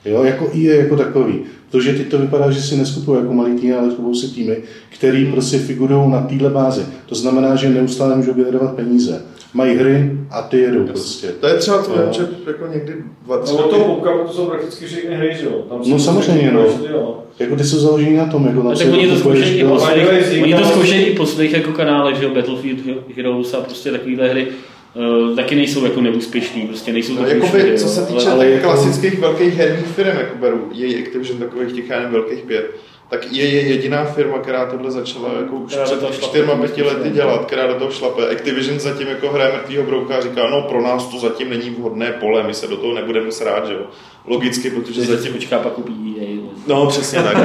Jo, 0.06 0.24
jako 0.24 0.52
EA 0.56 0.76
jako 0.76 0.96
takový. 0.98 1.40
Protože 1.72 1.94
teď 1.94 2.08
to 2.08 2.18
vypadá, 2.18 2.52
že 2.52 2.62
si 2.62 2.78
neskupují 2.78 3.20
jako 3.22 3.34
malý 3.34 3.60
týmy, 3.60 3.74
ale 3.74 3.92
skupují 3.92 4.16
si 4.16 4.28
týmy, 4.28 4.58
který 4.90 5.32
prostě 5.32 5.58
figurují 5.58 6.12
na 6.12 6.22
téhle 6.22 6.50
bázi. 6.50 6.86
To 7.06 7.16
znamená, 7.16 7.56
že 7.56 7.70
neustále 7.70 8.16
můžou 8.16 8.34
generovat 8.34 8.76
peníze. 8.76 9.22
Mají 9.54 9.76
hry 9.76 10.12
a 10.32 10.42
ty 10.42 10.60
jedou 10.60 10.80
Jasně. 10.80 10.94
prostě. 10.94 11.28
To 11.28 11.48
je 11.48 11.54
třeba 11.54 11.84
to, 11.84 11.94
že 12.12 12.28
jako 12.48 12.68
někdy 12.68 12.94
dva, 13.26 13.38
tři 13.38 13.54
no, 13.54 13.64
to 13.64 13.80
popka, 13.80 14.18
to 14.28 14.34
jsou 14.34 14.46
prakticky 14.46 14.86
všechny 14.86 15.16
hry, 15.16 15.38
že 15.40 15.46
jo? 15.46 15.52
Tam 15.70 15.82
no 15.88 16.00
samozřejmě, 16.00 16.52
no. 16.52 17.24
Jako 17.40 17.56
ty 17.56 17.64
jsou 17.64 17.78
založení 17.78 18.18
na 18.18 18.26
tom, 18.26 18.48
jako 18.48 18.64
na 18.64 18.76
tak 18.76 18.88
oni 18.94 19.08
to 19.08 19.16
zkoušejí 19.16 19.60
i 19.60 19.64
po 19.64 19.80
svých, 19.80 20.44
oni 20.44 20.54
to 20.54 20.66
zkoušejí 20.66 21.06
i 21.06 21.16
po 21.16 21.26
svých 21.26 21.54
jako 21.54 21.72
kanálech, 21.72 22.18
že 22.18 22.24
jo, 22.24 22.30
Battlefield 22.30 22.80
Heroes 23.16 23.54
a 23.54 23.62
prostě 23.62 23.92
takovýhle 23.92 24.30
hry. 24.30 24.48
Uh, 24.96 25.36
taky 25.36 25.56
nejsou 25.56 25.84
jako 25.84 26.02
neúspěšní, 26.02 26.68
prostě 26.68 26.94
nejsou 26.94 27.14
no, 27.14 27.28
jakoby, 27.28 27.74
co 27.78 27.88
se 27.88 28.06
týče 28.06 28.26
ale, 28.26 28.32
ale 28.32 28.50
jako... 28.50 28.64
klasických 28.64 29.20
velkých 29.20 29.54
herních 29.54 29.86
firm, 29.86 30.18
jako 30.18 30.38
beru, 30.38 30.70
je 30.74 31.04
Activision 31.04 31.40
takových 31.40 31.74
těch, 31.74 31.90
já 31.90 31.96
nevím, 31.96 32.14
velkých 32.14 32.40
pět, 32.40 32.72
tak 33.10 33.32
je, 33.32 33.48
je 33.48 33.62
jediná 33.62 34.06
firma, 34.06 34.40
která 34.40 34.66
tohle 34.66 34.92
začala 34.92 35.30
jako 35.40 35.56
už 35.56 35.76
před 35.84 36.24
čtyřma, 36.24 36.56
pěti 36.56 36.84
lety 36.84 37.10
dělat, 37.10 37.46
která 37.46 37.68
do 37.68 37.74
toho 37.74 37.92
šlape. 37.92 38.30
Activision 38.30 38.80
zatím 38.80 39.08
jako 39.08 39.30
hraje 39.30 39.54
mrtvýho 39.54 39.84
brouka 39.84 40.18
a 40.18 40.22
říká, 40.22 40.50
no 40.50 40.62
pro 40.62 40.82
nás 40.82 41.08
to 41.08 41.20
zatím 41.20 41.50
není 41.50 41.70
vhodné 41.70 42.12
pole, 42.12 42.44
my 42.44 42.54
se 42.54 42.68
do 42.68 42.78
toho 42.78 42.94
nebudeme 42.94 43.32
srát, 43.32 43.68
že 43.68 43.74
jo. 43.74 43.86
Logicky, 44.28 44.70
protože 44.70 45.02
Když 45.02 45.08
zatím... 45.08 45.34
Počká, 45.34 45.60
pak 45.60 45.74
kupí 45.74 46.16
jej. 46.18 46.40
No, 46.68 46.88
přesně 46.88 47.20
tak. 47.24 47.38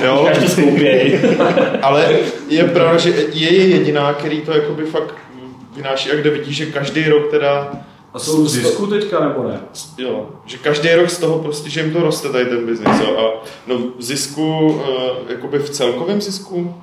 jo. 0.04 0.28
Ale 1.82 2.18
je 2.48 2.64
pravda, 2.64 2.98
že 2.98 3.10
je 3.32 3.52
jediná, 3.52 4.12
který 4.12 4.40
to 4.40 4.52
jakoby 4.52 4.84
fakt 4.84 5.14
vynáší 5.76 6.10
a 6.10 6.14
kde 6.14 6.30
vidíš, 6.30 6.56
že 6.56 6.66
každý 6.66 7.08
rok 7.08 7.30
teda 7.30 7.72
a 8.16 8.18
jsou 8.18 8.44
v 8.44 8.48
zisku 8.48 8.86
teďka 8.86 9.20
nebo 9.20 9.48
ne? 9.48 9.60
Jo, 9.98 10.28
že 10.44 10.58
každý 10.58 10.94
rok 10.94 11.10
z 11.10 11.18
toho 11.18 11.38
prostě, 11.38 11.70
že 11.70 11.80
jim 11.80 11.92
to 11.92 12.02
roste 12.02 12.28
tady 12.28 12.46
ten 12.46 12.66
biznis. 12.66 13.00
A 13.00 13.44
no 13.66 13.78
v 13.98 14.02
zisku, 14.02 14.66
uh, 14.66 14.80
jakoby 15.28 15.58
v 15.58 15.70
celkovém 15.70 16.20
zisku, 16.20 16.74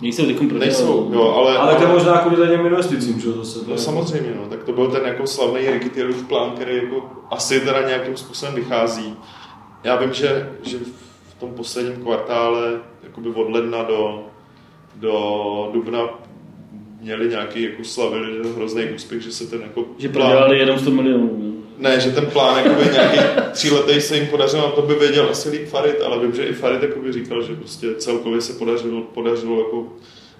Nejsou 0.00 0.26
teď 0.26 0.52
Nejsou, 0.52 1.10
jo, 1.12 1.34
ale... 1.36 1.58
Ale 1.58 1.74
to 1.74 1.82
je 1.82 1.88
možná 1.88 2.18
kvůli 2.18 2.48
těm 2.48 2.66
investicím, 2.66 3.20
že 3.20 3.32
zase? 3.32 3.58
No 3.68 3.78
samozřejmě, 3.78 4.34
no, 4.36 4.48
tak 4.48 4.64
to 4.64 4.72
byl 4.72 4.90
ten 4.90 5.04
jako 5.04 5.26
slavný 5.26 5.70
Rikitierův 5.70 6.24
plán, 6.24 6.50
který 6.50 6.76
jako 6.76 7.10
asi 7.30 7.60
teda 7.60 7.88
nějakým 7.88 8.16
způsobem 8.16 8.54
vychází. 8.54 9.16
Já 9.84 9.96
vím, 9.96 10.12
že, 10.12 10.52
že 10.62 10.78
v 11.28 11.34
tom 11.40 11.50
posledním 11.50 12.02
kvartále, 12.02 12.80
jakoby 13.02 13.28
od 13.28 13.50
ledna 13.50 13.82
do, 13.82 14.24
do 14.94 15.70
dubna 15.72 16.00
měli 17.00 17.28
nějaký, 17.28 17.62
jako 17.62 17.84
slavili 17.84 18.26
že 18.32 18.50
hrozný 18.56 18.84
úspěch, 18.94 19.22
že 19.22 19.32
se 19.32 19.46
ten 19.46 19.60
jako 19.62 19.84
Že 19.98 20.08
plán... 20.08 20.26
prodělali 20.26 20.58
jenom 20.58 20.78
100 20.78 20.90
milionů. 20.90 21.56
Ne, 21.78 22.00
že 22.00 22.10
ten 22.10 22.26
plán 22.26 22.64
jako 22.64 22.82
by 22.82 22.90
nějaký 22.92 23.18
tříletý 23.52 24.00
se 24.00 24.16
jim 24.16 24.26
podařil, 24.26 24.60
a 24.60 24.70
to 24.70 24.82
by 24.82 24.94
věděl 24.94 25.28
asi 25.30 25.50
líp 25.50 25.68
Farid, 25.68 26.02
ale 26.02 26.18
vím, 26.18 26.34
že 26.34 26.44
i 26.44 26.52
Farid 26.52 26.82
jako 26.82 27.00
by 27.00 27.12
říkal, 27.12 27.42
že 27.42 27.54
prostě 27.54 27.94
celkově 27.94 28.40
se 28.40 28.52
podařilo, 28.52 29.00
podařilo 29.02 29.58
jako 29.58 29.86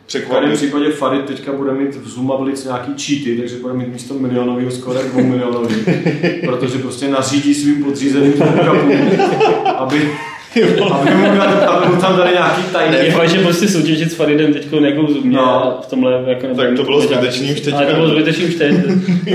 překvapit. 0.06 0.50
V 0.50 0.54
případě 0.54 0.90
Farid 0.90 1.24
teďka 1.24 1.52
bude 1.52 1.72
mít 1.72 1.94
v 1.94 2.08
Zumablic 2.08 2.64
nějaký 2.64 2.92
cheaty, 3.02 3.36
takže 3.38 3.56
bude 3.56 3.74
mít 3.74 3.88
místo 3.88 4.14
milionového 4.14 4.70
skoro 4.70 5.02
dvou 5.02 5.22
milionový, 5.24 5.74
protože 6.46 6.78
prostě 6.78 7.08
nařídí 7.08 7.54
svým 7.54 7.84
podřízeným 7.84 8.42
aby 8.42 9.96
aby, 9.96 10.10
aby 11.66 11.88
mu 11.94 12.00
tam 12.00 12.16
dali 12.16 12.30
nějaký 12.32 12.62
tajný. 12.72 12.96
Je 13.02 13.10
fakt, 13.12 13.28
že 13.30 13.38
prostě 13.38 13.68
soutěžit 13.68 14.12
s 14.12 14.14
Faridem 14.14 14.52
teď 14.52 14.66
jako 14.80 15.12
zumě 15.12 15.36
no. 15.36 15.64
a 15.64 15.80
v 15.82 15.86
tomhle 15.86 16.12
jako 16.26 16.46
Tak 16.56 16.66
to 16.76 16.82
bylo 16.82 17.00
zbytečný 17.00 17.52
už 17.52 17.60
teď. 17.60 17.74
Ale 17.74 17.86
to 17.86 17.94
bylo 17.94 18.08
zbytečný 18.08 18.44
už 18.44 18.54
teď. 18.54 18.74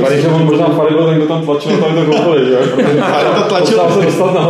Farid, 0.02 0.22
že 0.22 0.28
on 0.28 0.46
možná 0.46 0.66
Farid 0.66 0.94
byl 0.98 1.06
ten, 1.06 1.16
kdo 1.16 1.26
tam 1.28 1.46
tlačil, 1.46 1.72
tam 1.78 1.96
to 1.96 2.06
koupili, 2.06 2.46
že? 2.46 2.56
Farid 3.02 3.36
to 3.36 3.42
tlačil. 3.42 3.78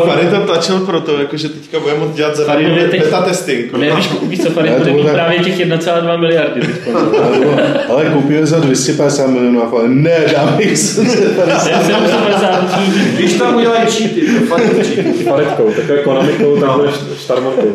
Farid 0.06 0.30
to 0.30 0.42
tlačil 0.46 0.80
proto, 0.80 1.18
jako, 1.20 1.38
že 1.38 1.50
teďka 1.50 1.80
budeme 1.80 2.00
moct 2.00 2.16
dělat 2.16 2.36
za 2.36 2.46
Farid 2.46 2.92
beta 2.92 3.22
testing. 3.22 3.78
Ne, 3.78 3.96
víš, 3.96 4.10
víš 4.28 4.42
co, 4.42 4.50
Farid 4.50 4.72
Ne, 4.72 4.78
to 4.78 4.84
bude 4.84 4.94
mít 4.94 5.02
bude- 5.02 5.14
právě 5.14 5.40
těch 5.40 5.60
1,2 5.60 6.20
miliardy 6.20 6.62
teď. 6.62 6.70
Ale 7.90 8.06
koupíme 8.06 8.46
za 8.46 8.60
250 8.60 9.28
milionů 9.28 9.64
a 9.64 9.70
fakt, 9.70 9.88
ne, 9.88 10.18
dáme 10.34 10.64
jich 10.64 10.78
750. 10.78 11.86
750 11.86 12.80
Když 13.16 13.34
tam 13.34 13.56
udělají 13.56 13.86
cheaty, 13.88 14.22
to 14.22 14.46
fakt 14.46 14.62
cheaty. 14.62 15.24
Faridkou, 15.24 15.72
takové 15.76 15.98
konamikou, 15.98 16.61
tam 16.62 16.80
bude 16.80 16.92
štarmankou. 17.16 17.68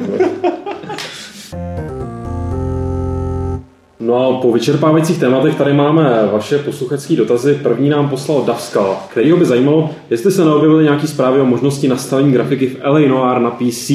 No 4.00 4.36
a 4.38 4.40
po 4.40 4.52
vyčerpávajících 4.52 5.20
tématech 5.20 5.54
tady 5.54 5.72
máme 5.72 6.28
vaše 6.32 6.58
posluchačské 6.58 7.16
dotazy. 7.16 7.58
První 7.62 7.88
nám 7.88 8.08
poslal 8.08 8.42
Davskal, 8.42 8.98
kterýho 9.10 9.36
by 9.36 9.44
zajímalo, 9.44 9.90
jestli 10.10 10.32
se 10.32 10.44
neobjevily 10.44 10.84
nějaké 10.84 11.06
zprávy 11.06 11.40
o 11.40 11.44
možnosti 11.44 11.88
nastavení 11.88 12.32
grafiky 12.32 12.66
v 12.66 12.78
LA 12.84 12.98
Noir 12.98 13.38
na 13.38 13.50
PC 13.50 13.90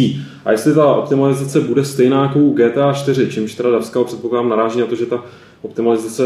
a 0.45 0.51
jestli 0.51 0.73
ta 0.73 0.93
optimalizace 0.93 1.61
bude 1.61 1.85
stejná 1.85 2.23
jako 2.23 2.39
u 2.39 2.53
GTA 2.53 2.93
4, 2.93 3.27
čímž 3.29 3.55
teda 3.55 3.69
Davskal 3.69 4.03
předpokládám 4.03 4.49
naráží 4.49 4.79
na 4.79 4.85
to, 4.85 4.95
že 4.95 5.05
ta 5.05 5.23
optimalizace 5.61 6.23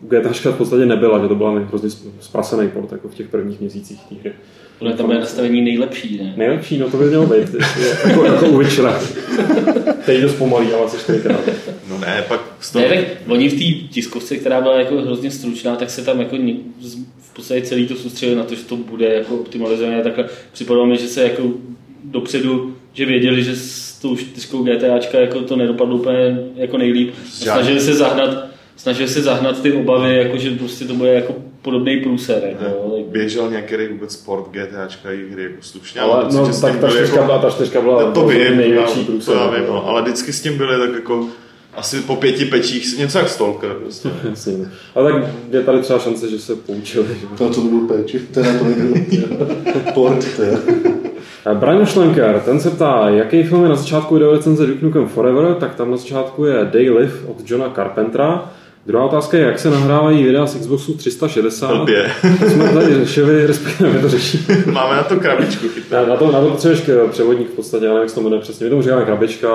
u 0.00 0.06
GTA 0.06 0.52
v 0.52 0.58
podstatě 0.58 0.86
nebyla, 0.86 1.18
že 1.18 1.28
to 1.28 1.34
byla 1.34 1.58
hrozně 1.58 1.90
zprasený 2.20 2.68
port 2.68 2.92
jako 2.92 3.08
v 3.08 3.14
těch 3.14 3.28
prvních 3.28 3.60
měsících 3.60 4.00
té 4.08 4.14
hry. 4.20 4.32
Podle 4.78 4.94
tam 4.94 5.06
bude 5.06 5.18
nastavení 5.18 5.60
nejlepší, 5.60 6.20
ne? 6.22 6.32
Nejlepší, 6.36 6.78
no 6.78 6.90
to 6.90 6.96
by 6.96 7.04
mělo 7.04 7.26
být. 7.26 7.48
jako, 8.08 8.24
jako 8.24 8.46
u 8.46 8.58
Witchera. 8.58 9.00
Teď 10.06 10.22
to 10.22 10.28
zpomalí, 10.28 10.72
ale 10.72 10.88
se 10.88 10.98
čtyřikrát. 10.98 11.40
No 11.90 11.98
ne, 11.98 12.24
pak 12.28 12.40
z 12.60 12.72
toho... 12.72 12.88
Ne, 12.88 12.94
tak 12.94 13.04
oni 13.26 13.48
v 13.48 13.52
té 13.52 13.88
tiskovce, 13.94 14.36
která 14.36 14.60
byla 14.60 14.78
jako 14.78 14.96
hrozně 14.96 15.30
stručná, 15.30 15.76
tak 15.76 15.90
se 15.90 16.04
tam 16.04 16.18
jako 16.18 16.36
v 17.20 17.34
podstatě 17.34 17.62
celý 17.62 17.86
to 17.86 17.94
soustředili 17.94 18.38
na 18.38 18.44
to, 18.44 18.54
že 18.54 18.64
to 18.64 18.76
bude 18.76 19.06
jako 19.14 19.34
optimalizované. 19.34 20.02
Takhle 20.02 20.24
připadalo 20.52 20.86
mi, 20.86 20.96
že 20.96 21.08
se 21.08 21.22
jako 21.22 21.42
dopředu, 22.04 22.74
že 22.92 23.06
věděli, 23.06 23.44
že 23.44 23.56
s 23.56 23.98
tou 24.02 24.16
čtyřkou 24.16 24.62
GTAčka 24.62 25.20
jako 25.20 25.40
to 25.40 25.56
nedopadlo 25.56 25.96
úplně 25.96 26.38
jako 26.56 26.78
nejlíp. 26.78 27.14
Snažili 27.30 27.80
se 27.80 27.94
zahnat, 27.94 28.46
snažili 28.76 29.08
se 29.08 29.22
zahnat 29.22 29.62
ty 29.62 29.72
obavy, 29.72 30.16
jako 30.16 30.38
že 30.38 30.50
prostě 30.50 30.84
to 30.84 30.94
bude 30.94 31.12
jako 31.14 31.36
podobný 31.62 31.96
průser. 31.96 32.42
Jako. 32.44 32.96
Běžel 33.08 33.50
nějaký 33.50 33.74
vůbec 33.90 34.12
sport 34.12 34.44
GTAčka 34.50 35.12
i 35.12 35.30
hry 35.30 35.42
jako 35.42 35.56
slušně. 35.60 36.00
Ale 36.00 36.24
pocit, 36.24 36.36
no, 36.36 36.60
tak 36.60 36.80
ta 36.80 36.90
čtyřka 36.90 37.22
byla, 37.22 37.38
ta 37.38 37.50
čtyřka 37.50 37.80
byla 37.80 38.02
No, 38.02 38.12
to 38.12 38.26
vím, 38.26 38.56
největší 38.56 38.98
no, 39.00 39.04
průser. 39.04 39.34
to 39.34 39.40
já 39.40 39.50
vím, 39.50 39.64
no, 39.68 39.86
ale 39.88 40.02
vždycky 40.02 40.32
s 40.32 40.42
tím 40.42 40.56
byli 40.58 40.86
tak 40.86 40.94
jako 40.94 41.26
asi 41.76 42.00
po 42.00 42.16
pěti 42.16 42.44
pečích, 42.44 42.98
něco 42.98 43.18
jak 43.18 43.28
Stalker. 43.28 43.70
Prostě. 43.72 44.08
No. 44.58 44.64
Ale 44.94 45.12
tak 45.12 45.22
je 45.50 45.62
tady 45.62 45.80
třeba 45.80 45.98
šance, 45.98 46.30
že 46.30 46.38
se 46.38 46.56
poučili. 46.56 47.06
Že? 47.20 47.26
To, 47.38 47.50
to 47.50 47.60
byl 47.60 47.80
peč, 47.80 48.16
teda 48.32 48.58
to 48.58 48.64
nebyl 48.64 48.94
port, 49.94 50.24
Brian 51.54 51.86
Schlenker, 51.86 52.42
ten 52.44 52.60
se 52.60 52.70
ptá, 52.70 53.08
jaký 53.08 53.42
film 53.42 53.62
je 53.62 53.68
na 53.68 53.76
začátku 53.76 54.14
video 54.14 54.32
recenze 54.32 54.66
Duke 54.66 54.86
Nukem 54.86 55.08
Forever, 55.08 55.54
tak 55.54 55.74
tam 55.74 55.90
na 55.90 55.96
začátku 55.96 56.44
je 56.44 56.64
Day 56.64 56.90
Live 56.90 57.12
od 57.26 57.50
Johna 57.50 57.70
Carpentera. 57.70 58.52
Druhá 58.88 59.04
otázka 59.04 59.36
je, 59.38 59.42
jak 59.44 59.58
se 59.58 59.70
nahrávají 59.70 60.24
videa 60.24 60.46
z 60.46 60.54
Xboxu 60.54 60.94
360. 60.94 61.76
Blbě. 61.76 62.10
To 62.40 62.50
jsme 62.50 62.68
tady 62.72 62.94
řešili, 62.94 63.46
respektive 63.46 63.90
my 63.92 63.98
to 63.98 64.08
řešíme. 64.08 64.44
Máme 64.72 64.96
na 64.96 65.02
to 65.02 65.16
krabičku. 65.20 65.66
Na, 65.92 66.04
na, 66.06 66.16
to, 66.16 66.32
na 66.32 66.40
to 66.40 66.46
potřebuješ 66.50 66.80
k- 66.80 67.08
převodník 67.10 67.48
v 67.48 67.54
podstatě, 67.54 67.84
já 67.84 67.90
nevím, 67.90 68.00
jak 68.02 68.08
se 68.08 68.14
to 68.14 68.20
jmenuje 68.20 68.40
přesně. 68.42 68.64
My 68.64 68.70
tomu 68.70 68.82
říkáme 68.82 69.04
krabička, 69.04 69.48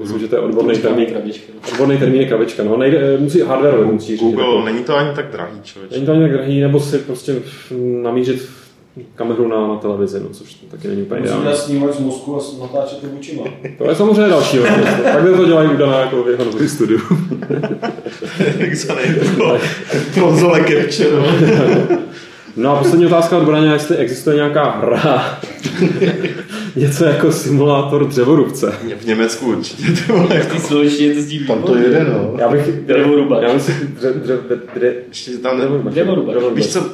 myslím, 0.00 0.18
že 0.20 0.28
to 0.28 0.36
je 0.36 0.40
odborný 0.42 0.78
termín. 0.78 1.06
krabička. 1.06 1.52
Odborný 1.72 1.98
termín 1.98 2.20
je 2.20 2.28
krabička, 2.28 2.62
no, 2.62 2.76
nejde, 2.76 2.98
eh, 3.14 3.18
musí 3.18 3.40
hardware 3.40 3.86
musí 3.86 4.06
říct. 4.12 4.20
Google, 4.20 4.64
není 4.64 4.84
to 4.84 4.96
ani 4.96 5.14
tak 5.16 5.30
drahý, 5.32 5.60
člověk. 5.62 5.92
Není 5.92 6.06
to 6.06 6.12
ani 6.12 6.20
tak 6.22 6.32
drahý, 6.32 6.60
nebo 6.60 6.80
si 6.80 6.98
prostě 6.98 7.34
namířit 8.02 8.48
kameru 9.14 9.48
na, 9.48 9.68
na 9.68 9.76
televizi, 9.76 10.20
no, 10.20 10.28
což 10.28 10.54
taky 10.54 10.88
není 10.88 11.02
úplně 11.02 11.20
Musím 11.20 11.36
ideální. 11.36 11.56
dát 11.56 11.64
snímač 11.64 11.94
z 11.94 11.98
mozku 12.00 12.36
a 12.36 12.42
natáčet 12.62 12.98
to 13.00 13.06
očima. 13.18 13.44
To 13.78 13.88
je 13.88 13.94
samozřejmě 13.94 14.28
další 14.28 14.58
věc. 14.58 14.74
Takhle 15.04 15.32
to 15.32 15.44
dělají 15.44 15.68
údaná 15.68 15.98
jako 15.98 16.22
v 16.22 16.28
jeho 16.28 16.44
novém 16.44 16.68
studiu. 16.68 17.00
Jak 18.58 18.76
se 18.76 18.94
nejde 18.94 19.20
to 19.20 19.58
konzole 20.20 20.60
capture. 20.60 21.10
no. 21.10 21.98
No 22.56 22.70
a 22.70 22.78
poslední 22.78 23.06
otázka 23.06 23.38
od 23.38 23.44
Braně, 23.44 23.72
jestli 23.72 23.96
existuje 23.96 24.36
nějaká 24.36 24.70
hra, 24.70 25.38
něco 26.76 27.04
jako 27.04 27.32
simulátor 27.32 28.08
dřevorubce. 28.08 28.72
V 29.00 29.06
Německu 29.06 29.46
určitě. 29.46 29.82
Ty 29.82 30.12
vole, 30.12 30.36
jako. 30.36 30.68
To 30.68 30.84
sdílí. 30.88 31.46
Tam 31.46 31.62
to 31.62 31.76
jede, 31.76 32.04
no. 32.04 32.34
Já 32.38 32.48
bych... 32.48 32.66
Dřevorubač. 32.66 33.42
Já 33.42 33.54
myslím, 33.54 33.76
dře, 33.96 34.12
dře, 34.12 34.36
dře, 34.36 34.60
dře, 34.76 34.94
Ještě 35.08 35.30
tam 35.30 35.56
dřevorubač. 35.56 35.92
Dřevorubač. 35.92 36.36
Víš 36.54 36.66
co, 36.66 36.90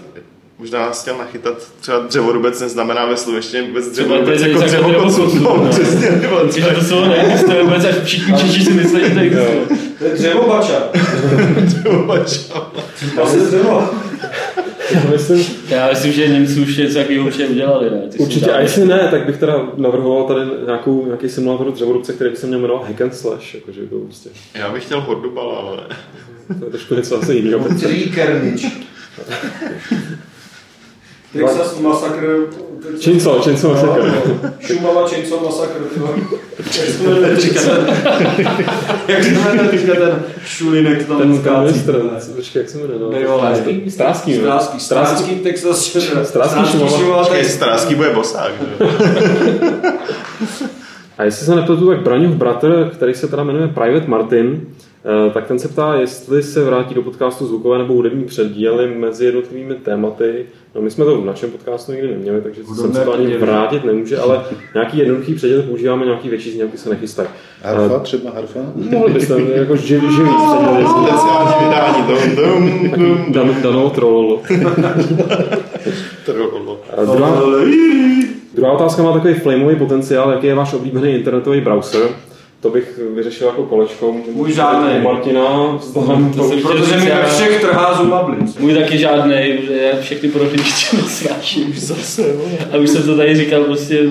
možná 0.61 0.79
nás 0.81 1.03
chtěl 1.03 1.19
nachytat, 1.19 1.69
třeba 1.81 1.99
dřevorubec 1.99 2.61
neznamená 2.61 3.07
ve 3.07 3.17
slovenštině 3.17 3.63
vůbec 3.63 3.89
dřevorubec 3.89 4.43
jako 4.43 4.61
dřevokoců. 4.63 5.27
dřevokoců, 5.27 5.39
No, 5.45 5.57
no. 5.65 5.71
přesně, 5.71 6.07
Protože 6.29 6.67
to 6.67 6.81
slovo 6.81 7.07
neexistuje 7.09 7.63
vůbec 7.63 7.85
a 7.85 7.89
všichni 8.05 8.35
Češi 8.39 8.65
si 8.65 8.73
myslí, 8.73 9.01
že 9.01 9.11
to 9.15 9.21
existuje. 9.21 9.67
To 9.99 10.05
je 10.05 10.11
dřevobača. 10.15 10.81
To 13.15 13.37
je 13.37 13.43
dřevo. 13.47 13.89
Já 14.95 15.01
myslím, 15.13 15.45
Já 15.69 15.89
myslím, 15.91 16.13
že 16.13 16.29
Němci 16.29 16.61
už 16.61 16.77
něco 16.77 16.95
takového 16.95 17.27
určitě 17.27 17.47
udělali, 17.47 17.91
ne? 17.91 18.03
Ty 18.11 18.19
určitě, 18.19 18.51
a 18.53 18.61
jestli 18.61 18.87
ne, 18.87 19.09
tak 19.11 19.27
bych 19.27 19.37
teda 19.37 19.69
navrhoval 19.77 20.25
tady 20.25 20.41
nějakou, 20.67 21.07
nějaký 21.07 21.29
simulátor 21.29 21.73
dřevorubce, 21.73 22.13
který 22.13 22.31
by 22.31 22.37
se 22.37 22.47
měl 22.47 22.59
jmenovat 22.59 22.87
Hack 22.89 23.01
and 23.01 23.15
Slash, 23.15 23.55
jakože 23.55 23.81
to 23.81 23.97
prostě, 23.99 24.31
Já 24.55 24.73
bych 24.73 24.85
chtěl 24.85 25.01
hordubala, 25.01 25.59
ale 25.59 25.77
to 26.59 26.65
je 26.65 26.71
trošku 26.71 26.95
něco 26.95 27.19
asi 27.23 27.33
jiného. 27.35 27.65
Trýkernič. 27.81 28.67
Texas 31.33 31.79
Massacre. 31.81 32.27
Chainsaw, 33.05 33.43
Chainsaw 33.43 33.71
Massacre. 33.73 34.03
No, 34.43 34.51
Šumava 34.61 35.09
Chainsaw 35.09 35.43
Massacre. 35.45 35.81
Jak 36.59 36.89
se 36.89 37.03
jmenuje 37.03 37.37
teďka 37.37 37.61
ten... 37.61 37.87
Jak 39.09 39.25
se 39.25 39.31
jmenuje 39.31 39.69
teďka 39.71 39.95
ten 39.95 40.23
šulinek 40.45 41.07
tam 41.09 41.19
Ten 41.19 41.39
skácí? 41.41 41.61
ministr, 41.65 42.01
počkej, 42.37 42.61
jak 42.61 42.71
se 42.71 42.79
jmenuje? 42.79 42.99
No, 42.99 43.11
Nejvole. 43.11 43.65
Stráský, 43.89 44.33
no. 44.35 44.41
Stráský, 44.41 44.81
Stráský, 44.81 45.35
Texas, 45.35 45.97
Stráský 46.25 46.61
Šumava. 46.89 47.25
Počkej, 47.25 47.45
Strásky 47.45 47.95
bude 47.95 48.11
bosák. 48.11 48.53
A 51.19 51.25
jestli 51.25 51.47
se 51.47 51.55
nepletu, 51.57 51.89
tak 51.89 52.01
Braňův 52.03 52.35
bratr, 52.35 52.91
který 52.93 53.15
se 53.15 53.29
teda 53.29 53.45
jmenuje 53.45 53.69
Private 53.69 54.07
Martin, 54.07 54.61
tak 55.35 55.47
ten 55.47 55.59
se 55.59 55.69
ptá, 55.69 55.95
jestli 55.95 56.43
se 56.43 56.65
vrátí 56.65 56.95
do 56.95 57.03
podcastu 57.03 57.47
zvukové 57.47 57.79
nebo 57.79 57.95
hudební 57.95 58.25
předdíly 58.25 58.95
mezi 58.95 59.25
jednotlivými 59.25 59.75
tématy. 59.75 60.47
No 60.75 60.83
my 60.83 60.91
jsme 60.91 61.05
to 61.05 61.21
v 61.21 61.25
našem 61.25 61.51
podcastu 61.51 61.93
nikdy 61.93 62.09
neměli, 62.09 62.41
takže 62.41 62.65
jsem 62.65 62.93
se 62.93 63.05
to 63.05 63.13
ani 63.13 63.37
vrátit 63.37 63.85
nemůže, 63.85 64.19
ale 64.19 64.45
nějaký 64.75 64.99
jednoduchý 64.99 65.35
předěl 65.35 65.63
používáme, 65.63 66.05
nějaký 66.05 66.29
větší 66.29 66.51
znělky 66.51 66.79
se 66.79 66.91
nechystají. 66.91 67.29
Harfa, 67.63 67.99
třeba 67.99 68.31
harfa? 68.31 68.61
Mohli 68.75 69.13
byste, 69.13 69.35
jako 69.55 69.77
živ, 69.77 70.03
živý 70.03 70.31
předěl. 70.47 70.89
Speciální 70.89 71.55
vydání. 71.65 72.03
Dum, 72.07 72.91
dum, 72.91 72.91
dum. 72.91 73.33
Dan, 73.33 73.63
Dano 73.63 73.91
Trollolo. 73.91 74.43
Trololo. 76.25 76.81
A 76.97 77.05
Druhá, 77.05 77.43
druhá 78.55 78.73
otázka 78.73 79.03
má 79.03 79.13
takový 79.13 79.35
flamový 79.35 79.77
potenciál, 79.77 80.31
jaký 80.31 80.47
je 80.47 80.55
váš 80.55 80.75
oblíbený 80.75 81.15
internetový 81.15 81.61
browser. 81.61 82.03
To 82.61 82.71
bych 82.71 83.01
vyřešil 83.15 83.47
jako 83.47 83.63
kolečko. 83.63 84.17
Můj 84.33 84.53
u 84.53 85.03
Martina, 85.03 85.79
vztahem 85.79 86.33
To 86.37 86.49
jsem 86.49 86.61
Protože 86.61 86.97
mi 86.97 87.07
ve 87.07 87.27
všech 87.27 87.61
trhá 87.61 87.95
Zumablic. 87.95 88.59
Můj 88.59 88.75
taky 88.75 88.99
žádný, 88.99 89.35
že 89.67 89.91
já 89.93 90.01
všechny 90.01 90.29
prohlížky 90.29 90.97
nesnáším. 90.97 91.75
Zase, 91.77 92.33
vole. 92.33 92.51
A 92.73 92.77
už 92.77 92.91
jsem 92.91 93.03
to 93.03 93.17
tady 93.17 93.37
říkal, 93.37 93.65
prostě 93.65 94.11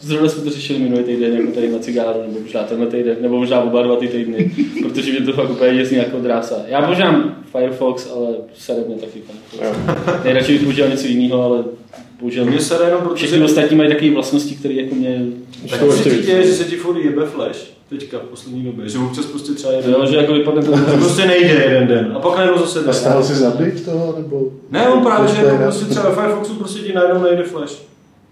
zrovna 0.00 0.28
jsme 0.28 0.42
to 0.42 0.50
řešili 0.50 0.78
minulý 0.78 1.04
týden, 1.04 1.36
jako 1.36 1.52
tady 1.52 1.68
na 1.70 1.78
cigáru, 1.78 2.20
nebo 2.26 2.40
možná 2.40 2.62
tenhle 2.62 2.86
týden, 2.86 3.16
nebo 3.20 3.38
možná 3.38 3.62
oba 3.62 3.82
dva 3.82 3.96
ty 3.96 4.08
týdny, 4.08 4.50
protože 4.82 5.12
mě 5.12 5.20
to 5.20 5.32
fakt 5.32 5.50
úplně 5.50 5.74
děsní 5.74 5.96
jako 5.96 6.18
drása. 6.18 6.56
Já 6.66 6.82
používám 6.82 7.34
Firefox, 7.52 8.10
ale 8.16 8.28
sere 8.54 8.80
mě 8.86 8.96
taky 8.96 9.22
Firefox. 9.50 10.24
Nejradši 10.24 10.52
bych 10.52 10.62
používal 10.62 10.90
něco 10.90 11.06
jiného, 11.06 11.42
ale 11.42 11.64
používám 12.20 12.48
Mě 12.48 12.60
se 12.60 12.84
jenom, 12.84 13.00
protože... 13.00 13.26
Všechny 13.26 13.44
ostatní 13.44 13.76
mají 13.76 13.90
takové 13.90 14.10
vlastnosti, 14.10 14.54
které 14.54 14.74
jako 14.74 14.94
mě... 14.94 15.26
Tak 15.70 15.82
víc. 15.82 16.26
děje, 16.26 16.46
že 16.46 16.52
se 16.54 16.64
ti 16.64 16.76
furt 16.76 16.98
jebe 16.98 17.26
flash 17.26 17.58
teďka 17.88 18.18
v 18.18 18.22
poslední 18.22 18.62
době, 18.64 18.88
že 18.88 18.98
občas 18.98 19.26
prostě 19.26 19.52
třeba 19.52 19.72
jeden, 19.72 19.90
Jo, 19.92 20.06
že 20.06 20.16
jako 20.16 20.32
vypadne 20.32 20.62
to... 20.62 20.70
to 20.70 20.96
prostě 20.96 21.26
nejde 21.26 21.48
jeden 21.54 21.86
den 21.86 22.12
a 22.16 22.18
pak 22.18 22.36
najednou 22.36 22.58
zase 22.58 22.78
A 22.80 22.82
jde. 22.82 22.92
stál 22.92 23.24
jsi 23.24 23.32
update 23.32 23.70
toho, 23.84 24.14
nebo? 24.18 24.50
Ne, 24.70 24.88
on 24.88 25.02
právě, 25.02 25.28
že 25.28 25.34
To 25.40 25.46
je 25.46 25.52
jako 25.52 25.62
prostě 25.62 25.84
třeba 25.84 26.08
ve 26.08 26.14
Firefoxu 26.14 26.54
prostě 26.54 26.78
ti 26.78 26.92
najednou 26.92 27.22
nejde 27.22 27.42
flash. 27.42 27.82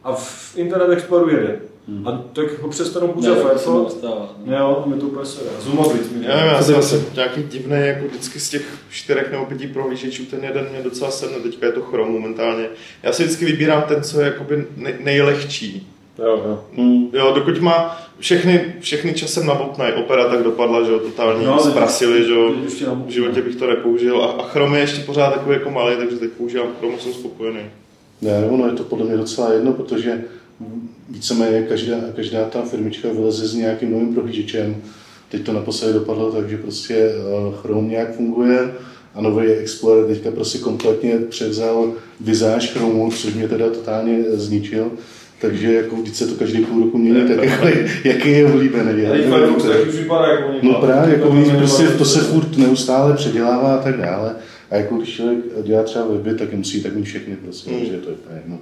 A 0.04 0.12
v 0.14 0.52
Internet 0.58 0.90
Exploreru 0.92 1.30
jede. 1.30 1.56
A 2.04 2.12
tak 2.32 2.62
ho 2.62 2.68
přestanu 2.68 3.08
používat 3.08 3.38
Firefox. 3.42 3.96
Ne, 4.44 4.56
jo, 4.58 4.82
a 4.86 4.88
mi 4.88 5.00
to 5.00 5.06
úplně 5.06 5.26
sere. 5.26 5.50
Zoomoblic 5.60 6.10
mi 6.10 6.26
Já 6.26 6.36
nevím, 6.36 6.52
já 6.52 6.62
jsem 6.62 6.76
asi 6.76 7.04
nějaký 7.14 7.42
divný, 7.42 7.76
jako 7.86 8.06
vždycky 8.08 8.40
z 8.40 8.48
těch 8.50 8.62
čtyřech 8.90 9.32
nebo 9.32 9.44
pěti 9.46 9.66
prohlížečů, 9.66 10.24
ten 10.24 10.44
jeden 10.44 10.66
mě 10.72 10.82
docela 10.82 11.10
sedne, 11.10 11.36
teďka 11.38 11.66
je 11.66 11.72
to 11.72 11.80
Chrome 11.82 12.10
momentálně. 12.10 12.64
Já 13.02 13.12
si 13.12 13.22
vždycky 13.24 13.44
vybírám 13.44 13.82
ten, 13.88 14.02
co 14.02 14.20
je 14.20 14.26
jakoby 14.26 14.66
nej- 14.76 14.94
nejlehčí. 15.04 15.88
Jo, 16.18 16.42
jo. 16.46 16.64
Mm. 16.76 17.08
jo, 17.12 17.32
dokud 17.34 17.60
má 17.60 18.06
všechny, 18.18 18.74
všechny 18.80 19.14
časem 19.14 19.46
nabotné 19.46 19.94
opera 19.94 20.28
tak 20.28 20.42
dopadla, 20.42 20.82
že 20.82 20.92
jo, 20.92 20.98
totálně 20.98 21.46
no, 21.46 21.58
zprasili, 21.58 22.24
že 22.24 22.32
jo, 22.32 22.54
v 23.06 23.10
životě 23.10 23.42
bych 23.42 23.56
to 23.56 23.66
nepoužil 23.66 24.22
a, 24.22 24.26
a 24.26 24.42
Chrome 24.42 24.78
je 24.78 24.82
ještě 24.82 25.02
pořád 25.02 25.34
takový 25.34 25.54
jako 25.54 25.70
malý, 25.70 25.96
takže 25.96 26.16
teď 26.16 26.30
používám 26.30 26.68
Chrome, 26.80 26.98
jsem 26.98 27.12
spokojený. 27.12 27.60
Ne, 28.22 28.46
ono 28.50 28.66
je 28.66 28.72
to 28.72 28.82
podle 28.82 29.06
mě 29.06 29.16
docela 29.16 29.52
jedno, 29.52 29.72
protože 29.72 30.24
víceméně 31.08 31.62
každá, 31.62 31.96
každá 32.16 32.44
ta 32.44 32.62
firmička 32.62 33.08
vyleze 33.08 33.48
s 33.48 33.54
nějakým 33.54 33.92
novým 33.92 34.14
prohlížečem. 34.14 34.76
Teď 35.28 35.42
to 35.42 35.52
naposledy 35.52 35.94
dopadlo 35.94 36.32
tak, 36.32 36.48
že 36.48 36.56
prostě 36.56 36.94
eh, 36.94 37.12
Chrome 37.62 37.88
nějak 37.88 38.16
funguje 38.16 38.74
a 39.14 39.20
nový 39.20 39.46
Explorer 39.46 40.06
teďka 40.06 40.30
prostě 40.30 40.58
kompletně 40.58 41.18
převzal 41.18 41.92
vizáž 42.20 42.70
Chromeu, 42.70 43.10
což 43.10 43.34
mě 43.34 43.48
teda 43.48 43.70
totálně 43.70 44.22
zničil. 44.22 44.90
Takže 45.40 45.74
jako 45.74 45.96
vždyť 45.96 46.14
se 46.14 46.26
to 46.26 46.34
každý 46.34 46.64
půl 46.64 46.84
roku 46.84 46.98
mění, 46.98 47.28
tak 47.28 47.44
jako, 47.44 47.66
jaký 48.04 48.30
je 48.30 48.46
oblíbený. 48.46 49.06
Ale 49.06 49.18
Firefox 49.18 49.64
taky 49.64 49.88
už 49.88 49.94
vypadá 49.94 50.26
jako 50.26 50.48
No 50.62 50.74
právě, 50.74 51.14
jako 51.14 51.34
prostě 51.58 51.84
to 51.84 52.04
se 52.04 52.20
furt 52.20 52.56
neustále 52.56 53.14
předělává 53.14 53.74
a 53.74 53.82
tak 53.82 53.96
dále. 53.96 54.36
A 54.70 54.76
jako 54.76 54.96
když 54.96 55.14
člověk 55.14 55.38
dělá 55.62 55.82
třeba 55.82 56.06
weby, 56.06 56.34
tak 56.34 56.52
musí 56.52 56.82
tak 56.82 56.94
mít 56.94 57.04
všechny 57.04 57.36
prostě, 57.36 57.70
mm. 57.70 57.84
že 57.84 57.96
to 57.96 58.10
je 58.10 58.16
jedno. 58.36 58.58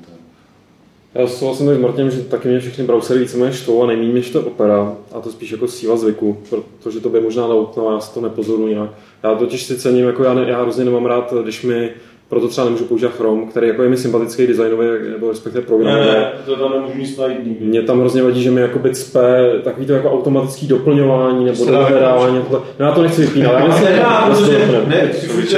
Já 1.14 1.26
souhlasím 1.26 1.74
s 1.74 1.78
Martinem, 1.78 2.10
že 2.10 2.20
taky 2.20 2.48
mě 2.48 2.60
všechny 2.60 2.84
browsery 2.84 3.20
víceméně 3.20 3.52
štvou 3.52 3.82
a 3.82 3.86
nejméně 3.86 4.22
to 4.22 4.40
Opera, 4.40 4.96
a 5.12 5.20
to 5.20 5.30
spíš 5.30 5.50
jako 5.50 5.68
síla 5.68 5.96
zvyku, 5.96 6.38
protože 6.82 7.00
to 7.00 7.08
by 7.08 7.20
možná 7.20 7.48
nautno, 7.48 7.92
já 7.92 8.00
si 8.00 8.14
to 8.14 8.20
nepozoruji 8.20 8.74
nějak. 8.74 8.90
Já 9.22 9.34
totiž 9.34 9.62
si 9.62 9.76
cením, 9.76 10.06
jako 10.06 10.24
já, 10.24 10.34
ne, 10.34 10.44
já 10.48 10.62
hrozně 10.62 10.84
nemám 10.84 11.06
rád, 11.06 11.34
když 11.42 11.62
mi 11.62 11.90
proto 12.28 12.48
třeba 12.48 12.64
nemůžu 12.64 12.84
používat 12.84 13.12
Chrome, 13.12 13.46
který 13.46 13.68
jako 13.68 13.82
je 13.82 13.88
mi 13.88 13.96
sympatický 13.96 14.46
designový, 14.46 14.86
nebo 15.12 15.28
respektive 15.28 15.64
program. 15.64 15.94
Ne, 15.94 16.06
ne, 16.06 16.32
to 16.46 16.56
tam 16.56 16.72
nemůžu 16.72 16.98
nic 16.98 17.18
najít 17.18 17.46
nikdy. 17.46 17.64
Mě 17.64 17.82
tam 17.82 18.00
hrozně 18.00 18.22
vadí, 18.22 18.42
že 18.42 18.50
mi 18.50 18.60
jako 18.60 18.78
cpe 18.92 19.52
takový 19.64 19.86
to 19.86 19.92
jako 19.92 20.12
automatický 20.12 20.66
doplňování 20.66 21.44
nebo 21.44 21.64
dohledávání. 21.64 22.40
No 22.50 22.62
já 22.78 22.92
to 22.92 23.02
nechci 23.02 23.20
vypínat. 23.20 23.52
Já 23.52 23.66
myslím, 23.66 23.88
ne, 23.88 24.66
ne, 24.72 24.84
ne, 24.86 25.10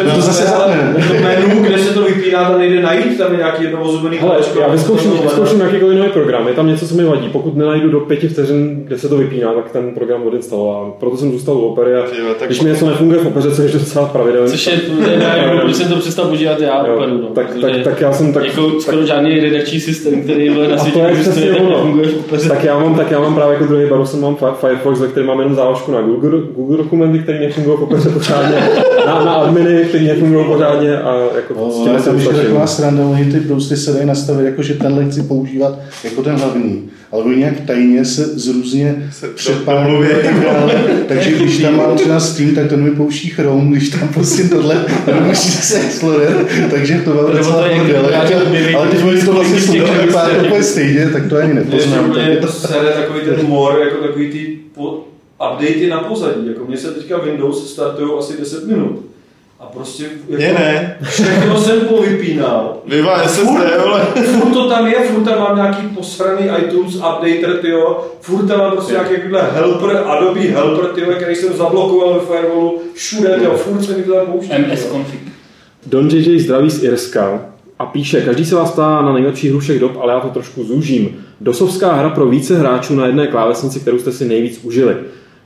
ne, 0.05 0.15
to 0.15 0.21
zase 0.21 0.45
to 1.09 1.15
menu, 1.15 1.63
kde 1.63 1.79
se 1.79 1.95
to 1.95 2.03
vypíná, 2.03 2.45
tam 2.45 2.59
nejde 2.59 2.83
najít, 2.83 3.19
tam 3.19 3.33
je 3.33 3.39
nějaký 3.39 3.63
jednovozubený 3.63 4.17
Hele, 4.17 4.39
já 4.61 4.69
vyzkouším, 4.69 5.11
vyzkouším 5.11 5.61
jakýkoliv 5.61 5.99
nový 5.99 6.11
program, 6.11 6.49
je 6.49 6.55
tam 6.55 6.67
něco, 6.67 6.89
co 6.89 6.95
mi 6.95 7.05
vadí. 7.05 7.29
Pokud 7.29 7.57
nenajdu 7.57 7.91
do 7.91 8.01
pěti 8.01 8.29
vteřin, 8.29 8.85
kde 8.85 8.99
se 8.99 9.09
to 9.09 9.17
vypíná, 9.17 9.53
tak 9.53 9.71
ten 9.71 9.95
program 9.95 10.27
odinstalovám. 10.27 10.93
Proto 11.01 11.17
jsem 11.17 11.33
zůstal 11.33 11.55
v 11.55 11.65
Opery 11.65 11.95
a 11.95 12.05
když 12.47 12.61
mi 12.61 12.71
něco 12.71 12.87
nefunguje 12.87 13.19
v 13.19 13.27
Opeře, 13.27 13.51
což 13.51 13.73
je 13.73 13.79
docela 13.79 14.07
pravidelně. 14.07 14.51
Což 14.51 14.67
je, 14.67 14.81
když 15.65 15.77
jsem 15.77 15.89
to 15.89 15.97
přestal 15.97 16.27
používat 16.27 16.56
já, 16.61 16.83
Operu, 16.83 17.19
no 17.23 17.29
tak, 17.29 17.47
tak, 17.61 17.73
tak, 17.85 18.01
já 18.01 18.13
jsem 18.13 18.33
tak... 18.33 18.45
Jako 18.45 18.81
skoro 18.81 18.99
tak, 18.99 19.07
žádný 19.07 19.41
redakční 19.41 19.81
systém, 19.81 20.23
který 20.23 20.51
byl 20.51 20.69
na 20.69 20.79
světě 20.79 21.07
existuje, 21.07 21.55
funguje 21.83 22.09
v 22.09 22.49
tak 22.49 22.65
já 22.65 22.79
mám, 22.79 22.95
tak 22.95 23.11
já 23.11 23.21
mám 23.21 23.35
právě 23.35 23.53
jako 23.53 23.67
druhý 23.67 23.87
baru, 23.91 24.07
jsem 24.07 24.21
mám 24.21 24.37
Firefox, 24.61 25.01
ve 25.01 25.09
který 25.09 25.27
mám 25.27 25.39
jenom 25.39 25.55
záložku 25.55 25.93
na 25.93 26.01
Google, 26.01 26.41
Google 26.57 26.77
dokumenty, 26.77 27.19
které 27.19 27.41
nefungují 27.41 27.77
v 27.79 27.83
opeře 27.83 28.09
pořádně, 28.09 28.69
na, 29.07 29.25
na 29.25 29.35
adminy, 29.35 29.85
které 29.89 30.05
nefungují 30.05 30.47
pořádně 30.47 30.99
a 30.99 31.19
jako 31.37 31.55
no, 31.57 31.71
s 31.71 31.85
tím 31.85 31.99
jsem 31.99 32.35
taková 32.35 32.67
sranda, 32.67 33.05
oni 33.05 33.25
ty 33.25 33.41
prostě 33.41 33.77
se 33.77 33.93
dají 33.93 34.07
nastavit, 34.07 34.45
jako 34.45 34.63
že 34.63 34.75
tenhle 34.75 35.05
chci 35.05 35.23
používat 35.23 35.79
jako 36.05 36.23
ten 36.23 36.37
hlavní 36.37 36.91
ale 37.13 37.23
oni 37.25 37.37
nějak 37.37 37.61
tajně 37.61 38.05
se 38.05 38.25
z 38.25 38.49
různě 38.49 39.11
předpáluje 39.35 40.17
takže 41.09 41.31
když 41.31 41.59
tam 41.59 41.77
mám 41.77 41.97
třeba 41.97 42.21
Steam, 42.21 42.55
tak 42.55 42.69
ten 42.69 42.83
mi 42.83 42.91
pouští 42.91 43.29
Chrome, 43.29 43.77
když 43.77 43.89
tam 43.89 44.09
prostě 44.09 44.43
tohle, 44.43 44.85
musí 45.27 45.51
se 45.51 45.81
Explorer, 45.81 46.47
takže 46.71 47.01
to 47.05 47.11
bylo 47.11 47.33
docela 47.33 47.69
bordel. 47.77 48.11
Ale 48.77 48.89
teď 48.89 49.05
oni 49.05 49.23
to 49.23 49.33
vlastně 49.33 49.61
sledovali 49.61 50.13
pár 50.13 50.31
úplně 50.47 50.63
stejně, 50.63 51.11
tak 51.13 51.29
to 51.29 51.37
ani 51.37 51.55
nepoznám. 51.55 52.17
Je 52.29 52.37
to 52.37 52.49
sere 52.49 52.89
takový 52.89 53.21
ten 53.21 53.47
mor, 53.47 53.81
jako 53.85 54.07
takový 54.07 54.31
ty 54.31 54.59
updatey 55.53 55.89
na 55.89 56.01
pozadí. 56.01 56.49
Jako 56.49 56.65
mně 56.65 56.77
se 56.77 56.91
teďka 56.91 57.19
Windows 57.19 57.73
startují 57.73 58.11
asi 58.19 58.39
10 58.39 58.67
minut 58.67 59.16
a 59.61 59.67
prostě 59.67 60.03
jako, 60.05 60.43
je 60.43 60.53
ne. 60.53 60.99
všechno 61.03 61.61
jsem 61.61 61.81
povypínal. 61.81 62.77
Vyvá 62.87 63.29
SSD, 63.29 63.45
vole. 63.85 64.01
Furt 64.25 64.53
to 64.53 64.69
tam 64.69 64.87
je, 64.87 65.01
furt 65.01 65.25
tam 65.25 65.39
mám 65.39 65.57
nějaký 65.57 65.87
posraný 65.87 66.49
iTunes 66.65 66.95
updater, 66.95 67.59
tyjo. 67.61 68.07
Furt 68.21 68.47
tam 68.47 68.59
mám 68.59 68.73
prostě 68.73 68.93
nějaký 68.93 69.15
helper, 69.53 70.03
Adobe 70.07 70.41
helper, 70.41 70.87
tyjo, 70.87 71.13
který 71.13 71.37
jsem 71.37 71.57
zablokoval 71.57 72.15
ve 72.15 72.21
firewallu. 72.21 72.81
Všude, 72.95 73.37
tyjo, 73.39 73.51
furt 73.57 73.85
se 73.85 73.97
mi 73.97 74.03
to 74.03 74.15
tam 74.15 74.27
pouští. 74.27 74.53
MS 74.59 74.87
config. 74.91 75.21
Don 75.87 76.09
JJ 76.09 76.39
zdraví 76.41 76.71
z 76.71 76.85
Irska 76.85 77.41
a 77.79 77.87
píše, 77.87 78.21
každý 78.21 78.45
se 78.45 78.55
vás 78.55 78.71
ptá 78.71 79.03
na 79.03 79.13
nejlepší 79.13 79.49
hru 79.49 79.59
všech 79.59 79.81
dob, 79.81 79.97
ale 80.01 80.13
já 80.13 80.21
to 80.21 80.29
trošku 80.29 80.65
zúžím. 80.65 81.25
Dosovská 81.41 81.93
hra 81.93 82.11
pro 82.11 82.27
více 82.27 82.59
hráčů 82.59 82.95
na 82.95 83.07
jedné 83.07 83.27
klávesnici, 83.27 83.81
kterou 83.81 83.99
jste 83.99 84.13
si 84.13 84.25
nejvíc 84.25 84.61
užili. 84.63 84.97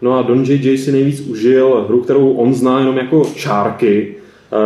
No 0.03 0.19
a 0.19 0.23
Don 0.23 0.45
JJ 0.45 0.79
si 0.79 0.93
nejvíc 0.93 1.21
užil 1.21 1.85
hru, 1.89 2.01
kterou 2.01 2.33
on 2.33 2.55
zná 2.55 2.79
jenom 2.79 2.97
jako 2.97 3.25
čárky, 3.35 4.17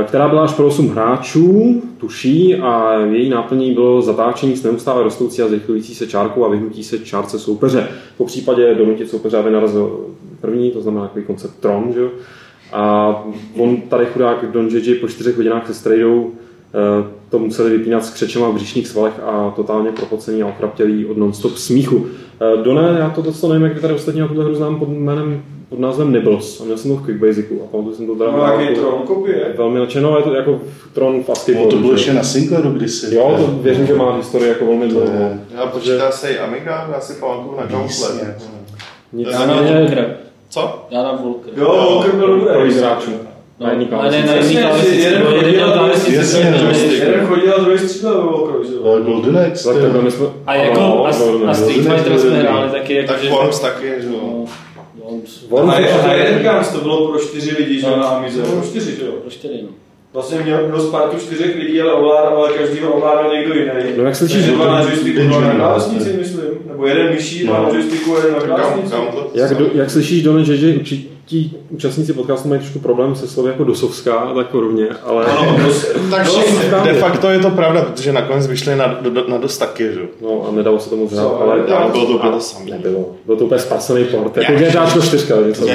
eh, 0.01 0.05
která 0.05 0.29
byla 0.29 0.45
až 0.45 0.53
pro 0.53 0.67
8 0.67 0.89
hráčů, 0.89 1.83
tuší, 1.99 2.55
a 2.55 2.99
její 2.99 3.29
náplní 3.29 3.75
bylo 3.75 4.03
zatáčení 4.03 4.57
s 4.57 4.63
neustále 4.63 5.03
rostoucí 5.03 5.43
a 5.43 5.49
zrychlující 5.49 5.95
se 5.95 6.07
čárkou 6.07 6.45
a 6.45 6.49
vyhnutí 6.49 6.85
se 6.85 6.99
čárce 6.99 7.39
soupeře. 7.39 7.89
Po 8.17 8.25
případě 8.25 8.75
donutit 8.75 9.11
soupeře, 9.11 9.37
aby 9.37 9.51
narazil 9.51 10.07
první, 10.41 10.71
to 10.71 10.81
znamená 10.81 11.07
takový 11.07 11.25
koncept 11.25 11.55
Tron, 11.61 11.93
že? 11.95 12.09
A 12.73 13.15
on 13.59 13.77
tady 13.77 14.07
chudák 14.07 14.53
Don 14.53 14.69
JJ 14.69 14.95
po 14.95 15.09
čtyřech 15.09 15.37
hodinách 15.37 15.67
se 15.67 15.75
strejdou 15.75 16.33
to 17.31 17.39
museli 17.39 17.71
vypínat 17.71 18.05
s 18.05 18.11
křečema 18.11 18.49
v 18.49 18.55
břišních 18.55 18.89
svalech 18.89 19.13
a 19.23 19.53
totálně 19.57 19.93
propocení 19.93 20.43
a 20.43 20.47
ochraptělý 20.47 21.07
od 21.07 21.17
non-stop 21.17 21.57
smíchu. 21.57 22.07
Eh, 22.41 22.63
Done, 22.63 22.97
já 22.99 23.11
to 23.11 23.23
docela 23.23 23.53
nevím, 23.53 23.69
jak 23.69 23.81
tady 23.81 23.95
ostatní 23.95 24.21
na 24.21 24.29
tuhle 24.29 24.45
hru 24.45 24.55
znám 24.55 24.79
pod 24.79 24.89
jménem 24.89 25.43
pod 25.69 25.79
názvem 25.79 26.13
Nibbles 26.13 26.61
a 26.61 26.65
měl 26.65 26.77
jsem 26.79 26.91
to 26.91 26.97
v 26.97 27.05
Quickbasicu 27.05 27.55
a 27.63 27.67
pamatuju 27.71 27.97
jsem 27.97 28.07
to 28.07 28.15
teda 28.15 28.31
no, 28.33 28.43
jaký 28.45 28.75
Tron 28.75 29.03
kopie? 29.07 29.55
Velmi 29.57 29.79
nadšeno, 29.79 30.17
je 30.17 30.23
to 30.23 30.35
jako 30.35 30.61
Tron 30.93 31.23
v 31.23 31.31
ASCII. 31.31 31.55
No, 31.55 31.67
to 31.67 31.77
bylo 31.77 31.93
ještě 31.93 32.13
na 32.13 32.23
Sinclairu 32.23 32.71
kdysi. 32.71 33.15
Jo, 33.15 33.35
to 33.39 33.63
věřím, 33.63 33.87
že 33.87 33.95
má 33.95 34.17
historii 34.17 34.49
jako 34.49 34.67
velmi 34.67 34.89
dlouho. 34.89 35.31
Já 35.55 35.67
počítá 35.67 36.11
se 36.11 36.31
i 36.31 36.39
Amiga, 36.39 36.91
já 36.95 37.01
si 37.01 37.21
pamatuju 37.21 37.57
na 37.57 37.67
Gauntlet. 37.67 38.43
Nic 39.13 39.29
já 39.33 39.47
na 39.47 39.55
Volker. 39.63 40.17
Co? 40.49 40.87
Já 40.91 41.03
na 41.03 41.13
Volker. 41.13 41.53
Jo, 41.57 41.87
Volker 41.91 42.13
byl 42.13 42.27
dobrý. 42.27 42.73
Pro 42.73 42.81
hráčů. 42.81 43.11
Na 43.61 43.71
jedný 43.71 43.87
klávesnici. 43.87 44.27
Ne, 44.27 44.27
na 44.27 45.31
jedný 45.33 45.55
klávesnici. 45.55 46.95
Jeden 46.95 47.27
chodil 47.27 47.55
a 47.55 47.61
druhý 47.61 47.79
střílel 47.79 48.15
ve 48.15 48.23
Volkeru, 48.23 48.65
že 48.65 48.73
jo? 48.75 49.01
Golden 49.05 49.39
Axe. 49.39 49.71
A 50.47 50.55
jako 50.55 51.07
a 51.47 51.55
Street 51.55 51.83
Fighter 51.83 52.19
jsme 52.19 52.39
hráli 52.39 52.71
taky. 52.71 53.05
Tak 53.07 53.25
Worms 53.31 53.61
taky, 53.61 53.87
že 54.01 54.09
jo. 54.09 54.45
Worms. 55.49 55.75
A 56.05 56.13
jeden 56.13 56.43
Guns 56.43 56.69
to 56.69 56.81
bylo 56.81 57.09
pro 57.09 57.19
čtyři 57.19 57.57
lidi, 57.57 57.81
že 57.81 57.87
jo, 57.87 57.97
na 57.97 58.05
Amize. 58.05 58.43
Pro 58.43 58.63
čtyři, 58.69 58.97
že 58.97 59.05
jo? 59.07 59.13
Pro 59.13 59.31
čtyři, 59.31 59.61
no. 59.63 59.69
Vlastně 60.13 60.39
měl, 60.39 60.69
měl 60.69 60.81
Spartu 60.81 61.19
čtyřech 61.19 61.57
lidí, 61.57 61.81
ale 61.81 61.93
ovládal, 61.93 62.37
ale 62.37 62.53
každý 62.53 62.81
ovládal 62.81 63.33
někdo 63.37 63.55
jiný. 63.55 63.71
No 63.97 64.05
jak 64.05 64.17
slyšíš, 64.17 64.47
dva 64.47 64.73
na 64.73 64.81
joysticku, 64.81 65.29
dva 65.29 65.41
na 65.41 65.55
klávesnici, 65.55 66.13
myslím. 66.19 66.41
Nebo 66.69 66.87
jeden 66.87 67.15
myší, 67.15 67.47
dva 67.47 67.63
na 67.63 67.69
joysticku, 67.69 68.17
jeden 68.17 68.33
na 68.33 68.41
klávesnici. 68.41 68.95
Jak, 69.35 69.55
do, 69.55 69.67
jak 69.75 69.91
slyšíš, 69.91 70.23
Done, 70.23 70.45
že, 70.45 70.57
že 70.57 70.75
ti 71.27 71.51
účastníci 71.71 72.13
podcastu 72.13 72.49
mají 72.49 72.61
trošku 72.61 72.79
problém 72.79 73.15
se 73.15 73.29
slovy 73.29 73.51
jako 73.51 73.65
dosovská, 73.65 74.33
tak 74.35 74.47
podobně, 74.47 74.89
ale... 75.03 75.27
No, 75.45 75.65
dos, 75.65 75.87
tak 76.71 76.85
de 76.85 76.95
facto 76.95 77.31
je 77.31 77.39
to 77.39 77.51
pravda, 77.51 77.83
protože 77.83 78.13
nakonec 78.13 78.47
vyšli 78.47 78.77
na, 78.77 78.87
do, 78.87 79.29
na 79.29 79.39
dost 79.39 79.59
taky, 79.59 79.85
že? 79.85 80.01
No 80.23 80.49
a 80.49 80.53
nedalo 80.53 80.81
se 80.81 80.91
tomu 80.91 81.09
hrát, 81.09 81.41
ale... 81.41 81.65
ale 81.67 81.91
bylo 81.93 82.07
to 82.07 82.13
úplně 82.13 82.33
to 82.33 82.41
samé. 82.41 82.71
Nebylo. 82.71 83.11
Bylo 83.27 83.39
to 83.39 83.45
úplně 83.45 83.61
spasený 83.61 84.05
port, 84.05 84.37
jako 84.37 84.53
GTAčko 84.53 85.01
4, 85.01 85.33
něco. 85.47 85.67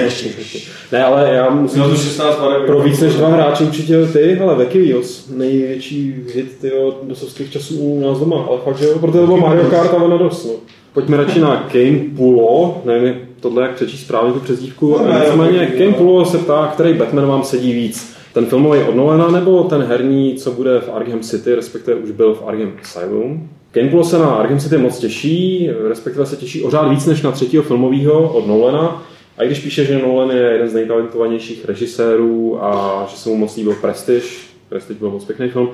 Ne, 0.92 1.04
ale 1.04 1.30
já 1.34 1.50
musím 1.50 1.80
no, 1.80 1.96
16 1.96 2.40
pro 2.66 2.82
víc 2.82 3.00
než 3.00 3.14
dva 3.14 3.30
hráče 3.30 3.64
určitě 3.64 4.06
ty, 4.06 4.40
ale 4.40 4.56
Vekivios, 4.56 5.30
největší 5.30 6.16
hit 6.34 6.58
tyjo, 6.62 7.00
dosovských 7.04 7.52
časů 7.52 7.76
u 7.76 8.08
nás 8.08 8.20
doma, 8.20 8.46
ale 8.50 8.58
fakt, 8.64 8.78
že 8.78 8.86
jo, 8.86 9.00
protože 9.00 9.20
to 9.20 9.26
bylo 9.26 9.38
Mario 9.38 9.70
Kart 9.70 9.94
a 9.94 10.08
na 10.08 10.18
dost, 10.18 10.46
no. 10.46 10.52
Pojďme 10.94 11.18
radši 11.18 11.40
na 11.40 11.68
Kane 11.72 12.00
Pulo, 12.16 12.82
nevím, 12.86 13.16
tohle 13.42 13.64
jak 13.64 13.76
přečíst 13.76 14.02
správně 14.02 14.34
tu 14.34 14.40
přezdívku. 14.40 14.98
No, 14.98 15.20
Nicméně 15.20 15.94
Pulo 15.98 16.26
se 16.26 16.38
ptá, 16.38 16.70
který 16.74 16.94
Batman 16.94 17.28
vám 17.28 17.44
sedí 17.44 17.74
víc. 17.74 18.16
Ten 18.34 18.46
filmový 18.46 18.84
od 18.84 18.96
Nolana 18.96 19.32
nebo 19.32 19.64
ten 19.64 19.84
herní, 19.84 20.36
co 20.36 20.52
bude 20.52 20.80
v 20.80 20.90
Arkham 20.94 21.20
City, 21.20 21.56
respektive 21.56 21.98
už 21.98 22.12
byl 22.12 22.34
v 22.34 22.44
Arkham 22.48 22.72
Asylum. 22.82 23.50
Pulo 23.90 24.04
se 24.04 24.18
na 24.18 24.28
Arkham 24.28 24.60
City 24.60 24.78
moc 24.78 25.00
těší, 25.00 25.70
respektive 25.88 26.26
se 26.26 26.36
těší 26.36 26.64
o 26.64 26.70
řád 26.70 26.90
víc 26.90 27.06
než 27.06 27.22
na 27.22 27.32
třetího 27.32 27.64
filmového 27.64 28.34
od 28.34 28.48
Nolana. 28.48 29.04
A 29.40 29.44
i 29.44 29.46
když 29.46 29.60
píše, 29.60 29.86
že 29.86 30.00
Nolan 30.00 30.32
je 30.32 30.42
jeden 30.42 30.70
z 30.70 30.74
nejtalentovanějších 30.74 31.66
režisérů 31.66 32.64
a 32.64 33.06
že 33.12 33.18
se 33.18 33.30
mu 33.30 33.36
moc 33.36 33.56
líbil 33.56 33.76
Prestige, 33.82 34.26
Prestige 34.70 35.00
byl 35.00 35.10
moc 35.10 35.26
pěkný 35.26 35.50
film, 35.50 35.70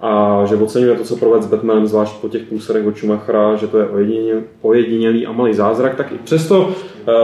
a 0.00 0.42
že 0.48 0.56
oceňuje 0.56 0.96
to, 0.96 1.04
co 1.04 1.16
provedl 1.16 1.42
s 1.42 1.46
Batmanem, 1.46 1.86
zvlášť 1.86 2.14
po 2.14 2.28
těch 2.28 2.42
půlserech 2.42 2.86
od 2.86 2.96
Schumachera, 2.96 3.56
že 3.56 3.66
to 3.66 3.78
je 3.78 3.88
ojedinělý 4.60 5.26
a 5.26 5.32
malý 5.32 5.54
zázrak, 5.54 5.94
tak 5.94 6.12
i 6.12 6.18
přesto 6.24 6.74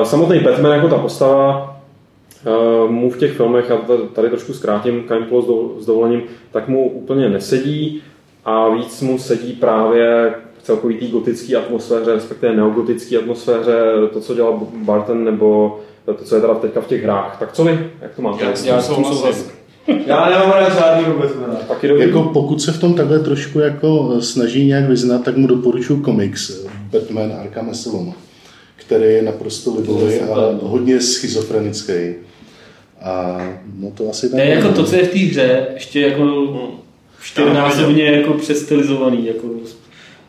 samotný 0.02 0.40
Batman 0.40 0.72
jako 0.72 0.88
ta 0.88 0.98
postava 0.98 1.76
uh, 2.46 2.90
mu 2.90 3.10
v 3.10 3.18
těch 3.18 3.32
filmech, 3.32 3.64
já 3.68 3.78
tady 4.12 4.28
trošku 4.28 4.52
zkrátím 4.52 5.02
Campbell 5.08 5.74
s 5.78 5.86
dovolením, 5.86 6.22
tak 6.50 6.68
mu 6.68 6.90
úplně 6.90 7.28
nesedí 7.28 8.02
a 8.44 8.68
víc 8.68 9.02
mu 9.02 9.18
sedí 9.18 9.52
právě 9.52 10.34
celkový 10.62 10.96
té 10.96 11.06
gotické 11.06 11.56
atmosféře, 11.56 12.14
respektive 12.14 12.56
neogotické 12.56 13.18
atmosféře, 13.18 13.80
to, 14.12 14.20
co 14.20 14.34
dělal 14.34 14.60
Barton, 14.84 15.24
nebo 15.24 15.80
to, 16.04 16.14
co 16.14 16.34
je 16.34 16.40
teda 16.40 16.54
teďka 16.54 16.80
v 16.80 16.86
těch 16.86 17.04
hrách. 17.04 17.36
Tak 17.38 17.52
co 17.52 17.64
vy? 17.64 17.90
Jak 18.00 18.14
to 18.14 18.22
máte? 18.22 18.44
Já, 18.44 18.50
já 18.64 18.80
souhlasím. 18.82 19.58
Já 20.06 20.30
nemám 20.30 20.50
rád 20.50 20.72
žádný 20.72 21.04
Batmana. 21.04 21.54
Taky 21.68 21.88
dobrý. 21.88 22.06
Jako 22.06 22.22
pokud 22.22 22.62
se 22.62 22.72
v 22.72 22.80
tom 22.80 22.94
takhle 22.94 23.18
trošku 23.18 23.58
jako 23.58 24.20
snaží 24.20 24.66
nějak 24.66 24.84
vyznat, 24.84 25.24
tak 25.24 25.36
mu 25.36 25.46
doporučuji 25.46 26.00
komiks 26.00 26.66
Batman 26.92 27.32
Arkham 27.40 27.70
Asylum, 27.70 28.14
který 28.78 29.04
je 29.14 29.22
naprosto 29.22 29.74
libový 29.76 30.14
a 30.20 30.58
hodně 30.62 31.00
schizofrenický. 31.00 31.92
A 33.02 33.38
no 33.78 33.90
to 33.94 34.10
asi 34.10 34.30
To 34.30 34.36
tak 34.36 34.44
je 34.46 34.54
jako 34.54 34.68
to, 34.72 34.84
co 34.84 34.96
je 34.96 35.02
v 35.04 35.08
té 35.12 35.18
hře, 35.18 35.66
ještě 35.74 36.00
jako 36.00 36.24
čtyřnásobně 37.22 38.04
jako 38.04 38.32
přestylizovaný. 38.34 39.26
Jako, 39.26 39.48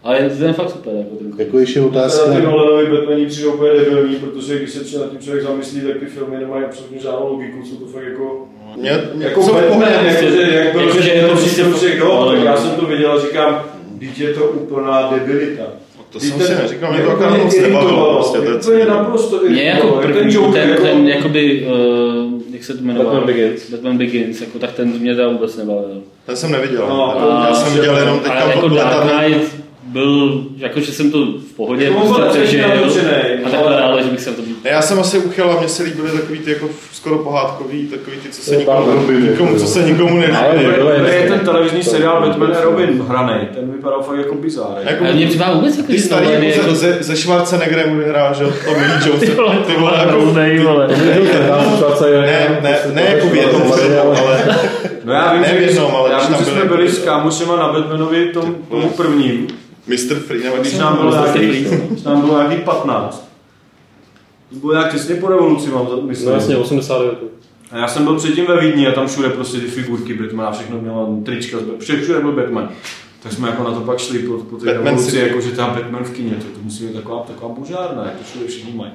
ale 0.04 0.22
je 0.22 0.30
to 0.30 0.44
je 0.46 0.54
fakt 0.54 0.70
super. 0.72 0.94
Jako 0.98 1.16
ten 1.16 1.34
Jako 1.38 1.60
ještě 1.60 1.80
Ty 1.80 1.86
otázka, 1.86 2.40
Nolanovi 2.40 2.86
Batmani 2.98 3.26
přijdou 3.26 3.54
úplně 3.54 3.72
debilní, 3.74 4.16
protože 4.16 4.58
když 4.58 4.70
se 4.70 4.80
třeba 4.80 5.04
nad 5.04 5.12
tím 5.12 5.20
člověk 5.20 5.44
zamyslí, 5.44 5.82
tak 5.82 5.98
ty 6.00 6.06
filmy 6.06 6.38
nemají 6.38 6.64
absolutně 6.66 7.00
žádnou 7.00 7.28
logiku, 7.34 7.66
jsou 7.66 7.76
to 7.76 7.86
fakt 7.86 8.04
jako... 8.04 8.48
Mě, 8.78 8.92
mě, 9.14 9.26
Jako 9.26 9.42
v 9.42 9.54
Batman, 9.54 9.70
pohodě. 9.80 10.08
jakože, 10.08 10.42
jak 10.54 10.72
byl, 10.74 10.82
Jakože 10.82 11.02
že 11.04 11.10
je 11.10 11.16
je 11.16 11.22
to 11.22 11.28
to 11.28 11.34
prostě 11.36 11.64
prostě 11.64 11.88
fakt- 11.88 11.96
kdo, 11.96 12.12
ale- 12.14 12.36
tak 12.36 12.46
já 12.46 12.58
jsem 12.58 12.72
to 12.72 12.86
viděl 12.86 13.12
a 13.12 13.22
říkám, 13.22 13.64
teď 14.00 14.20
je 14.20 14.34
to 14.34 14.44
úplná 14.46 15.12
debilita. 15.18 15.64
To 16.10 16.20
jsem 16.20 16.40
si 16.42 16.56
neříkal, 16.56 16.92
mě 16.94 17.02
to 17.02 17.12
akorát 17.12 17.38
moc 17.38 17.60
nebavilo. 17.60 18.14
Prostě, 18.16 18.66
to 18.66 18.72
je 18.72 18.86
naprosto 18.86 19.40
Mě 19.50 19.64
jako 19.64 19.82
iritovalo. 19.88 20.02
první, 20.02 20.34
ten, 20.34 20.52
ten, 20.54 20.70
jako- 20.70 21.08
jakoby, 21.08 21.68
uh, 21.68 22.54
jak 22.54 22.64
se 22.64 22.74
to 22.74 22.84
jmenoval? 22.84 23.06
Batman 23.06 23.28
Begins. 23.28 23.70
Batman 23.72 23.98
Begins, 23.98 24.42
jako, 24.42 24.60
tak 24.60 24.72
ten 24.72 24.88
mě 25.00 25.16
teda 25.16 25.28
vůbec 25.30 25.58
nebavil. 25.58 26.02
Ten 26.26 26.36
jsem 26.36 26.52
neviděl. 26.52 26.86
No, 26.90 27.16
já 27.50 27.54
jsem 27.56 27.74
viděl 27.74 27.98
jenom 27.98 28.20
teďka 28.20 28.50
jako 28.50 28.68
Dark. 28.70 29.12
Knight 29.12 29.56
byl, 29.92 30.44
jakože 30.58 30.92
jsem 30.92 31.12
to 31.12 31.18
v 31.26 31.54
pohodě 31.56 31.86
Jako 31.86 32.00
byl 32.00 32.14
prostě 32.16 32.40
přežil 32.40 32.66
a 32.66 33.50
takhle, 33.50 33.60
ale- 33.76 33.82
ale 33.82 34.04
že 34.04 34.10
bych 34.10 34.20
se 34.22 34.32
to 34.32 34.42
Ne, 34.64 34.70
Já 34.72 34.82
jsem 34.82 35.00
asi 35.00 35.18
uchyl 35.18 35.52
a 35.52 35.60
mně 35.60 35.68
se 35.70 35.84
líbily 35.84 36.12
takový 36.12 36.40
ty 36.40 36.52
jako 36.52 36.70
skoro 36.94 37.18
pohádkový, 37.18 37.88
takový 37.88 38.18
ty, 38.18 38.30
co 38.30 38.42
se 38.42 38.56
nikomu, 38.56 38.92
nikomu, 39.20 39.50
jako 39.50 39.60
co 39.60 39.68
se 39.68 39.82
nikomu 39.84 40.10
Ale 40.12 40.20
nelíbí. 40.54 40.76
To 41.00 41.08
je 41.08 41.28
ten 41.28 41.40
televizní 41.40 41.84
seriál 41.84 42.22
Batman 42.22 42.54
a 42.58 42.62
Robin 42.62 43.04
hranej, 43.08 43.48
ten 43.54 43.72
vypadal 43.72 44.02
fakt 44.04 44.18
jako 44.18 44.36
bizár. 44.36 44.78
Jako, 44.84 45.04
Ale 45.06 45.14
mě 45.14 45.28
připadá 45.28 45.54
vůbec 45.54 45.78
jako, 45.78 45.92
ty 45.92 46.00
starý 46.00 46.28
jako 46.32 46.44
jako 46.46 46.76
ze, 46.76 46.98
ze 47.04 47.16
Schwarzeneggerem 47.16 47.98
už 48.00 48.06
hrál, 48.06 48.34
že 48.34 48.44
to 48.44 48.72
Millie 48.72 49.00
Jones, 49.06 49.20
Ty 49.30 49.32
vole, 49.32 49.58
ty 49.68 49.74
vole, 49.76 50.00
jako, 50.00 50.26
ne, 52.22 52.60
ne, 52.62 52.80
ne 52.94 53.02
jako 53.16 53.28
v 53.28 53.36
jednom 53.36 53.72
filmu, 53.72 54.00
ale 54.02 54.58
No 55.04 55.14
já 55.14 55.34
vím, 55.34 55.44
že, 55.44 55.80
ale 55.80 56.20
jsme 56.46 56.66
byli- 56.66 56.90
s 56.92 57.00
kámošema 57.00 57.56
na 57.56 57.74
Batmanovi 57.74 58.26
tom, 58.26 58.56
tomu 58.70 58.90
prvním, 58.90 59.48
Mr. 59.90 60.16
Free, 60.20 60.44
nebo 60.44 60.58
když 60.58 60.78
nám 60.78 60.96
se 60.96 61.02
bylo 61.02 61.12
nějaký, 61.12 61.66
když 61.90 62.04
nám 62.04 62.22
bylo 62.22 62.38
nějaký 62.38 62.64
15. 62.64 63.30
To 64.50 64.56
bylo 64.56 64.74
nějak 64.74 64.92
těsně 64.92 65.16
po 65.16 65.28
revoluci, 65.28 65.70
mám 65.70 65.88
myslím. 66.08 66.30
No 66.30 66.36
jasně, 66.36 66.58
89. 66.58 67.20
A 67.72 67.78
já 67.78 67.88
jsem 67.88 68.04
byl 68.04 68.18
předtím 68.18 68.46
ve 68.46 68.62
Vídni 68.62 68.88
a 68.88 68.92
tam 68.92 69.08
všude 69.08 69.30
prostě 69.30 69.60
ty 69.60 69.68
figurky 69.68 70.14
Batmana, 70.14 70.52
všechno 70.52 70.82
měla 70.82 71.08
trička, 71.26 71.58
všude, 71.80 72.02
všude 72.02 72.20
byl 72.20 72.32
Batman. 72.32 72.70
Tak 73.24 73.32
jsme 73.32 73.50
jako 73.50 73.64
na 73.64 73.72
to 73.72 73.82
pak 73.82 74.00
šli 74.00 74.20
po, 74.20 74.34
po 74.34 74.58
té 74.58 74.66
Batman 74.66 74.86
revoluci, 74.86 75.18
jako 75.18 75.42
že 75.42 75.52
ta 75.52 75.68
Batman 75.68 76.04
v 76.04 76.12
kině, 76.12 76.32
to, 76.32 76.44
to 76.44 76.60
musí 76.62 76.88
být 76.88 76.94
taková, 76.94 77.20
taková 77.20 77.54
bužárna, 77.54 78.06
jak 78.06 78.16
to 78.16 78.24
všude 78.24 78.48
všichni 78.48 78.74
mají. 78.74 78.92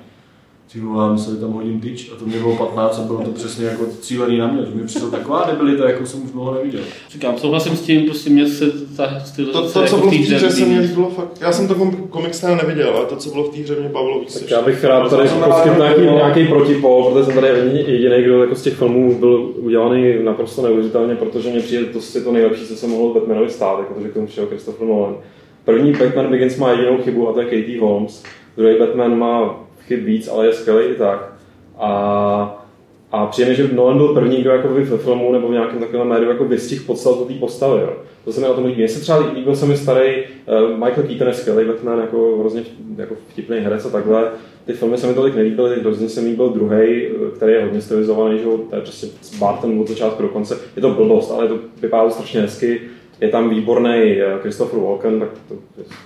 Vole, 0.83 1.13
museli 1.13 1.37
tam 1.37 1.53
hodím 1.53 1.81
tyč 1.81 2.11
a 2.13 2.19
to 2.19 2.27
mě 2.27 2.39
bylo 2.39 2.57
15 2.57 2.99
a 2.99 3.03
bylo 3.03 3.19
to 3.21 3.31
přesně 3.31 3.67
jako 3.67 3.87
cílený 4.01 4.39
na 4.39 4.47
mě, 4.47 4.63
to 4.63 4.77
mi 4.77 4.85
přišlo 4.87 5.11
taková 5.11 5.45
debilita, 5.51 5.89
jako 5.89 6.07
jsem 6.07 6.25
už 6.25 6.31
dlouho 6.31 6.55
neviděl. 6.55 6.81
Říkám, 7.11 7.39
souhlasím 7.39 7.77
s 7.77 7.83
tím, 7.83 8.03
prostě 8.03 8.31
mě 8.31 8.49
se 8.49 8.71
ta 8.97 9.21
stylizace 9.21 9.67
To, 9.67 9.73
to, 9.73 9.81
jako 9.81 9.91
co 9.91 9.97
bylo 9.97 10.11
v 10.11 10.29
té 10.29 10.35
hře 10.35 10.51
se 10.51 10.65
mě 10.65 10.81
líbilo 10.81 11.11
fakt. 11.11 11.39
Já 11.41 11.53
jsem 11.53 11.69
to 11.69 11.75
kom- 11.75 12.09
komiks 12.11 12.43
neviděl, 12.43 12.93
ale 12.97 13.07
to, 13.07 13.17
co 13.17 13.31
bylo 13.31 13.45
v 13.45 13.49
té 13.55 13.63
hře, 13.63 13.77
mě 13.81 13.89
bavilo 13.89 14.21
víc. 14.21 14.41
Tak 14.41 14.51
já 14.51 14.63
bych 14.63 14.85
rád 14.85 15.11
tady 15.11 15.29
poskytl 15.29 15.51
rád, 15.51 15.77
nějaký, 15.79 16.03
nějaký 16.03 16.47
protipol, 16.47 17.05
protože 17.05 17.25
jsem 17.25 17.35
tady 17.35 17.49
jediný, 17.87 18.23
kdo 18.23 18.41
jako 18.41 18.55
z 18.55 18.63
těch 18.63 18.75
filmů 18.75 19.19
byl 19.19 19.53
udělaný 19.57 20.15
naprosto 20.23 20.63
neuvěřitelně, 20.63 21.15
protože 21.15 21.51
mě 21.51 21.61
přijde 21.61 21.85
to 21.85 21.99
je 22.15 22.21
to 22.21 22.33
nejlepší, 22.33 22.67
co 22.67 22.77
se 22.77 22.87
mohlo 22.87 23.15
Batmanovi 23.15 23.51
stát, 23.51 23.79
jako 23.79 23.95
to, 23.95 24.01
že 24.01 24.09
k 24.09 24.15
tomu 24.15 24.27
přišel 24.27 24.47
Christopher 24.47 24.87
Nolan. 24.89 25.17
První 25.65 25.93
Batman 25.93 26.31
Begins 26.31 26.57
má 26.57 26.71
jedinou 26.71 26.99
chybu 27.03 27.29
a 27.29 27.33
to 27.33 27.41
je 27.41 27.45
Katie 27.45 27.81
Holmes. 27.81 28.23
Druhý 28.57 28.79
Batman 28.79 29.19
má 29.19 29.64
chyb 29.87 30.05
víc, 30.05 30.29
ale 30.29 30.47
je 30.47 30.53
skvělý 30.53 30.85
i 30.85 30.95
tak. 30.95 31.33
A, 31.79 32.67
a 33.13 33.27
přijde 33.27 33.55
že 33.55 33.69
Nolan 33.73 33.97
byl 33.97 34.15
první, 34.15 34.37
kdo 34.37 34.51
jako 34.51 34.69
ve 34.69 34.99
filmu 34.99 35.33
nebo 35.33 35.49
v 35.49 35.53
nějakém 35.53 35.79
takovém 35.79 36.09
médiu 36.09 36.31
jako 36.31 36.45
vystihl 36.45 36.85
podstatu 36.87 37.25
té 37.25 37.35
postavy. 37.35 37.81
Jo. 37.81 37.93
To 38.25 38.33
se 38.33 38.41
mi 38.41 38.47
na 38.47 38.53
tom 38.53 38.65
líbí. 38.65 38.77
Mně 38.77 38.89
se 38.89 39.01
třeba 39.01 39.19
líbil 39.35 39.57
se 39.57 39.67
mi 39.67 39.77
starý 39.77 40.11
uh, 40.17 40.71
Michael 40.71 41.07
Keaton 41.07 41.29
je 41.29 41.35
skvělý 41.35 41.65
Batman, 41.65 41.99
jako 42.01 42.37
hrozně 42.41 42.63
jako 42.97 43.15
vtipný 43.29 43.59
herec 43.59 43.85
a 43.85 43.91
takhle. 43.91 44.31
Ty 44.67 44.73
filmy 44.73 44.99
se 44.99 45.07
mi 45.07 45.15
tolik 45.15 45.35
nelíbily, 45.35 45.81
hrozně 45.81 46.09
se 46.09 46.21
mi 46.21 46.29
líbil 46.29 46.49
druhý, 46.49 47.09
který 47.37 47.53
je 47.53 47.65
hodně 47.65 47.81
stylizovaný, 47.81 48.39
že 48.39 48.45
to 48.45 48.77
je 48.77 48.81
prostě 48.81 49.07
s 49.21 49.39
Barton 49.39 49.81
od 49.81 49.89
začátku 49.89 50.23
do 50.23 50.29
konce. 50.29 50.59
Je 50.77 50.83
to 50.83 50.91
blbost, 50.91 51.31
ale 51.31 51.49
to 51.49 51.59
vypadá 51.83 52.11
strašně 52.11 52.41
hezky. 52.41 52.81
Je 53.21 53.29
tam 53.29 53.51
výborný 53.51 54.21
eh, 54.21 54.39
Christopher 54.43 54.81
Walken, 54.81 55.21
tak 55.21 55.29
to 55.49 55.55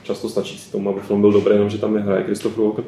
často 0.02 0.28
stačí 0.28 0.58
si 0.58 0.72
tomu, 0.72 0.90
aby 0.90 1.00
film 1.00 1.20
byl 1.20 1.32
dobrý, 1.32 1.54
jenom 1.54 1.70
že 1.70 1.78
tam 1.78 1.96
je 1.96 2.02
hraje 2.02 2.24
Christopher 2.24 2.64
Walken. 2.64 2.84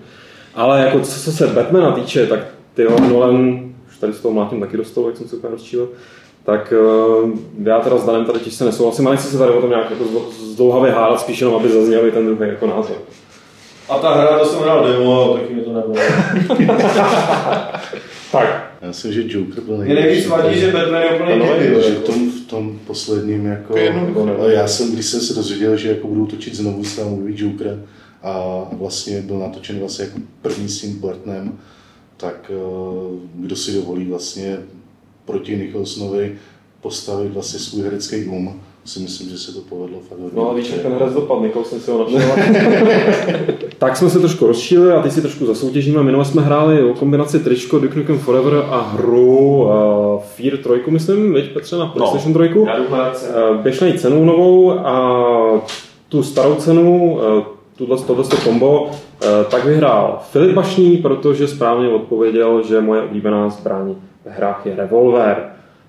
Ale 0.55 0.81
jako 0.81 1.01
co, 1.01 1.20
co 1.20 1.32
se 1.32 1.47
Batmana 1.47 1.93
týče, 1.93 2.27
tak 2.27 2.40
ty 2.74 2.86
Nolan, 3.09 3.60
už 3.89 3.98
tady 3.98 4.12
s 4.12 4.20
toho 4.20 4.35
mlátím 4.35 4.60
taky 4.60 4.77
dostal, 4.77 5.05
jak 5.06 5.16
jsem 5.16 5.28
se 5.28 5.36
úplně 5.36 5.51
rozčílil, 5.51 5.89
tak 6.44 6.74
uh, 7.22 7.31
já 7.64 7.81
teda 7.81 7.98
s 7.98 8.06
Danem 8.06 8.24
tady 8.24 8.40
těžce 8.40 8.64
nesouhlasím 8.64 9.09
a 9.09 9.10
nechci 9.10 9.27
se 9.28 9.39
tady 9.39 9.51
o 9.52 9.60
tom 9.60 9.70
nějak 9.70 9.90
jako 9.90 10.05
zdlouhavě 10.31 10.93
hádat, 10.93 11.20
spíš 11.20 11.40
jenom, 11.40 11.56
aby 11.56 11.68
zazněl 11.68 12.06
i 12.06 12.10
ten 12.12 12.27
druhý 12.27 12.51
jako 12.51 12.66
názor. 12.66 12.97
A 13.89 13.98
ta 13.98 14.14
hra, 14.14 14.39
to 14.39 14.44
jsem 14.44 14.60
hrál 14.60 14.89
demo, 14.89 15.35
taky 15.40 15.55
mi 15.55 15.60
to 15.62 15.72
nebylo. 15.72 15.94
Tak, 18.32 18.72
já 18.82 18.89
myslím, 18.89 19.12
že 19.12 19.22
Joker 19.27 19.60
byl 19.64 19.77
Mě 19.77 19.94
nejvíc 19.94 20.27
vadí, 20.27 20.60
že 20.60 20.72
Batman 20.72 21.02
je 21.02 21.10
úplně 21.10 21.32
Ano, 21.32 21.47
debil. 21.59 21.82
že 21.82 21.90
v 21.90 21.94
jako. 21.94 22.06
tom, 22.12 22.31
v 22.31 22.47
tom 22.47 22.78
posledním 22.86 23.47
jako, 23.47 23.74
ale 24.40 24.52
já 24.52 24.66
jsem, 24.66 24.93
když 24.93 25.06
jsem 25.06 25.20
se 25.20 25.35
dozvěděl, 25.35 25.77
že 25.77 25.89
jako 25.89 26.09
budou 26.09 26.27
točit 26.27 26.55
znovu 26.55 26.85
s 26.85 26.97
nový 27.05 27.35
Joker 27.36 27.78
a 28.23 28.65
vlastně 28.73 29.23
byl 29.23 29.39
natočen 29.39 29.79
vlastně 29.79 30.05
jako 30.05 30.19
první 30.43 30.69
s 30.69 30.81
tím 30.81 31.01
Burtonem, 31.01 31.59
tak 32.17 32.51
eh, 32.55 33.19
kdo 33.35 33.57
si 33.57 33.75
dovolí 33.75 34.05
vlastně 34.05 34.59
proti 35.25 35.57
Nicholsonovi 35.57 36.39
postavit 36.81 37.33
vlastně 37.33 37.59
svůj 37.59 37.83
herecký 37.83 38.25
um, 38.25 38.61
si 38.85 39.01
myslím, 39.01 39.29
že 39.29 39.39
se 39.39 39.53
to 39.53 39.61
povedlo 39.61 39.99
fakt 40.09 40.19
hodně. 40.19 40.37
no 40.41 40.51
a 40.51 40.55
víš, 40.55 40.71
jak 40.71 40.83
ten 40.83 40.93
herec 40.93 41.15
dopadl, 41.15 41.41
Nicholson 41.41 41.81
si 41.81 41.91
ho 41.91 42.11
našel. 42.11 42.31
tak 43.79 43.97
jsme 43.97 44.11
se 44.11 44.19
trošku 44.19 44.47
rozčílili 44.47 44.93
a 44.93 45.03
teď 45.03 45.13
si 45.13 45.21
trošku 45.21 45.47
zasoutěžíme. 45.47 46.03
Minule 46.03 46.25
jsme 46.25 46.43
hráli 46.43 46.83
o 46.83 46.95
kombinaci 46.95 47.39
tričko 47.39 47.79
Duke 47.79 47.99
Nukem 47.99 48.19
Forever 48.19 48.65
a 48.71 48.81
hru 48.81 49.63
uh, 49.63 49.71
Fear 50.23 50.57
3, 50.57 50.91
myslím, 50.91 51.35
viď 51.35 51.53
Petře, 51.53 51.77
na 51.77 51.87
PlayStation 51.87 52.35
3. 52.35 52.51
Já 52.67 52.79
jdu 52.79 52.89
hledat 52.89 53.25
Eh, 53.29 53.63
Běž 53.63 53.81
najít 53.81 54.01
cenu 54.01 54.25
novou 54.25 54.71
a 54.73 55.63
tu 56.09 56.23
starou 56.23 56.55
cenu, 56.55 57.19
eh, 57.23 57.45
tuhle, 57.81 57.98
tohle 58.07 58.24
kombo, 58.44 58.90
eh, 59.23 59.27
tak 59.51 59.65
vyhrál 59.65 60.19
Filip 60.31 60.55
Bašný, 60.55 60.97
protože 60.97 61.48
správně 61.48 61.89
odpověděl, 61.89 62.62
že 62.62 62.81
moje 62.81 63.02
oblíbená 63.02 63.48
zbraň 63.48 63.94
ve 64.24 64.32
hrách 64.32 64.66
je 64.66 64.77
revolver. 64.77 65.36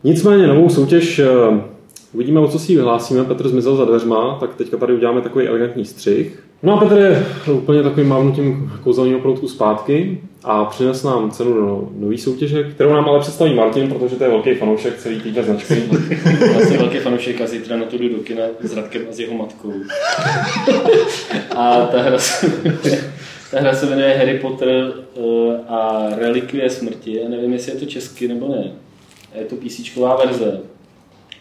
Nicméně 0.04 0.48
novou 0.48 0.70
soutěž 0.70 1.20
eh, 1.20 1.28
uvidíme, 2.14 2.40
o 2.40 2.48
co 2.48 2.60
si 2.60 2.72
ji 2.72 2.76
vyhlásíme. 2.76 3.24
Petr 3.24 3.48
zmizel 3.48 3.76
za 3.76 3.86
dveřma, 3.86 4.38
tak 4.40 4.56
teďka 4.56 4.78
tady 4.78 4.94
uděláme 4.94 5.22
takový 5.22 5.48
elegantní 5.48 5.86
střih. 5.86 6.44
No 6.64 6.74
a 6.74 6.80
Petr 6.80 6.98
je 6.98 7.54
úplně 7.54 7.84
takovým 7.84 8.08
mávnutím 8.08 8.72
kouzelného 8.84 9.20
proutku 9.20 9.48
zpátky 9.48 10.22
a 10.44 10.66
přines 10.66 11.04
nám 11.04 11.32
cenu 11.32 11.54
do 11.54 11.90
nové 11.96 12.18
soutěže, 12.18 12.64
kterou 12.64 12.94
nám 12.94 13.10
ale 13.10 13.20
představí 13.20 13.54
Martin, 13.54 13.92
protože 13.92 14.16
to 14.16 14.24
je 14.24 14.30
velký 14.30 14.54
fanoušek 14.54 14.98
celý 14.98 15.22
týdne 15.22 15.44
značky. 15.44 15.84
Já 16.54 16.60
jsem 16.66 16.78
velký 16.78 16.98
fanoušek 16.98 17.42
a 17.42 17.48
zítra 17.48 17.78
na 17.78 17.86
to 17.86 17.98
jdu 17.98 18.10
do 18.10 18.24
kina 18.24 18.44
s 18.60 18.74
Radkem 18.74 19.02
a 19.10 19.14
s 19.14 19.20
jeho 19.20 19.34
matkou. 19.38 19.74
A 21.56 21.86
ta 21.86 22.02
hra 22.02 22.18
se 22.18 22.52
ta 23.52 23.60
hra 23.60 23.74
se 23.74 23.86
jmenuje 23.86 24.18
Harry 24.18 24.40
Potter 24.40 24.94
eh, 25.18 25.22
a 25.68 26.10
Relikvie 26.18 26.70
smrti. 26.70 27.20
Já 27.22 27.30
nevím, 27.30 27.54
jestli 27.54 27.72
je 27.72 27.80
to 27.80 27.86
česky 27.86 28.28
nebo 28.28 28.48
ne. 28.48 28.72
Je 29.40 29.46
to 29.46 29.56
písíčková 29.56 30.16
verze. 30.16 30.60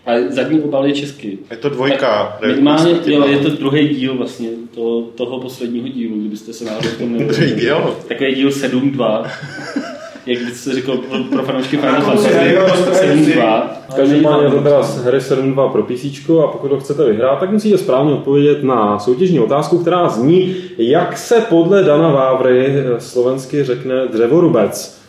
A 0.07 0.13
zadní 0.29 0.61
obal 0.61 0.87
je 0.87 0.93
česky. 0.93 1.39
Je 1.51 1.57
to 1.57 1.69
dvojka. 1.69 2.37
Tak 2.41 2.51
Minimálně, 2.51 2.95
jo, 3.07 3.27
je 3.27 3.39
to 3.39 3.49
druhý 3.49 3.89
díl 3.89 4.17
vlastně 4.17 4.49
to, 4.75 5.03
toho 5.03 5.41
posledního 5.41 5.89
dílu, 5.89 6.21
kdybyste 6.21 6.53
se 6.53 6.65
náhodou 6.65 6.89
v 6.89 6.99
tom 6.99 7.19
Druhý 7.27 7.53
díl? 7.53 7.97
Takový 8.09 8.35
díl 8.35 8.49
7.2. 8.49 9.27
Jak 10.27 10.39
byste 10.45 10.75
řekl 10.75 10.97
pro, 10.97 11.19
pro 11.25 11.43
fanoušky 11.43 11.77
Final 11.77 12.03
Fantasy 12.03 12.29
serióz, 12.29 12.85
to 12.85 12.91
je 12.91 13.17
7.2. 13.17 13.63
Každopádně 13.97 14.47
je 14.47 14.51
to 14.51 14.63
teda 14.63 14.83
z 14.83 15.05
hry 15.05 15.19
7.2 15.19 15.73
pro 15.73 15.83
PC 15.83 16.31
a 16.45 16.47
pokud 16.47 16.71
ho 16.71 16.81
chcete 16.81 17.05
vyhrát, 17.05 17.41
tak 17.41 17.51
musíte 17.51 17.79
správně 17.79 18.13
odpovědět 18.13 18.63
na 18.65 18.99
soutěžní 18.99 19.41
otázku, 19.41 19.79
která 19.79 20.09
zní, 20.09 20.57
jak 20.79 21.19
se 21.19 21.41
podle 21.49 21.83
Dana 21.83 22.09
Vávry 22.09 22.67
eh, 22.67 23.01
slovensky 23.01 23.65
řekne 23.65 24.07
dřevorubec. 24.07 25.00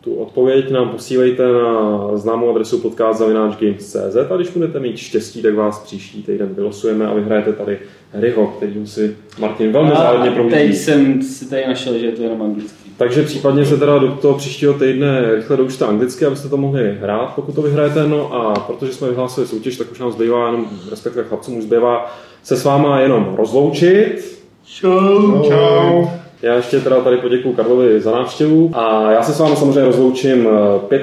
Tu 0.00 0.14
odpověď 0.14 0.70
nám 0.70 0.88
posílejte 0.88 1.52
na 1.52 2.08
známou 2.14 2.50
adresu 2.50 2.78
podcast.games.cz 2.78 4.16
a 4.30 4.36
když 4.36 4.50
budete 4.50 4.78
mít 4.78 4.96
štěstí, 4.96 5.42
tak 5.42 5.54
vás 5.54 5.78
příští 5.78 6.22
týden 6.22 6.48
vylosujeme 6.54 7.06
a 7.06 7.14
vyhrajete 7.14 7.52
tady 7.52 7.78
Harryho, 8.12 8.46
který 8.46 8.86
si 8.86 9.16
Martin 9.38 9.72
velmi 9.72 9.90
závodně 9.90 10.30
promítí. 10.30 10.56
Teď 10.56 10.76
jsem 10.76 11.22
si 11.22 11.50
tady 11.50 11.66
našel, 11.68 11.98
že 11.98 12.06
je 12.06 12.12
to 12.12 12.22
jenom 12.22 12.42
anglický. 12.42 12.90
Takže 12.96 13.22
případně 13.22 13.64
se 13.64 13.76
teda 13.76 13.98
do 13.98 14.08
toho 14.08 14.34
příštího 14.34 14.74
týdne 14.74 15.34
rychle 15.34 15.56
doučte 15.56 15.86
anglicky, 15.86 16.26
abyste 16.26 16.48
to 16.48 16.56
mohli 16.56 16.98
hrát, 17.00 17.32
pokud 17.34 17.54
to 17.54 17.62
vyhrajete. 17.62 18.08
No 18.08 18.34
a 18.34 18.60
protože 18.60 18.92
jsme 18.92 19.08
vyhlásili 19.08 19.46
soutěž, 19.46 19.76
tak 19.76 19.92
už 19.92 19.98
nám 19.98 20.12
zbývá 20.12 20.46
jenom, 20.46 20.66
respektive 20.90 21.24
chlapcům 21.24 21.58
už 21.58 21.64
zbývá 21.64 22.16
se 22.42 22.56
s 22.56 22.64
váma 22.64 23.00
jenom 23.00 23.34
rozloučit. 23.36 24.40
Čau. 24.64 25.42
Čau. 25.42 26.06
Já 26.42 26.54
ještě 26.54 26.80
teda 26.80 27.00
tady 27.00 27.16
poděkuji 27.16 27.54
Karlovi 27.54 28.00
za 28.00 28.12
návštěvu 28.12 28.70
a 28.74 29.10
já 29.12 29.22
se 29.22 29.32
s 29.32 29.38
vámi 29.38 29.56
samozřejmě 29.56 29.84
rozloučím 29.84 30.48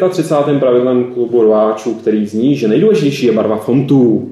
35. 0.10 0.60
pravidlem 0.60 1.04
klubu 1.14 1.44
rváčů, 1.44 1.94
který 1.94 2.26
zní, 2.26 2.56
že 2.56 2.68
nejdůležitější 2.68 3.26
je 3.26 3.32
barva 3.32 3.58
fontů. 3.58 4.30